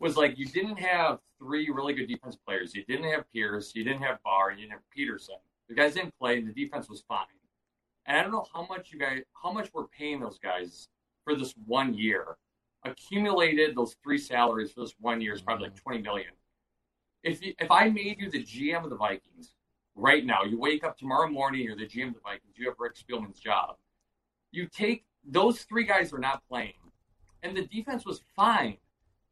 was 0.00 0.16
like 0.16 0.38
you 0.38 0.46
didn't 0.46 0.78
have 0.78 1.18
three 1.38 1.68
really 1.70 1.94
good 1.94 2.08
defensive 2.08 2.44
players. 2.44 2.74
You 2.74 2.84
didn't 2.84 3.10
have 3.10 3.30
Pierce. 3.32 3.72
You 3.74 3.84
didn't 3.84 4.02
have 4.02 4.22
Barr. 4.22 4.52
You 4.52 4.58
didn't 4.58 4.72
have 4.72 4.90
Peterson. 4.94 5.36
The 5.68 5.74
guys 5.74 5.94
didn't 5.94 6.18
play, 6.18 6.38
and 6.38 6.48
the 6.48 6.52
defense 6.52 6.88
was 6.88 7.02
fine. 7.06 7.26
And 8.06 8.16
I 8.16 8.22
don't 8.22 8.32
know 8.32 8.46
how 8.54 8.66
much 8.66 8.90
you 8.92 8.98
guys, 8.98 9.22
how 9.42 9.52
much 9.52 9.70
we're 9.74 9.86
paying 9.88 10.20
those 10.20 10.38
guys 10.38 10.88
for 11.24 11.34
this 11.34 11.54
one 11.66 11.94
year. 11.94 12.36
Accumulated 12.84 13.74
those 13.76 13.96
three 14.02 14.18
salaries 14.18 14.72
for 14.72 14.80
this 14.80 14.94
one 15.00 15.20
year 15.20 15.34
is 15.34 15.42
probably 15.42 15.64
like 15.64 15.74
mm-hmm. 15.74 15.82
twenty 15.82 16.02
million 16.02 16.30
if 17.22 17.42
you, 17.42 17.54
if 17.58 17.70
I 17.70 17.88
made 17.88 18.18
you 18.18 18.30
the 18.30 18.42
GM 18.42 18.84
of 18.84 18.90
the 18.90 18.96
Vikings 18.96 19.54
right 19.94 20.24
now, 20.24 20.44
you 20.44 20.58
wake 20.58 20.84
up 20.84 20.96
tomorrow 20.96 21.28
morning, 21.28 21.62
you're 21.62 21.76
the 21.76 21.86
GM 21.86 22.08
of 22.08 22.14
the 22.14 22.20
Vikings, 22.20 22.54
you 22.56 22.66
have 22.66 22.76
Rick 22.78 22.94
Spielman's 22.96 23.40
job. 23.40 23.76
You 24.52 24.66
take 24.66 25.04
those 25.24 25.62
three 25.62 25.84
guys 25.84 26.12
are 26.12 26.18
not 26.18 26.42
playing, 26.48 26.74
and 27.42 27.56
the 27.56 27.66
defense 27.66 28.04
was 28.04 28.22
fine, 28.36 28.78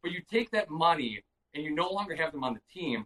but 0.07 0.13
you 0.13 0.21
take 0.21 0.49
that 0.51 0.69
money 0.69 1.21
and 1.53 1.65
you 1.65 1.75
no 1.75 1.89
longer 1.89 2.15
have 2.15 2.31
them 2.31 2.45
on 2.45 2.53
the 2.53 2.61
team, 2.73 3.05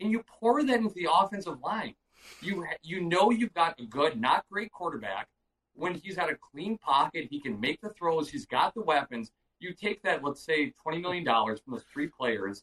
and 0.00 0.10
you 0.10 0.24
pour 0.26 0.64
that 0.64 0.78
into 0.78 0.94
the 0.94 1.06
offensive 1.12 1.60
line. 1.60 1.94
You 2.40 2.64
you 2.82 3.02
know 3.02 3.30
you've 3.30 3.52
got 3.52 3.78
a 3.78 3.84
good, 3.84 4.18
not 4.18 4.46
great 4.50 4.72
quarterback. 4.72 5.28
When 5.74 5.94
he's 5.94 6.16
a 6.16 6.34
clean 6.50 6.78
pocket, 6.78 7.28
he 7.30 7.40
can 7.40 7.60
make 7.60 7.82
the 7.82 7.90
throws. 7.90 8.30
He's 8.30 8.46
got 8.46 8.72
the 8.72 8.80
weapons. 8.80 9.32
You 9.58 9.74
take 9.74 10.02
that, 10.02 10.24
let's 10.24 10.42
say, 10.42 10.72
twenty 10.82 10.98
million 10.98 11.24
dollars 11.24 11.60
from 11.60 11.74
those 11.74 11.84
three 11.92 12.06
players 12.08 12.62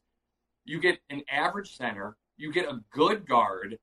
you 0.66 0.80
get 0.80 1.00
an 1.12 1.22
average 1.32 1.78
center, 1.78 2.18
you 2.36 2.52
get 2.52 2.66
a 2.66 2.82
good 2.92 3.28
guard, 3.28 3.78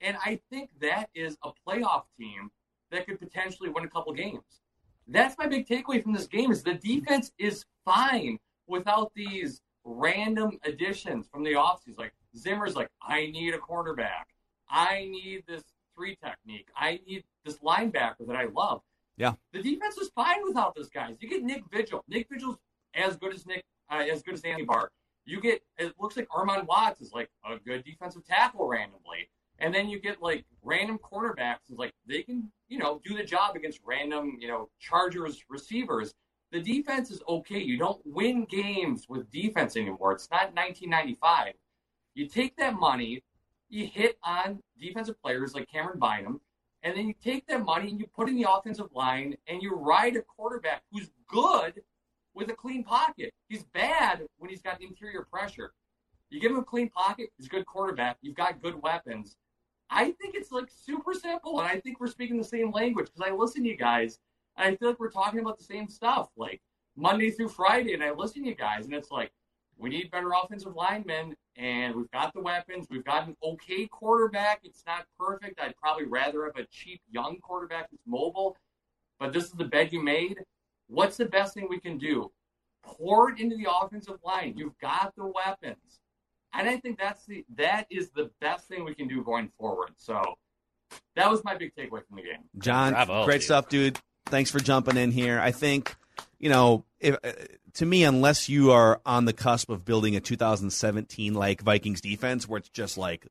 and 0.00 0.16
I 0.24 0.40
think 0.50 0.70
that 0.80 1.10
is 1.14 1.36
a 1.44 1.50
playoff 1.68 2.04
team 2.18 2.50
that 2.90 3.06
could 3.06 3.20
potentially 3.20 3.68
win 3.68 3.84
a 3.84 3.88
couple 3.88 4.14
games. 4.14 4.62
That's 5.06 5.36
my 5.36 5.46
big 5.46 5.68
takeaway 5.68 6.02
from 6.02 6.14
this 6.14 6.26
game 6.26 6.50
is 6.50 6.62
the 6.62 6.74
defense 6.74 7.32
is 7.38 7.66
fine 7.84 8.38
without 8.70 9.12
these 9.14 9.60
random 9.84 10.58
additions 10.64 11.26
from 11.28 11.42
the 11.42 11.52
offseason. 11.52 11.98
Like 11.98 12.14
Zimmer's 12.36 12.76
like, 12.76 12.88
I 13.02 13.26
need 13.26 13.54
a 13.54 13.58
quarterback. 13.58 14.28
I 14.68 15.08
need 15.10 15.44
this 15.46 15.64
three 15.94 16.16
technique. 16.24 16.68
I 16.76 17.00
need 17.06 17.24
this 17.44 17.58
linebacker 17.58 18.26
that 18.26 18.36
I 18.36 18.46
love. 18.46 18.82
Yeah. 19.16 19.34
The 19.52 19.62
defense 19.62 19.98
is 19.98 20.10
fine 20.14 20.42
without 20.44 20.74
those 20.74 20.88
guys. 20.88 21.16
You 21.20 21.28
get 21.28 21.42
Nick 21.42 21.64
Vigil. 21.70 22.04
Nick 22.08 22.28
Vigil's 22.30 22.56
as 22.94 23.16
good 23.16 23.34
as 23.34 23.46
Nick, 23.46 23.64
uh, 23.90 24.04
as 24.10 24.22
good 24.22 24.34
as 24.34 24.42
Andy 24.42 24.64
Barr. 24.64 24.90
You 25.26 25.40
get 25.40 25.62
it 25.78 25.92
looks 26.00 26.16
like 26.16 26.28
Armon 26.28 26.66
Watts 26.66 27.00
is 27.00 27.12
like 27.12 27.28
a 27.44 27.58
good 27.58 27.84
defensive 27.84 28.24
tackle 28.24 28.66
randomly, 28.66 29.28
and 29.58 29.74
then 29.74 29.88
you 29.88 30.00
get 30.00 30.22
like 30.22 30.44
random 30.62 30.98
cornerbacks 30.98 31.58
is 31.70 31.78
like 31.78 31.92
they 32.06 32.22
can 32.22 32.50
you 32.68 32.78
know 32.78 33.00
do 33.04 33.14
the 33.14 33.22
job 33.22 33.54
against 33.56 33.80
random 33.84 34.38
you 34.40 34.48
know 34.48 34.70
Chargers 34.78 35.44
receivers. 35.48 36.14
The 36.52 36.60
defense 36.60 37.10
is 37.10 37.22
okay. 37.28 37.60
You 37.60 37.78
don't 37.78 38.00
win 38.04 38.44
games 38.44 39.06
with 39.08 39.30
defense 39.30 39.76
anymore. 39.76 40.12
It's 40.12 40.30
not 40.30 40.54
1995. 40.54 41.54
You 42.14 42.26
take 42.26 42.56
that 42.56 42.74
money, 42.74 43.22
you 43.68 43.86
hit 43.86 44.18
on 44.24 44.60
defensive 44.80 45.20
players 45.22 45.54
like 45.54 45.68
Camryn 45.72 46.00
Bynum, 46.00 46.40
and 46.82 46.96
then 46.96 47.06
you 47.06 47.14
take 47.22 47.46
that 47.46 47.64
money 47.64 47.90
and 47.90 48.00
you 48.00 48.06
put 48.06 48.28
in 48.28 48.36
the 48.36 48.50
offensive 48.50 48.88
line 48.94 49.36
and 49.46 49.62
you 49.62 49.74
ride 49.74 50.16
a 50.16 50.22
quarterback 50.22 50.82
who's 50.90 51.10
good 51.28 51.82
with 52.34 52.50
a 52.50 52.54
clean 52.54 52.82
pocket. 52.82 53.32
He's 53.48 53.64
bad 53.64 54.26
when 54.38 54.50
he's 54.50 54.62
got 54.62 54.82
interior 54.82 55.26
pressure. 55.30 55.72
You 56.30 56.40
give 56.40 56.52
him 56.52 56.58
a 56.58 56.64
clean 56.64 56.88
pocket, 56.90 57.30
he's 57.36 57.46
a 57.46 57.50
good 57.50 57.66
quarterback. 57.66 58.16
You've 58.22 58.36
got 58.36 58.62
good 58.62 58.80
weapons. 58.82 59.36
I 59.90 60.12
think 60.12 60.34
it's 60.34 60.52
like 60.52 60.68
super 60.68 61.12
simple, 61.12 61.60
and 61.60 61.68
I 61.68 61.80
think 61.80 62.00
we're 62.00 62.06
speaking 62.06 62.38
the 62.38 62.44
same 62.44 62.70
language 62.70 63.08
because 63.12 63.28
I 63.28 63.34
listen 63.34 63.64
to 63.64 63.68
you 63.68 63.76
guys, 63.76 64.18
and 64.60 64.74
I 64.74 64.76
feel 64.76 64.88
like 64.88 65.00
we're 65.00 65.10
talking 65.10 65.40
about 65.40 65.58
the 65.58 65.64
same 65.64 65.88
stuff, 65.88 66.28
like 66.36 66.60
Monday 66.96 67.30
through 67.30 67.48
Friday, 67.48 67.94
and 67.94 68.02
I 68.02 68.10
listen 68.10 68.42
to 68.42 68.48
you 68.48 68.54
guys, 68.54 68.84
and 68.84 68.94
it's 68.94 69.10
like 69.10 69.32
we 69.78 69.88
need 69.88 70.10
better 70.10 70.30
offensive 70.32 70.74
linemen, 70.74 71.34
and 71.56 71.94
we've 71.94 72.10
got 72.10 72.34
the 72.34 72.40
weapons. 72.40 72.86
We've 72.90 73.04
got 73.04 73.26
an 73.26 73.36
okay 73.42 73.86
quarterback. 73.86 74.60
It's 74.62 74.84
not 74.86 75.06
perfect. 75.18 75.58
I'd 75.60 75.76
probably 75.76 76.04
rather 76.04 76.44
have 76.44 76.56
a 76.56 76.66
cheap 76.70 77.00
young 77.10 77.38
quarterback 77.38 77.90
that's 77.90 78.02
mobile, 78.06 78.56
but 79.18 79.32
this 79.32 79.44
is 79.44 79.52
the 79.52 79.64
bed 79.64 79.92
you 79.92 80.02
made. 80.02 80.38
What's 80.88 81.16
the 81.16 81.24
best 81.24 81.54
thing 81.54 81.66
we 81.70 81.80
can 81.80 81.96
do? 81.96 82.30
Pour 82.82 83.30
it 83.30 83.40
into 83.40 83.56
the 83.56 83.66
offensive 83.70 84.18
line. 84.24 84.54
You've 84.56 84.78
got 84.80 85.14
the 85.16 85.26
weapons. 85.26 86.00
And 86.52 86.68
I 86.68 86.78
think 86.78 86.98
that's 86.98 87.24
the 87.26 87.44
that 87.56 87.86
is 87.90 88.10
the 88.10 88.30
best 88.40 88.66
thing 88.66 88.84
we 88.84 88.94
can 88.94 89.06
do 89.06 89.22
going 89.22 89.50
forward. 89.56 89.92
So 89.96 90.20
that 91.14 91.30
was 91.30 91.44
my 91.44 91.56
big 91.56 91.72
takeaway 91.76 92.04
from 92.06 92.16
the 92.16 92.22
game. 92.22 92.42
John, 92.58 92.92
Bravo, 92.92 93.24
great 93.24 93.36
dude. 93.36 93.44
stuff, 93.44 93.68
dude. 93.68 94.00
Thanks 94.30 94.50
for 94.50 94.60
jumping 94.60 94.96
in 94.96 95.10
here. 95.10 95.40
I 95.40 95.50
think, 95.50 95.94
you 96.38 96.48
know, 96.48 96.84
if, 97.00 97.16
uh, 97.24 97.32
to 97.74 97.86
me, 97.86 98.04
unless 98.04 98.48
you 98.48 98.70
are 98.70 99.00
on 99.04 99.24
the 99.24 99.32
cusp 99.32 99.70
of 99.70 99.84
building 99.84 100.16
a 100.16 100.20
2017 100.20 101.34
like 101.34 101.62
Vikings 101.62 102.00
defense, 102.00 102.48
where 102.48 102.58
it's 102.58 102.68
just 102.68 102.96
like 102.96 103.26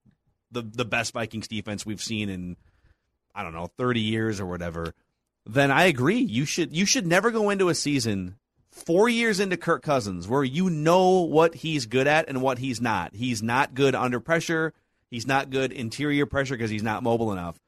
the 0.51 0.61
the 0.61 0.85
best 0.85 1.13
Vikings 1.13 1.47
defense 1.47 1.85
we've 1.85 2.01
seen 2.01 2.30
in, 2.30 2.57
I 3.34 3.43
don't 3.43 3.53
know, 3.53 3.67
30 3.77 4.01
years 4.01 4.39
or 4.39 4.45
whatever, 4.45 4.93
then 5.45 5.71
I 5.71 5.85
agree. 5.85 6.19
You 6.19 6.45
should 6.45 6.76
you 6.76 6.85
should 6.85 7.07
never 7.07 7.31
go 7.31 7.49
into 7.49 7.69
a 7.69 7.76
season 7.76 8.35
four 8.71 9.09
years 9.09 9.39
into 9.39 9.57
Kirk 9.57 9.84
Cousins 9.84 10.27
where 10.27 10.43
you 10.43 10.69
know 10.69 11.21
what 11.21 11.55
he's 11.55 11.85
good 11.85 12.07
at 12.07 12.30
and 12.30 12.41
what 12.41 12.59
he's 12.59 12.80
not. 12.80 13.15
He's 13.15 13.41
not 13.41 13.73
good 13.73 13.95
under 13.95 14.19
pressure. 14.19 14.73
He's 15.09 15.26
not 15.26 15.49
good 15.49 15.71
interior 15.71 16.26
pressure 16.26 16.55
because 16.55 16.69
he's 16.69 16.84
not 16.84 17.03
mobile 17.03 17.31
enough. 17.31 17.59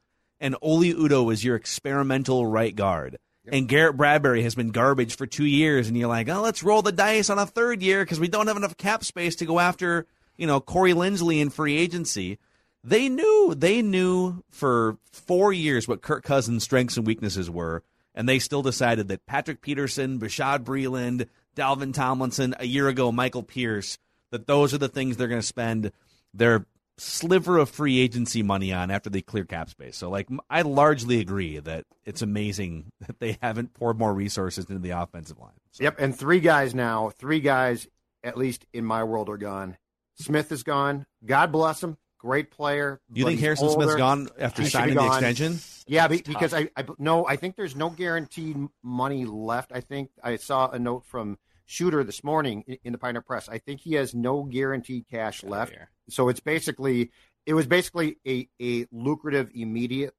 And 0.42 0.56
Oli 0.60 0.92
Udoh 0.92 1.32
is 1.32 1.44
your 1.44 1.54
experimental 1.54 2.44
right 2.44 2.74
guard. 2.74 3.18
And 3.46 3.68
Garrett 3.68 3.96
Bradbury 3.96 4.42
has 4.42 4.56
been 4.56 4.70
garbage 4.70 5.16
for 5.16 5.24
two 5.24 5.46
years, 5.46 5.86
and 5.86 5.96
you're 5.96 6.08
like, 6.08 6.28
oh, 6.28 6.42
let's 6.42 6.64
roll 6.64 6.82
the 6.82 6.90
dice 6.90 7.30
on 7.30 7.38
a 7.38 7.46
third 7.46 7.80
year 7.80 8.04
because 8.04 8.18
we 8.18 8.26
don't 8.26 8.48
have 8.48 8.56
enough 8.56 8.76
cap 8.76 9.04
space 9.04 9.36
to 9.36 9.46
go 9.46 9.60
after, 9.60 10.04
you 10.36 10.48
know, 10.48 10.58
Corey 10.58 10.94
Linsley 10.94 11.40
in 11.40 11.48
free 11.48 11.76
agency. 11.76 12.40
They 12.82 13.08
knew, 13.08 13.54
they 13.56 13.82
knew 13.82 14.42
for 14.50 14.98
four 15.12 15.52
years 15.52 15.86
what 15.86 16.02
Kirk 16.02 16.24
Cousins' 16.24 16.64
strengths 16.64 16.96
and 16.96 17.06
weaknesses 17.06 17.48
were, 17.48 17.84
and 18.12 18.28
they 18.28 18.40
still 18.40 18.62
decided 18.62 19.06
that 19.08 19.26
Patrick 19.26 19.60
Peterson, 19.60 20.18
Bashaud 20.18 20.64
Breeland, 20.64 21.28
Dalvin 21.54 21.94
Tomlinson, 21.94 22.56
a 22.58 22.66
year 22.66 22.88
ago, 22.88 23.12
Michael 23.12 23.44
Pierce, 23.44 23.96
that 24.32 24.48
those 24.48 24.74
are 24.74 24.78
the 24.78 24.88
things 24.88 25.16
they're 25.16 25.28
going 25.28 25.40
to 25.40 25.46
spend 25.46 25.92
their 26.34 26.66
sliver 27.02 27.58
of 27.58 27.68
free 27.68 27.98
agency 27.98 28.42
money 28.42 28.72
on 28.72 28.90
after 28.90 29.10
they 29.10 29.20
clear 29.22 29.44
cap 29.44 29.68
space. 29.68 29.96
So, 29.96 30.08
like, 30.08 30.28
I 30.48 30.62
largely 30.62 31.20
agree 31.20 31.58
that 31.58 31.84
it's 32.04 32.22
amazing 32.22 32.92
that 33.06 33.18
they 33.18 33.38
haven't 33.42 33.74
poured 33.74 33.98
more 33.98 34.14
resources 34.14 34.66
into 34.66 34.80
the 34.80 34.90
offensive 34.90 35.38
line. 35.38 35.52
Yep, 35.78 35.96
and 35.98 36.16
three 36.16 36.40
guys 36.40 36.74
now, 36.74 37.10
three 37.10 37.40
guys 37.40 37.88
at 38.24 38.36
least 38.36 38.64
in 38.72 38.84
my 38.84 39.02
world 39.04 39.28
are 39.28 39.38
gone. 39.38 39.76
Smith 40.14 40.52
is 40.52 40.62
gone. 40.62 41.06
God 41.24 41.50
bless 41.50 41.82
him. 41.82 41.96
Great 42.18 42.52
player. 42.52 43.00
You 43.12 43.24
think 43.24 43.40
Harrison 43.40 43.68
Smith's 43.70 43.96
gone 43.96 44.28
after 44.38 44.62
He 44.62 44.68
signing 44.68 44.94
the 44.94 45.04
extension? 45.06 45.58
Yeah, 45.88 46.06
That's 46.06 46.22
because 46.22 46.52
tough. 46.52 46.68
I, 46.76 46.82
I 46.82 46.86
no, 46.98 47.26
I 47.26 47.34
think 47.34 47.56
there's 47.56 47.74
no 47.74 47.90
guaranteed 47.90 48.56
money 48.84 49.24
left. 49.24 49.72
I 49.74 49.80
think 49.80 50.10
I 50.22 50.36
saw 50.36 50.70
a 50.70 50.78
note 50.78 51.04
from 51.04 51.38
Shooter 51.66 52.04
this 52.04 52.22
morning 52.22 52.62
in- 52.68 52.78
in 52.84 52.92
the 52.92 52.98
Pioneer 52.98 53.22
Press. 53.22 53.48
I 53.48 53.58
think 53.58 53.80
he 53.80 53.94
has 53.94 54.14
no 54.14 54.44
guaranteed 54.44 55.08
cash 55.08 55.42
left. 55.42 55.72
So 56.08 56.28
it's 56.28 56.40
basically 56.40 57.10
it 57.46 57.54
was 57.54 57.66
basically 57.66 58.18
a, 58.26 58.48
a 58.60 58.86
lucrative 58.92 59.50
immediate 59.54 60.14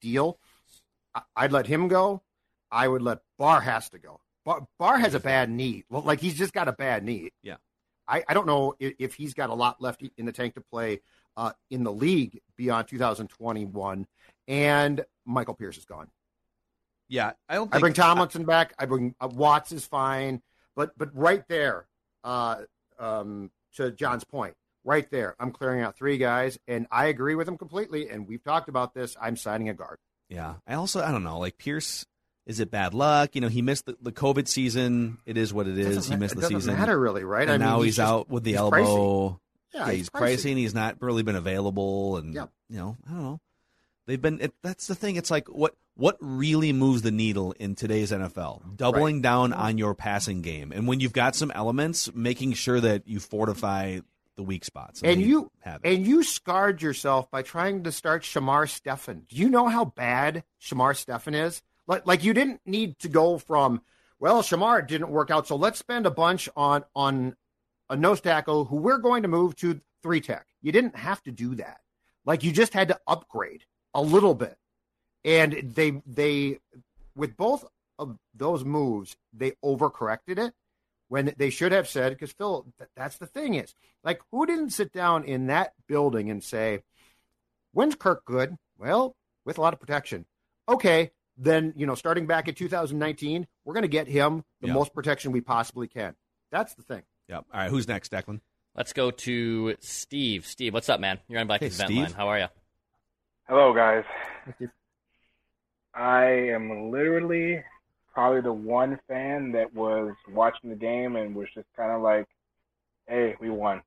deal. 0.00 0.38
I- 1.14 1.22
I'd 1.36 1.52
let 1.52 1.66
him 1.66 1.88
go. 1.88 2.22
I 2.70 2.88
would 2.88 3.02
let 3.02 3.18
Barr 3.38 3.60
has 3.60 3.88
to 3.90 3.98
go. 3.98 4.20
Bar, 4.44 4.66
Bar 4.78 4.98
has 4.98 5.14
a 5.14 5.20
bad 5.20 5.50
knee. 5.50 5.84
Well, 5.88 6.02
like 6.02 6.20
he's 6.20 6.36
just 6.36 6.52
got 6.52 6.68
a 6.68 6.72
bad 6.72 7.04
knee. 7.04 7.30
Yeah. 7.42 7.56
I, 8.06 8.22
I 8.28 8.34
don't 8.34 8.46
know 8.46 8.74
if, 8.78 8.94
if 8.98 9.14
he's 9.14 9.32
got 9.32 9.48
a 9.50 9.54
lot 9.54 9.80
left 9.80 10.02
in 10.18 10.26
the 10.26 10.32
tank 10.32 10.54
to 10.54 10.60
play 10.60 11.00
uh, 11.36 11.52
in 11.70 11.84
the 11.84 11.92
league 11.92 12.40
beyond 12.56 12.88
2021. 12.88 14.06
And 14.46 15.04
Michael 15.24 15.54
Pierce 15.54 15.78
is 15.78 15.86
gone. 15.86 16.08
Yeah, 17.08 17.32
I 17.48 17.54
don't. 17.54 17.74
I 17.74 17.78
bring 17.78 17.92
Tomlinson 17.92 18.44
back. 18.44 18.74
I 18.78 18.86
bring 18.86 19.14
uh, 19.20 19.28
Watts 19.28 19.72
is 19.72 19.84
fine, 19.86 20.42
but 20.74 20.96
but 20.98 21.14
right 21.14 21.46
there, 21.48 21.86
uh, 22.24 22.62
um, 22.98 23.50
to 23.76 23.90
John's 23.90 24.24
point, 24.24 24.54
right 24.84 25.10
there, 25.10 25.34
I'm 25.40 25.50
clearing 25.50 25.80
out 25.82 25.96
three 25.96 26.18
guys, 26.18 26.58
and 26.68 26.86
I 26.90 27.06
agree 27.06 27.34
with 27.34 27.48
him 27.48 27.56
completely. 27.58 28.08
And 28.08 28.28
we've 28.28 28.42
talked 28.44 28.68
about 28.68 28.94
this. 28.94 29.16
I'm 29.20 29.36
signing 29.36 29.68
a 29.68 29.74
guard. 29.74 29.98
Yeah, 30.28 30.54
I 30.66 30.74
also 30.74 31.02
I 31.02 31.10
don't 31.10 31.24
know. 31.24 31.38
Like 31.38 31.58
Pierce, 31.58 32.06
is 32.46 32.60
it 32.60 32.70
bad 32.70 32.94
luck? 32.94 33.34
You 33.34 33.40
know, 33.40 33.48
he 33.48 33.62
missed 33.62 33.86
the, 33.86 33.96
the 34.00 34.12
COVID 34.12 34.48
season. 34.48 35.18
It 35.26 35.36
is 35.36 35.52
what 35.52 35.66
it 35.66 35.78
is. 35.78 36.08
He 36.08 36.16
missed 36.16 36.32
it 36.32 36.36
the 36.36 36.40
doesn't 36.42 36.60
season. 36.60 36.76
matter 36.78 36.98
really, 36.98 37.24
right? 37.24 37.42
And 37.48 37.50
I 37.50 37.58
mean, 37.58 37.66
now 37.66 37.76
he's 37.78 37.84
he's, 37.86 37.96
just- 37.96 38.10
out 38.10 38.28
with 38.30 38.44
the 38.44 38.52
he's 38.52 38.58
elbow. 38.60 38.76
pricey. 38.76 39.38
Yeah, 39.74 39.86
he's, 39.90 39.96
he's 39.96 40.10
pricing. 40.10 40.56
He's 40.56 40.74
not 40.74 41.02
really 41.02 41.22
been 41.24 41.34
available, 41.36 42.16
and 42.18 42.32
Yep. 42.34 42.50
you 42.70 42.78
know, 42.78 42.96
I 43.08 43.10
don't 43.10 43.22
know. 43.22 43.40
They've 44.06 44.20
been. 44.20 44.40
It, 44.40 44.54
that's 44.62 44.86
the 44.86 44.94
thing. 44.94 45.16
It's 45.16 45.30
like 45.30 45.48
what 45.48 45.74
what 45.96 46.16
really 46.20 46.72
moves 46.72 47.02
the 47.02 47.10
needle 47.10 47.52
in 47.58 47.74
today's 47.74 48.12
NFL? 48.12 48.76
Doubling 48.76 49.20
down 49.20 49.52
on 49.52 49.78
your 49.78 49.94
passing 49.94 50.42
game, 50.42 50.72
and 50.72 50.86
when 50.86 51.00
you've 51.00 51.12
got 51.12 51.34
some 51.34 51.50
elements, 51.50 52.10
making 52.14 52.52
sure 52.52 52.80
that 52.80 53.08
you 53.08 53.18
fortify 53.18 53.98
the 54.36 54.42
weak 54.42 54.64
spots. 54.64 55.02
and 55.02 55.20
they 55.20 55.26
you 55.26 55.50
and 55.84 56.06
you 56.06 56.22
scarred 56.22 56.82
yourself 56.82 57.30
by 57.30 57.42
trying 57.42 57.84
to 57.84 57.92
start 57.92 58.22
Shamar 58.22 58.68
Stephen. 58.68 59.26
Do 59.28 59.36
you 59.36 59.48
know 59.48 59.68
how 59.68 59.84
bad 59.84 60.44
Shamar 60.60 60.96
Stephen 60.96 61.34
is? 61.34 61.62
Like, 61.86 62.06
like 62.06 62.24
you 62.24 62.34
didn't 62.34 62.60
need 62.66 62.98
to 63.00 63.08
go 63.08 63.38
from 63.38 63.82
well, 64.18 64.42
Shamar 64.42 64.86
didn't 64.86 65.10
work 65.10 65.30
out, 65.30 65.46
so 65.46 65.56
let's 65.56 65.78
spend 65.78 66.06
a 66.06 66.10
bunch 66.10 66.48
on 66.56 66.84
on 66.94 67.36
a 67.90 67.96
nose 67.96 68.20
tackle 68.20 68.64
who 68.64 68.76
we're 68.76 68.98
going 68.98 69.22
to 69.22 69.28
move 69.28 69.54
to 69.56 69.80
three 70.02 70.20
tech. 70.20 70.46
You 70.62 70.72
didn't 70.72 70.96
have 70.96 71.22
to 71.24 71.30
do 71.30 71.56
that. 71.56 71.80
Like 72.24 72.42
you 72.42 72.52
just 72.52 72.72
had 72.72 72.88
to 72.88 73.00
upgrade 73.06 73.64
a 73.92 74.02
little 74.02 74.34
bit, 74.34 74.56
and 75.24 75.52
they 75.74 76.02
they 76.06 76.58
with 77.14 77.36
both 77.36 77.64
of 77.98 78.18
those 78.34 78.64
moves 78.64 79.16
they 79.32 79.52
overcorrected 79.64 80.38
it 80.38 80.52
when 81.08 81.32
they 81.36 81.50
should 81.50 81.72
have 81.72 81.88
said 81.88 82.12
because 82.12 82.32
Phil, 82.32 82.66
th- 82.78 82.90
that's 82.96 83.18
the 83.18 83.26
thing 83.26 83.54
is 83.54 83.74
like 84.02 84.20
who 84.30 84.46
didn't 84.46 84.70
sit 84.70 84.92
down 84.92 85.24
in 85.24 85.46
that 85.48 85.72
building 85.86 86.30
and 86.30 86.42
say, 86.42 86.82
"When's 87.72 87.94
Kirk 87.94 88.24
good?" 88.24 88.56
Well, 88.78 89.16
with 89.44 89.58
a 89.58 89.60
lot 89.60 89.72
of 89.74 89.80
protection. 89.80 90.24
Okay, 90.68 91.10
then 91.36 91.72
you 91.76 91.86
know, 91.86 91.94
starting 91.94 92.26
back 92.26 92.48
in 92.48 92.54
2019, 92.54 93.46
we're 93.64 93.74
going 93.74 93.82
to 93.82 93.88
get 93.88 94.08
him 94.08 94.44
the 94.60 94.68
Yeah. 94.68 94.74
most 94.74 94.94
protection 94.94 95.32
we 95.32 95.40
possibly 95.40 95.88
can. 95.88 96.14
That's 96.50 96.74
the 96.74 96.82
thing. 96.82 97.02
Yep. 97.28 97.44
All 97.52 97.60
right. 97.60 97.70
Who's 97.70 97.86
next, 97.88 98.12
Declan? 98.12 98.40
Let's 98.76 98.92
go 98.92 99.10
to 99.10 99.76
Steve. 99.80 100.46
Steve, 100.46 100.72
what's 100.74 100.88
up, 100.88 101.00
man? 101.00 101.18
You're 101.28 101.40
on 101.40 101.46
Vikings 101.46 101.74
Hey, 101.76 101.78
Vent 101.78 101.88
Steve. 101.88 102.02
Line. 102.04 102.12
How 102.12 102.28
are 102.28 102.38
you? 102.40 102.46
Hello, 103.48 103.72
guys. 103.74 104.04
I 105.94 106.24
am 106.52 106.90
literally 106.90 107.62
probably 108.14 108.40
the 108.40 108.52
one 108.52 108.98
fan 109.08 109.52
that 109.52 109.74
was 109.74 110.14
watching 110.30 110.70
the 110.70 110.76
game 110.76 111.16
and 111.16 111.34
was 111.34 111.48
just 111.54 111.66
kind 111.76 111.92
of 111.92 112.00
like, 112.02 112.26
"Hey, 113.06 113.34
we 113.40 113.50
won." 113.50 113.82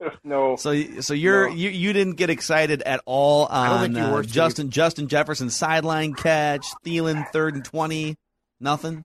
There's 0.00 0.12
no. 0.24 0.56
So, 0.56 1.00
so 1.00 1.14
you're 1.14 1.48
No. 1.48 1.54
you, 1.54 1.70
you 1.70 1.92
didn't 1.92 2.14
get 2.16 2.30
excited 2.30 2.82
at 2.82 3.00
all 3.06 3.46
I 3.50 3.68
don't 3.68 3.78
on 3.78 3.82
think 3.84 3.96
you 3.96 4.02
uh, 4.02 4.12
were, 4.12 4.22
Steve. 4.22 4.34
Justin 4.34 4.70
Justin 4.70 5.08
Jefferson 5.08 5.50
sideline 5.50 6.14
catch, 6.14 6.66
Thielen 6.84 7.28
third 7.32 7.54
and 7.54 7.64
twenty, 7.64 8.16
nothing. 8.60 9.04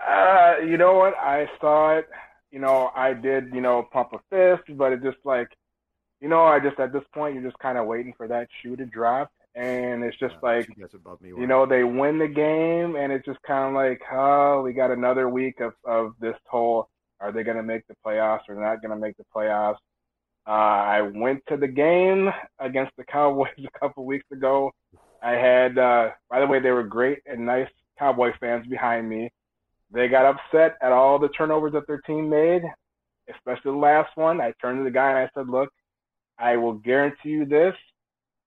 Uh, 0.00 0.54
you 0.66 0.76
know 0.76 0.94
what? 0.94 1.14
I 1.18 1.48
saw 1.60 1.96
it. 1.98 2.08
You 2.50 2.60
know, 2.60 2.90
I 2.94 3.12
did. 3.14 3.52
You 3.52 3.60
know, 3.60 3.86
pump 3.92 4.12
a 4.12 4.18
fist, 4.30 4.76
but 4.78 4.92
it 4.92 5.02
just 5.02 5.16
like, 5.24 5.48
you 6.20 6.28
know, 6.28 6.44
I 6.44 6.60
just 6.60 6.78
at 6.78 6.92
this 6.92 7.02
point, 7.12 7.34
you're 7.34 7.42
just 7.42 7.58
kind 7.58 7.78
of 7.78 7.86
waiting 7.86 8.14
for 8.16 8.28
that 8.28 8.48
shoe 8.62 8.76
to 8.76 8.84
drop, 8.86 9.32
and 9.54 10.02
it's 10.04 10.18
just 10.18 10.34
like, 10.42 10.68
That's 10.78 10.94
above 10.94 11.20
me. 11.20 11.28
you 11.30 11.46
know, 11.46 11.66
they 11.66 11.84
win 11.84 12.18
the 12.18 12.28
game, 12.28 12.96
and 12.96 13.12
it's 13.12 13.24
just 13.24 13.40
kind 13.42 13.68
of 13.68 13.74
like, 13.74 14.00
oh, 14.12 14.62
we 14.62 14.72
got 14.72 14.90
another 14.90 15.28
week 15.28 15.60
of 15.60 15.72
of 15.84 16.14
this 16.20 16.36
whole. 16.46 16.88
Are 17.20 17.32
they 17.32 17.42
going 17.44 17.56
to 17.56 17.62
make 17.62 17.86
the 17.86 17.94
playoffs 18.04 18.40
or 18.48 18.54
not 18.56 18.82
going 18.82 18.90
to 18.90 18.96
make 19.00 19.16
the 19.16 19.24
playoffs? 19.34 19.76
Uh, 20.46 20.50
I 20.50 21.00
went 21.00 21.42
to 21.48 21.56
the 21.56 21.68
game 21.68 22.28
against 22.58 22.92
the 22.98 23.04
Cowboys 23.10 23.48
a 23.58 23.78
couple 23.78 24.04
weeks 24.04 24.26
ago. 24.32 24.72
I 25.22 25.30
had, 25.32 25.78
uh, 25.78 26.10
by 26.28 26.40
the 26.40 26.46
way, 26.46 26.60
they 26.60 26.70
were 26.72 26.82
great 26.82 27.20
and 27.24 27.46
nice 27.46 27.68
Cowboy 27.98 28.32
fans 28.40 28.66
behind 28.66 29.08
me. 29.08 29.30
They 29.90 30.08
got 30.08 30.26
upset 30.26 30.76
at 30.82 30.92
all 30.92 31.18
the 31.18 31.28
turnovers 31.28 31.72
that 31.72 31.86
their 31.86 32.00
team 32.02 32.28
made, 32.28 32.62
especially 33.30 33.70
the 33.70 33.78
last 33.78 34.10
one. 34.16 34.40
I 34.40 34.52
turned 34.60 34.80
to 34.80 34.84
the 34.84 34.90
guy 34.90 35.10
and 35.10 35.18
I 35.18 35.30
said, 35.34 35.48
Look, 35.48 35.70
I 36.38 36.56
will 36.56 36.74
guarantee 36.74 37.30
you 37.30 37.46
this. 37.46 37.74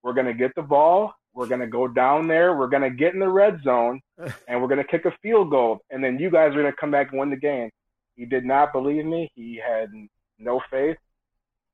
We're 0.02 0.14
going 0.14 0.26
to 0.26 0.34
get 0.34 0.54
the 0.54 0.62
ball. 0.62 1.12
We're 1.34 1.46
going 1.46 1.60
to 1.60 1.66
go 1.66 1.86
down 1.86 2.26
there. 2.26 2.56
We're 2.56 2.68
going 2.68 2.82
to 2.82 2.90
get 2.90 3.14
in 3.14 3.20
the 3.20 3.28
red 3.28 3.60
zone 3.62 4.00
and 4.48 4.60
we're 4.60 4.68
going 4.68 4.78
to 4.78 4.84
kick 4.84 5.04
a 5.04 5.12
field 5.22 5.50
goal. 5.50 5.80
And 5.90 6.02
then 6.02 6.18
you 6.18 6.30
guys 6.30 6.50
are 6.50 6.60
going 6.60 6.66
to 6.66 6.76
come 6.78 6.90
back 6.90 7.10
and 7.10 7.20
win 7.20 7.30
the 7.30 7.36
game. 7.36 7.70
He 8.16 8.24
did 8.24 8.44
not 8.44 8.72
believe 8.72 9.04
me. 9.04 9.30
He 9.34 9.60
had 9.64 9.90
no 10.38 10.60
faith. 10.70 10.96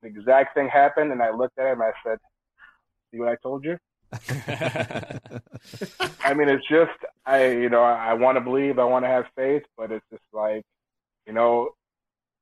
The 0.01 0.07
exact 0.09 0.53
thing 0.53 0.67
happened. 0.67 1.11
And 1.11 1.21
I 1.21 1.31
looked 1.31 1.57
at 1.57 1.71
him 1.71 1.81
and 1.81 1.91
I 1.91 1.93
said, 2.07 2.19
See 3.11 3.19
what 3.19 3.29
I 3.29 3.35
told 3.41 3.63
you? 3.63 3.77
I 6.23 6.33
mean, 6.33 6.49
it's 6.49 6.67
just 6.69 6.91
I, 7.25 7.47
you 7.47 7.69
know, 7.69 7.81
I 7.81 8.13
want 8.13 8.35
to 8.37 8.41
believe, 8.41 8.77
I 8.77 8.83
want 8.83 9.03
to 9.05 9.09
have 9.09 9.25
faith, 9.35 9.63
but 9.77 9.91
it's 9.91 10.05
just 10.11 10.23
like, 10.33 10.63
you 11.25 11.33
know, 11.33 11.69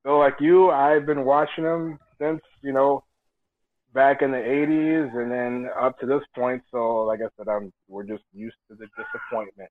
so 0.05 0.17
like 0.17 0.35
you, 0.39 0.69
I've 0.71 1.05
been 1.05 1.23
watching 1.23 1.63
them 1.63 1.99
since 2.19 2.41
you 2.61 2.73
know 2.73 3.03
back 3.93 4.21
in 4.21 4.31
the 4.31 4.37
'80s, 4.37 5.15
and 5.15 5.31
then 5.31 5.69
up 5.79 5.99
to 5.99 6.05
this 6.05 6.21
point. 6.35 6.63
So, 6.71 7.03
like 7.03 7.19
I 7.21 7.27
said, 7.37 7.47
I'm 7.47 7.71
we're 7.87 8.03
just 8.03 8.23
used 8.33 8.55
to 8.69 8.75
the 8.75 8.87
disappointment. 8.97 9.69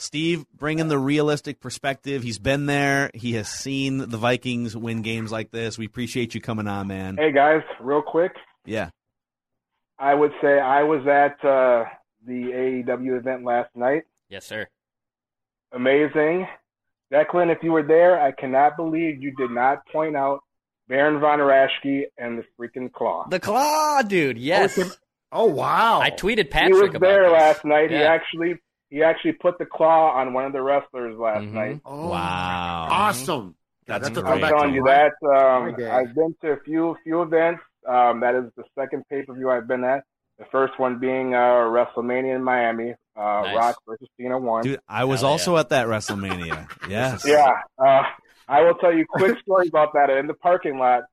Steve 0.00 0.46
bringing 0.56 0.86
the 0.88 0.98
realistic 0.98 1.60
perspective. 1.60 2.22
He's 2.22 2.38
been 2.38 2.66
there. 2.66 3.10
He 3.14 3.32
has 3.34 3.48
seen 3.48 3.98
the 3.98 4.16
Vikings 4.16 4.76
win 4.76 5.02
games 5.02 5.32
like 5.32 5.50
this. 5.50 5.76
We 5.76 5.86
appreciate 5.86 6.34
you 6.34 6.40
coming 6.40 6.68
on, 6.68 6.86
man. 6.86 7.16
Hey 7.16 7.32
guys, 7.32 7.62
real 7.80 8.02
quick, 8.02 8.32
Yeah. 8.64 8.90
I 9.98 10.14
would 10.14 10.30
say 10.40 10.60
I 10.60 10.84
was 10.84 11.04
at 11.08 11.44
uh, 11.44 11.84
the 12.24 12.84
AEW 12.86 13.18
event 13.18 13.42
last 13.44 13.74
night. 13.74 14.04
Yes, 14.28 14.46
sir. 14.46 14.68
amazing. 15.72 16.46
Declan, 17.12 17.50
if 17.50 17.58
you 17.64 17.72
were 17.72 17.82
there, 17.82 18.20
I 18.20 18.30
cannot 18.32 18.76
believe 18.76 19.20
you 19.20 19.34
did 19.34 19.50
not 19.50 19.78
point 19.90 20.14
out 20.14 20.40
Baron 20.88 21.20
von 21.20 21.38
Raschke 21.38 22.04
and 22.16 22.38
the 22.38 22.44
freaking 22.58 22.90
claw. 22.92 23.26
The 23.28 23.40
claw, 23.40 24.02
dude. 24.02 24.38
Yes. 24.38 24.78
Oh 25.30 25.44
wow! 25.44 26.00
I 26.00 26.10
tweeted 26.10 26.52
he 26.52 26.72
was 26.72 26.88
about 26.88 27.00
there 27.00 27.24
this. 27.24 27.32
last 27.32 27.64
night. 27.64 27.90
He 27.90 27.96
actually 27.96 28.54
he 28.88 29.02
actually 29.02 29.32
put 29.32 29.58
the 29.58 29.66
claw 29.66 30.12
on 30.12 30.32
one 30.32 30.46
of 30.46 30.52
the 30.54 30.62
wrestlers 30.62 31.18
last 31.18 31.42
Mm-hmm. 31.42 31.54
night. 31.54 31.80
Oh, 31.84 32.08
Wow. 32.08 32.88
Awesome. 32.90 33.54
That's 33.86 34.08
That's 34.08 34.18
great. 34.20 34.44
I'm 34.44 34.50
telling 34.50 34.74
you 34.74 34.82
my- 34.84 34.90
that. 34.90 35.12
Um, 35.28 35.74
my. 35.78 35.90
I've 35.98 36.14
been 36.14 36.34
to 36.42 36.52
a 36.52 36.60
few 36.60 36.96
few 37.04 37.20
events. 37.22 37.62
Um, 37.86 38.20
that 38.20 38.34
is 38.34 38.44
the 38.56 38.64
second 38.78 39.04
pay 39.10 39.22
per 39.22 39.34
view 39.34 39.50
I've 39.50 39.68
been 39.68 39.84
at. 39.84 40.04
The 40.38 40.44
first 40.52 40.78
one 40.78 40.98
being 40.98 41.34
uh, 41.34 41.38
WrestleMania 41.38 42.34
in 42.36 42.42
Miami. 42.44 42.94
Uh, 43.16 43.42
Nice. 43.42 43.56
Rock 43.56 43.76
versus 43.86 44.08
Cena 44.18 44.38
one. 44.38 44.62
Dude, 44.62 44.80
I 44.88 45.04
was 45.04 45.22
also 45.24 45.56
at 45.58 45.68
that 45.70 45.86
WrestleMania. 45.88 46.68
Yes. 46.88 47.24
Yeah. 47.26 47.50
Uh, 47.78 48.02
I 48.48 48.62
will 48.62 48.74
tell 48.74 48.92
you 48.94 49.02
a 49.02 49.18
quick 49.18 49.38
story 49.40 49.68
about 49.72 49.92
that. 49.94 50.10
In 50.10 50.26
the 50.26 50.34
parking 50.34 50.78
lot, 50.78 51.04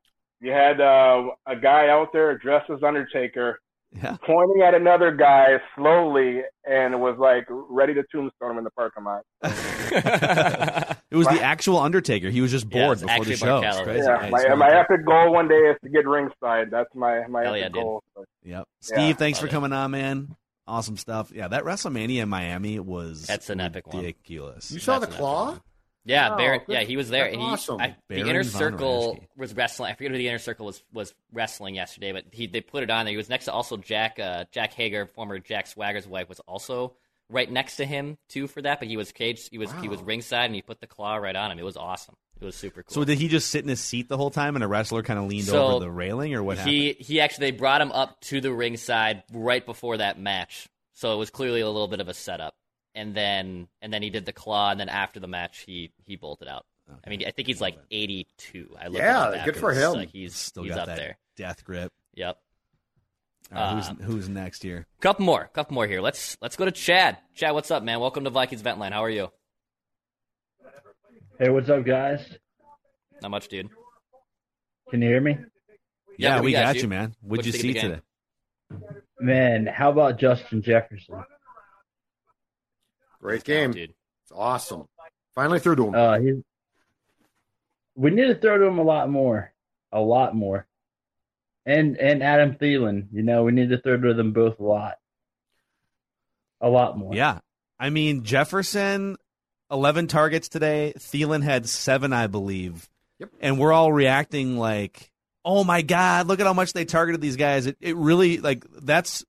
you 0.42 0.52
had 0.52 0.80
uh, 0.82 1.30
a 1.46 1.56
guy 1.56 1.90
out 1.90 2.14
there 2.14 2.38
dressed 2.38 2.70
as 2.70 2.82
Undertaker 2.84 3.60
Yeah. 3.94 4.18
pointing 4.26 4.62
at 4.62 4.74
another 4.74 5.12
guy 5.12 5.60
slowly 5.76 6.42
and 6.70 7.00
was 7.02 7.18
like 7.18 7.46
ready 7.50 7.94
to 7.94 8.04
tombstone 8.12 8.52
him 8.52 8.58
in 8.60 8.64
the 8.64 8.72
parking 8.72 9.04
lot. 9.04 9.24
It 11.12 11.18
was 11.18 11.28
the 11.28 11.42
actual 11.42 11.78
Undertaker. 11.78 12.30
He 12.30 12.42
was 12.42 12.52
just 12.52 12.70
bored 12.70 12.94
it's 12.94 13.04
before 13.04 13.24
the 13.24 13.36
show. 13.38 13.62
Mark 13.62 13.64
It's 13.66 13.78
Calaway. 13.78 13.84
crazy. 13.86 14.06
Yeah, 14.06 14.30
my, 14.56 14.56
my 14.56 14.80
epic 14.80 15.06
goal 15.06 15.32
one 15.32 15.48
day 15.48 15.56
is 15.56 15.78
to 15.84 15.90
get 15.90 16.06
ringside. 16.06 16.70
That's 16.72 16.90
my 16.94 17.26
my 17.28 17.44
Hell 17.44 17.54
epic 17.54 17.62
yeah, 17.76 17.82
goal. 17.82 18.04
So, 18.16 18.26
Yep. 18.44 18.50
Yeah. 18.50 18.64
Steve, 18.82 19.18
thanks 19.18 19.40
for 19.40 19.46
it. 19.46 19.52
coming 19.52 19.72
on, 19.72 19.92
man. 19.92 20.36
Awesome 20.68 20.98
stuff. 20.98 21.32
Yeah, 21.34 21.48
that 21.48 21.64
WrestleMania 21.64 22.24
in 22.24 22.28
Miami 22.30 22.80
was 22.80 23.28
That's 23.28 23.50
an 23.50 23.62
epic 23.62 23.88
one. 23.88 23.98
ridiculous. 24.04 24.72
You 24.72 24.80
saw 24.80 25.00
That's 25.00 25.12
the 25.12 25.16
an 25.16 25.22
claw? 25.22 25.60
Yeah, 26.06 26.34
Oh, 26.34 26.38
Baron. 26.38 26.62
good. 26.66 26.74
Yeah, 26.74 26.84
he 26.84 26.98
was 26.98 27.10
there. 27.10 27.26
That's 27.26 27.36
He, 27.36 27.42
awesome. 27.42 27.82
I, 27.82 27.96
the 28.10 28.20
inner 28.30 28.44
circle 28.44 29.16
Raschke. 29.20 29.28
was 29.38 29.54
wrestling. 29.56 29.92
I 29.92 29.96
forget 29.96 30.12
who 30.12 30.18
the 30.18 30.28
inner 30.28 30.38
circle 30.40 30.68
was 30.68 30.84
was 30.94 31.14
wrestling 31.34 31.76
yesterday, 31.76 32.12
but 32.12 32.26
he 32.32 32.48
they 32.48 32.62
put 32.62 32.84
it 32.84 32.90
on 32.92 33.06
there. 33.06 33.12
He 33.12 33.18
was 33.18 33.30
next 33.30 33.46
to 33.46 33.52
also 33.54 33.78
Jack 33.78 34.20
uh, 34.20 34.46
Jack 34.52 34.74
Hager, 34.74 35.08
former 35.08 35.40
Jack 35.40 35.68
Swagger's 35.68 36.08
wife, 36.08 36.30
was 36.30 36.40
also 36.42 36.94
right 37.30 37.52
next 37.52 37.78
to 37.78 37.86
him 37.86 38.18
too 38.30 38.46
for 38.48 38.62
that. 38.62 38.80
But 38.80 38.88
he 38.88 38.98
was 38.98 39.12
caged. 39.12 39.50
He 39.50 39.58
was 39.58 39.72
he 39.82 39.88
was 39.90 40.02
ringside, 40.02 40.46
and 40.46 40.56
he 40.56 40.62
put 40.62 40.80
the 40.80 40.88
claw 40.88 41.16
right 41.16 41.36
on 41.36 41.52
him. 41.52 41.58
It 41.60 41.66
was 41.66 41.76
awesome. 41.78 42.16
It 42.40 42.46
was 42.46 42.56
super 42.56 42.84
cool. 42.84 42.94
So 42.94 43.04
did 43.06 43.18
he 43.18 43.28
just 43.30 43.50
sit 43.50 43.64
in 43.64 43.70
his 43.70 43.80
seat 43.80 44.10
the 44.10 44.18
whole 44.18 44.30
time 44.30 44.56
and 44.56 44.64
a 44.64 44.68
wrestler 44.68 45.02
kind 45.04 45.18
of 45.18 45.26
leaned 45.26 45.46
So, 45.48 45.68
over 45.68 45.86
the 45.86 45.90
railing 45.90 46.36
or 46.36 46.44
what 46.44 46.58
happened? 46.58 46.76
he 46.76 46.94
he 47.00 47.22
actually 47.22 47.50
they 47.52 47.58
brought 47.58 47.80
him 47.82 47.94
up 47.94 48.20
to 48.24 48.42
the 48.42 48.52
ringside 48.54 49.24
right 49.32 49.66
before 49.66 49.98
that 49.98 50.20
match. 50.20 50.68
So 50.94 51.14
it 51.14 51.18
was 51.18 51.30
clearly 51.30 51.62
a 51.62 51.66
little 51.68 51.88
bit 51.88 52.00
of 52.02 52.10
a 52.10 52.14
setup. 52.14 52.54
And 52.96 53.14
then 53.14 53.68
and 53.82 53.94
then 53.94 54.02
he 54.02 54.10
did 54.10 54.26
the 54.26 54.34
claw, 54.34 54.72
and 54.72 54.80
then 54.80 54.90
after 54.90 55.20
the 55.20 55.28
match, 55.28 55.60
he 55.68 55.92
he 56.06 56.16
bolted 56.16 56.48
out. 56.48 56.66
I 57.06 57.10
mean, 57.10 57.24
I 57.26 57.32
think 57.32 57.48
he's 57.48 57.62
like 57.62 57.78
82. 57.92 58.76
I 58.80 58.88
looked 58.88 58.98
Yeah, 58.98 59.32
it 59.32 59.46
good 59.46 59.58
for 59.58 59.74
him. 59.74 59.94
Like 59.94 60.10
he's 60.10 60.36
Still 60.36 60.64
he's 60.64 60.72
got 60.72 60.82
up 60.82 60.88
that 60.88 60.98
there. 60.98 61.18
death 61.36 61.64
grip. 61.64 61.92
Yep. 62.14 62.38
All 63.54 63.58
right, 63.60 63.76
who's, 63.76 63.90
Um, 63.90 63.98
who's 63.98 64.30
next 64.30 64.62
here? 64.64 64.86
Couple 65.02 65.26
more, 65.26 65.50
couple 65.54 65.74
more 65.76 65.88
here. 65.88 66.02
Let's 66.02 66.38
let's 66.42 66.56
go 66.56 66.66
to 66.66 66.72
Chad. 66.72 67.18
Chad, 67.36 67.54
what's 67.54 67.70
up, 67.72 67.84
man? 67.84 68.00
Welcome 68.00 68.24
to 68.24 68.30
Vikings 68.30 68.62
Vent 68.62 68.80
Line. 68.80 68.92
How 68.92 69.04
are 69.04 69.10
you? 69.10 69.30
Hey, 71.40 71.50
what's 71.50 71.70
up, 71.70 71.84
guys? 71.86 72.26
Not 73.22 73.32
much, 73.32 73.48
dude. 73.48 73.70
Can 74.90 75.02
you 75.02 75.10
hear 75.10 75.22
me? 75.22 75.38
Yeah, 76.18 76.40
we 76.40 76.46
we, 76.48 76.52
got 76.54 76.66
got, 76.66 76.76
you. 76.76 76.82
you, 76.84 76.88
man. 76.88 77.16
What'd 77.22 77.46
What'd 77.46 77.46
you 77.48 77.52
you 77.52 77.60
see 77.60 77.74
think 77.80 77.84
of 77.86 78.02
the 78.70 78.76
today? 78.78 79.00
Man, 79.20 79.66
how 79.66 79.90
about 79.92 80.18
Justin 80.20 80.62
Jefferson? 80.62 81.16
Great 83.26 83.44
game. 83.44 83.72
dude. 83.72 83.94
It's 84.24 84.32
awesome. 84.34 84.88
Finally 85.34 85.60
threw 85.60 85.76
to 85.76 85.88
him. 85.88 85.96
Uh, 85.96 86.20
he, 86.20 86.44
we 87.96 88.12
need 88.12 88.28
to 88.28 88.36
throw 88.36 88.58
to 88.58 88.66
him 88.66 88.80
a 88.80 88.84
lot 88.84 89.10
more, 89.10 89.54
a 89.92 90.00
lot 90.00 90.36
more, 90.36 90.68
and 91.66 91.98
and 91.98 92.24
Adam 92.24 92.56
Thielen. 92.56 93.08
You 93.12 93.24
know, 93.24 93.44
we 93.44 93.52
need 93.52 93.70
to 93.70 93.78
throw 93.80 94.00
to 94.00 94.14
them 94.14 94.32
both 94.32 94.60
a 94.60 94.64
lot, 94.64 94.96
a 96.62 96.70
lot 96.70 96.98
more. 96.98 97.14
Yeah. 97.14 97.40
I 97.80 97.90
mean, 97.90 98.24
Jefferson, 98.24 99.18
11 99.72 100.08
targets 100.08 100.48
today. 100.48 100.94
Thielen 100.98 101.44
had 101.44 101.68
seven, 101.68 102.14
I 102.14 102.28
believe. 102.28 102.88
Yep. 103.20 103.30
And 103.42 103.60
we're 103.60 103.74
all 103.74 103.92
reacting 103.92 104.58
like, 104.58 105.12
oh 105.44 105.64
my 105.64 105.82
God, 105.82 106.28
look 106.28 106.40
at 106.40 106.46
how 106.46 106.54
much 106.54 106.74
they 106.74 106.86
targeted 106.86 107.22
these 107.22 107.36
guys. 107.36 107.66
It, 107.66 107.78
it 107.82 107.96
really, 107.98 108.38
like, 108.38 108.66
that's. 108.82 109.26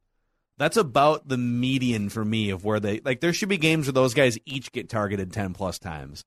That's 0.59 0.77
about 0.77 1.29
the 1.29 1.37
median 1.37 2.09
for 2.09 2.25
me 2.25 2.51
of 2.51 2.65
where 2.65 2.81
they 2.81 3.01
like. 3.01 3.21
There 3.21 3.33
should 3.33 3.49
be 3.51 3.59
games 3.59 3.87
where 3.87 3.93
those 3.93 4.15
guys 4.15 4.39
each 4.47 4.73
get 4.73 4.89
targeted 4.89 5.33
ten 5.33 5.53
plus 5.53 5.79
times. 5.79 6.25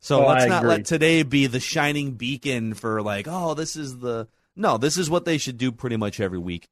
So 0.00 0.24
Oh, 0.24 0.28
let's 0.28 0.44
I 0.44 0.48
not 0.48 0.62
agree. 0.64 0.76
let 0.76 0.84
today 0.86 1.22
be 1.22 1.46
the 1.46 1.60
shining 1.60 2.12
beacon 2.12 2.74
for 2.74 3.00
like, 3.02 3.26
oh, 3.28 3.54
this 3.54 3.76
is 3.76 3.98
the 3.98 4.28
no. 4.56 4.76
This 4.78 4.98
is 4.98 5.08
what 5.08 5.24
they 5.24 5.38
should 5.38 5.56
do 5.58 5.72
pretty 5.72 5.96
much 5.96 6.20
every 6.20 6.38
week, 6.38 6.68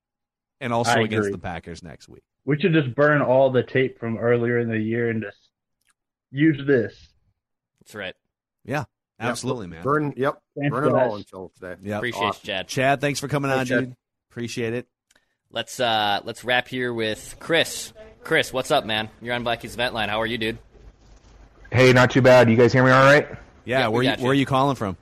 and 0.60 0.72
also 0.72 0.92
I 0.92 1.00
against 1.00 1.28
agree. 1.28 1.32
the 1.32 1.38
Packers 1.38 1.82
next 1.82 2.08
week. 2.08 2.22
We 2.44 2.58
should 2.60 2.72
just 2.72 2.94
burn 2.94 3.22
all 3.22 3.50
the 3.50 3.62
tape 3.62 3.98
from 3.98 4.18
earlier 4.18 4.58
in 4.58 4.68
the 4.68 4.78
year 4.78 5.08
and 5.10 5.22
just 5.22 5.38
use 6.30 6.60
this. 6.66 6.94
That's 7.80 7.94
right. 7.94 8.14
Yeah, 8.64 8.80
Yep. 8.80 8.86
absolutely, 9.20 9.66
man. 9.68 9.82
Burn, 9.82 10.12
yep. 10.16 10.38
Thanks, 10.58 10.74
Burn 10.74 10.88
it 10.88 10.92
all 10.94 11.16
until 11.16 11.50
today. 11.58 11.76
Yeah, 11.82 11.96
Appreciate 11.98 12.22
you, 12.26 12.32
Chad. 12.42 12.68
Chad, 12.68 13.00
thanks 13.00 13.18
for 13.20 13.28
coming 13.28 13.50
on, 13.50 13.58
Thanks, 13.58 13.70
Chad. 13.70 13.80
dude. 13.86 13.96
Appreciate 14.30 14.74
it. 14.74 14.88
Let's 15.50 15.80
uh 15.80 16.20
let's 16.24 16.44
wrap 16.44 16.68
here 16.68 16.92
with 16.92 17.36
Chris. 17.38 17.92
Chris, 18.22 18.52
what's 18.52 18.70
up, 18.70 18.84
man? 18.84 19.08
You're 19.22 19.34
on 19.34 19.42
Mackey's 19.42 19.74
Vent 19.76 19.94
Line. 19.94 20.08
How 20.10 20.20
are 20.20 20.26
you, 20.26 20.36
dude? 20.36 20.58
Hey, 21.72 21.92
not 21.92 22.10
too 22.10 22.20
bad. 22.20 22.50
You 22.50 22.56
guys 22.56 22.72
hear 22.72 22.84
me 22.84 22.90
all 22.90 23.02
right? 23.04 23.26
Yeah, 23.64 23.80
Yeah, 23.80 23.88
where 23.88 24.02
you, 24.02 24.10
you. 24.10 24.16
where 24.18 24.30
are 24.32 24.34
you 24.34 24.46
calling 24.46 24.76
from? 24.76 24.96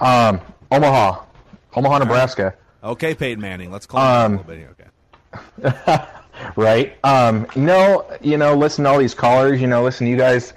Um, 0.00 0.40
Omaha, 0.70 1.24
Omaha, 1.76 1.98
Nebraska. 1.98 2.54
Okay, 2.82 3.14
Peyton 3.14 3.40
Manning. 3.40 3.70
Let's 3.70 3.86
call 3.86 4.00
him 4.00 4.06
Um, 4.06 4.32
a 4.32 4.42
little 4.42 4.54
bit 4.54 4.58
here. 4.58 4.76
Okay. 5.62 6.04
right? 6.56 6.96
Um, 7.04 7.46
no, 7.56 8.06
you 8.22 8.36
know, 8.36 8.54
listen 8.56 8.84
to 8.84 8.90
all 8.90 8.98
these 8.98 9.14
callers. 9.14 9.60
You 9.60 9.66
know, 9.68 9.82
listen 9.84 10.06
to 10.06 10.10
you 10.10 10.16
guys 10.16 10.52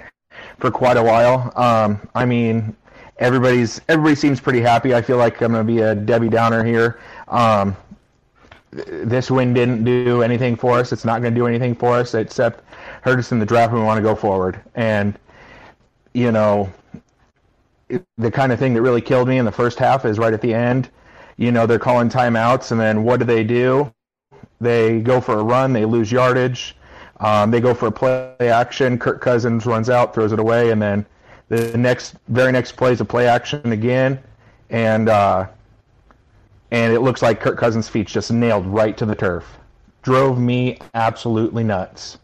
for 0.57 0.72
quite 0.72 0.98
a 0.98 1.03
while. 1.03 1.52
Um, 1.56 1.99
I 2.15 2.26
mean, 2.26 2.76
everybody's 3.18 3.80
everybody 3.88 4.15
seems 4.15 4.39
pretty 4.39 4.61
happy. 4.61 4.94
I 4.95 5.02
feel 5.03 5.18
like 5.18 5.39
I'm 5.41 5.52
gonna 5.52 5.64
be 5.64 5.80
a 5.81 5.94
Debbie 5.95 6.30
Downer 6.30 6.64
here. 6.64 6.99
Um, 7.27 7.76
th- 7.76 7.77
this 8.72 9.31
win 9.31 9.53
didn't 9.53 9.84
do 9.84 10.22
anything 10.22 10.56
for 10.56 10.80
us. 10.80 10.91
It's 10.91 11.06
not 11.06 11.22
going 11.22 11.34
to 11.34 11.39
do 11.39 11.48
anything 11.48 11.76
for 11.76 11.94
us 11.94 12.14
except 12.14 12.64
hurt 13.02 13.19
us 13.19 13.31
in 13.31 13.39
the 13.39 13.45
draft 13.45 13.72
when 13.72 13.81
we 13.81 13.88
want 13.88 13.98
to 13.98 14.03
go 14.03 14.15
forward. 14.15 14.60
And 14.76 15.18
you 16.14 16.31
know, 16.31 16.72
it, 17.89 18.03
the 18.18 18.31
kind 18.31 18.52
of 18.52 18.60
thing 18.60 18.73
that 18.73 18.81
really 18.81 19.02
killed 19.02 19.27
me 19.27 19.38
in 19.38 19.45
the 19.45 19.52
first 19.52 19.77
half 19.80 20.06
is 20.06 20.18
right 20.18 20.34
at 20.34 20.41
the 20.41 20.53
end. 20.53 20.89
You 21.38 21.52
know, 21.52 21.65
they're 21.68 21.80
calling 21.80 22.10
timeouts, 22.10 22.72
and 22.72 22.80
then 22.80 23.03
what 23.03 23.19
do 23.19 23.26
they 23.26 23.44
do? 23.44 23.94
They 24.60 24.99
go 24.99 25.22
for 25.22 25.39
a 25.39 25.44
run, 25.44 25.73
they 25.73 25.85
lose 25.85 26.11
yardage. 26.11 26.76
Um, 27.19 27.52
they 27.52 27.61
go 27.61 27.73
for 27.73 27.88
a 27.88 27.91
play 27.91 28.35
action. 28.39 28.98
Kirk 28.98 29.22
Cousins 29.22 29.65
runs 29.65 29.89
out, 29.89 30.14
throws 30.14 30.31
it 30.31 30.39
away, 30.39 30.72
and 30.72 30.81
then 30.81 31.06
the 31.49 31.77
next, 31.77 32.15
very 32.27 32.52
next 32.52 32.73
play 32.73 32.91
is 32.91 33.02
a 33.02 33.06
play 33.06 33.27
action 33.27 33.72
again, 33.72 34.19
and 34.69 35.10
uh, 35.10 35.48
and 36.72 36.94
it 36.94 36.99
looks 37.02 37.22
like 37.22 37.39
Kirk 37.39 37.57
Cousins' 37.57 37.88
feet 37.89 38.07
just 38.07 38.31
nailed 38.31 38.65
right 38.65 38.95
to 38.98 39.06
the 39.06 39.15
turf. 39.15 39.45
Drove 40.02 40.39
me 40.39 40.80
absolutely 40.94 41.64
nuts. 41.64 42.18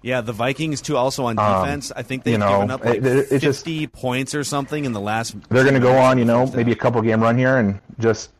Yeah, 0.00 0.20
the 0.20 0.32
Vikings 0.32 0.80
too. 0.80 0.96
Also 0.96 1.24
on 1.26 1.38
Um, 1.38 1.62
defense, 1.64 1.90
I 1.94 2.02
think 2.02 2.22
they've 2.24 2.38
know, 2.38 2.52
given 2.52 2.70
up 2.70 2.84
like 2.84 2.98
it- 2.98 3.06
it- 3.06 3.26
it's 3.32 3.42
just- 3.44 3.60
fifty 3.64 3.86
points 3.88 4.34
or 4.34 4.44
something 4.44 4.84
in 4.84 4.92
the 4.92 5.00
last. 5.00 5.34
They're 5.50 5.64
going 5.64 5.74
to 5.74 5.80
go 5.80 5.96
on, 5.98 6.18
you 6.18 6.24
know, 6.24 6.46
maybe 6.46 6.70
a 6.72 6.76
couple 6.76 7.02
game 7.02 7.20
run 7.20 7.36
here, 7.36 7.56
and 7.58 7.80
just, 7.98 8.30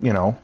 you 0.00 0.12
know, 0.12 0.36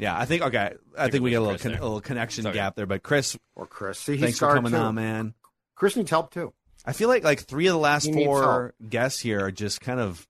Yeah, 0.00 0.16
I 0.16 0.26
think 0.26 0.42
okay. 0.42 0.74
I 0.96 1.10
think 1.10 1.24
we 1.24 1.32
got 1.32 1.38
a 1.38 1.40
little 1.40 1.58
con- 1.58 1.72
a 1.74 1.82
little 1.82 2.00
connection 2.00 2.44
Sorry. 2.44 2.54
gap 2.54 2.76
there. 2.76 2.86
But 2.86 3.02
Chris, 3.02 3.36
Or 3.56 3.66
Chris. 3.66 3.98
See, 3.98 4.12
he's 4.12 4.20
thanks 4.22 4.38
for 4.38 4.54
coming 4.54 4.70
too. 4.70 4.78
on, 4.78 4.94
man. 4.94 5.34
Chris 5.74 5.96
needs 5.96 6.10
help 6.10 6.32
too. 6.32 6.52
I 6.84 6.92
feel 6.92 7.08
like 7.08 7.24
like 7.24 7.40
three 7.40 7.66
of 7.66 7.74
the 7.74 7.78
last 7.78 8.06
needs 8.06 8.24
four 8.24 8.74
guests 8.88 9.20
here 9.20 9.44
are 9.44 9.50
just 9.50 9.80
kind 9.80 10.00
of 10.00 10.26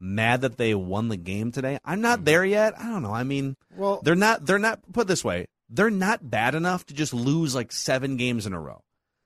mad 0.00 0.42
that 0.42 0.56
they 0.56 0.74
won 0.74 1.08
the 1.08 1.16
game 1.16 1.50
today. 1.52 1.78
I'm 1.84 2.00
not 2.00 2.20
mm. 2.20 2.24
there 2.26 2.44
yet. 2.44 2.78
I 2.78 2.84
don't 2.84 3.02
know. 3.02 3.12
I 3.12 3.24
mean, 3.24 3.56
Well- 3.74 4.00
they're 4.02 4.14
not. 4.14 4.46
They're 4.46 4.58
not. 4.58 4.80
Put 4.92 5.02
it 5.02 5.08
this 5.08 5.24
way, 5.24 5.46
they're 5.68 5.90
not 5.90 6.28
bad 6.28 6.54
enough 6.54 6.86
to 6.86 6.94
just 6.94 7.12
lose 7.12 7.54
like 7.54 7.72
seven 7.72 8.16
games 8.16 8.46
in 8.46 8.52
a 8.52 8.60
row. 8.60 8.80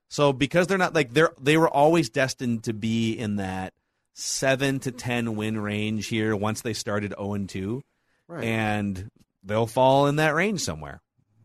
So 0.09 0.33
because 0.33 0.67
they're 0.67 0.79
not 0.79 0.95
like 0.95 1.13
they're 1.13 1.33
they 1.41 1.57
were 1.57 1.69
always 1.69 2.11
destined 2.11 2.65
to 2.65 2.75
be 2.75 3.13
in 3.13 3.37
that 3.37 3.73
seven 4.15 4.79
to 4.81 4.93
ten 4.93 5.37
win 5.37 5.59
range 5.59 6.07
here 6.07 6.37
once 6.37 6.61
they 6.61 6.75
started 6.75 7.15
zero 7.17 7.35
and 7.35 7.49
two, 7.49 7.83
and 8.45 9.09
they'll 9.43 9.67
fall 9.67 10.07
in 10.07 10.17
that 10.17 10.35
range 10.35 10.61
somewhere. 10.61 11.01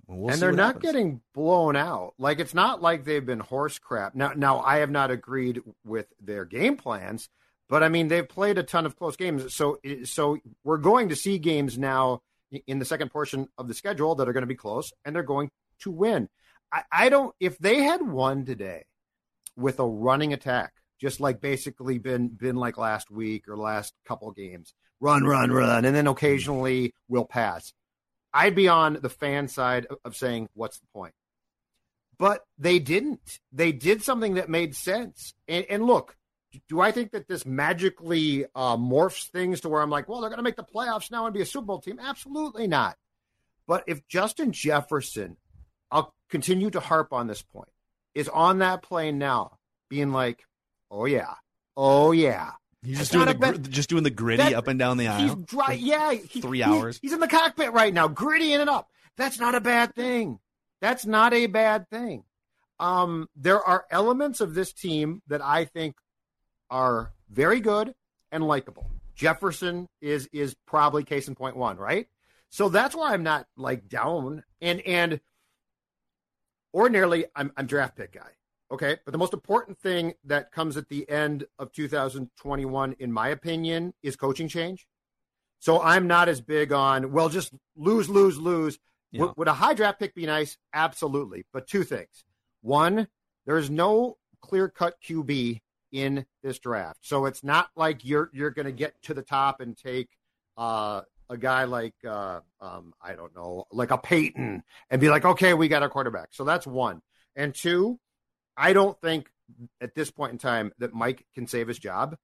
We'll 0.07 0.31
and 0.31 0.41
they're 0.41 0.53
not 0.53 0.75
happens. 0.75 0.84
getting 0.84 1.21
blown 1.34 1.75
out. 1.75 2.13
Like 2.17 2.39
it's 2.39 2.53
not 2.53 2.81
like 2.81 3.03
they've 3.03 3.25
been 3.25 3.39
horse 3.39 3.77
crap. 3.77 4.15
Now, 4.15 4.31
now 4.35 4.61
I 4.61 4.77
have 4.77 4.89
not 4.89 5.11
agreed 5.11 5.61
with 5.84 6.07
their 6.21 6.45
game 6.45 6.77
plans, 6.77 7.29
but 7.67 7.84
I 7.84 7.89
mean 7.89 8.07
they've 8.07 8.27
played 8.27 8.57
a 8.57 8.63
ton 8.63 8.85
of 8.85 8.95
close 8.95 9.17
games. 9.17 9.53
So, 9.53 9.79
so 10.05 10.38
we're 10.63 10.77
going 10.77 11.09
to 11.09 11.15
see 11.15 11.39
games 11.39 11.77
now 11.77 12.21
in 12.65 12.79
the 12.79 12.85
second 12.85 13.11
portion 13.11 13.49
of 13.57 13.67
the 13.67 13.73
schedule 13.73 14.15
that 14.15 14.29
are 14.29 14.34
going 14.34 14.43
to 14.43 14.47
be 14.47 14.55
close, 14.55 14.91
and 15.03 15.13
they're 15.13 15.23
going 15.23 15.51
to 15.79 15.91
win. 15.91 16.29
I, 16.71 16.84
I 16.91 17.09
don't. 17.09 17.35
If 17.39 17.57
they 17.57 17.81
had 17.81 18.01
won 18.01 18.45
today 18.45 18.85
with 19.57 19.79
a 19.79 19.85
running 19.85 20.31
attack, 20.31 20.73
just 20.99 21.19
like 21.19 21.41
basically 21.41 21.97
been 21.97 22.29
been 22.29 22.55
like 22.55 22.77
last 22.77 23.11
week 23.11 23.47
or 23.47 23.57
last 23.57 23.93
couple 24.05 24.31
games, 24.31 24.73
run, 24.99 25.23
run, 25.25 25.51
run, 25.51 25.84
and 25.84 25.95
then 25.95 26.07
occasionally 26.07 26.93
we'll 27.09 27.25
pass. 27.25 27.73
I'd 28.38 28.55
be 28.55 28.68
on 28.68 28.99
the 29.01 29.09
fan 29.09 29.47
side 29.47 29.88
of- 30.05 30.15
saying, 30.15 30.49
what's 30.53 30.80
the 30.80 30.88
point? 30.93 31.14
But 32.19 32.45
they 32.57 32.80
didn't. 32.80 33.39
They 33.51 33.72
did 33.72 34.03
something 34.03 34.35
that 34.35 34.49
made 34.49 34.76
sense. 34.76 35.34
And, 35.47 35.65
and 35.69 35.85
look, 35.85 36.15
do 36.69 36.80
I 36.80 36.91
think 36.91 37.11
that 37.11 37.27
this 37.27 37.45
magically 37.45 38.45
uh, 38.55 38.77
morphs 38.77 39.30
things 39.30 39.61
to 39.61 39.69
where 39.69 39.81
I'm 39.81 39.89
like, 39.89 40.07
well, 40.07 40.22
they're 40.22 40.30
going 40.30 40.38
to 40.38 40.43
make 40.43 40.55
the 40.55 40.64
playoffs 40.64 41.11
now 41.11 41.26
and 41.26 41.34
be 41.34 41.41
a 41.41 41.45
Super 41.45 41.65
Bowl 41.65 41.80
team? 41.80 41.99
Absolutely 41.99 42.68
not. 42.68 42.95
But 43.68 43.84
if 43.88 44.07
Justin 44.07 44.51
Jefferson, 44.51 45.38
I'll 45.91 46.14
continue 46.30 46.69
to 46.72 46.80
harp 46.80 47.14
on 47.14 47.27
this 47.27 47.41
point, 47.41 47.69
is 48.15 48.30
on 48.30 48.59
that 48.59 48.81
plane 48.81 49.18
now, 49.18 49.57
being 49.89 50.11
like, 50.11 50.45
oh, 50.89 51.05
yeah, 51.05 51.34
oh, 51.76 52.11
yeah. 52.11 52.51
He's 52.84 52.99
just 52.99 53.12
doing 53.12 53.26
the 53.26 53.58
just 53.70 53.90
doing 53.90 54.04
the 54.04 54.10
gritty 54.10 54.44
that- 54.44 54.54
up 54.54 54.68
and 54.68 54.78
down 54.80 54.98
the 54.98 55.06
He's 55.12 55.32
aisle. 55.32 55.36
dry. 55.38 55.74
Yeah, 55.74 56.14
he- 56.14 56.41
three 56.41 56.64
hours. 56.64 56.99
He's 57.02 57.14
in 57.14 57.20
the 57.20 57.28
cockpit 57.28 57.74
right 57.74 57.94
now, 57.94 58.08
grittying 58.08 58.60
it 58.60 58.70
up. 58.70 58.90
That's 59.18 59.40
not 59.40 59.56
a 59.56 59.62
bad 59.62 59.95
thing. 59.95 60.40
That's 60.80 61.06
not 61.06 61.34
a 61.34 61.48
bad 61.48 61.90
thing. 61.90 62.24
Um, 62.80 63.28
there 63.36 63.62
are 63.64 63.86
elements 63.90 64.40
of 64.41 64.54
this 64.54 64.72
team 64.72 65.24
that 65.28 65.41
I 65.41 65.66
think 65.66 65.95
are 66.70 67.12
very 67.30 67.60
good 67.60 67.95
and 68.32 68.45
likable. 68.48 68.91
Jefferson 69.16 69.88
is 69.99 70.30
is 70.32 70.56
probably 70.68 71.04
case 71.04 71.28
in 71.28 71.34
point 71.34 71.58
one, 71.58 71.78
right? 71.78 72.08
So 72.49 72.70
that's 72.70 72.95
why 72.95 73.14
I'm 73.14 73.24
not 73.24 73.48
like 73.58 73.90
down. 73.90 74.44
And 74.62 74.80
and 74.82 75.20
ordinarily 76.74 77.26
I'm 77.36 77.52
I'm 77.58 77.66
draft 77.66 77.95
pick 77.95 78.14
guy. 78.14 78.30
Okay. 78.72 78.98
But 79.06 79.11
the 79.11 79.18
most 79.18 79.34
important 79.34 79.80
thing 79.80 80.14
that 80.26 80.52
comes 80.52 80.77
at 80.77 80.89
the 80.89 81.10
end 81.10 81.45
of 81.57 81.72
2021, 81.72 82.95
in 82.99 83.11
my 83.11 83.30
opinion, 83.30 83.94
is 84.03 84.15
coaching 84.15 84.48
change. 84.48 84.88
So 85.60 85.81
I'm 85.81 86.07
not 86.07 86.30
as 86.30 86.41
big 86.41 86.72
on, 86.72 87.11
well, 87.11 87.30
just 87.30 87.53
lose, 87.76 88.10
lose, 88.10 88.38
lose. 88.38 88.77
Yeah. 89.11 89.22
Would, 89.22 89.38
would 89.38 89.48
a 89.48 89.53
high 89.53 89.73
draft 89.73 89.99
pick 89.99 90.14
be 90.14 90.26
nice? 90.26 90.57
Absolutely. 90.73 91.45
But 91.53 91.68
two 91.68 91.84
things. 91.84 92.26
One, 92.61 93.07
there's 93.45 93.69
no 93.69 94.18
clear 94.41 94.68
cut 94.68 94.95
QB 95.02 95.61
in 95.91 96.26
this 96.44 96.60
draft. 96.60 96.99
So 97.02 97.26
it's 97.26 97.44
not 97.44 97.69
like 97.76 98.03
you're 98.03 98.30
you're 98.34 98.52
gonna 98.52 98.72
get 98.72 99.02
to 99.03 99.14
the 99.14 99.22
top 99.22 99.61
and 99.61 99.77
take 99.77 100.10
uh 100.57 101.02
a 101.30 101.38
guy 101.38 101.65
like 101.65 101.95
uh, 102.07 102.39
um, 102.61 102.94
I 103.02 103.14
don't 103.14 103.35
know, 103.35 103.65
like 103.72 103.91
a 103.91 103.98
Peyton, 103.98 104.64
and 104.89 105.02
be 105.02 105.10
like, 105.10 105.26
okay, 105.26 105.53
we 105.53 105.68
got 105.68 105.84
our 105.84 105.89
quarterback. 105.89 106.30
So 106.31 106.44
that's 106.44 106.65
one. 106.65 107.02
And 107.35 107.53
two, 107.53 107.99
I 108.57 108.73
don't 108.73 108.99
think 108.99 109.29
at 109.79 109.95
this 109.95 110.11
point 110.11 110.34
in 110.34 110.38
time 110.38 110.73
that 110.79 110.93
Mike 110.93 111.25
can 111.34 111.47
save 111.47 111.67
his 111.67 111.79
job. 111.79 112.17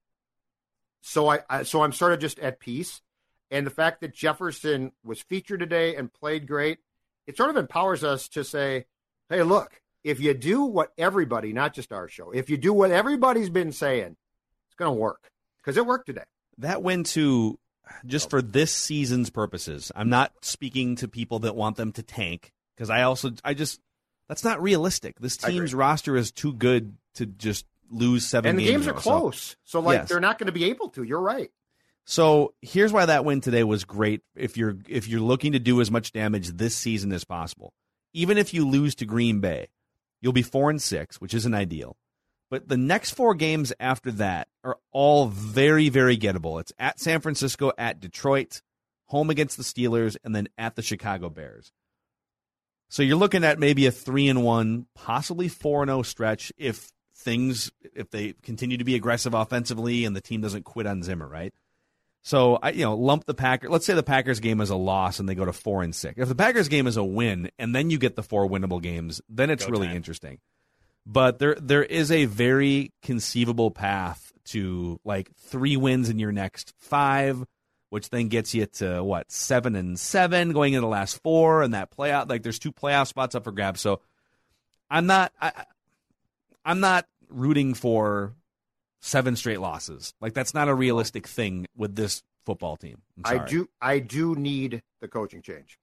So 1.00 1.28
I, 1.28 1.40
I 1.48 1.62
so 1.62 1.82
I'm 1.82 1.92
sort 1.92 2.12
of 2.12 2.18
just 2.18 2.38
at 2.38 2.60
peace. 2.60 3.00
And 3.50 3.66
the 3.66 3.70
fact 3.70 4.00
that 4.00 4.14
Jefferson 4.14 4.92
was 5.04 5.20
featured 5.20 5.60
today 5.60 5.94
and 5.96 6.12
played 6.12 6.46
great, 6.46 6.78
it 7.26 7.36
sort 7.36 7.50
of 7.50 7.56
empowers 7.56 8.02
us 8.02 8.28
to 8.30 8.42
say, 8.42 8.86
hey, 9.28 9.42
look, 9.42 9.80
if 10.02 10.20
you 10.20 10.34
do 10.34 10.64
what 10.64 10.92
everybody, 10.98 11.52
not 11.52 11.74
just 11.74 11.92
our 11.92 12.08
show, 12.08 12.30
if 12.30 12.50
you 12.50 12.56
do 12.56 12.72
what 12.72 12.90
everybody's 12.90 13.50
been 13.50 13.72
saying, 13.72 14.16
it's 14.66 14.74
going 14.76 14.94
to 14.94 15.00
work 15.00 15.30
because 15.58 15.76
it 15.76 15.86
worked 15.86 16.06
today. 16.06 16.24
That 16.58 16.82
went 16.82 17.06
to 17.08 17.58
just 18.06 18.30
for 18.30 18.42
this 18.42 18.72
season's 18.72 19.30
purposes. 19.30 19.92
I'm 19.94 20.08
not 20.08 20.32
speaking 20.42 20.96
to 20.96 21.08
people 21.08 21.40
that 21.40 21.54
want 21.54 21.76
them 21.76 21.92
to 21.92 22.02
tank 22.02 22.52
because 22.76 22.90
I 22.90 23.02
also 23.02 23.32
I 23.44 23.54
just 23.54 23.80
that's 24.28 24.44
not 24.44 24.62
realistic. 24.62 25.18
This 25.20 25.36
team's 25.36 25.74
roster 25.74 26.16
is 26.16 26.32
too 26.32 26.52
good 26.52 26.96
to 27.14 27.26
just 27.26 27.66
lose 27.90 28.26
seven. 28.26 28.50
And 28.50 28.58
the 28.58 28.64
games 28.64 28.86
are 28.86 28.90
in 28.90 28.96
a 28.96 28.98
row. 28.98 29.00
So- 29.00 29.10
close. 29.20 29.56
So, 29.64 29.80
like, 29.80 29.98
Yes. 30.00 30.08
they're 30.08 30.20
not 30.20 30.38
going 30.38 30.46
to 30.46 30.52
be 30.52 30.64
able 30.64 30.88
to. 30.90 31.02
You're 31.02 31.20
right. 31.20 31.50
So 32.06 32.52
here's 32.60 32.92
why 32.92 33.06
that 33.06 33.24
win 33.24 33.40
today 33.40 33.64
was 33.64 33.84
great. 33.84 34.20
If 34.36 34.56
you're 34.58 34.76
if 34.88 35.08
you're 35.08 35.20
looking 35.20 35.52
to 35.52 35.58
do 35.58 35.80
as 35.80 35.90
much 35.90 36.12
damage 36.12 36.48
this 36.48 36.76
season 36.76 37.12
as 37.12 37.24
possible, 37.24 37.72
even 38.12 38.36
if 38.36 38.52
you 38.52 38.68
lose 38.68 38.94
to 38.96 39.06
Green 39.06 39.40
Bay, 39.40 39.68
you'll 40.20 40.34
be 40.34 40.42
four 40.42 40.68
and 40.68 40.82
six, 40.82 41.18
which 41.20 41.32
isn't 41.32 41.54
ideal. 41.54 41.96
But 42.50 42.68
the 42.68 42.76
next 42.76 43.12
four 43.12 43.34
games 43.34 43.72
after 43.80 44.10
that 44.12 44.48
are 44.62 44.76
all 44.92 45.28
very 45.28 45.88
very 45.88 46.18
gettable. 46.18 46.60
It's 46.60 46.72
at 46.78 47.00
San 47.00 47.20
Francisco, 47.22 47.72
at 47.78 48.00
Detroit, 48.00 48.60
home 49.06 49.30
against 49.30 49.56
the 49.56 49.62
Steelers, 49.64 50.16
and 50.22 50.36
then 50.36 50.48
at 50.58 50.76
the 50.76 50.82
Chicago 50.82 51.30
Bears. 51.30 51.72
So 52.94 53.02
you're 53.02 53.16
looking 53.16 53.42
at 53.42 53.58
maybe 53.58 53.86
a 53.86 53.90
three 53.90 54.28
and 54.28 54.44
one, 54.44 54.86
possibly 54.94 55.48
four 55.48 55.82
and 55.82 55.88
zero 55.88 56.02
stretch 56.02 56.52
if 56.56 56.92
things 57.16 57.72
if 57.92 58.08
they 58.10 58.34
continue 58.44 58.76
to 58.76 58.84
be 58.84 58.94
aggressive 58.94 59.34
offensively 59.34 60.04
and 60.04 60.14
the 60.14 60.20
team 60.20 60.42
doesn't 60.42 60.62
quit 60.62 60.86
on 60.86 61.02
Zimmer, 61.02 61.26
right? 61.26 61.52
So 62.22 62.56
I, 62.62 62.70
you 62.70 62.84
know, 62.84 62.94
lump 62.94 63.24
the 63.24 63.34
Packers. 63.34 63.68
Let's 63.68 63.84
say 63.84 63.94
the 63.94 64.04
Packers 64.04 64.38
game 64.38 64.60
is 64.60 64.70
a 64.70 64.76
loss 64.76 65.18
and 65.18 65.28
they 65.28 65.34
go 65.34 65.44
to 65.44 65.52
four 65.52 65.82
and 65.82 65.92
six. 65.92 66.20
If 66.20 66.28
the 66.28 66.36
Packers 66.36 66.68
game 66.68 66.86
is 66.86 66.96
a 66.96 67.02
win 67.02 67.50
and 67.58 67.74
then 67.74 67.90
you 67.90 67.98
get 67.98 68.14
the 68.14 68.22
four 68.22 68.48
winnable 68.48 68.80
games, 68.80 69.20
then 69.28 69.50
it's 69.50 69.64
Go 69.64 69.72
really 69.72 69.88
time. 69.88 69.96
interesting. 69.96 70.38
But 71.04 71.40
there 71.40 71.56
there 71.56 71.82
is 71.82 72.12
a 72.12 72.26
very 72.26 72.92
conceivable 73.02 73.72
path 73.72 74.32
to 74.50 75.00
like 75.04 75.34
three 75.34 75.76
wins 75.76 76.10
in 76.10 76.20
your 76.20 76.30
next 76.30 76.72
five, 76.78 77.44
which 77.94 78.10
then 78.10 78.26
gets 78.26 78.52
you 78.52 78.66
to 78.66 79.04
what 79.04 79.30
seven 79.30 79.76
and 79.76 80.00
seven 80.00 80.50
going 80.50 80.72
into 80.72 80.80
the 80.80 80.88
last 80.88 81.22
four, 81.22 81.62
and 81.62 81.74
that 81.74 81.96
playoff 81.96 82.28
like 82.28 82.42
there's 82.42 82.58
two 82.58 82.72
playoff 82.72 83.06
spots 83.06 83.36
up 83.36 83.44
for 83.44 83.52
grabs. 83.52 83.80
So 83.80 84.00
I'm 84.90 85.06
not 85.06 85.32
I, 85.40 85.52
I'm 86.64 86.80
not 86.80 87.06
rooting 87.28 87.72
for 87.72 88.34
seven 89.00 89.36
straight 89.36 89.60
losses. 89.60 90.12
Like 90.20 90.34
that's 90.34 90.54
not 90.54 90.66
a 90.66 90.74
realistic 90.74 91.28
thing 91.28 91.66
with 91.76 91.94
this 91.94 92.24
football 92.44 92.76
team. 92.76 93.00
I 93.24 93.38
do. 93.38 93.68
I 93.80 94.00
do 94.00 94.34
need 94.34 94.82
the 95.00 95.06
coaching 95.06 95.40
change. 95.40 95.78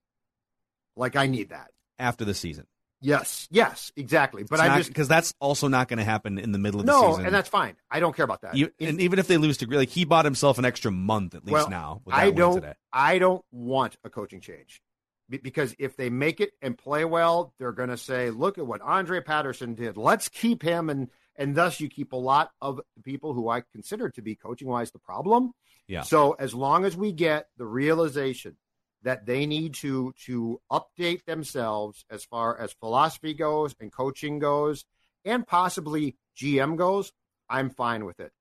Like 0.96 1.16
I 1.16 1.26
need 1.26 1.48
that. 1.48 1.70
after 1.98 2.26
the 2.26 2.34
season. 2.34 2.66
Yes. 3.02 3.48
Yes. 3.50 3.92
Exactly. 3.96 4.44
But 4.44 4.60
I 4.60 4.78
just 4.78 4.88
because 4.88 5.08
that's 5.08 5.34
also 5.40 5.68
not 5.68 5.88
going 5.88 5.98
to 5.98 6.04
happen 6.04 6.38
in 6.38 6.52
the 6.52 6.58
middle 6.58 6.80
of 6.80 6.86
the 6.86 6.92
season. 6.92 7.20
no, 7.20 7.26
and 7.26 7.34
that's 7.34 7.48
fine. 7.48 7.76
I 7.90 8.00
don't 8.00 8.14
care 8.14 8.24
about 8.24 8.42
that. 8.42 8.56
You- 8.56 8.70
and 8.80 9.00
even 9.00 9.18
if 9.18 9.26
they 9.26 9.36
lose 9.36 9.58
to 9.58 9.66
like 9.66 9.90
he 9.90 10.04
bought 10.04 10.24
himself 10.24 10.58
an 10.58 10.64
extra 10.64 10.90
month 10.90 11.34
at 11.34 11.44
least 11.44 11.52
well, 11.52 11.70
now. 11.70 12.00
With 12.04 12.14
that 12.14 12.20
I 12.20 12.30
don't. 12.30 12.64
I 12.92 13.18
don't 13.18 13.44
want 13.50 13.96
a 14.04 14.10
coaching 14.10 14.40
change 14.40 14.80
because 15.28 15.74
if 15.78 15.96
they 15.96 16.10
make 16.10 16.40
it 16.40 16.52
and 16.60 16.76
play 16.76 17.04
well, 17.04 17.54
they're 17.58 17.72
going 17.72 17.88
to 17.88 17.96
say, 17.96 18.30
"Look 18.30 18.58
at 18.58 18.66
what 18.66 18.80
Andre 18.82 19.20
Patterson 19.20 19.74
did. 19.74 19.96
Let's 19.96 20.28
keep 20.28 20.62
him." 20.62 20.90
And 20.90 21.08
and 21.36 21.54
thus 21.54 21.80
you 21.80 21.88
keep 21.88 22.12
a 22.12 22.16
lot 22.16 22.50
of 22.60 22.80
the 22.96 23.02
people 23.02 23.32
who 23.32 23.48
I 23.48 23.62
consider 23.72 24.10
to 24.10 24.22
be 24.22 24.34
coaching 24.36 24.68
wise 24.68 24.90
the 24.90 24.98
problem. 24.98 25.52
Yeah. 25.88 26.02
So 26.02 26.32
as 26.32 26.54
long 26.54 26.84
as 26.84 26.96
we 26.96 27.12
get 27.12 27.48
the 27.56 27.66
realization 27.66 28.56
that 29.02 29.26
they 29.26 29.46
need 29.46 29.74
to 29.74 30.14
to 30.26 30.60
update 30.70 31.24
themselves 31.24 32.04
as 32.10 32.24
far 32.24 32.58
as 32.58 32.72
philosophy 32.72 33.34
goes 33.34 33.74
and 33.80 33.92
coaching 33.92 34.38
goes 34.38 34.84
and 35.24 35.46
possibly 35.46 36.16
GM 36.36 36.76
goes, 36.76 37.12
I'm 37.48 37.70
fine 37.70 38.04
with 38.04 38.20
it. 38.20 38.32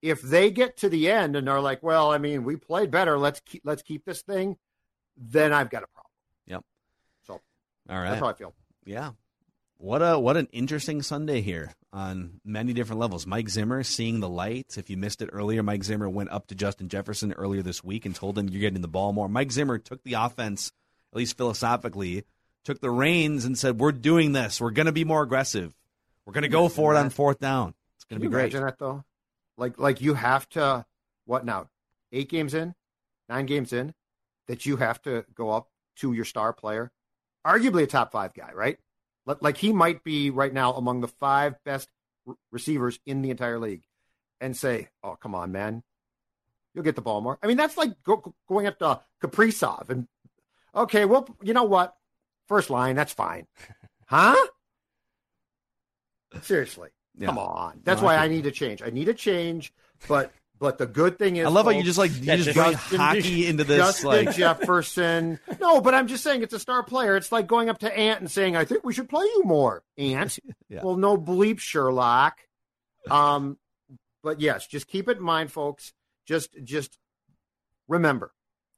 If 0.00 0.22
they 0.22 0.50
get 0.50 0.78
to 0.78 0.88
the 0.88 1.10
end 1.10 1.36
and 1.36 1.48
are 1.48 1.60
like, 1.60 1.82
"Well, 1.82 2.10
I 2.10 2.18
mean, 2.18 2.44
we 2.44 2.56
played 2.56 2.90
better. 2.90 3.18
Let's 3.18 3.40
keep 3.40 3.62
let's 3.64 3.82
keep 3.82 4.04
this 4.04 4.22
thing," 4.22 4.56
then 5.16 5.52
I've 5.52 5.70
got 5.70 5.84
a 5.84 5.86
problem. 5.86 6.10
Yep. 6.46 6.64
So 7.22 7.40
All 7.88 7.98
right. 7.98 8.10
that's 8.10 8.20
how 8.20 8.28
I 8.28 8.32
feel. 8.32 8.54
Yeah. 8.84 9.12
What 9.82 9.98
a 9.98 10.16
what 10.16 10.36
an 10.36 10.46
interesting 10.52 11.02
Sunday 11.02 11.40
here 11.40 11.74
on 11.92 12.40
many 12.44 12.72
different 12.72 13.00
levels. 13.00 13.26
Mike 13.26 13.48
Zimmer 13.48 13.82
seeing 13.82 14.20
the 14.20 14.28
light. 14.28 14.76
If 14.78 14.88
you 14.88 14.96
missed 14.96 15.22
it 15.22 15.30
earlier, 15.32 15.64
Mike 15.64 15.82
Zimmer 15.82 16.08
went 16.08 16.30
up 16.30 16.46
to 16.46 16.54
Justin 16.54 16.88
Jefferson 16.88 17.32
earlier 17.32 17.62
this 17.62 17.82
week 17.82 18.06
and 18.06 18.14
told 18.14 18.38
him 18.38 18.48
you're 18.48 18.60
getting 18.60 18.80
the 18.80 18.86
ball 18.86 19.12
more. 19.12 19.28
Mike 19.28 19.50
Zimmer 19.50 19.78
took 19.78 20.00
the 20.04 20.12
offense, 20.12 20.70
at 21.12 21.16
least 21.16 21.36
philosophically, 21.36 22.22
took 22.64 22.80
the 22.80 22.92
reins 22.92 23.44
and 23.44 23.58
said, 23.58 23.80
"We're 23.80 23.90
doing 23.90 24.30
this. 24.30 24.60
We're 24.60 24.70
going 24.70 24.86
to 24.86 24.92
be 24.92 25.04
more 25.04 25.24
aggressive. 25.24 25.74
We're 26.26 26.34
going 26.34 26.42
to 26.42 26.48
go 26.48 26.68
for 26.68 26.94
it 26.94 26.98
on 26.98 27.10
fourth 27.10 27.40
down. 27.40 27.74
It's 27.96 28.04
going 28.04 28.20
to 28.20 28.24
be 28.24 28.30
great." 28.30 28.52
Imagine 28.52 28.66
that 28.66 28.78
though. 28.78 29.02
Like 29.58 29.80
like 29.80 30.00
you 30.00 30.14
have 30.14 30.48
to 30.50 30.86
what 31.24 31.44
now? 31.44 31.70
Eight 32.12 32.28
games 32.28 32.54
in, 32.54 32.76
nine 33.28 33.46
games 33.46 33.72
in, 33.72 33.94
that 34.46 34.64
you 34.64 34.76
have 34.76 35.02
to 35.02 35.24
go 35.34 35.50
up 35.50 35.70
to 35.96 36.12
your 36.12 36.24
star 36.24 36.52
player, 36.52 36.92
arguably 37.44 37.82
a 37.82 37.88
top 37.88 38.12
five 38.12 38.32
guy, 38.32 38.52
right? 38.54 38.78
Like, 39.26 39.38
like 39.40 39.56
he 39.56 39.72
might 39.72 40.02
be 40.04 40.30
right 40.30 40.52
now 40.52 40.72
among 40.74 41.00
the 41.00 41.08
five 41.08 41.54
best 41.64 41.88
receivers 42.50 42.98
in 43.06 43.22
the 43.22 43.30
entire 43.30 43.58
league, 43.58 43.82
and 44.40 44.56
say, 44.56 44.88
"Oh, 45.02 45.16
come 45.20 45.34
on, 45.34 45.52
man, 45.52 45.82
you'll 46.74 46.84
get 46.84 46.96
the 46.96 47.02
ball 47.02 47.20
more." 47.20 47.38
I 47.42 47.46
mean, 47.46 47.56
that's 47.56 47.76
like 47.76 48.02
go, 48.02 48.34
going 48.48 48.66
up 48.66 48.78
to 48.80 49.00
Kaprizov 49.22 49.90
and 49.90 50.08
okay, 50.74 51.04
well, 51.04 51.28
you 51.42 51.54
know 51.54 51.64
what? 51.64 51.94
First 52.48 52.70
line, 52.70 52.96
that's 52.96 53.12
fine, 53.12 53.46
huh? 54.06 54.36
Seriously, 56.42 56.90
Yeah. 57.16 57.26
come 57.26 57.38
on. 57.38 57.80
That's 57.84 58.00
No, 58.00 58.06
why 58.06 58.14
get 58.16 58.22
I 58.22 58.28
need 58.28 58.46
a 58.46 58.50
change. 58.50 58.82
I 58.82 58.90
need 58.90 59.08
a 59.08 59.14
change, 59.14 59.72
but 60.08 60.32
but 60.62 60.78
the 60.78 60.86
good 60.86 61.18
thing 61.18 61.34
is, 61.34 61.44
I 61.44 61.50
love 61.50 61.66
how 61.66 61.72
you 61.72 61.82
just, 61.82 61.98
like, 61.98 62.12
you 62.14 62.36
just 62.36 62.54
bring 62.54 62.74
hockey 62.74 63.48
into 63.48 63.64
this, 63.64 63.78
Justin 63.78 64.06
like- 64.06 64.36
Jefferson. 64.36 65.40
No, 65.60 65.80
but 65.80 65.92
I'm 65.92 66.06
just 66.06 66.22
saying 66.22 66.44
it's 66.44 66.54
a 66.54 66.60
star 66.60 66.84
player. 66.84 67.16
It's 67.16 67.32
like 67.32 67.48
going 67.48 67.68
up 67.68 67.78
to 67.78 67.92
Ant 67.98 68.20
and 68.20 68.30
saying, 68.30 68.54
"I 68.54 68.64
think 68.64 68.84
we 68.84 68.92
should 68.92 69.08
play 69.08 69.24
you 69.24 69.42
more, 69.44 69.82
Ant." 69.98 70.38
Yeah. 70.68 70.80
Well, 70.84 70.96
no 70.96 71.18
bleep, 71.18 71.58
Sherlock. 71.58 72.38
Um, 73.10 73.58
but 74.22 74.40
yes, 74.40 74.66
just 74.68 74.86
keep 74.86 75.06
it 75.08 75.18
in 75.18 75.22
mind, 75.22 75.50
folks. 75.52 75.92
Just 76.26 76.56
just 76.62 76.96
remember, 77.88 78.32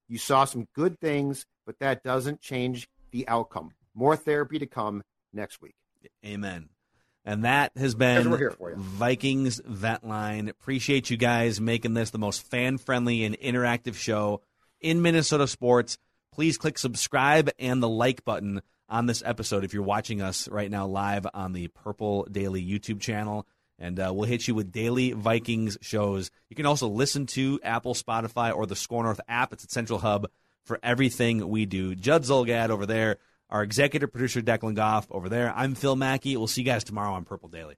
you 0.09 0.17
saw 0.19 0.45
some 0.47 0.67
good 0.75 0.99
things, 0.99 1.45
but 1.67 1.79
that 1.81 2.03
doesn't 2.03 2.41
change 2.41 2.89
the 3.13 3.29
outcome. 3.29 3.75
More 3.95 4.17
therapy 4.17 4.59
to 4.59 4.67
come 4.67 5.03
next 5.35 5.61
week. 5.61 5.77
Amen. 6.25 6.71
And 7.25 7.45
that 7.45 7.73
has 7.77 7.95
been 7.95 8.31
we're 8.31 8.39
here 8.39 8.51
for 8.51 8.71
you. 8.71 8.77
Vikings 8.77 9.61
Vent 9.65 10.07
Line. 10.07 10.49
Appreciate 10.49 11.09
you 11.09 11.17
guys 11.17 11.61
making 11.61 11.95
this 11.95 12.11
the 12.11 12.19
most 12.19 12.47
fan 12.51 12.77
friendly 12.77 13.25
and 13.25 13.39
interactive 13.39 13.95
show 13.95 14.43
in 14.81 15.01
Minnesota 15.01 15.47
sports. 15.47 15.97
Please 16.33 16.59
click 16.59 16.79
subscribe 16.79 17.51
and 17.59 17.83
the 17.83 17.89
like 17.89 18.25
button 18.25 18.61
on 18.89 19.07
this 19.07 19.23
episode 19.25 19.65
if 19.65 19.73
you're 19.73 19.83
watching 19.83 20.21
us 20.21 20.49
right 20.49 20.71
now 20.71 20.87
live 20.87 21.27
on 21.33 21.53
the 21.53 21.69
Purple 21.69 22.27
Daily 22.31 22.63
YouTube 22.63 23.01
channel. 23.01 23.47
And 23.79 23.99
uh, 23.99 24.13
we'll 24.15 24.29
hit 24.29 24.47
you 24.47 24.55
with 24.55 24.71
daily 24.71 25.13
Vikings 25.13 25.79
shows. 25.81 26.31
You 26.49 26.57
can 26.57 26.67
also 26.67 26.89
listen 26.89 27.27
to 27.29 27.59
Apple, 27.65 27.95
Spotify, 27.95 28.55
or 28.55 28.67
the 28.67 28.77
SKOR 28.77 29.03
North 29.03 29.21
app. 29.29 29.53
It's 29.53 29.65
a 29.65 29.69
central 29.69 29.99
hub 29.99 30.29
for 30.63 30.79
everything 30.83 31.49
we 31.49 31.67
do. 31.67 31.95
Judd 31.95 32.23
Zulgad 32.23 32.71
over 32.71 32.87
there, 32.87 33.17
our 33.51 33.63
executive 33.63 34.13
producer 34.13 34.41
Declan 34.43 34.75
Goff 34.75 35.07
over 35.11 35.29
there. 35.29 35.53
I'm 35.55 35.75
Phil 35.75 35.97
Mackey. 35.97 36.37
We'll 36.37 36.47
see 36.47 36.63
you 36.63 36.67
guys 36.67 36.85
tomorrow 36.85 37.15
on 37.15 37.25
Purple 37.25 37.49
Daily. 37.49 37.73